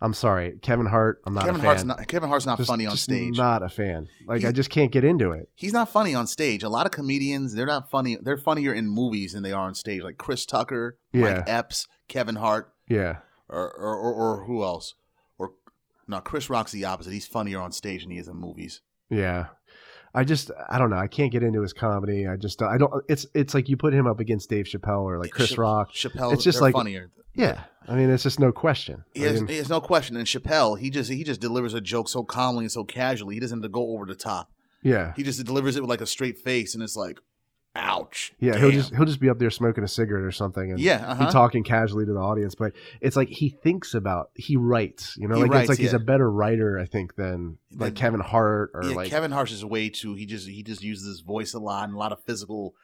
I'm 0.00 0.12
sorry 0.12 0.58
Kevin 0.60 0.86
Hart 0.86 1.20
I'm 1.24 1.34
not 1.34 1.44
Kevin 1.44 1.56
a 1.56 1.58
fan. 1.62 1.66
Hart's 1.66 1.84
not 1.84 2.08
Kevin 2.08 2.28
Hart's 2.28 2.46
not 2.46 2.58
Just- 2.58 2.68
funny 2.68 2.86
on 2.86 2.96
stage. 2.96 3.36
Not 3.38 3.62
a 3.62 3.68
fan. 3.68 4.08
Like 4.26 4.42
He- 4.42 4.46
I 4.46 4.52
just 4.52 4.68
can't 4.70 4.92
get 4.92 5.04
into 5.04 5.30
it. 5.32 5.48
He's 5.54 5.72
not 5.72 5.88
funny 5.88 6.14
on 6.14 6.26
stage. 6.26 6.62
A 6.62 6.68
lot 6.68 6.84
of 6.84 6.92
comedians, 6.92 7.54
they're 7.54 7.64
not 7.66 7.90
funny. 7.90 8.18
They're 8.20 8.36
funnier 8.36 8.74
in 8.74 8.88
movies 8.88 9.32
than 9.32 9.42
they 9.42 9.52
are 9.52 9.66
on 9.66 9.74
stage. 9.74 10.02
Like 10.02 10.18
Chris 10.18 10.44
Tucker, 10.44 10.98
Yeah. 11.12 11.20
Mike 11.36 11.44
Epps, 11.46 11.86
Kevin 12.08 12.34
Hart, 12.36 12.72
Yeah. 12.88 13.18
or 13.48 13.70
or, 13.72 13.96
or, 13.96 14.12
or 14.14 14.44
who 14.44 14.62
else? 14.62 14.94
Or 15.38 15.52
no, 16.06 16.20
Chris 16.20 16.50
Rock's 16.50 16.72
the 16.72 16.84
opposite. 16.84 17.12
He's 17.12 17.26
funnier 17.26 17.60
on 17.60 17.72
stage 17.72 18.02
than 18.02 18.10
he 18.10 18.18
is 18.18 18.28
in 18.28 18.36
movies. 18.36 18.82
Yeah. 19.08 19.46
I 20.14 20.24
just 20.24 20.50
I 20.70 20.78
don't 20.78 20.90
know. 20.90 20.96
I 20.96 21.08
can't 21.08 21.32
get 21.32 21.42
into 21.42 21.60
his 21.62 21.72
comedy. 21.72 22.26
I 22.28 22.36
just 22.36 22.62
I 22.62 22.78
don't 22.78 22.92
it's 23.08 23.26
it's 23.34 23.52
like 23.54 23.68
you 23.68 23.76
put 23.76 23.92
him 23.92 24.06
up 24.06 24.20
against 24.20 24.48
Dave 24.48 24.66
Chappelle 24.66 25.02
or 25.02 25.18
like 25.18 25.32
Chris 25.32 25.52
Ch- 25.52 25.58
Rock. 25.58 25.92
Chappelle, 25.92 26.32
It's 26.32 26.44
just 26.44 26.60
like- 26.60 26.74
funnier. 26.74 27.10
Yeah. 27.34 27.64
I 27.88 27.96
mean 27.96 28.10
it's 28.10 28.22
just 28.22 28.38
no 28.38 28.52
question. 28.52 29.04
I 29.16 29.18
He 29.18 29.24
has, 29.24 29.40
mean, 29.40 29.48
he 29.48 29.56
has 29.56 29.68
no 29.68 29.80
question. 29.80 30.16
And 30.16 30.26
Chappelle, 30.26 30.78
he 30.78 30.88
just 30.90 31.10
he 31.10 31.24
just 31.24 31.40
delivers 31.40 31.74
a 31.74 31.80
joke 31.80 32.08
so 32.08 32.22
calmly 32.22 32.64
and 32.64 32.72
so 32.72 32.84
casually. 32.84 33.34
He 33.34 33.40
doesn't 33.40 33.58
have 33.58 33.62
to 33.64 33.68
go 33.68 33.90
over 33.94 34.06
the 34.06 34.14
top. 34.14 34.50
yeah. 34.82 35.12
He 35.16 35.22
just 35.24 35.44
delivers 35.44 35.76
it 35.76 35.80
with 35.80 35.90
like 35.90 36.00
a 36.00 36.06
straight 36.06 36.38
face, 36.38 36.74
and 36.74 36.82
it's 36.84 36.94
like, 36.96 37.18
ouch. 37.74 38.32
Yeah, 38.38 38.58
he'll 38.58 38.70
just 38.70 38.94
he'll 38.94 39.04
just 39.04 39.20
be 39.20 39.28
up 39.28 39.38
there 39.38 39.50
smoking 39.50 39.84
a 39.84 39.88
cigarette 39.88 40.24
or 40.24 40.30
something 40.30 40.70
and 40.70 40.80
yeah, 40.80 41.06
uh-huh. 41.06 41.30
talking 41.30 41.64
casually 41.64 42.06
to 42.06 42.12
the 42.12 42.18
audience, 42.18 42.54
but 42.54 42.72
it's 43.00 43.16
like 43.16 43.28
he 43.28 43.48
thinks 43.48 43.94
about 43.94 44.30
he 44.34 44.56
writes, 44.56 45.16
you 45.16 45.28
know, 45.28 45.36
He 45.36 45.42
like 45.42 45.50
writes, 45.50 45.62
it's 45.62 45.68
like 45.70 45.78
he's 45.78 45.92
a 45.92 45.98
better 45.98 46.30
writer, 46.30 46.78
I 46.78 46.86
think, 46.86 47.16
than 47.16 47.58
like 47.72 47.94
Kevin 47.94 48.20
Hart 48.20 48.70
or 48.74 48.84
yeah, 48.84 48.96
like 48.96 49.10
Kevin 49.10 49.30
Hart's 49.30 49.52
is 49.52 49.64
way 49.64 49.88
too. 49.88 50.14
He 50.14 50.26
just 50.26 50.48
he 50.48 50.62
just 50.62 50.82
uses 50.82 51.06
his 51.06 51.20
voice 51.20 51.54
a 51.54 51.58
lot 51.58 51.84
and 51.84 51.94
a 51.94 51.98
lot 51.98 52.12
of 52.12 52.22
physical, 52.22 52.74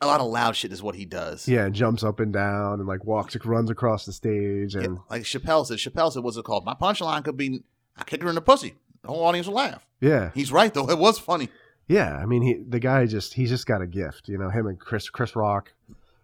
a 0.00 0.06
lot 0.06 0.20
of 0.20 0.26
loud 0.26 0.56
shit 0.56 0.72
is 0.72 0.82
what 0.82 0.94
he 0.94 1.04
does. 1.04 1.48
yeah, 1.48 1.68
jumps 1.68 2.04
up 2.04 2.20
and 2.20 2.32
down 2.32 2.80
and 2.80 2.88
like 2.88 3.04
walks 3.04 3.36
runs 3.44 3.70
across 3.70 4.04
the 4.06 4.12
stage 4.12 4.74
Yeah, 4.74 4.82
and 4.82 4.98
like 5.08 5.22
Chappelle 5.22 5.66
said. 5.66 5.78
Chappelle 5.78 6.12
said, 6.12 6.22
"What's 6.22 6.36
it 6.36 6.44
called? 6.44 6.64
My 6.64 6.74
punchline 6.74 7.24
could 7.24 7.36
be, 7.36 7.60
I 7.96 8.04
kick 8.04 8.22
her 8.22 8.28
in 8.28 8.34
the 8.34 8.42
pussy. 8.42 8.74
The 9.02 9.08
whole 9.08 9.24
audience 9.24 9.46
will 9.46 9.54
laugh." 9.54 9.86
yeah. 10.00 10.30
He's 10.34 10.52
right 10.52 10.72
though. 10.72 10.90
It 10.90 10.98
was 10.98 11.18
funny. 11.18 11.48
Yeah, 11.90 12.16
I 12.16 12.24
mean, 12.24 12.42
he 12.42 12.54
the 12.68 12.78
guy 12.78 13.04
just 13.06 13.34
he's 13.34 13.48
just 13.48 13.66
got 13.66 13.82
a 13.82 13.86
gift, 13.86 14.28
you 14.28 14.38
know. 14.38 14.48
Him 14.48 14.68
and 14.68 14.78
Chris 14.78 15.10
Chris 15.10 15.34
Rock, 15.34 15.72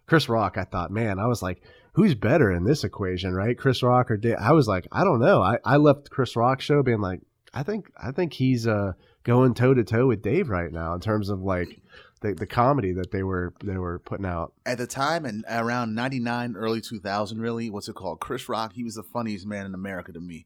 Chris 0.05 0.29
Rock. 0.29 0.57
I 0.57 0.63
thought, 0.63 0.91
man, 0.91 1.19
I 1.19 1.27
was 1.27 1.41
like, 1.41 1.61
who's 1.91 2.15
better 2.15 2.53
in 2.53 2.63
this 2.63 2.85
equation, 2.85 3.33
right? 3.33 3.57
Chris 3.57 3.83
Rock 3.83 4.09
or 4.09 4.15
Dave? 4.15 4.37
I 4.39 4.53
was 4.53 4.69
like, 4.69 4.87
I 4.93 5.03
don't 5.03 5.19
know. 5.19 5.41
I 5.41 5.57
I 5.65 5.75
left 5.75 6.09
Chris 6.09 6.37
Rock 6.37 6.61
show 6.61 6.83
being 6.83 7.01
like, 7.01 7.19
I 7.53 7.63
think 7.63 7.91
I 8.01 8.11
think 8.11 8.31
he's 8.31 8.65
uh 8.65 8.93
going 9.25 9.53
toe 9.55 9.73
to 9.73 9.83
toe 9.83 10.07
with 10.07 10.21
Dave 10.21 10.49
right 10.49 10.71
now 10.71 10.93
in 10.93 11.01
terms 11.01 11.27
of 11.27 11.41
like 11.41 11.81
the 12.21 12.33
the 12.33 12.47
comedy 12.47 12.93
that 12.93 13.11
they 13.11 13.23
were 13.23 13.53
they 13.61 13.77
were 13.77 13.99
putting 13.99 14.25
out. 14.25 14.53
At 14.65 14.77
the 14.77 14.87
time, 14.87 15.25
and 15.25 15.43
around 15.49 15.93
'99, 15.95 16.55
early 16.55 16.79
2000, 16.79 17.41
really, 17.41 17.69
what's 17.69 17.89
it 17.89 17.95
called? 17.95 18.21
Chris 18.21 18.47
Rock. 18.47 18.71
He 18.71 18.85
was 18.85 18.95
the 18.95 19.03
funniest 19.03 19.45
man 19.45 19.65
in 19.65 19.73
America 19.73 20.13
to 20.13 20.21
me 20.21 20.45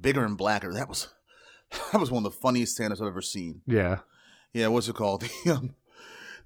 Bigger 0.00 0.24
and 0.24 0.36
blacker. 0.36 0.74
That 0.74 0.88
was 0.88 1.06
that 1.92 2.00
was 2.00 2.10
one 2.10 2.26
of 2.26 2.32
the 2.32 2.38
funniest 2.40 2.74
stand-ups 2.74 3.00
I've 3.00 3.06
ever 3.06 3.22
seen. 3.22 3.62
Yeah, 3.64 3.98
Yeah, 4.52 4.68
what's 4.68 4.88
it 4.88 4.94
called? 4.94 5.24
Um, 5.48 5.74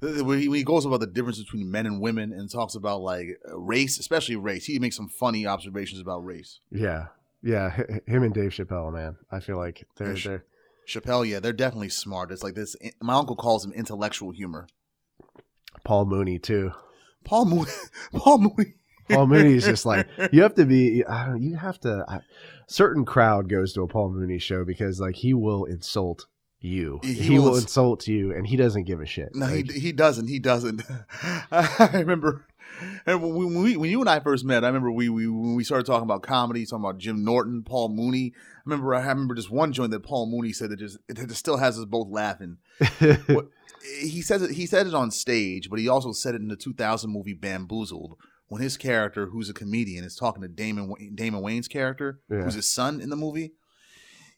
when 0.02 0.38
he, 0.38 0.64
goes 0.64 0.86
about 0.86 1.00
the 1.00 1.06
difference 1.06 1.38
between 1.38 1.70
men 1.70 1.84
and 1.84 2.00
women 2.00 2.32
and 2.32 2.50
talks 2.50 2.74
about 2.74 3.02
like 3.02 3.38
race, 3.52 3.98
especially 3.98 4.34
race, 4.34 4.64
he 4.64 4.78
makes 4.78 4.96
some 4.96 5.10
funny 5.10 5.46
observations 5.46 6.00
about 6.00 6.24
race. 6.24 6.60
yeah, 6.70 7.08
yeah. 7.42 7.76
Him 8.06 8.22
and 8.22 8.32
Dave 8.32 8.52
Chappelle, 8.52 8.90
man. 8.94 9.16
I 9.30 9.40
feel 9.40 9.58
like 9.58 9.86
they're 9.96 10.16
Sh- 10.16 10.24
they're 10.24 10.44
Chappelle, 10.90 11.28
yeah, 11.28 11.38
they're 11.38 11.52
definitely 11.52 11.90
smart. 11.90 12.32
It's 12.32 12.42
like 12.42 12.54
this. 12.54 12.76
My 13.00 13.14
uncle 13.14 13.36
calls 13.36 13.64
him 13.64 13.72
intellectual 13.72 14.32
humor. 14.32 14.66
Paul 15.84 16.06
Mooney 16.06 16.38
too. 16.38 16.72
Paul 17.24 17.44
Mooney. 17.44 17.70
Paul 18.14 18.38
Mooney. 18.38 18.74
Paul 19.08 19.26
Mooney 19.26 19.54
is 19.54 19.64
just 19.64 19.86
like 19.86 20.08
you 20.32 20.42
have 20.42 20.54
to 20.54 20.64
be. 20.64 21.04
You 21.38 21.56
have 21.56 21.78
to. 21.80 22.04
I, 22.08 22.20
certain 22.66 23.04
crowd 23.04 23.48
goes 23.48 23.72
to 23.74 23.82
a 23.82 23.88
Paul 23.88 24.10
Mooney 24.10 24.38
show 24.38 24.64
because 24.64 25.00
like 25.00 25.16
he 25.16 25.34
will 25.34 25.64
insult 25.64 26.26
you. 26.60 27.00
He 27.02 27.14
He, 27.14 27.38
will 27.38 27.52
will 27.52 27.56
insult 27.56 28.06
you, 28.06 28.32
and 28.34 28.46
he 28.46 28.56
doesn't 28.56 28.84
give 28.84 29.00
a 29.00 29.06
shit. 29.06 29.34
No, 29.34 29.46
Like, 29.46 29.70
he 29.70 29.80
he 29.80 29.92
doesn't. 29.92 30.28
He 30.28 30.38
doesn't. 30.38 30.82
I 31.50 31.90
remember, 31.94 32.46
and 33.06 33.22
when, 33.22 33.34
we, 33.34 33.44
when 33.46 33.62
we 33.62 33.76
when 33.76 33.90
you 33.90 34.00
and 34.00 34.08
I 34.08 34.20
first 34.20 34.44
met, 34.44 34.64
I 34.64 34.68
remember 34.68 34.90
we, 34.90 35.08
we 35.08 35.26
when 35.28 35.54
we 35.54 35.64
started 35.64 35.86
talking 35.86 36.04
about 36.04 36.22
comedy, 36.22 36.64
talking 36.66 36.84
about 36.84 36.98
Jim 36.98 37.24
Norton, 37.24 37.62
Paul 37.62 37.88
Mooney. 37.90 38.32
I 38.36 38.60
remember 38.66 38.94
I 38.94 39.06
remember 39.08 39.34
just 39.34 39.50
one 39.50 39.72
joint 39.72 39.90
that 39.92 40.00
Paul 40.02 40.26
Mooney 40.26 40.52
said 40.52 40.70
that 40.70 40.78
just 40.78 40.98
that 41.08 41.30
still 41.34 41.56
has 41.56 41.78
us 41.78 41.84
both 41.86 42.08
laughing. 42.08 42.58
What- 43.26 43.48
he 44.02 44.20
says 44.20 44.42
it. 44.42 44.50
He 44.50 44.66
said 44.66 44.86
it 44.86 44.92
on 44.92 45.10
stage, 45.10 45.70
but 45.70 45.78
he 45.78 45.88
also 45.88 46.12
said 46.12 46.34
it 46.34 46.42
in 46.42 46.48
the 46.48 46.56
2000 46.56 47.10
movie 47.10 47.32
Bamboozled 47.32 48.14
when 48.48 48.60
his 48.60 48.76
character, 48.76 49.26
who's 49.28 49.48
a 49.48 49.54
comedian, 49.54 50.04
is 50.04 50.14
talking 50.14 50.42
to 50.42 50.48
Damon 50.48 50.92
Damon 51.14 51.40
Wayans' 51.40 51.66
character, 51.66 52.20
Yeah. 52.30 52.42
who's 52.42 52.52
his 52.54 52.70
son 52.70 53.00
in 53.00 53.08
the 53.08 53.16
movie. 53.16 53.52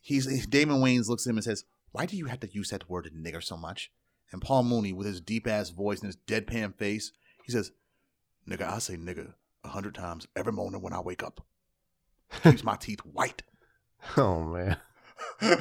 He's 0.00 0.46
Damon 0.46 0.76
Wayans 0.80 1.08
looks 1.08 1.26
at 1.26 1.30
him 1.30 1.38
and 1.38 1.44
says, 1.44 1.64
"Why 1.92 2.06
do 2.06 2.16
you 2.16 2.26
have 2.26 2.40
to 2.40 2.52
use 2.52 2.70
that 2.70 2.90
word 2.90 3.08
nigger 3.14 3.42
so 3.42 3.56
much?" 3.56 3.90
And 4.32 4.42
Paul 4.42 4.64
Mooney, 4.64 4.92
with 4.92 5.06
his 5.06 5.20
deep 5.20 5.46
ass 5.46 5.70
voice 5.70 6.00
and 6.00 6.06
his 6.06 6.16
deadpan 6.26 6.74
face, 6.76 7.12
he 7.44 7.52
says, 7.52 7.72
"Nigga, 8.48 8.62
I 8.62 8.78
say 8.78 8.96
nigga 8.96 9.34
a 9.64 9.68
hundred 9.68 9.94
times 9.94 10.26
every 10.34 10.52
morning 10.52 10.82
when 10.82 10.92
I 10.92 11.00
wake 11.00 11.22
up. 11.22 11.46
Keeps 12.42 12.64
my 12.64 12.76
teeth 12.76 13.00
white." 13.00 13.42
oh 14.16 14.42
man, 14.42 14.76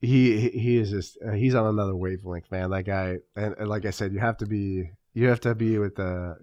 he 0.00 0.48
he- 0.48 0.78
is 0.78 0.90
just 0.90 1.18
uh, 1.26 1.32
he's 1.32 1.54
on 1.54 1.66
another 1.66 1.94
wavelength, 1.94 2.50
man. 2.50 2.70
That 2.70 2.84
guy, 2.84 3.18
and, 3.36 3.54
and 3.58 3.68
like 3.68 3.86
I 3.86 3.90
said, 3.90 4.12
you 4.12 4.18
have 4.18 4.38
to 4.38 4.46
be 4.46 4.90
you 5.14 5.28
have 5.28 5.40
to 5.40 5.54
be 5.54 5.78
with 5.78 5.96
the. 5.96 6.36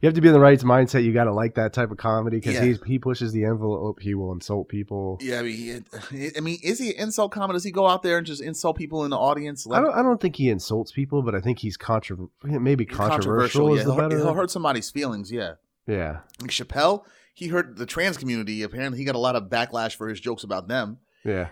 You 0.00 0.06
have 0.06 0.14
to 0.14 0.20
be 0.20 0.28
in 0.28 0.34
the 0.34 0.40
right 0.40 0.58
mindset. 0.60 1.04
You 1.04 1.12
got 1.12 1.24
to 1.24 1.32
like 1.32 1.54
that 1.54 1.72
type 1.72 1.90
of 1.90 1.96
comedy 1.96 2.38
because 2.38 2.54
Yeah. 2.54 2.64
he's 2.64 2.82
he 2.84 2.98
pushes 2.98 3.32
the 3.32 3.44
envelope. 3.44 4.00
He 4.00 4.14
will 4.14 4.32
insult 4.32 4.68
people. 4.68 5.18
yeah, 5.20 5.38
I 5.38 5.42
mean, 5.42 5.84
he- 6.10 6.30
I 6.36 6.40
mean, 6.40 6.58
is 6.62 6.78
he 6.78 6.90
an 6.94 7.00
insult 7.04 7.30
comic? 7.32 7.54
Does 7.54 7.64
he 7.64 7.70
go 7.70 7.86
out 7.86 8.02
there 8.02 8.18
and 8.18 8.26
just 8.26 8.42
insult 8.42 8.76
people 8.76 9.04
in 9.04 9.10
the 9.10 9.18
audience? 9.18 9.66
I 9.70 9.80
don't. 9.80 9.92
I 9.94 10.02
don't 10.02 10.20
think 10.20 10.36
he 10.36 10.48
insults 10.48 10.90
people, 10.92 11.22
but 11.22 11.34
I 11.34 11.40
think 11.40 11.58
he's 11.60 11.76
controversial. 11.76 12.30
Maybe 12.42 12.84
controversial, 12.84 13.74
yeah. 13.74 13.80
is 13.80 13.86
the 13.86 13.94
He'll, 13.94 14.00
better. 14.08 14.18
he'll 14.18 14.34
hurt 14.34 14.50
somebody's 14.50 14.90
feelings. 14.90 15.30
Yeah, 15.30 15.54
yeah, 15.86 16.20
like 16.40 16.50
Chappelle, 16.50 17.04
he 17.34 17.48
hurt 17.48 17.76
the 17.76 17.86
trans 17.86 18.16
community. 18.16 18.62
Apparently, 18.62 18.98
he 18.98 19.04
got 19.04 19.14
a 19.14 19.18
lot 19.18 19.36
of 19.36 19.44
backlash 19.44 19.94
for 19.96 20.08
his 20.08 20.20
jokes 20.20 20.42
about 20.42 20.68
them. 20.68 20.98
yeah, 21.24 21.48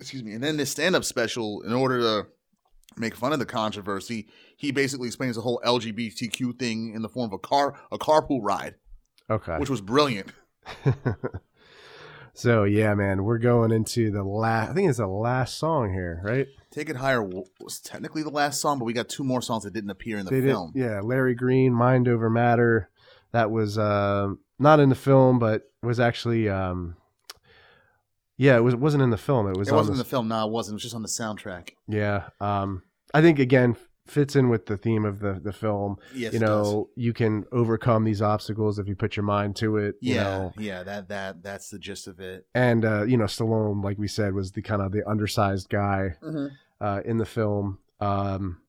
Excuse 0.00 0.22
me. 0.24 0.32
And 0.32 0.42
then 0.42 0.56
this 0.56 0.70
stand-up 0.70 1.04
special, 1.04 1.62
in 1.62 1.72
order 1.72 1.98
to 2.00 2.26
make 2.96 3.14
fun 3.14 3.32
of 3.32 3.38
the 3.38 3.46
controversy, 3.46 4.28
he 4.56 4.70
basically 4.72 5.06
explains 5.08 5.36
the 5.36 5.42
whole 5.42 5.60
LGBTQ 5.64 6.58
thing 6.58 6.94
in 6.94 7.02
the 7.02 7.08
form 7.08 7.26
of 7.26 7.32
a 7.32 7.38
car 7.38 7.78
a 7.92 7.98
carpool 7.98 8.40
ride, 8.42 8.74
okay. 9.30 9.58
which 9.58 9.70
was 9.70 9.80
brilliant. 9.80 10.30
So 12.36 12.64
yeah, 12.64 12.94
man, 12.94 13.24
we're 13.24 13.38
going 13.38 13.72
into 13.72 14.10
the 14.10 14.22
last. 14.22 14.70
I 14.70 14.74
think 14.74 14.90
it's 14.90 14.98
the 14.98 15.06
last 15.06 15.56
song 15.56 15.90
here, 15.90 16.20
right? 16.22 16.46
Take 16.70 16.90
It 16.90 16.96
Higher 16.96 17.22
was 17.22 17.80
technically 17.80 18.22
the 18.22 18.28
last 18.28 18.60
song, 18.60 18.78
but 18.78 18.84
we 18.84 18.92
got 18.92 19.08
two 19.08 19.24
more 19.24 19.40
songs 19.40 19.64
that 19.64 19.72
didn't 19.72 19.88
appear 19.88 20.18
in 20.18 20.26
the 20.26 20.30
They 20.30 20.42
did- 20.42 20.50
film. 20.50 20.72
yeah, 20.74 21.00
Larry 21.00 21.34
Greene, 21.34 21.72
Mind 21.72 22.06
Over 22.08 22.28
Matter. 22.28 22.90
That 23.32 23.50
was 23.50 23.78
uh, 23.78 24.34
not 24.58 24.80
in 24.80 24.90
the 24.90 24.94
film, 24.94 25.38
but 25.38 25.62
was 25.82 25.98
actually. 25.98 26.46
Um, 26.50 26.96
yeah, 28.36 28.58
it 28.58 28.60
was. 28.62 28.74
It 28.74 28.80
wasn't 28.80 29.02
in 29.02 29.08
the 29.10 29.16
film. 29.16 29.48
It 29.48 29.56
was. 29.56 29.68
It 29.68 29.74
wasn't 29.74 29.94
in 29.94 29.98
the, 29.98 30.04
the 30.04 30.10
film. 30.10 30.28
No, 30.28 30.46
it 30.46 30.52
wasn't. 30.52 30.74
It 30.74 30.76
was 30.76 30.82
just 30.82 30.94
on 30.94 31.00
the 31.02 31.08
soundtrack. 31.08 31.70
Yeah. 31.88 32.28
Um, 32.38 32.82
I 33.14 33.20
think 33.22 33.38
again 33.38 33.76
fits 34.06 34.36
in 34.36 34.48
with 34.48 34.66
the 34.66 34.76
theme 34.76 35.04
of 35.04 35.18
the 35.20 35.40
the 35.42 35.52
film. 35.52 35.96
Yes, 36.14 36.32
you 36.32 36.38
know, 36.38 36.90
you 36.96 37.12
can 37.12 37.44
overcome 37.52 38.04
these 38.04 38.22
obstacles 38.22 38.78
if 38.78 38.86
you 38.86 38.94
put 38.94 39.16
your 39.16 39.24
mind 39.24 39.56
to 39.56 39.76
it. 39.78 39.96
You 40.00 40.14
Yeah, 40.14 40.22
know, 40.22 40.52
yeah. 40.58 40.82
That 40.84 41.08
that 41.08 41.42
that's 41.42 41.70
the 41.70 41.78
gist 41.78 42.06
of 42.06 42.20
it. 42.20 42.46
and 42.54 42.84
uh, 42.84 43.04
you 43.04 43.16
know, 43.16 43.24
Stallone, 43.24 43.82
like 43.82 43.98
we 43.98 44.08
said, 44.08 44.32
was 44.34 44.52
the 44.52 44.62
kind 44.62 44.80
of 44.82 44.92
the 44.92 45.08
undersized 45.08 45.68
guy 45.68 46.14
uh, 46.80 47.00
in 47.04 47.16
the 47.18 47.26
film, 47.26 47.78
um, 48.00 48.60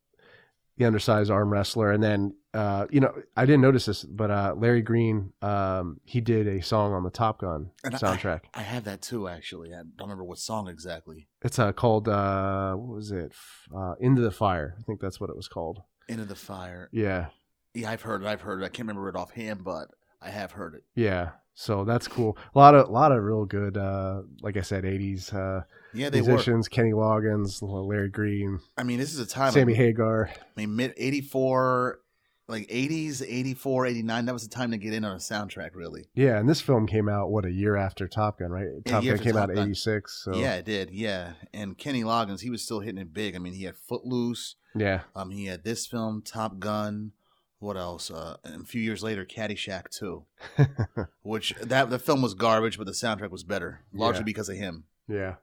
the 0.77 0.85
undersized 0.85 1.29
arm 1.31 1.49
wrestler, 1.51 1.91
and 1.91 2.01
then 2.03 2.35
uh, 2.58 2.88
you 2.89 2.99
know, 2.99 3.14
I 3.36 3.45
didn't 3.45 3.62
notice 3.62 3.86
this, 3.86 4.03
but 4.03 4.32
uh, 4.32 4.55
Larry 4.58 4.82
Greene, 4.82 5.32
um, 5.41 5.99
he 6.05 6.22
did 6.22 6.47
a 6.47 6.62
song 6.62 6.93
on 6.93 7.03
the 7.03 7.10
Top 7.12 7.39
Gun 7.41 7.70
And 7.84 7.93
soundtrack. 7.93 8.41
I 8.53 8.62
have 8.62 8.84
that 8.86 9.01
too, 9.01 9.28
actually. 9.28 9.70
I 9.74 9.78
don't 9.78 10.08
remember 10.08 10.24
what 10.24 10.39
song 10.39 10.68
exactly. 10.68 11.28
It's 11.43 11.60
uh, 11.60 11.72
called 11.72 12.10
uh, 12.10 12.74
what 12.74 12.95
was 12.95 13.12
it? 13.12 13.34
Uh, 13.76 13.93
Into 13.99 14.22
the 14.22 14.32
Fire. 14.32 14.76
I 14.80 14.82
think 14.84 14.99
that's 14.99 15.20
what 15.20 15.30
it 15.30 15.36
was 15.36 15.47
called. 15.47 15.82
Into 16.10 16.26
the 16.26 16.36
Fire. 16.36 16.89
Yeah, 16.91 17.28
Yeah, 17.74 17.91
I've 17.91 18.01
heard 18.01 18.24
it. 18.24 18.28
I've 18.28 18.41
heard 18.41 18.62
it. 18.62 18.66
I 18.66 18.70
can't 18.70 18.88
remember 18.88 19.08
it 19.10 19.16
offhand, 19.16 19.64
but 19.64 19.89
I 20.22 20.30
have 20.30 20.51
heard 20.53 20.74
it. 20.76 20.84
yeah. 20.95 21.30
So 21.60 21.86
that's 21.86 22.08
cool. 22.08 22.38
A 22.53 22.60
lot 22.60 22.76
of, 22.76 22.88
a 22.88 22.91
lot 22.91 23.12
of 23.12 23.24
real 23.24 23.43
good, 23.45 23.78
uh, 23.78 24.22
like 24.43 24.58
I 24.58 24.62
said, 24.62 24.84
'80s 24.84 25.34
uh, 25.34 25.64
Yeah, 25.91 26.12
they 26.12 26.22
were. 26.22 26.28
musicians. 26.28 26.68
Kenny 26.68 26.91
Loggins, 26.91 27.64
Larry 27.64 28.10
Greene, 28.10 28.60
I 28.78 28.84
mean, 28.84 28.99
this 28.99 29.12
is 29.12 29.20
a 29.20 29.26
time. 29.26 29.51
Sammy 29.53 29.74
like, 29.74 29.82
Hagar. 29.82 30.30
I 30.32 30.39
mean, 30.55 30.76
mid 30.76 30.93
'84, 30.97 31.99
like 32.47 32.67
'80s, 32.69 33.21
'84, 33.21 33.85
'89. 33.87 34.25
That 34.25 34.33
was 34.33 34.43
the 34.43 34.49
time 34.55 34.71
to 34.71 34.77
get 34.77 34.93
in 34.93 35.03
on 35.05 35.13
a 35.13 35.19
soundtrack, 35.19 35.71
really. 35.73 36.05
Yeah, 36.13 36.37
and 36.39 36.47
this 36.47 36.61
film 36.61 36.87
came 36.87 37.09
out 37.09 37.29
what 37.29 37.45
a 37.45 37.51
year 37.51 37.75
after 37.75 38.07
Top 38.07 38.39
Gun, 38.39 38.51
right? 38.51 38.67
Top 38.85 39.03
Gun 39.03 39.17
came 39.19 39.35
out 39.37 39.47
Top 39.47 39.55
Gun. 39.55 39.65
'86. 39.69 40.23
So 40.23 40.35
Yeah, 40.35 40.55
it 40.55 40.65
did. 40.65 40.91
Yeah, 40.91 41.33
and 41.53 41.77
Kenny 41.77 42.03
Loggins, 42.03 42.41
he 42.41 42.49
was 42.49 42.61
still 42.63 42.79
hitting 42.79 43.01
it 43.01 43.13
big. 43.13 43.35
I 43.35 43.39
mean, 43.39 43.53
he 43.53 43.63
had 43.65 43.75
Footloose. 43.75 44.55
yeah, 44.75 45.01
Um, 45.15 45.31
he 45.31 45.45
had 45.45 45.63
this 45.63 45.85
film, 45.87 46.21
Top 46.21 46.59
Gun. 46.59 47.11
What 47.59 47.75
else? 47.75 48.11
Uh, 48.11 48.37
and 48.43 48.61
a 48.61 48.65
few 48.67 48.81
years 48.81 49.01
later, 49.01 49.25
Caddyshack 49.25 49.89
too, 49.89 50.25
which 51.23 51.53
that 51.61 51.89
the 51.89 51.99
film 51.99 52.21
was 52.21 52.33
garbage, 52.33 52.77
but 52.77 52.85
the 52.85 52.93
soundtrack 52.93 53.31
was 53.31 53.43
better, 53.43 53.81
largely 53.93 54.19
Yeah. 54.21 54.25
because 54.25 54.49
of 54.49 54.57
him. 54.57 54.83
yeah. 55.07 55.35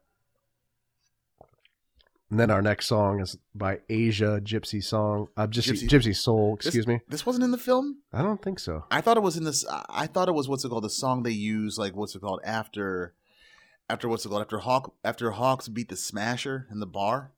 And 2.35 2.41
then 2.41 2.51
our 2.51 2.63
next 2.63 2.87
song 2.87 3.21
is 3.21 3.39
by 3.55 3.79
Asia 3.89 4.41
Gypsy 4.43 4.83
Song, 4.83 5.29
uh, 5.37 5.47
Gypsy, 5.47 5.87
Gypsy- 5.87 5.89
Gypsy 5.89 6.17
Soul. 6.17 6.55
Excuse 6.55 6.85
me. 6.85 7.01
This 7.09 7.25
wasn't 7.25 7.45
in 7.45 7.53
the 7.53 7.59
film. 7.59 7.99
I 8.13 8.23
don't 8.23 8.43
think 8.43 8.59
so. 8.59 8.87
I 8.91 9.03
thought 9.03 9.17
it 9.17 9.23
was 9.23 9.37
in 9.37 9.45
this. 9.45 9.65
I 9.71 10.09
thought 10.09 10.29
it 10.29 10.35
was 10.35 10.49
what's 10.49 10.65
it 10.65 10.69
called? 10.69 10.83
The 10.83 10.91
song 10.91 11.23
they 11.23 11.31
use, 11.31 11.79
like 11.79 11.95
what's 11.95 12.17
it 12.17 12.23
called 12.23 12.41
after, 12.43 13.15
after 13.89 14.09
what's 14.09 14.27
it 14.27 14.31
called? 14.31 14.41
After 14.41 14.59
Hawk, 14.59 14.95
after 15.05 15.31
Hawks 15.31 15.69
beat 15.69 15.89
the 15.91 15.97
Smasher 15.97 16.67
in 16.73 16.81
the 16.81 16.89
bar, 16.89 17.31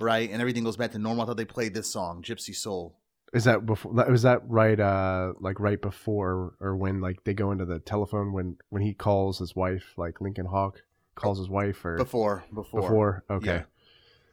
right? 0.00 0.28
And 0.28 0.40
everything 0.40 0.64
goes 0.64 0.76
back 0.76 0.90
to 0.90 0.98
normal. 0.98 1.22
I 1.22 1.26
thought 1.26 1.36
they 1.36 1.44
played 1.44 1.72
this 1.72 1.86
song, 1.86 2.24
Gypsy 2.24 2.56
Soul. 2.56 2.96
Is 3.32 3.44
that 3.44 3.64
before? 3.66 3.92
Was 3.92 4.22
that 4.22 4.42
right? 4.48 4.80
Uh, 4.80 5.34
like 5.38 5.60
right 5.60 5.80
before 5.80 6.54
or 6.58 6.74
when 6.74 7.00
like 7.00 7.22
they 7.22 7.34
go 7.34 7.52
into 7.52 7.66
the 7.66 7.78
telephone 7.78 8.32
when 8.32 8.56
when 8.68 8.82
he 8.82 8.94
calls 8.94 9.38
his 9.38 9.54
wife, 9.54 9.94
like 9.96 10.20
Lincoln 10.20 10.46
Hawk 10.46 10.82
calls 11.14 11.38
his 11.38 11.48
wife 11.48 11.84
or 11.84 11.96
Before, 11.98 12.42
before, 12.52 12.80
before? 12.80 13.24
Okay. 13.30 13.46
Yeah. 13.46 13.62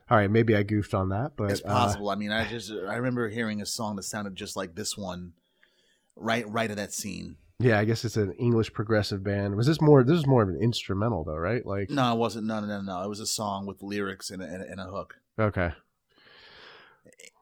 All 0.10 0.18
right, 0.18 0.30
maybe 0.30 0.56
I 0.56 0.64
goofed 0.64 0.94
on 0.94 1.10
that, 1.10 1.34
but 1.38 1.52
it's 1.52 1.62
uh, 1.64 1.68
possible. 1.68 2.10
I 2.10 2.16
mean, 2.16 2.32
I 2.32 2.48
just 2.48 2.72
I 2.72 2.96
remember 2.96 3.30
hearing 3.30 3.62
a 3.62 3.66
song 3.66 3.96
that 3.98 4.04
sounded 4.04 4.36
just 4.36 4.56
like 4.56 4.76
this 4.76 4.98
one, 4.98 5.34
right, 6.16 6.50
right 6.50 6.72
at 6.72 6.78
that 6.78 6.94
scene. 6.94 7.36
yeah, 7.60 7.78
I 7.78 7.86
guess 7.86 8.04
it's 8.06 8.18
an 8.18 8.32
English 8.34 8.74
progressive 8.74 9.24
band. 9.24 9.56
Was 9.56 9.68
this 9.68 9.82
more? 9.82 10.04
This 10.04 10.18
is 10.18 10.26
more 10.28 10.42
of 10.42 10.50
an 10.50 10.60
instrumental 10.62 11.24
though, 11.24 11.36
right? 11.36 11.64
Like 11.66 11.90
No, 11.90 12.14
it 12.14 12.18
wasn't. 12.18 12.48
No, 12.48 12.60
no, 12.60 12.66
no, 12.68 12.82
no. 12.82 13.04
It 13.04 13.10
was 13.10 13.20
a 13.20 13.28
song 13.28 13.66
with 13.68 13.84
lyrics 13.84 14.32
and 14.32 14.42
a, 14.42 14.46
and 14.46 14.64
a, 14.64 14.72
and 14.72 14.80
a 14.80 14.86
hook. 14.86 15.18
okay, 15.38 15.74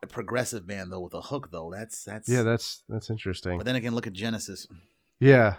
A 0.04 0.08
progressive 0.08 0.68
band 0.68 0.92
though 0.92 1.00
with 1.00 1.14
a 1.14 1.22
hook 1.22 1.50
though. 1.52 1.72
That's 1.74 2.04
that's 2.04 2.28
yeah, 2.28 2.44
that's 2.44 2.84
that's 2.90 3.10
interesting. 3.10 3.58
But 3.58 3.66
then 3.66 3.76
again, 3.76 3.96
look 3.96 4.08
at 4.08 4.14
Genesis 4.14 4.68
Yeah, 5.20 5.56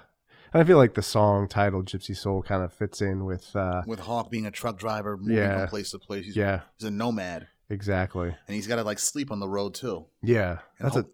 I 0.55 0.65
feel 0.65 0.77
like 0.79 0.95
the 0.95 1.03
song 1.03 1.49
titled 1.49 1.87
"Gypsy 1.87 2.17
Soul" 2.17 2.43
kind 2.43 2.63
of 2.63 2.73
fits 2.73 3.01
in 3.01 3.25
with. 3.25 3.55
uh 3.55 3.83
with 3.87 4.01
Hawk 4.01 4.31
being 4.31 4.47
a 4.47 4.51
truck 4.51 4.79
driver, 4.79 5.17
moving 5.17 5.37
Yeah. 5.37 5.61
from 5.61 5.69
place 5.69 5.91
to 5.93 5.99
place. 5.99 6.25
He's, 6.25 6.37
Yeah, 6.37 6.61
he's 6.79 6.89
a 6.89 6.91
nomad, 6.91 7.49
exactly. 7.69 8.29
and 8.47 8.55
he's 8.55 8.67
got 8.67 8.77
to 8.77 8.83
like 8.83 8.99
sleep 8.99 9.31
on 9.31 9.41
the 9.41 9.49
road 9.49 9.75
too. 9.75 10.07
Yeah, 10.23 10.59
And 10.79 10.87
that's 10.87 10.97
a 10.97 11.07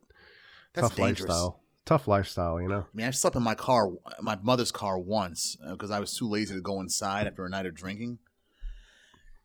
that's 0.73 0.89
tough 0.89 0.97
dangerous. 0.97 1.29
lifestyle. 1.29 1.61
Tough 1.85 2.09
lifestyle, 2.09 2.63
you 2.63 2.69
know. 2.69 2.81
I 2.81 2.97
mean, 2.97 3.07
I 3.07 3.11
slept 3.11 3.37
in 3.37 3.43
my 3.43 3.55
car, 3.55 3.91
my 4.23 4.37
mother's 4.43 4.73
car 4.73 4.99
once 4.99 5.57
because 5.71 5.91
I 5.91 6.01
was 6.01 6.17
too 6.17 6.27
lazy 6.29 6.55
to 6.55 6.63
go 6.63 6.81
inside 6.81 7.27
after 7.27 7.45
a 7.45 7.51
night 7.51 7.67
of 7.67 7.75
drinking. 7.75 8.19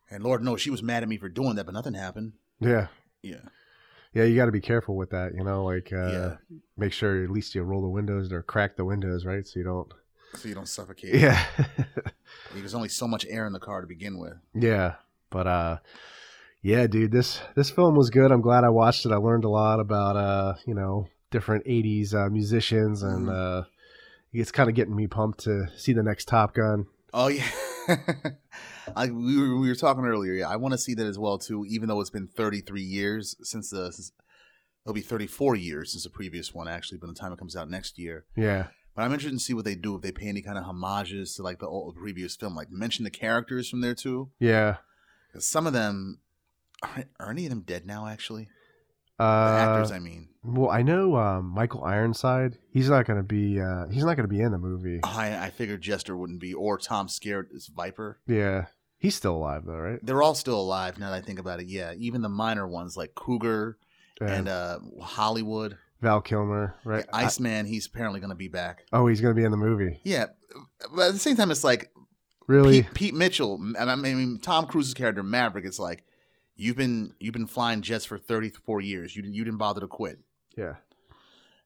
And 0.10 0.24
Lord 0.24 0.42
knows 0.44 0.62
she 0.62 0.70
was 0.70 0.82
mad 0.82 1.04
at 1.04 1.10
me 1.10 1.18
for 1.18 1.28
doing 1.30 1.56
that, 1.56 1.66
but 1.66 1.74
nothing 1.74 1.94
happened. 1.96 2.34
Yeah, 2.62 2.88
Yeah, 3.22 3.42
yeah. 4.14 4.24
You 4.24 4.36
got 4.36 4.46
to 4.46 4.52
be 4.52 4.62
careful 4.62 4.96
with 4.96 5.10
that, 5.12 5.34
you 5.36 5.44
know. 5.44 5.66
Like, 5.66 5.92
uh 5.94 6.08
Yeah. 6.12 6.36
make 6.78 6.94
sure 6.94 7.24
at 7.24 7.30
least 7.30 7.56
you 7.56 7.64
roll 7.64 7.82
the 7.82 7.90
windows 7.90 8.32
or 8.32 8.44
crack 8.44 8.76
the 8.76 8.86
windows, 8.86 9.26
right? 9.26 9.46
So 9.48 9.60
you 9.60 9.66
don't. 9.66 9.92
so 10.36 10.48
you 10.48 10.56
don't 10.56 10.68
suffocate. 10.68 11.16
Yeah, 11.16 11.44
There's 12.54 12.74
only 12.76 12.90
so 12.90 13.08
much 13.08 13.26
air 13.30 13.46
in 13.48 13.54
the 13.54 13.60
car 13.60 13.82
to 13.82 13.88
begin 13.88 14.18
with. 14.20 14.34
yeah. 14.54 14.96
But 15.32 15.46
uh, 15.48 15.78
yeah, 16.64 16.88
dude. 16.88 17.12
This 17.12 17.40
this 17.56 17.70
film 17.70 17.96
was 17.96 18.10
good. 18.10 18.32
I'm 18.32 18.42
glad 18.42 18.64
I 18.64 18.70
watched 18.70 19.06
it. 19.06 19.12
I 19.12 19.18
learned 19.18 19.44
a 19.46 19.50
lot 19.50 19.80
about 19.80 20.16
uh, 20.16 20.56
you 20.66 20.74
know, 20.74 21.08
different 21.30 21.66
'80s 21.66 22.14
uh, 22.16 22.30
musicians, 22.30 23.04
and 23.04 23.28
Mhm. 23.28 23.62
uh, 23.62 23.64
it's 24.34 24.52
kind 24.52 24.70
of 24.70 24.76
getting 24.76 24.96
me 24.96 25.06
pumped 25.08 25.42
to 25.42 25.68
see 25.78 25.94
the 25.94 26.02
next 26.04 26.28
Top 26.28 26.56
Gun. 26.56 26.88
Oh 27.14 27.28
yeah, 27.28 27.48
I, 28.96 29.08
we, 29.08 29.38
were, 29.40 29.58
we 29.60 29.68
were 29.70 29.76
talking 29.76 30.06
earlier. 30.06 30.34
Yeah, 30.34 30.50
I 30.50 30.56
want 30.58 30.74
to 30.74 30.78
see 30.78 30.94
that 30.96 31.06
as 31.06 31.18
well 31.18 31.38
too. 31.38 31.66
Even 31.68 31.90
though 31.90 32.02
it's 32.02 32.10
been 32.10 32.28
33 32.28 32.82
years 32.82 33.36
since 33.42 33.70
the, 33.72 33.92
since, 33.92 34.12
it'll 34.86 34.94
be 34.94 35.02
34 35.02 35.56
years 35.56 35.92
since 35.92 36.04
the 36.04 36.10
previous 36.10 36.54
one 36.54 36.68
actually. 36.68 36.98
By 36.98 37.08
the 37.08 37.14
time 37.14 37.32
it 37.34 37.40
comes 37.40 37.56
out 37.56 37.70
next 37.70 37.98
year, 37.98 38.26
Yeah, 38.36 38.68
but 38.96 39.04
I'm 39.04 39.12
interested 39.14 39.38
to 39.38 39.44
see 39.44 39.54
what 39.54 39.66
they 39.66 39.76
do 39.76 39.96
if 39.96 40.02
they 40.02 40.12
pay 40.12 40.28
any 40.28 40.42
kind 40.42 40.58
of 40.58 40.66
homages 40.66 41.36
to 41.36 41.44
like 41.44 41.60
the 41.60 41.68
old 41.68 41.96
previous 41.96 42.36
film, 42.36 42.56
like 42.56 42.72
mention 42.72 43.04
the 43.04 43.12
characters 43.12 43.70
from 43.70 43.82
there 43.82 43.96
too. 43.96 44.30
yeah. 44.40 44.78
some 45.38 45.68
of 45.68 45.74
them 45.74 46.20
are, 46.84 47.04
are 47.20 47.32
any 47.32 47.46
of 47.46 47.50
them 47.50 47.62
dead 47.62 47.86
now? 47.86 48.08
Actually, 48.08 48.48
the 49.20 49.24
Uh, 49.26 49.58
actors. 49.78 49.92
I 49.92 50.00
mean, 50.00 50.30
Well, 50.44 50.70
I 50.72 50.82
know 50.82 51.16
um, 51.18 51.46
Michael 51.46 51.84
Ironside. 51.84 52.58
He's 52.72 52.90
not 52.90 53.06
going 53.06 53.18
to 53.18 53.24
be. 53.24 53.60
Uh, 53.62 53.88
he's 53.90 54.04
not 54.04 54.16
going 54.16 54.28
to 54.28 54.34
be 54.34 54.42
in 54.42 54.52
the 54.52 54.58
movie. 54.58 55.02
I, 55.04 55.46
I 55.46 55.50
figured 55.52 55.82
Jester 55.82 56.16
wouldn't 56.18 56.40
be, 56.40 56.54
or 56.54 56.78
Tom 56.78 57.08
Skerritt 57.08 57.54
as 57.56 57.68
Viper. 57.68 58.20
Yeah, 58.26 58.66
he's 58.98 59.16
still 59.16 59.36
alive 59.36 59.64
though, 59.66 59.78
right? 59.78 60.00
They're 60.02 60.22
all 60.24 60.36
still 60.36 60.60
alive 60.60 60.98
now 60.98 61.12
that 61.12 61.18
I 61.18 61.22
think 61.22 61.40
about 61.40 61.60
it. 61.60 61.68
Yeah, 61.68 61.94
even 61.98 62.22
the 62.22 62.30
minor 62.30 62.68
ones 62.68 62.96
like 62.98 63.14
Cougar 63.16 63.78
and 64.22 64.48
uh, 64.50 64.80
Hollywood. 65.02 65.78
Val 66.02 66.22
Kilmer, 66.22 66.76
right? 66.86 67.06
I- 67.12 67.26
Iceman, 67.26 67.66
he's 67.66 67.86
apparently 67.86 68.22
going 68.22 68.30
to 68.30 68.36
be 68.36 68.48
back. 68.48 68.86
oh, 68.94 69.08
he's 69.08 69.20
going 69.22 69.36
to 69.36 69.40
be 69.40 69.44
in 69.44 69.52
the 69.52 69.58
movie. 69.58 70.00
Yeah, 70.06 70.28
but 70.96 71.08
at 71.08 71.14
the 71.14 71.20
same 71.20 71.36
time, 71.36 71.52
it's 71.52 71.64
like 71.66 71.92
Really? 72.48 72.84
Pete, 72.84 72.94
Pete 72.94 73.14
Mitchell. 73.16 73.56
And 73.78 73.92
I 73.92 73.96
mean, 73.96 74.40
Tom 74.42 74.66
Cruise's 74.66 74.94
character 74.94 75.24
Maverick. 75.24 75.66
It's 75.66 75.78
like 75.78 76.06
you've 76.60 76.76
been 76.78 77.14
you've 77.20 77.34
been 77.34 77.48
flying 77.48 77.82
jets 77.82 78.06
for 78.06 78.18
thirty 78.18 78.50
four 78.50 78.82
years. 78.82 79.16
You 79.16 79.22
didn't 79.22 79.36
you 79.36 79.44
didn't 79.44 79.58
bother 79.60 79.82
to 79.82 79.88
quit. 79.88 80.20
Yeah. 80.58 80.76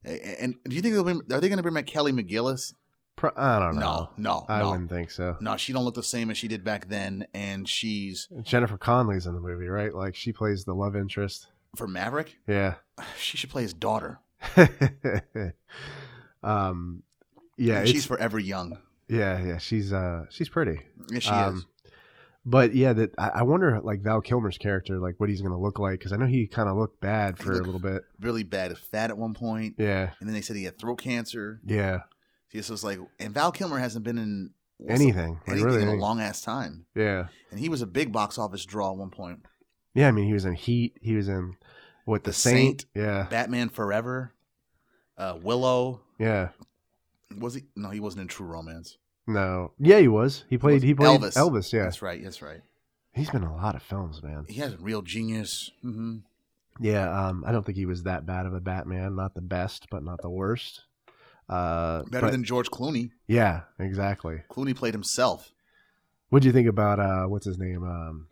A- 0.06 0.41
And 0.41 0.56
do 0.68 0.76
you 0.76 0.82
think 0.82 0.94
they'll 0.94 1.04
bring, 1.04 1.22
are 1.32 1.39
they 1.41 1.48
going 1.50 1.58
to 1.58 1.64
bring 1.64 1.74
back 1.76 1.86
Kelly 1.88 2.12
McGillis? 2.12 2.74
Pro- 3.16 3.32
I 3.38 3.60
don't 3.60 3.76
know. 3.76 4.10
No, 4.18 4.39
no, 4.39 4.46
I 4.50 4.60
no. 4.60 4.72
wouldn't 4.72 4.89
think 4.89 5.12
so. 5.12 5.38
No, 5.39 5.56
she 5.56 5.72
don't 5.72 5.86
look 5.86 5.96
the 5.96 6.04
same 6.04 6.30
as 6.32 6.38
she 6.38 6.48
did 6.48 6.64
back 6.64 6.89
then, 6.89 7.26
and 7.34 7.68
she's 7.70 8.28
Jennifer 8.41 8.78
Connelly's 8.78 9.26
in 9.28 9.34
the 9.34 9.39
movie, 9.39 9.68
right? 9.68 9.94
Like 9.94 10.16
she 10.16 10.34
plays 10.34 10.66
the 10.66 10.74
love 10.74 10.96
interest. 10.96 11.48
for 11.76 11.88
Maverick. 11.88 12.38
Yeah. 12.48 12.76
She 13.18 13.38
should 13.38 13.50
play 13.50 13.62
his 13.64 13.74
daughter. 13.74 14.20
um, 16.44 17.04
yeah, 17.58 17.80
and 17.80 17.88
she's 17.88 18.06
forever 18.06 18.39
young. 18.39 18.78
yeah, 19.08 19.41
yeah. 19.44 19.58
She's 19.58 19.94
uh, 19.94 20.26
she's 20.30 20.50
pretty. 20.50 20.80
Yeah, 21.12 21.20
she 21.20 21.30
Um, 21.30 21.58
is. 21.58 21.66
But 22.46 22.76
yeah, 22.76 22.91
that 22.94 23.12
I, 23.18 23.30
I 23.36 23.44
wonder 23.44 23.80
like 23.84 24.02
Val 24.02 24.20
Kilmer's 24.20 24.58
character, 24.58 25.00
like 25.00 25.18
what 25.18 25.30
he's 25.30 25.41
gonna 25.41 25.60
look 25.60 25.80
like, 25.80 26.00
because 26.00 26.12
I 26.12 26.18
know 26.18 26.26
he 26.26 26.46
kind 26.48 26.68
of 26.68 26.76
looked 26.78 27.00
bad 27.00 27.38
for 27.38 27.54
a 27.54 27.62
little 27.64 27.80
bit. 27.80 28.04
Really 28.20 28.44
bad, 28.44 28.78
fat 28.78 29.10
at 29.12 29.18
one 29.18 29.34
point, 29.34 29.76
Yeah, 29.78 30.12
and 30.20 30.28
then 30.28 30.34
they 30.34 30.41
said 30.41 30.56
he 30.58 30.66
had 30.66 30.78
throat 30.78 30.98
cancer. 31.02 31.62
yeah. 31.66 32.02
He 32.50 32.60
just 32.60 32.70
was 32.70 32.84
like, 32.84 33.00
and 33.20 33.34
Val 33.34 33.52
Kilmer 33.52 33.80
hasn't 33.80 34.04
been 34.06 34.18
in 34.20 34.52
Anything, 34.88 35.39
like, 35.48 35.52
anything 35.58 35.66
really 35.66 35.82
in 35.84 35.88
a 35.88 35.94
long 35.96 36.20
ass 36.20 36.41
time, 36.41 36.86
Yeah, 36.96 37.28
and 37.50 37.60
he 37.60 37.70
was 37.70 37.82
a 37.82 37.88
big 37.88 38.12
box 38.12 38.38
office 38.38 38.66
draw 38.66 38.91
at 38.91 38.98
one 38.98 39.10
point. 39.10 39.46
yeah. 39.94 40.08
I 40.10 40.12
mean, 40.12 40.26
he 40.28 40.34
was 40.34 40.44
in 40.46 40.54
Heat. 40.54 40.98
He 41.02 41.16
was 41.16 41.30
in 41.30 41.56
what 42.06 42.26
the, 42.26 42.32
The 42.32 42.34
Saint. 42.36 42.82
Saint. 42.82 42.86
Yeah, 42.94 43.28
Batman 43.30 43.70
Forever, 43.70 44.34
uh, 45.18 45.38
Willow. 45.41 46.02
yeah. 46.20 46.50
Was 47.38 47.54
he? 47.54 47.64
No, 47.78 47.89
he 47.89 48.02
wasn't 48.02 48.24
in 48.24 48.28
True 48.28 48.46
Romance. 48.48 48.98
No. 49.28 49.72
Yeah, 49.80 50.00
he 50.00 50.08
was. 50.08 50.44
He 50.50 50.58
played. 50.58 50.84
He 50.84 50.94
played 50.94 51.20
Elvis. 51.22 51.36
Elvis. 51.38 51.72
yeah, 51.74 51.84
That's 51.84 52.02
right. 52.02 52.22
That's 52.24 52.42
right. 52.42 52.62
he's 53.14 53.30
been 53.30 53.44
in 53.44 53.50
a 53.50 53.56
lot 53.56 53.76
of 53.76 53.82
films, 53.84 54.22
man. 54.22 54.46
He 54.50 54.60
has 54.60 54.74
a 54.74 54.78
real 54.78 55.02
genius. 55.02 55.72
hmm 55.82 56.18
Yeah. 56.80 57.28
Um, 57.28 57.44
I 57.48 57.52
don't 57.52 57.66
think 57.66 57.78
he 57.78 57.86
was 57.86 58.04
that 58.04 58.26
bad 58.26 58.46
of 58.46 58.54
a 58.54 58.60
Batman. 58.60 59.16
Not 59.16 59.34
the 59.36 59.42
best, 59.42 59.88
but 59.90 60.04
not 60.04 60.22
the 60.22 60.30
worst. 60.30 60.82
Uh, 61.50 62.04
Better 62.04 62.28
but- 62.28 62.32
than 62.32 62.44
George 62.44 62.70
Clooney. 62.70 63.12
Yeah, 63.28 63.62
exactly. 63.80 64.42
Clooney 64.50 64.76
played 64.76 64.94
himself. 64.94 65.52
What 66.30 66.42
do 66.42 66.48
you 66.48 66.54
think 66.54 66.68
about 66.68 67.00
uh, 67.00 67.26
what's 67.28 67.46
his 67.46 67.60
name? 67.60 67.84
Um, 67.84 68.28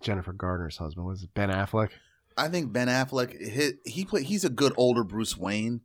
Jennifer 0.00 0.32
Gardner's 0.32 0.76
husband 0.76 1.06
was 1.06 1.22
it 1.22 1.32
Ben 1.34 1.50
Affleck? 1.50 1.90
I 2.36 2.48
think 2.48 2.72
Ben 2.72 2.88
Affleck 2.88 3.40
he, 3.40 3.72
he 3.90 4.04
play, 4.04 4.22
he's 4.22 4.44
a 4.44 4.48
good 4.50 4.72
older 4.76 5.02
Bruce 5.02 5.36
Wayne 5.36 5.80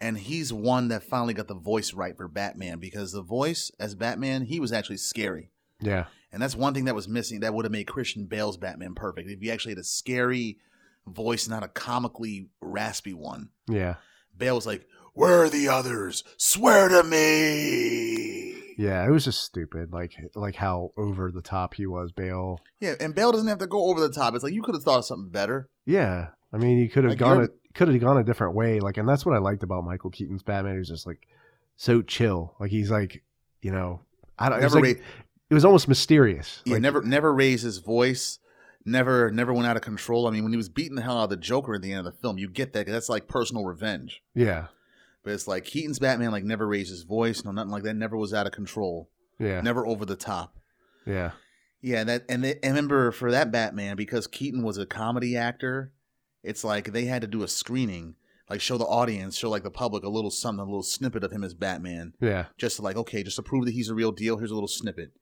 and 0.00 0.16
he's 0.18 0.52
one 0.52 0.88
that 0.88 1.02
finally 1.02 1.34
got 1.34 1.46
the 1.48 1.54
voice 1.54 1.92
right 1.92 2.16
for 2.16 2.26
Batman 2.26 2.78
because 2.78 3.12
the 3.12 3.22
voice 3.22 3.70
as 3.78 3.94
Batman 3.94 4.42
he 4.46 4.58
was 4.58 4.72
actually 4.72 4.96
scary. 4.96 5.50
Yeah, 5.80 6.06
And 6.32 6.42
that's 6.42 6.56
one 6.56 6.74
thing 6.74 6.84
that 6.86 6.94
was 6.94 7.08
missing 7.08 7.40
that 7.40 7.54
would 7.54 7.64
have 7.64 7.72
made 7.72 7.86
Christian 7.86 8.26
Bale's 8.26 8.56
Batman 8.58 8.94
perfect. 8.94 9.30
If 9.30 9.42
you 9.42 9.50
actually 9.50 9.72
had 9.72 9.78
a 9.78 9.84
scary 9.84 10.58
voice 11.06 11.48
not 11.48 11.62
a 11.62 11.68
comically 11.68 12.48
raspy 12.60 13.14
one. 13.14 13.48
yeah, 13.68 13.94
Bale 14.36 14.56
was 14.56 14.66
like, 14.66 14.86
"Where 15.14 15.42
are 15.44 15.48
the 15.48 15.68
others? 15.68 16.24
Swear 16.36 16.88
to 16.88 17.02
me." 17.02 18.74
yeah. 18.76 19.06
It 19.06 19.10
was 19.10 19.24
just 19.24 19.42
stupid, 19.42 19.92
like 19.92 20.12
like 20.34 20.56
how 20.56 20.92
over 20.96 21.30
the 21.30 21.42
top 21.42 21.74
he 21.74 21.86
was, 21.86 22.12
Bale. 22.12 22.60
Yeah, 22.80 22.94
and 23.00 23.14
Bale 23.14 23.32
doesn't 23.32 23.48
have 23.48 23.58
to 23.58 23.66
go 23.66 23.86
over 23.90 24.00
the 24.00 24.12
top. 24.12 24.34
It's 24.34 24.44
like 24.44 24.52
you 24.54 24.62
could 24.62 24.74
have 24.74 24.84
thought 24.84 24.98
of 24.98 25.04
something 25.04 25.30
better. 25.30 25.68
Yeah, 25.90 26.28
I 26.52 26.56
mean, 26.56 26.78
he 26.78 26.88
could 26.88 27.04
have 27.04 27.12
Like, 27.12 27.18
gone 27.18 27.42
a 27.44 27.48
could 27.74 27.88
have 27.88 28.00
gone 28.00 28.18
a 28.18 28.24
different 28.24 28.54
way. 28.54 28.80
Like, 28.80 28.96
and 28.96 29.08
that's 29.08 29.24
what 29.26 29.34
I 29.34 29.38
liked 29.38 29.62
about 29.62 29.84
Michael 29.84 30.10
Keaton's 30.10 30.42
Batman. 30.42 30.72
He 30.74 30.78
was 30.78 30.88
just 30.88 31.06
like 31.06 31.26
so 31.76 32.02
chill. 32.02 32.54
Like 32.60 32.70
he's 32.70 32.90
like, 32.90 33.22
you 33.62 33.70
know, 33.72 34.00
I 34.38 34.48
don't. 34.48 34.60
It 34.60 34.64
was, 34.64 34.74
like, 34.74 34.84
ra- 34.84 35.02
it 35.50 35.54
was 35.54 35.64
almost 35.64 35.88
mysterious. 35.88 36.62
Yeah, 36.64 36.74
Like, 36.74 36.82
never 36.82 37.02
never 37.02 37.32
raised 37.34 37.64
his 37.64 37.78
voice. 37.78 38.38
Never 38.84 39.30
never 39.30 39.52
went 39.52 39.66
out 39.66 39.76
of 39.76 39.82
control. 39.82 40.26
I 40.26 40.30
mean, 40.30 40.42
when 40.42 40.52
he 40.52 40.56
was 40.56 40.68
beating 40.70 40.94
the 40.96 41.02
hell 41.02 41.18
out 41.18 41.24
of 41.24 41.30
the 41.30 41.36
Joker 41.36 41.74
at 41.74 41.82
the 41.82 41.92
end 41.92 42.06
of 42.06 42.12
the 42.12 42.18
film, 42.18 42.38
you 42.38 42.48
get 42.48 42.72
that. 42.72 42.86
that's 42.86 43.08
like 43.10 43.28
personal 43.28 43.64
revenge. 43.64 44.22
Yeah, 44.34 44.66
But 45.22 45.34
it's 45.34 45.46
like 45.46 45.64
Keaton's 45.64 45.98
Batman 45.98 46.30
like 46.30 46.44
never 46.44 46.66
raised 46.66 46.88
his 46.90 47.02
voice, 47.02 47.44
no 47.44 47.50
nothing 47.50 47.70
like 47.70 47.82
that. 47.82 47.94
Never 47.94 48.16
was 48.16 48.32
out 48.32 48.46
of 48.46 48.52
control. 48.52 49.10
yeah, 49.38 49.60
Never 49.60 49.86
over 49.86 50.06
the 50.06 50.16
top. 50.16 50.56
yeah, 51.06 51.32
Yeah, 51.82 52.04
that 52.04 52.24
and 52.28 52.44
they, 52.44 52.58
and 52.62 52.74
remember 52.74 53.10
for 53.10 53.30
that 53.30 53.50
Batman 53.50 53.96
because 53.96 54.26
Keaton 54.26 54.62
was 54.62 54.76
a 54.76 54.86
comedy 54.86 55.36
actor, 55.36 55.92
it's 56.42 56.62
like 56.64 56.92
they 56.92 57.06
had 57.06 57.22
to 57.22 57.28
do 57.28 57.42
a 57.42 57.48
screening, 57.48 58.16
like 58.48 58.60
show 58.60 58.76
the 58.76 58.84
audience, 58.84 59.36
show 59.36 59.48
like 59.48 59.62
the 59.62 59.70
public 59.70 60.04
a 60.04 60.08
little 60.08 60.30
something, 60.30 60.60
a 60.60 60.64
little 60.64 60.82
snippet 60.82 61.24
of 61.24 61.32
him 61.32 61.42
as 61.42 61.54
Batman, 61.54 62.14
yeah, 62.20 62.46
just 62.58 62.76
to 62.76 62.82
like 62.82 62.96
okay, 62.96 63.22
just 63.22 63.36
to 63.36 63.42
prove 63.42 63.64
that 63.64 63.72
he's 63.72 63.88
a 63.88 63.94
real 63.94 64.12
deal. 64.12 64.36
Here's 64.36 64.50
a 64.50 64.54
little 64.54 64.68
snippet, 64.68 65.12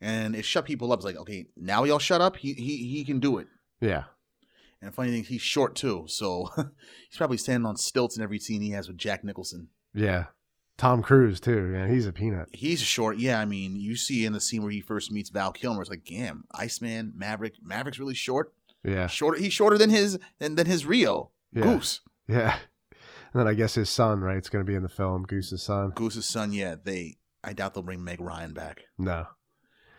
and 0.00 0.36
it 0.36 0.44
shut 0.44 0.66
people 0.66 0.92
up. 0.92 0.98
It's 0.98 1.06
like 1.06 1.16
okay, 1.16 1.46
now 1.56 1.84
y'all 1.84 1.98
shut 1.98 2.20
up. 2.20 2.36
He 2.36 2.52
he 2.52 2.88
he 2.88 3.04
can 3.04 3.18
do 3.20 3.38
it. 3.38 3.48
yeah. 3.80 4.04
And 4.82 4.94
funny 4.94 5.12
thing, 5.12 5.24
he's 5.24 5.40
short 5.40 5.74
too, 5.74 6.04
so 6.08 6.50
he's 6.56 7.16
probably 7.16 7.38
standing 7.38 7.64
on 7.64 7.76
stilts 7.78 8.18
in 8.18 8.22
every 8.22 8.38
scene 8.38 8.60
he 8.60 8.72
has 8.72 8.86
with 8.86 8.98
Jack 8.98 9.24
Nicholson. 9.24 9.68
Yeah. 9.94 10.24
Tom 10.76 11.02
Cruise 11.02 11.40
too. 11.40 11.70
Yeah, 11.72 11.86
he's 11.88 12.06
a 12.06 12.12
peanut. 12.12 12.48
He's 12.52 12.82
a 12.82 12.84
short, 12.84 13.18
yeah. 13.18 13.40
I 13.40 13.44
mean, 13.44 13.76
you 13.76 13.94
see 13.96 14.24
in 14.24 14.32
the 14.32 14.40
scene 14.40 14.62
where 14.62 14.72
he 14.72 14.80
first 14.80 15.12
meets 15.12 15.30
Val 15.30 15.52
Kilmer, 15.52 15.80
it's 15.80 15.90
like, 15.90 16.04
damn, 16.04 16.44
Iceman, 16.52 17.12
Maverick. 17.14 17.54
Maverick's 17.62 17.98
really 17.98 18.14
short. 18.14 18.52
Yeah, 18.82 19.06
Shorter. 19.06 19.38
He's 19.40 19.52
shorter 19.52 19.78
than 19.78 19.90
his 19.90 20.18
than, 20.38 20.56
than 20.56 20.66
his 20.66 20.84
RIO 20.84 21.30
yeah, 21.52 21.62
Goose. 21.62 22.00
yeah. 22.28 22.56
And 23.32 23.40
then 23.40 23.48
I 23.48 23.54
guess 23.54 23.74
his 23.74 23.90
son, 23.90 24.20
right? 24.20 24.36
It's 24.36 24.48
going 24.48 24.64
to 24.64 24.70
be 24.70 24.76
in 24.76 24.84
the 24.84 24.88
film. 24.88 25.24
Goose's 25.24 25.60
son. 25.64 25.90
Goose's 25.96 26.24
son. 26.24 26.52
Yeah, 26.52 26.76
they. 26.80 27.16
I 27.42 27.52
doubt 27.52 27.74
they'll 27.74 27.82
bring 27.82 28.04
Meg 28.04 28.20
Ryan 28.20 28.52
back. 28.52 28.82
No, 28.96 29.26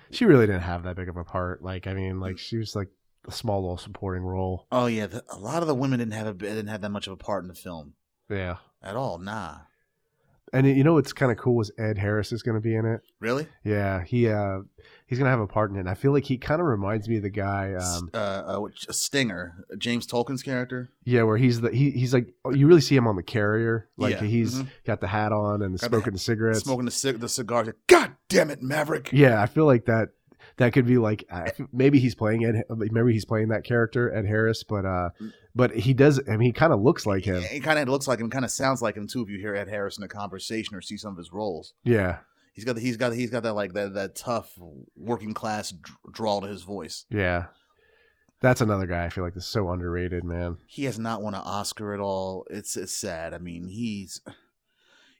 she 0.09 0.23
really 0.23 0.47
didn't 0.47 0.61
have 0.61 0.84
that 0.84 0.95
big 0.95 1.09
of 1.09 1.17
a 1.17 1.26
part. 1.26 1.61
Like, 1.61 1.86
I 1.86 1.93
mean, 1.93 2.21
like 2.21 2.38
she 2.38 2.55
was 2.55 2.78
like 2.78 2.88
a 3.28 3.34
small 3.34 3.59
little 3.59 3.78
supporting 3.78 4.23
role. 4.23 4.67
Oh 4.71 4.86
yeah, 4.86 5.07
the, 5.07 5.21
a 5.30 5.38
lot 5.38 5.63
of 5.63 5.67
the 5.67 5.76
women 5.76 5.99
didn't 5.99 6.13
have 6.13 6.28
a 6.28 6.34
didn't 6.34 6.67
have 6.67 6.80
that 6.80 6.91
much 6.91 7.07
of 7.07 7.13
a 7.13 7.17
part 7.17 7.43
in 7.43 7.49
the 7.49 7.55
film 7.55 7.95
Yeah. 8.30 8.55
at 8.82 8.95
all. 8.95 9.17
Nah, 9.17 9.57
And 10.53 10.65
you 10.67 10.83
know 10.83 10.93
what's 10.93 11.11
kind 11.11 11.31
of 11.31 11.37
cool 11.37 11.59
is 11.61 11.71
Ed 11.77 11.97
Harris 11.97 12.31
is 12.31 12.41
going 12.43 12.55
to 12.55 12.61
be 12.61 12.75
in 12.75 12.85
it. 12.85 13.01
really. 13.19 13.47
Yeah, 13.63 14.03
he 14.03 14.29
uh 14.29 14.59
he's 15.07 15.17
gonna 15.17 15.31
have 15.31 15.39
a 15.39 15.47
part 15.47 15.71
in 15.71 15.77
it. 15.77 15.81
And 15.81 15.89
I 15.89 15.95
feel 15.95 16.11
like 16.13 16.23
he 16.23 16.37
kind 16.37 16.61
of 16.61 16.67
reminds 16.67 17.09
me 17.09 17.17
of 17.17 17.23
the 17.23 17.29
guy. 17.29 17.73
Um, 17.73 18.09
uh, 18.13 18.17
uh, 18.17 18.59
which- 18.59 18.85
Stinger, 18.91 19.65
James 19.77 20.05
Tolkan's 20.07 20.43
character. 20.43 20.89
yeah, 21.03 21.23
where 21.23 21.37
he's 21.37 21.61
the 21.61 21.71
he, 21.71 21.91
he's 21.91 22.13
like 22.13 22.27
oh, 22.45 22.51
you 22.53 22.67
really 22.67 22.81
see 22.81 22.95
him 22.95 23.07
on 23.07 23.15
the 23.15 23.23
carrier. 23.23 23.89
Like 23.97 24.13
Yeah, 24.15 24.21
he's 24.27 24.55
mhm. 24.61 24.67
got 24.85 25.01
the 25.01 25.07
hat 25.07 25.31
on 25.31 25.61
and 25.61 25.79
Got 25.79 25.89
the 25.91 25.95
smoking 25.97 26.13
the, 26.13 26.19
cigarettes. 26.19 26.59
Smoking 26.59 26.85
the 26.85 26.91
cig- 26.91 27.19
the 27.19 27.29
cigars. 27.29 27.69
God 27.87 28.11
damn 28.29 28.49
it, 28.51 28.61
Maverick. 28.61 29.09
Yeah, 29.11 29.41
I 29.41 29.47
feel 29.47 29.65
like 29.65 29.85
that. 29.85 30.09
That 30.57 30.71
could 30.71 30.85
be 30.85 30.97
like 30.97 31.27
maybe 31.73 31.99
he's 31.99 32.15
playing 32.15 32.45
Ed. 32.45 32.63
Maybe 32.69 33.11
he's 33.11 33.25
playing 33.25 33.49
that 33.49 33.65
character 33.65 34.13
Ed 34.15 34.25
Harris, 34.25 34.63
but 34.63 34.85
uh, 34.85 35.09
but 35.55 35.71
he 35.75 35.93
does. 35.93 36.19
I 36.27 36.31
mean, 36.37 36.47
he 36.47 36.51
kind 36.51 36.73
of 36.73 36.81
looks 36.81 37.05
like 37.05 37.23
him. 37.25 37.41
He 37.43 37.59
kind 37.59 37.79
of 37.79 37.87
looks 37.87 38.07
like 38.07 38.19
him, 38.19 38.29
kind 38.29 38.45
of 38.45 38.51
sounds 38.51 38.81
like 38.81 38.95
him 38.95 39.07
too. 39.07 39.21
If 39.23 39.29
you 39.29 39.39
hear 39.39 39.55
Ed 39.55 39.67
Harris 39.69 39.97
in 39.97 40.03
a 40.03 40.07
conversation 40.07 40.75
or 40.75 40.81
see 40.81 40.97
some 40.97 41.11
of 41.11 41.17
his 41.17 41.31
roles, 41.31 41.73
Yeah, 41.83 42.17
he's 42.53 42.65
got 42.65 42.75
the, 42.75 42.81
he's 42.81 42.97
got 42.97 43.13
he's 43.13 43.29
got 43.31 43.43
that 43.43 43.53
like 43.53 43.73
that 43.73 43.93
that 43.93 44.15
tough 44.15 44.53
working 44.95 45.33
class 45.33 45.73
drawl 46.11 46.41
to 46.41 46.47
his 46.47 46.63
voice. 46.63 47.05
yeah. 47.09 47.45
That's 48.41 48.61
another 48.61 48.85
guy 48.85 49.05
I 49.05 49.09
feel 49.09 49.23
like 49.23 49.35
is 49.37 49.45
so 49.47 49.71
underrated, 49.71 50.23
man. 50.23 50.57
He 50.67 50.83
has 50.83 50.99
not 50.99 51.21
won 51.23 51.33
an 51.33 51.41
Oscar 51.43 51.93
at 51.93 51.99
all. 52.01 52.45
It's 52.51 52.75
it's 52.77 52.95
sad. 52.95 53.33
I 53.33 53.37
mean, 53.39 53.67
he's 53.69 54.21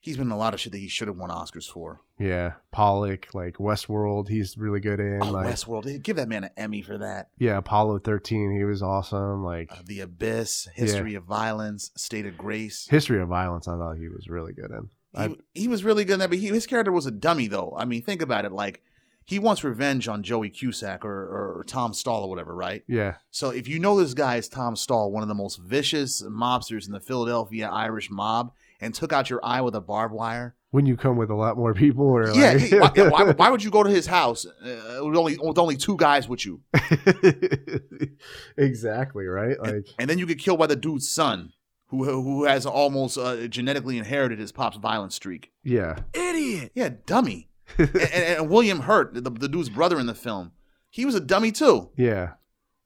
he's 0.06 0.18
been 0.18 0.28
in 0.28 0.32
a 0.32 0.38
lot 0.38 0.54
of 0.54 0.60
shit 0.62 0.72
that 0.72 0.78
he 0.78 0.88
should 0.88 1.08
have 1.10 1.18
won 1.18 1.30
Oscars 1.30 1.70
for. 1.70 2.00
Yeah, 2.18 2.54
Pollock, 2.72 3.34
like 3.34 3.56
Westworld, 3.58 4.30
he's 4.30 4.58
really 4.58 4.80
good 4.80 5.00
in. 5.00 5.20
Oh, 5.22 5.32
like, 5.32 5.48
Westworld, 5.48 6.02
give 6.04 6.16
that 6.16 6.30
man 6.30 6.46
an 6.46 6.52
Emmy 6.56 6.82
for 6.82 6.98
that. 7.00 7.30
yeah, 7.38 7.58
Apollo 7.58 8.00
thirteen, 8.00 8.56
he 8.58 8.64
was 8.64 8.82
awesome. 8.82 9.44
Like 9.44 9.72
Uh, 9.72 9.78
the 9.86 10.00
Abyss, 10.02 10.70
History 10.74 11.16
of 11.16 11.24
Violence, 11.26 11.92
State 11.98 12.26
of 12.26 12.38
Grace. 12.38 12.88
History 12.90 13.22
of 13.22 13.28
Violence, 13.28 13.68
I 13.68 13.76
thought 13.78 13.98
he 13.98 14.08
was 14.08 14.30
really 14.30 14.54
good 14.54 14.72
in. 14.72 14.90
I- 15.14 15.28
He, 15.54 15.62
he 15.64 15.68
was 15.68 15.84
really 15.84 16.06
good 16.06 16.14
in 16.14 16.20
that, 16.20 16.30
but 16.30 16.40
he, 16.40 16.48
his 16.48 16.68
character 16.68 16.92
was 16.92 17.06
a 17.06 17.12
dummy, 17.12 17.48
though. 17.48 17.74
I 17.78 17.86
mean, 17.86 18.02
think 18.02 18.22
about 18.22 18.46
it. 18.46 18.52
Like, 18.52 18.82
he 19.28 19.40
wants 19.40 19.64
revenge 19.64 20.08
on 20.08 20.22
Joey 20.22 20.50
Cusack 20.52 21.04
or, 21.04 21.10
or, 21.24 21.60
or 21.60 21.64
Tom 21.66 21.94
Stall 21.96 22.24
or 22.26 22.30
whatever, 22.30 22.54
right? 22.54 22.84
Yeah, 22.88 23.16
So 23.32 23.50
if 23.50 23.68
you 23.68 23.80
know 23.80 23.98
this 24.00 24.14
guy 24.14 24.36
is 24.36 24.48
Tom 24.48 24.76
Stall, 24.76 25.12
one 25.12 25.24
of 25.24 25.30
the 25.30 25.34
most 25.34 25.58
vicious 25.60 26.22
mobsters 26.22 26.86
in 26.86 26.94
the 26.94 27.00
Philadelphia 27.00 27.68
Irish 27.68 28.12
mob, 28.12 28.54
and 28.82 28.94
took 28.94 29.14
out 29.14 29.30
your 29.30 29.40
eye 29.44 29.62
with 29.62 29.76
a 29.76 29.82
barbed 29.82 30.14
wire, 30.14 30.56
when 30.72 30.86
you 30.86 30.98
come 30.98 31.16
with 31.16 31.30
a 31.30 31.36
lot 31.36 31.58
more 31.58 31.74
people, 31.74 32.06
or 32.06 32.32
yeah, 32.34 32.54
like, 32.54 32.72
why, 32.72 32.92
yeah, 32.96 33.10
why, 33.10 33.32
why 33.38 33.50
would 33.50 33.64
you 33.64 33.72
go 33.72 33.84
to 33.84 33.90
his 33.90 34.08
house 34.08 34.46
uh, 34.46 35.00
with 35.04 35.16
only 35.16 35.38
with 35.38 35.58
only 35.58 35.78
two 35.78 35.96
guys 35.98 36.28
with 36.28 36.46
you, 36.46 36.62
exactly 38.58 39.26
right. 39.26 39.60
Like 39.60 39.88
and 40.00 40.10
then 40.10 40.18
you 40.18 40.26
get 40.26 40.40
killed 40.40 40.60
by 40.60 40.68
the 40.68 40.76
dude's 40.76 41.10
son, 41.10 41.54
who 41.88 42.04
who 42.04 42.46
has 42.46 42.66
almost 42.66 43.18
uh, 43.18 43.48
genetically 43.48 43.98
inherited 43.98 44.40
his 44.40 44.52
pop's 44.52 44.78
violent 44.78 45.14
streak? 45.14 45.52
yeah, 45.64 46.00
Idiot. 46.14 46.72
Yeah, 46.76 46.90
dummy. 47.06 47.50
and, 47.80 47.90
and, 47.96 48.14
and 48.14 48.50
William 48.50 48.82
Hurt, 48.82 49.16
the, 49.16 49.22
the 49.22 49.50
dude's 49.50 49.70
brother 49.70 50.00
in 50.00 50.06
the 50.06 50.14
film, 50.14 50.52
he 50.90 51.04
was 51.04 51.16
a 51.16 51.20
dummy 51.20 51.52
too. 51.52 51.90
yeah. 51.96 52.34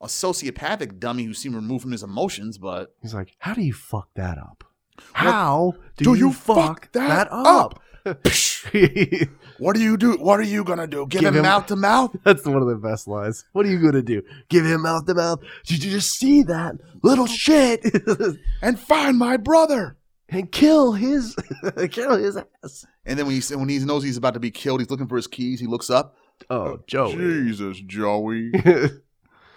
A 0.02 0.08
sociopathic 0.08 0.98
dummy 0.98 1.26
who 1.26 1.34
seemed 1.34 1.56
removed 1.56 1.82
from 1.82 1.92
his 1.92 2.04
emotions, 2.04 2.58
but 2.58 2.96
He's 3.02 3.14
like, 3.14 3.36
how 3.40 3.54
do 3.54 3.62
you 3.62 3.74
fuck 3.74 4.08
that 4.16 4.38
up? 4.38 4.64
How 5.14 5.74
do, 5.98 6.06
do 6.06 6.10
you, 6.16 6.28
you 6.28 6.34
fuck, 6.34 6.56
fuck 6.56 6.92
that, 6.94 7.30
that 7.30 7.32
up? 7.32 7.82
what 9.60 9.76
do 9.76 9.82
you 9.82 9.98
do? 9.98 10.14
What 10.18 10.40
are 10.40 10.44
you 10.44 10.64
gonna 10.64 10.88
do? 10.88 11.06
Give, 11.08 11.22
Give 11.22 11.30
him 11.30 11.36
him- 11.38 11.44
mouth 11.44 11.66
to 11.68 11.76
mouth? 11.76 12.16
That's 12.24 12.46
one 12.46 12.62
of 12.62 12.68
the 12.68 12.76
best 12.76 13.08
lines. 13.08 13.44
What 13.54 13.66
are 13.66 13.70
you 13.70 13.80
gonna 13.80 14.02
do? 14.02 14.22
Give 14.50 14.66
him 14.66 14.82
mouth 14.84 15.06
to 15.06 15.14
mouth? 15.14 15.40
Did 15.66 15.84
you 15.84 15.92
just 15.92 16.12
see 16.18 16.44
that 16.44 16.76
little 17.04 17.28
shit? 17.28 17.86
and 18.62 18.80
find 18.80 19.18
my 19.18 19.38
brother. 19.38 19.98
and 20.30 20.52
kill 20.52 20.94
his, 20.94 21.36
kill 21.92 22.18
his 22.18 22.38
ass. 22.38 22.86
And 23.06 23.18
then 23.18 23.26
when 23.26 23.40
he 23.40 23.56
when 23.56 23.70
he 23.70 23.80
knows 23.80 24.04
he's 24.04 24.18
about 24.18 24.36
to 24.36 24.40
be 24.40 24.52
killed, 24.52 24.80
he's 24.80 24.90
looking 24.90 25.08
for 25.08 25.16
his 25.16 25.28
keys. 25.28 25.60
He 25.60 25.68
looks 25.68 25.90
up. 25.90 26.16
Oh, 26.50 26.80
Joey. 26.88 27.16
Jesus, 27.16 27.80
Joey, 27.82 28.52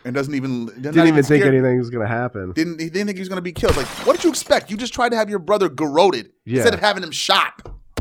and 0.04 0.14
doesn't 0.14 0.34
even 0.34 0.66
didn't 0.66 1.06
even 1.06 1.22
think 1.24 1.44
anything 1.44 1.78
was 1.78 1.90
gonna 1.90 2.06
happen. 2.08 2.52
Didn't 2.52 2.80
he 2.80 2.88
didn't 2.90 3.06
think 3.06 3.18
he 3.18 3.20
was 3.22 3.28
gonna 3.28 3.40
be 3.40 3.52
killed? 3.52 3.76
Like, 3.76 3.86
what 4.06 4.14
did 4.16 4.24
you 4.24 4.30
expect? 4.30 4.70
You 4.70 4.76
just 4.76 4.92
tried 4.94 5.10
to 5.10 5.16
have 5.16 5.28
your 5.30 5.38
brother 5.38 5.68
garroted 5.68 6.30
Yeah. 6.44 6.56
instead 6.60 6.74
of 6.74 6.80
having 6.80 7.02
him 7.02 7.10
shot. 7.10 7.60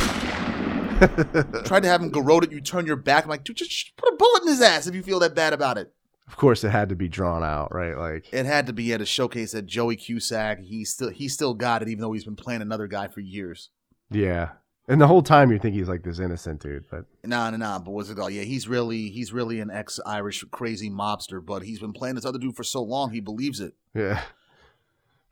tried 1.65 1.81
to 1.83 1.87
have 1.89 2.01
him 2.01 2.09
garroted. 2.11 2.51
You 2.51 2.61
turn 2.61 2.85
your 2.85 2.95
back. 2.95 3.23
I'm 3.23 3.29
like, 3.29 3.43
dude, 3.43 3.57
just 3.57 3.95
put 3.97 4.13
a 4.13 4.15
bullet 4.17 4.43
in 4.43 4.49
his 4.49 4.61
ass 4.61 4.87
if 4.87 4.95
you 4.95 5.03
feel 5.03 5.19
that 5.19 5.35
bad 5.35 5.53
about 5.53 5.77
it. 5.77 5.93
Of 6.27 6.37
course, 6.37 6.63
it 6.63 6.69
had 6.69 6.89
to 6.89 6.95
be 6.95 7.09
drawn 7.09 7.43
out, 7.43 7.73
right? 7.73 7.97
Like, 7.97 8.31
It 8.31 8.45
had 8.45 8.67
to 8.67 8.73
be 8.73 8.93
at 8.93 9.01
a 9.01 9.05
showcase 9.05 9.51
that 9.51 9.65
Joey 9.65 9.95
Cusack. 9.97 10.59
He 10.61 10.85
still 10.85 11.09
he 11.09 11.27
still 11.27 11.53
got 11.53 11.81
it, 11.81 11.89
even 11.89 12.01
though 12.01 12.13
he's 12.13 12.23
been 12.25 12.35
playing 12.37 12.61
another 12.61 12.87
guy 12.87 13.07
for 13.07 13.19
years. 13.19 13.69
yeah. 14.09 14.49
And 14.91 14.99
the 14.99 15.07
whole 15.07 15.23
time 15.23 15.53
you 15.53 15.57
think 15.57 15.73
he's 15.73 15.87
like 15.87 16.03
this 16.03 16.19
innocent 16.19 16.61
dude, 16.61 16.83
but 16.91 17.05
Nah, 17.23 17.49
nah, 17.49 17.55
nah. 17.55 17.79
But 17.79 17.91
what's 17.91 18.09
it 18.09 18.17
called? 18.17 18.33
Yeah, 18.33 18.41
he's 18.41 18.67
really 18.67 19.09
he's 19.09 19.31
really 19.31 19.61
an 19.61 19.71
ex-Irish 19.71 20.43
crazy 20.51 20.89
mobster, 20.89 21.43
but 21.43 21.63
he's 21.63 21.79
been 21.79 21.93
playing 21.93 22.15
this 22.15 22.25
other 22.25 22.37
dude 22.37 22.57
for 22.57 22.63
so 22.65 22.83
long 22.83 23.11
he 23.11 23.21
believes 23.21 23.61
it. 23.61 23.73
yeah. 23.93 24.21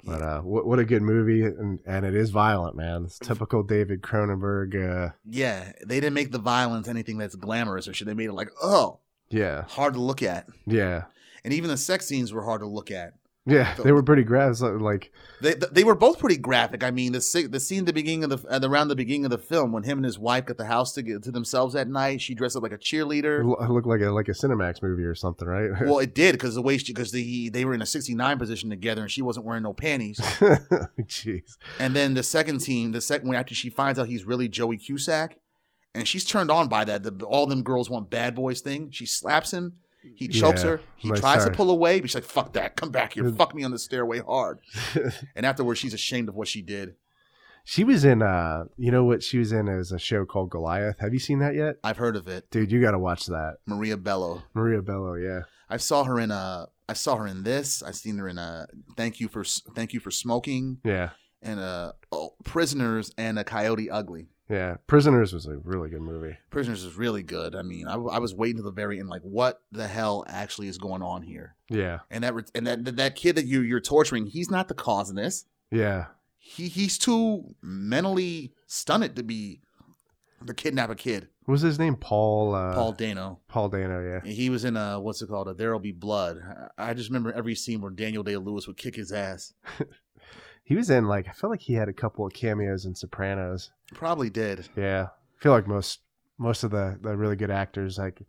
But 0.05 0.21
uh, 0.21 0.39
what, 0.43 0.65
what 0.65 0.79
a 0.79 0.85
good 0.85 1.01
movie, 1.01 1.43
and, 1.43 1.79
and 1.85 2.05
it 2.05 2.15
is 2.15 2.29
violent, 2.29 2.77
man. 2.77 3.03
It's 3.03 3.19
typical 3.19 3.63
David 3.63 4.01
Cronenberg. 4.01 5.09
Uh, 5.09 5.11
Yeah, 5.29 5.73
they 5.85 5.99
didn't 5.99 6.13
make 6.13 6.31
the 6.31 6.39
violence 6.39 6.87
anything 6.87 7.17
that's 7.17 7.35
glamorous 7.35 7.85
or 7.85 7.93
should 7.93 8.07
They 8.07 8.13
made 8.13 8.29
it 8.29 8.33
like, 8.33 8.49
oh, 8.63 8.99
yeah, 9.29 9.63
hard 9.63 9.95
to 9.95 9.99
look 9.99 10.23
at. 10.23 10.47
yeah, 10.65 11.03
And 11.43 11.53
even 11.53 11.69
the 11.69 11.75
sex 11.75 12.05
scenes 12.05 12.31
were 12.31 12.45
hard 12.45 12.61
to 12.61 12.65
look 12.67 12.91
at. 12.91 13.15
Yeah. 13.49 13.75
They 13.75 13.91
were 13.91 14.03
pretty 14.03 14.23
graphic. 14.23 14.79
Like, 14.79 15.11
They 15.41 15.55
they 15.55 15.83
were 15.83 15.95
both 15.95 16.19
pretty 16.19 16.37
graphic. 16.37 16.83
I 16.83 16.91
mean, 16.91 17.11
the 17.11 17.47
the 17.49 17.59
scene 17.59 17.79
at 17.79 17.85
the 17.85 17.93
beginning 17.93 18.23
of 18.23 18.29
the 18.29 18.67
around 18.67 18.87
the 18.89 18.95
beginning 18.95 19.25
of 19.25 19.31
the 19.31 19.37
film 19.37 19.71
when 19.71 19.83
him 19.83 19.97
and 19.97 20.05
his 20.05 20.19
wife 20.19 20.45
got 20.45 20.57
the 20.57 20.65
house 20.65 20.93
to 20.93 21.01
get 21.01 21.23
to 21.23 21.31
themselves 21.31 21.75
at 21.75 21.87
night. 21.87 22.21
She 22.21 22.35
dressed 22.35 22.55
up 22.55 22.63
like 22.63 22.71
a 22.71 22.77
cheerleader. 22.77 23.39
it 23.41 23.71
looked 23.71 23.87
like 23.87 24.01
a 24.01 24.11
like 24.11 24.27
a 24.27 24.33
Cinemax 24.33 24.81
movie 24.81 25.03
or 25.03 25.15
something, 25.15 25.47
right? 25.47 25.69
well, 25.81 25.99
it 25.99 26.13
did 26.13 26.33
because 26.33 26.55
the 26.55 26.61
way 26.61 26.77
she 26.77 26.93
because 26.93 27.11
the 27.11 27.49
they 27.49 27.65
were 27.65 27.73
in 27.73 27.81
a 27.81 27.85
sixty 27.85 28.15
nine 28.15 28.37
position 28.37 28.69
together 28.69 29.01
and 29.01 29.11
she 29.11 29.21
wasn't 29.21 29.45
wearing 29.45 29.63
no 29.63 29.73
panties. 29.73 30.19
Jeez. 30.19 31.57
And 31.79 31.95
then 31.95 32.13
the 32.13 32.23
second 32.23 32.59
scene, 32.61 32.91
the 32.91 33.01
second 33.01 33.27
one 33.27 33.37
after 33.37 33.55
she 33.55 33.69
finds 33.69 33.99
out 33.99 34.07
he's 34.07 34.25
really 34.25 34.47
Joey 34.47 34.77
Cusack, 34.77 35.37
and 35.93 36.07
she's 36.07 36.25
turned 36.25 36.51
on 36.51 36.67
by 36.67 36.85
that. 36.85 37.03
The, 37.03 37.25
all 37.25 37.45
them 37.45 37.63
girls 37.63 37.89
want 37.89 38.09
bad 38.09 38.35
boys 38.35 38.61
thing. 38.61 38.91
She 38.91 39.05
slaps 39.05 39.51
him. 39.51 39.73
He 40.15 40.27
chokes 40.27 40.63
Yeah, 40.63 40.69
her. 40.71 40.81
He 40.97 41.09
tries 41.11 41.45
to 41.45 41.51
pull 41.51 41.69
away, 41.71 41.99
but 41.99 42.09
she's 42.09 42.15
like, 42.15 42.23
"Fuck 42.23 42.53
that! 42.53 42.75
Come 42.75 42.91
back 42.91 43.13
here! 43.13 43.29
Fuck 43.31 43.53
me 43.55 43.63
on 43.63 43.71
the 43.71 43.79
stairway 43.79 44.19
hard." 44.19 44.59
And 45.35 45.45
afterwards, 45.45 45.79
she's 45.79 45.93
ashamed 45.93 46.29
of 46.29 46.35
what 46.35 46.47
she 46.47 46.61
did. 46.61 46.95
She 47.65 47.83
was 47.83 48.03
in 48.03 48.21
uh 48.23 48.65
you 48.77 48.91
know 48.91 49.03
what 49.03 49.21
she 49.21 49.37
was 49.37 49.51
in 49.51 49.67
is 49.67 49.91
a 49.91 49.99
show 49.99 50.25
called 50.25 50.49
Goliath. 50.49 50.99
Have 50.99 51.13
you 51.13 51.19
seen 51.19 51.39
that 51.39 51.53
yet? 51.55 51.75
I've 51.83 51.97
heard 51.97 52.15
of 52.15 52.27
it. 52.27 52.49
Dude, 52.49 52.71
you 52.71 52.81
gotta 52.81 52.97
watch 52.99 53.27
that. 53.27 53.57
Maria 53.67 53.95
Bello. 53.97 54.41
Maria 54.53 54.81
Bello, 54.81 55.13
yeah. 55.15 55.41
I 55.69 55.77
saw 55.77 56.03
her 56.03 56.19
in 56.19 56.31
a. 56.31 56.67
I 56.87 56.93
saw 56.93 57.17
her 57.17 57.27
in 57.27 57.43
this. 57.43 57.83
I 57.83 57.91
seen 57.91 58.17
her 58.17 58.27
in 58.27 58.37
a. 58.39 58.65
Thank 58.97 59.19
you 59.19 59.27
for 59.27 59.43
Thank 59.43 59.93
you 59.93 59.99
for 59.99 60.09
smoking 60.09 60.79
Yeah. 60.83 61.11
and 61.43 61.59
a 61.59 61.93
oh, 62.11 62.33
Prisoners 62.43 63.13
and 63.17 63.37
a 63.37 63.43
Coyote 63.43 63.89
Ugly. 63.91 64.29
Yeah. 64.49 64.77
Prisoners 64.87 65.31
was 65.31 65.45
a 65.45 65.57
really 65.57 65.89
good 65.89 66.01
movie. 66.01 66.37
Prisoners 66.49 66.83
is 66.83 66.95
really 66.95 67.23
good. 67.23 67.55
I 67.55 67.61
mean, 67.61 67.87
I, 67.87 67.95
I 67.95 68.19
was 68.19 68.33
waiting 68.33 68.57
to 68.57 68.63
the 68.63 68.71
very 68.71 68.99
end, 68.99 69.07
like, 69.07 69.21
what 69.21 69.61
the 69.71 69.87
hell 69.87 70.25
actually 70.27 70.67
is 70.67 70.77
going 70.77 71.01
on 71.01 71.21
here? 71.21 71.55
Yeah. 71.69 71.99
And 72.09 72.23
that 72.23 72.33
and 72.55 72.65
that 72.67 72.97
that 72.97 73.15
kid 73.15 73.35
that 73.35 73.45
you 73.45 73.61
you're 73.61 73.79
torturing, 73.79 74.25
he's 74.25 74.49
not 74.49 74.67
the 74.67 74.73
cause 74.73 75.09
of 75.09 75.15
this. 75.15 75.45
Yeah. 75.71 76.05
He 76.37 76.67
he's 76.67 76.97
too 76.97 77.55
mentally 77.61 78.53
stunted 78.65 79.15
to 79.17 79.23
be 79.23 79.61
the 80.41 80.53
kidnap 80.53 80.89
a 80.89 80.95
kid. 80.95 81.27
What 81.45 81.53
was 81.53 81.61
his 81.61 81.79
name? 81.79 81.95
Paul 81.95 82.55
uh 82.55 82.73
Paul 82.73 82.93
Dano. 82.93 83.39
Paul 83.47 83.69
Dano, 83.69 84.01
yeah. 84.01 84.31
He 84.31 84.49
was 84.49 84.65
in 84.65 84.77
a 84.77 84.99
what's 84.99 85.21
it 85.21 85.29
called? 85.29 85.47
A 85.47 85.53
There'll 85.53 85.79
Be 85.79 85.91
Blood. 85.91 86.41
I 86.77 86.89
I 86.89 86.93
just 86.93 87.09
remember 87.09 87.33
every 87.33 87.55
scene 87.55 87.81
where 87.81 87.91
Daniel 87.91 88.23
Day 88.23 88.37
Lewis 88.37 88.67
would 88.67 88.77
kick 88.77 88.95
his 88.95 89.11
ass. 89.11 89.53
He 90.69 90.75
was 90.75 90.91
in 90.91 91.07
like 91.07 91.27
I 91.27 91.31
feel 91.31 91.49
like 91.49 91.61
he 91.61 91.73
had 91.73 91.89
a 91.89 91.93
couple 91.93 92.27
of 92.27 92.31
cameos 92.31 92.85
in 92.85 92.93
Sopranos. 92.93 93.71
Probably 93.91 94.29
did. 94.29 94.69
Yeah. 94.77 95.07
I 95.07 95.41
feel 95.41 95.51
like 95.51 95.67
most 95.67 96.01
most 96.37 96.63
of 96.63 96.69
the 96.69 96.95
the 97.01 97.17
really 97.17 97.35
good 97.35 97.49
actors 97.49 97.97
like 97.97 98.21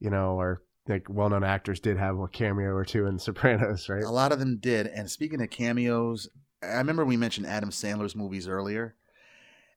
you 0.00 0.08
know 0.08 0.40
or 0.40 0.62
like 0.88 1.06
well 1.10 1.28
known 1.28 1.44
actors 1.44 1.80
did 1.80 1.98
have 1.98 2.18
a 2.18 2.26
cameo 2.26 2.70
or 2.70 2.86
two 2.86 3.04
in 3.04 3.18
Sopranos, 3.18 3.90
right? 3.90 4.02
A 4.02 4.10
lot 4.10 4.32
of 4.32 4.38
them 4.38 4.56
did. 4.56 4.86
And 4.86 5.10
speaking 5.10 5.42
of 5.42 5.50
cameos, 5.50 6.26
I 6.62 6.78
remember 6.78 7.04
we 7.04 7.18
mentioned 7.18 7.46
Adam 7.46 7.68
Sandler's 7.68 8.16
movies 8.16 8.48
earlier, 8.48 8.94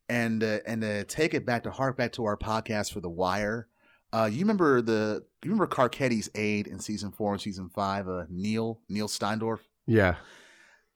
and 0.08 0.42
uh, 0.42 0.60
and 0.66 0.84
to 0.84 1.04
take 1.04 1.34
it 1.34 1.46
back 1.46 1.64
to 1.64 1.72
hark 1.72 1.98
back 1.98 2.14
to 2.14 2.24
our 2.24 2.38
podcast 2.38 2.94
for 2.94 3.02
The 3.02 3.10
Wire. 3.10 3.68
Uh, 4.14 4.30
you 4.32 4.40
remember 4.40 4.82
the 4.82 5.26
you 5.44 5.52
remember 5.52 5.68
Carcetti's 5.68 6.30
aide 6.36 6.68
in 6.68 6.80
season 6.80 7.12
four 7.12 7.34
and 7.34 7.42
season 7.42 7.68
five? 7.68 8.08
Uh, 8.08 8.24
Neil 8.30 8.80
Neil 8.88 9.10
Steintorf. 9.10 9.60
Yeah. 9.86 10.16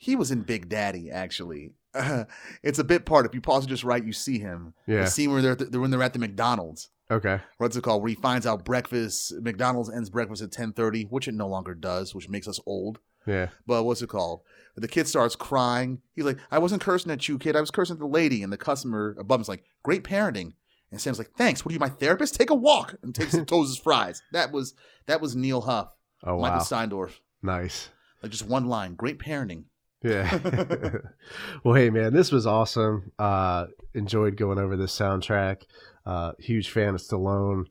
He 0.02 0.15
was 0.15 0.32
in 0.32 0.41
Big 0.41 0.68
Daddy 0.68 1.11
actually. 1.11 1.73
it's 2.64 2.80
a 2.80 2.84
bit 2.84 3.06
part. 3.06 3.28
If 3.28 3.36
you 3.36 3.41
pause 3.41 3.65
it 3.65 3.69
just 3.69 3.84
right, 3.84 4.03
you 4.03 4.14
see 4.14 4.40
him. 4.40 4.73
Yeah. 4.88 5.02
The 5.02 5.07
scene 5.07 5.32
where 5.32 5.44
they're, 5.44 5.53
they're 5.53 5.80
when 5.80 5.91
they're 5.91 6.02
at 6.02 6.14
the 6.14 6.19
McDonald's. 6.19 6.90
Okay. 7.11 7.40
What's 7.60 7.76
it 7.76 7.84
called? 7.84 8.02
Where 8.02 8.10
he 8.10 8.15
finds 8.15 8.48
out 8.48 8.65
breakfast 8.65 9.32
McDonald's 9.41 9.91
ends 9.91 10.10
breakfast 10.10 10.41
at 10.41 10.52
ten 10.52 10.73
thirty, 10.73 11.03
which 11.03 11.28
it 11.28 11.36
no 11.36 11.48
longer 11.48 11.76
does, 11.76 12.15
which 12.15 12.30
makes 12.30 12.48
us 12.48 12.60
old. 12.65 12.98
Yeah. 13.28 13.49
But 13.68 13.84
what's 13.84 14.02
it 14.02 14.10
called? 14.10 14.41
The 14.76 14.88
kid 14.88 15.07
starts 15.07 15.36
crying. 15.36 16.02
He's 16.15 16.26
like, 16.26 16.40
I 16.49 16.57
wasn't 16.57 16.82
cursing 16.82 17.11
at 17.11 17.28
you, 17.30 17.38
kid. 17.38 17.56
I 17.56 17.61
was 17.61 17.69
cursing 17.69 17.98
at 17.98 17.99
the 17.99 18.07
lady. 18.07 18.41
And 18.41 18.52
the 18.52 18.57
customer 18.57 19.15
above 19.19 19.40
him's 19.40 19.49
like, 19.49 19.65
great 19.84 20.03
parenting. 20.03 20.53
And 20.90 20.99
Sam's 20.99 21.19
like, 21.19 21.34
thanks. 21.38 21.64
What 21.64 21.72
are 21.72 21.73
you, 21.73 21.80
my 21.80 21.90
therapist? 21.90 22.34
Take 22.34 22.49
a 22.49 22.56
walk. 22.56 22.95
And 23.03 23.14
takes 23.14 23.36
and 23.36 23.48
Toes' 23.48 23.78
fries. 23.78 24.23
That 24.32 24.52
was 24.52 24.73
that 25.06 25.22
was 25.22 25.36
Neal 25.36 25.61
Huff, 25.61 25.94
Oh 26.23 26.38
wow. 26.38 26.41
Michael 26.41 26.57
wow. 26.57 26.64
Steintorf. 26.64 27.19
Nice. 27.44 27.90
Like 28.23 28.32
just 28.32 28.48
one 28.48 28.65
line. 28.65 28.95
Great 28.95 29.19
parenting. 29.19 29.65
Yeah. 30.03 30.38
well, 31.64 31.76
hey 31.76 31.90
man, 31.90 32.14
this 32.14 32.32
was 32.32 32.48
awesome. 32.48 33.11
Uh 33.19 33.68
enjoyed 33.94 34.38
going 34.38 34.60
over 34.60 34.76
this 34.78 34.98
soundtrack. 34.98 35.64
Uh 36.06 36.32
huge 36.40 36.69
fan 36.69 36.95
of 36.95 37.02
Stallone. 37.02 37.65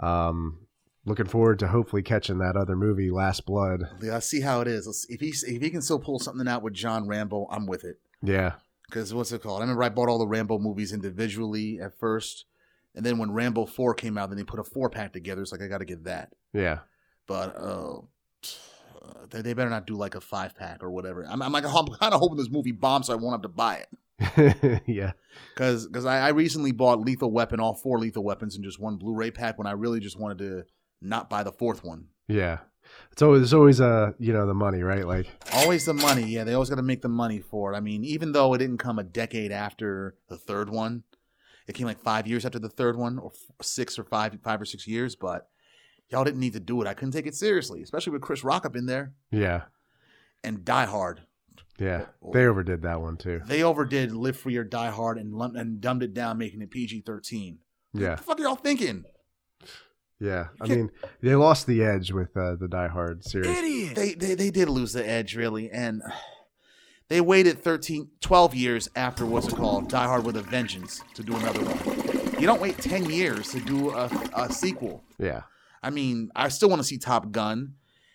Um 0.00 0.58
looking 1.04 1.26
forward 1.26 1.58
to 1.60 1.68
hopefully 1.68 2.02
catching 2.02 2.38
that 2.38 2.56
other 2.56 2.74
movie 2.76 3.10
Last 3.10 3.46
Blood. 3.46 3.84
Let's 4.02 4.28
see 4.28 4.40
how 4.40 4.60
it 4.60 4.68
is. 4.68 4.86
Let's, 4.86 5.06
if 5.08 5.20
he 5.20 5.28
if 5.28 5.62
he 5.62 5.70
can 5.70 5.82
still 5.82 6.00
pull 6.00 6.18
something 6.18 6.48
out 6.48 6.62
with 6.62 6.74
John 6.74 7.06
Rambo, 7.06 7.46
I'm 7.50 7.66
with 7.66 7.84
it. 7.84 8.00
Yeah. 8.22 8.54
Because 8.88 9.12
what's 9.14 9.32
it 9.32 9.42
called? 9.42 9.58
I 9.60 9.62
remember 9.64 9.82
I 9.82 9.88
bought 9.88 10.08
all 10.08 10.18
the 10.18 10.26
Rambo 10.28 10.58
movies 10.58 10.92
individually 10.92 11.80
at 11.80 11.98
first, 11.98 12.44
and 12.94 13.04
then 13.04 13.18
when 13.18 13.32
Rambo 13.32 13.66
Four 13.66 13.94
came 13.94 14.16
out, 14.16 14.28
then 14.30 14.38
they 14.38 14.44
put 14.44 14.60
a 14.60 14.64
four 14.64 14.88
pack 14.90 15.12
together. 15.12 15.42
It's 15.42 15.50
like 15.50 15.60
I 15.60 15.66
got 15.66 15.78
to 15.78 15.84
get 15.84 16.04
that. 16.04 16.32
Yeah. 16.52 16.78
but 17.26 17.56
uh, 17.56 18.00
they, 19.30 19.42
they 19.42 19.54
better 19.54 19.70
not 19.70 19.86
do 19.86 19.94
like 19.94 20.14
a 20.14 20.20
five 20.20 20.54
pack 20.54 20.82
or 20.82 20.90
whatever. 20.90 21.24
I'm, 21.24 21.42
I'm 21.42 21.52
like 21.52 21.64
I'm 21.64 21.86
kind 21.86 22.14
of 22.14 22.20
hoping 22.20 22.36
this 22.38 22.50
movie 22.50 22.72
bombs, 22.72 23.06
so 23.06 23.12
I 23.12 23.16
won't 23.16 23.34
have 23.34 23.42
to 23.42 23.48
buy 23.48 23.76
it. 23.76 24.82
yeah. 24.86 25.12
Because 25.54 25.86
because 25.86 26.04
I, 26.04 26.20
I 26.20 26.28
recently 26.28 26.72
bought 26.72 27.00
Lethal 27.00 27.30
Weapon, 27.30 27.60
all 27.60 27.74
four 27.74 27.98
Lethal 27.98 28.24
Weapons, 28.24 28.56
in 28.56 28.62
just 28.62 28.80
one 28.80 28.96
Blu-ray 28.96 29.30
pack 29.30 29.58
when 29.58 29.66
I 29.66 29.72
really 29.72 30.00
just 30.00 30.18
wanted 30.18 30.38
to 30.38 30.64
not 31.00 31.28
buy 31.28 31.42
the 31.42 31.52
fourth 31.52 31.84
one. 31.84 32.06
Yeah. 32.28 32.58
It's 33.12 33.20
always 33.20 33.42
it's 33.42 33.52
always 33.52 33.80
uh 33.80 34.12
you 34.18 34.32
know 34.32 34.46
the 34.46 34.54
money, 34.54 34.82
right? 34.82 35.06
Like 35.06 35.26
Always 35.52 35.84
the 35.84 35.94
money, 35.94 36.24
yeah. 36.24 36.44
They 36.44 36.54
always 36.54 36.70
got 36.70 36.76
to 36.76 36.82
make 36.82 37.02
the 37.02 37.08
money 37.08 37.40
for 37.40 37.72
it. 37.72 37.76
I 37.76 37.80
mean, 37.80 38.04
even 38.04 38.32
though 38.32 38.54
it 38.54 38.58
didn't 38.58 38.78
come 38.78 38.98
a 38.98 39.04
decade 39.04 39.52
after 39.52 40.14
the 40.28 40.36
third 40.36 40.70
one, 40.70 41.02
it 41.66 41.74
came 41.74 41.86
like 41.86 42.00
five 42.00 42.26
years 42.26 42.46
after 42.46 42.58
the 42.58 42.68
third 42.68 42.96
one, 42.96 43.18
or 43.18 43.32
f- 43.34 43.66
six 43.66 43.98
or 43.98 44.04
five, 44.04 44.36
five 44.42 44.60
or 44.60 44.64
six 44.64 44.86
years. 44.86 45.16
But 45.16 45.48
y'all 46.10 46.24
didn't 46.24 46.40
need 46.40 46.52
to 46.54 46.60
do 46.60 46.80
it. 46.82 46.86
I 46.86 46.94
couldn't 46.94 47.12
take 47.12 47.26
it 47.26 47.34
seriously, 47.34 47.82
especially 47.82 48.12
with 48.12 48.22
Chris 48.22 48.44
Rock 48.44 48.66
up 48.66 48.76
in 48.76 48.86
there 48.86 49.12
yeah. 49.30 49.62
and 50.44 50.64
Die 50.64 50.84
Hard. 50.86 51.22
Yeah. 51.78 52.06
They 52.32 52.46
overdid 52.46 52.82
that 52.82 53.00
one 53.00 53.16
too. 53.16 53.42
They 53.44 53.62
overdid 53.62 54.12
Live 54.12 54.38
Free 54.38 54.56
or 54.56 54.64
Die 54.64 54.90
Hard 54.90 55.18
and 55.18 55.34
and 55.56 55.80
dumbed 55.80 56.02
it 56.02 56.14
down, 56.14 56.38
making 56.38 56.62
it 56.62 56.70
PG 56.70 57.02
thirteen. 57.02 57.58
Yeah. 57.92 58.10
What 58.10 58.18
the 58.18 58.24
fuck 58.24 58.40
are 58.40 58.42
y'all 58.42 58.56
thinking? 58.56 59.04
Yeah. 60.18 60.46
I 60.60 60.66
mean, 60.66 60.90
they 61.20 61.34
lost 61.34 61.66
the 61.66 61.82
edge 61.82 62.12
with 62.12 62.34
uh, 62.36 62.56
the 62.56 62.68
Die 62.68 62.88
Hard 62.88 63.24
series. 63.24 63.48
Idiot. 63.48 63.94
They, 63.94 64.14
they 64.14 64.34
they 64.34 64.50
did 64.50 64.68
lose 64.68 64.94
the 64.94 65.06
edge 65.06 65.36
really, 65.36 65.70
and 65.70 66.02
they 67.08 67.20
waited 67.20 67.62
13, 67.62 68.10
12 68.20 68.54
years 68.54 68.88
after 68.96 69.26
what's 69.26 69.48
it 69.48 69.56
called, 69.56 69.88
Die 69.88 70.04
Hard 70.04 70.24
with 70.24 70.36
a 70.36 70.42
Vengeance, 70.42 71.02
to 71.14 71.22
do 71.22 71.36
another 71.36 71.60
one. 71.62 72.40
You 72.40 72.46
don't 72.46 72.60
wait 72.60 72.78
ten 72.78 73.08
years 73.08 73.50
to 73.52 73.60
do 73.60 73.90
a, 73.90 74.10
a 74.34 74.52
sequel. 74.52 75.04
Yeah. 75.18 75.42
I 75.86 75.90
mean, 75.90 76.32
I 76.34 76.48
still 76.48 76.68
want 76.68 76.80
to 76.80 76.84
see 76.84 76.98
Top 76.98 77.30
Gun, 77.30 77.74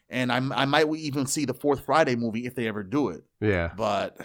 and 0.09 0.29
I 0.29 0.37
I 0.37 0.65
might 0.65 0.87
even 0.93 1.25
see 1.25 1.45
the 1.45 1.53
Fourth 1.53 1.85
Friday 1.85 2.17
movie 2.17 2.45
if 2.45 2.53
they 2.53 2.67
ever 2.67 2.83
do 2.83 3.07
it. 3.07 3.23
Yeah. 3.39 3.71
But 3.77 4.17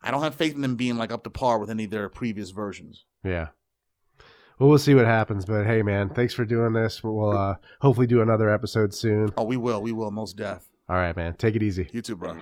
I 0.00 0.12
don't 0.12 0.22
have 0.22 0.36
faith 0.36 0.54
in 0.54 0.60
them 0.60 0.76
being 0.76 0.96
like 0.96 1.10
up 1.10 1.24
to 1.24 1.30
par 1.30 1.58
with 1.58 1.68
any 1.68 1.84
of 1.84 1.90
their 1.90 2.08
previous 2.08 2.50
versions. 2.50 3.04
Yeah. 3.24 3.48
Well, 4.60 4.68
we'll 4.68 4.78
see 4.78 4.94
what 4.94 5.06
happens, 5.06 5.46
but 5.46 5.66
hey, 5.66 5.82
man, 5.82 6.10
thanks 6.10 6.32
for 6.32 6.44
doing 6.44 6.72
this. 6.72 7.02
We'll 7.02 7.36
uh, 7.36 7.56
hopefully 7.80 8.06
do 8.06 8.20
another 8.20 8.48
episode 8.48 8.94
soon. 8.94 9.32
Oh, 9.36 9.44
we 9.44 9.56
will, 9.56 9.82
we 9.82 9.90
will, 9.90 10.12
most 10.12 10.36
deaf. 10.36 10.68
All 10.88 10.96
right, 10.96 11.16
man, 11.16 11.34
take 11.34 11.56
it 11.56 11.62
easy. 11.64 11.88
You 11.92 12.02
too, 12.02 12.14
bro. 12.14 12.36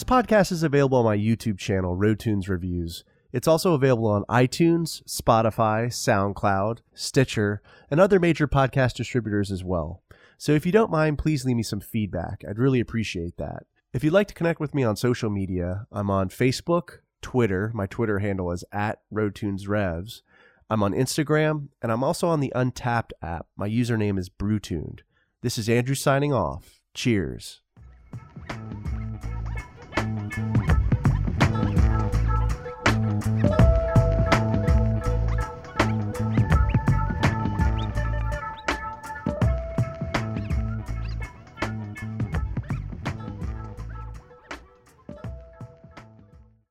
This 0.00 0.04
podcast 0.08 0.50
is 0.50 0.62
available 0.62 0.96
on 0.96 1.04
my 1.04 1.14
YouTube 1.14 1.58
channel, 1.58 1.94
RoadTunes 1.94 2.48
Reviews. 2.48 3.04
It's 3.34 3.46
also 3.46 3.74
available 3.74 4.06
on 4.06 4.24
iTunes, 4.30 5.02
Spotify, 5.04 5.88
SoundCloud, 5.88 6.78
Stitcher, 6.94 7.60
and 7.90 8.00
other 8.00 8.18
major 8.18 8.48
podcast 8.48 8.94
distributors 8.94 9.50
as 9.50 9.62
well. 9.62 10.02
So 10.38 10.52
if 10.52 10.64
you 10.64 10.72
don't 10.72 10.90
mind, 10.90 11.18
please 11.18 11.44
leave 11.44 11.56
me 11.56 11.62
some 11.62 11.82
feedback. 11.82 12.42
I'd 12.48 12.58
really 12.58 12.80
appreciate 12.80 13.36
that. 13.36 13.64
If 13.92 14.02
you'd 14.02 14.14
like 14.14 14.28
to 14.28 14.34
connect 14.34 14.58
with 14.58 14.74
me 14.74 14.84
on 14.84 14.96
social 14.96 15.28
media, 15.28 15.86
I'm 15.92 16.08
on 16.08 16.30
Facebook, 16.30 17.00
Twitter. 17.20 17.70
My 17.74 17.84
Twitter 17.84 18.20
handle 18.20 18.52
is 18.52 18.64
at 18.72 19.02
RoadTunesRevs. 19.12 20.22
I'm 20.70 20.82
on 20.82 20.94
Instagram, 20.94 21.68
and 21.82 21.92
I'm 21.92 22.02
also 22.02 22.26
on 22.26 22.40
the 22.40 22.54
Untappd 22.56 23.10
app. 23.20 23.48
My 23.54 23.68
username 23.68 24.18
is 24.18 24.30
Brewtuned. 24.30 25.00
This 25.42 25.58
is 25.58 25.68
Andrew 25.68 25.94
signing 25.94 26.32
off. 26.32 26.80
Cheers. 26.94 27.60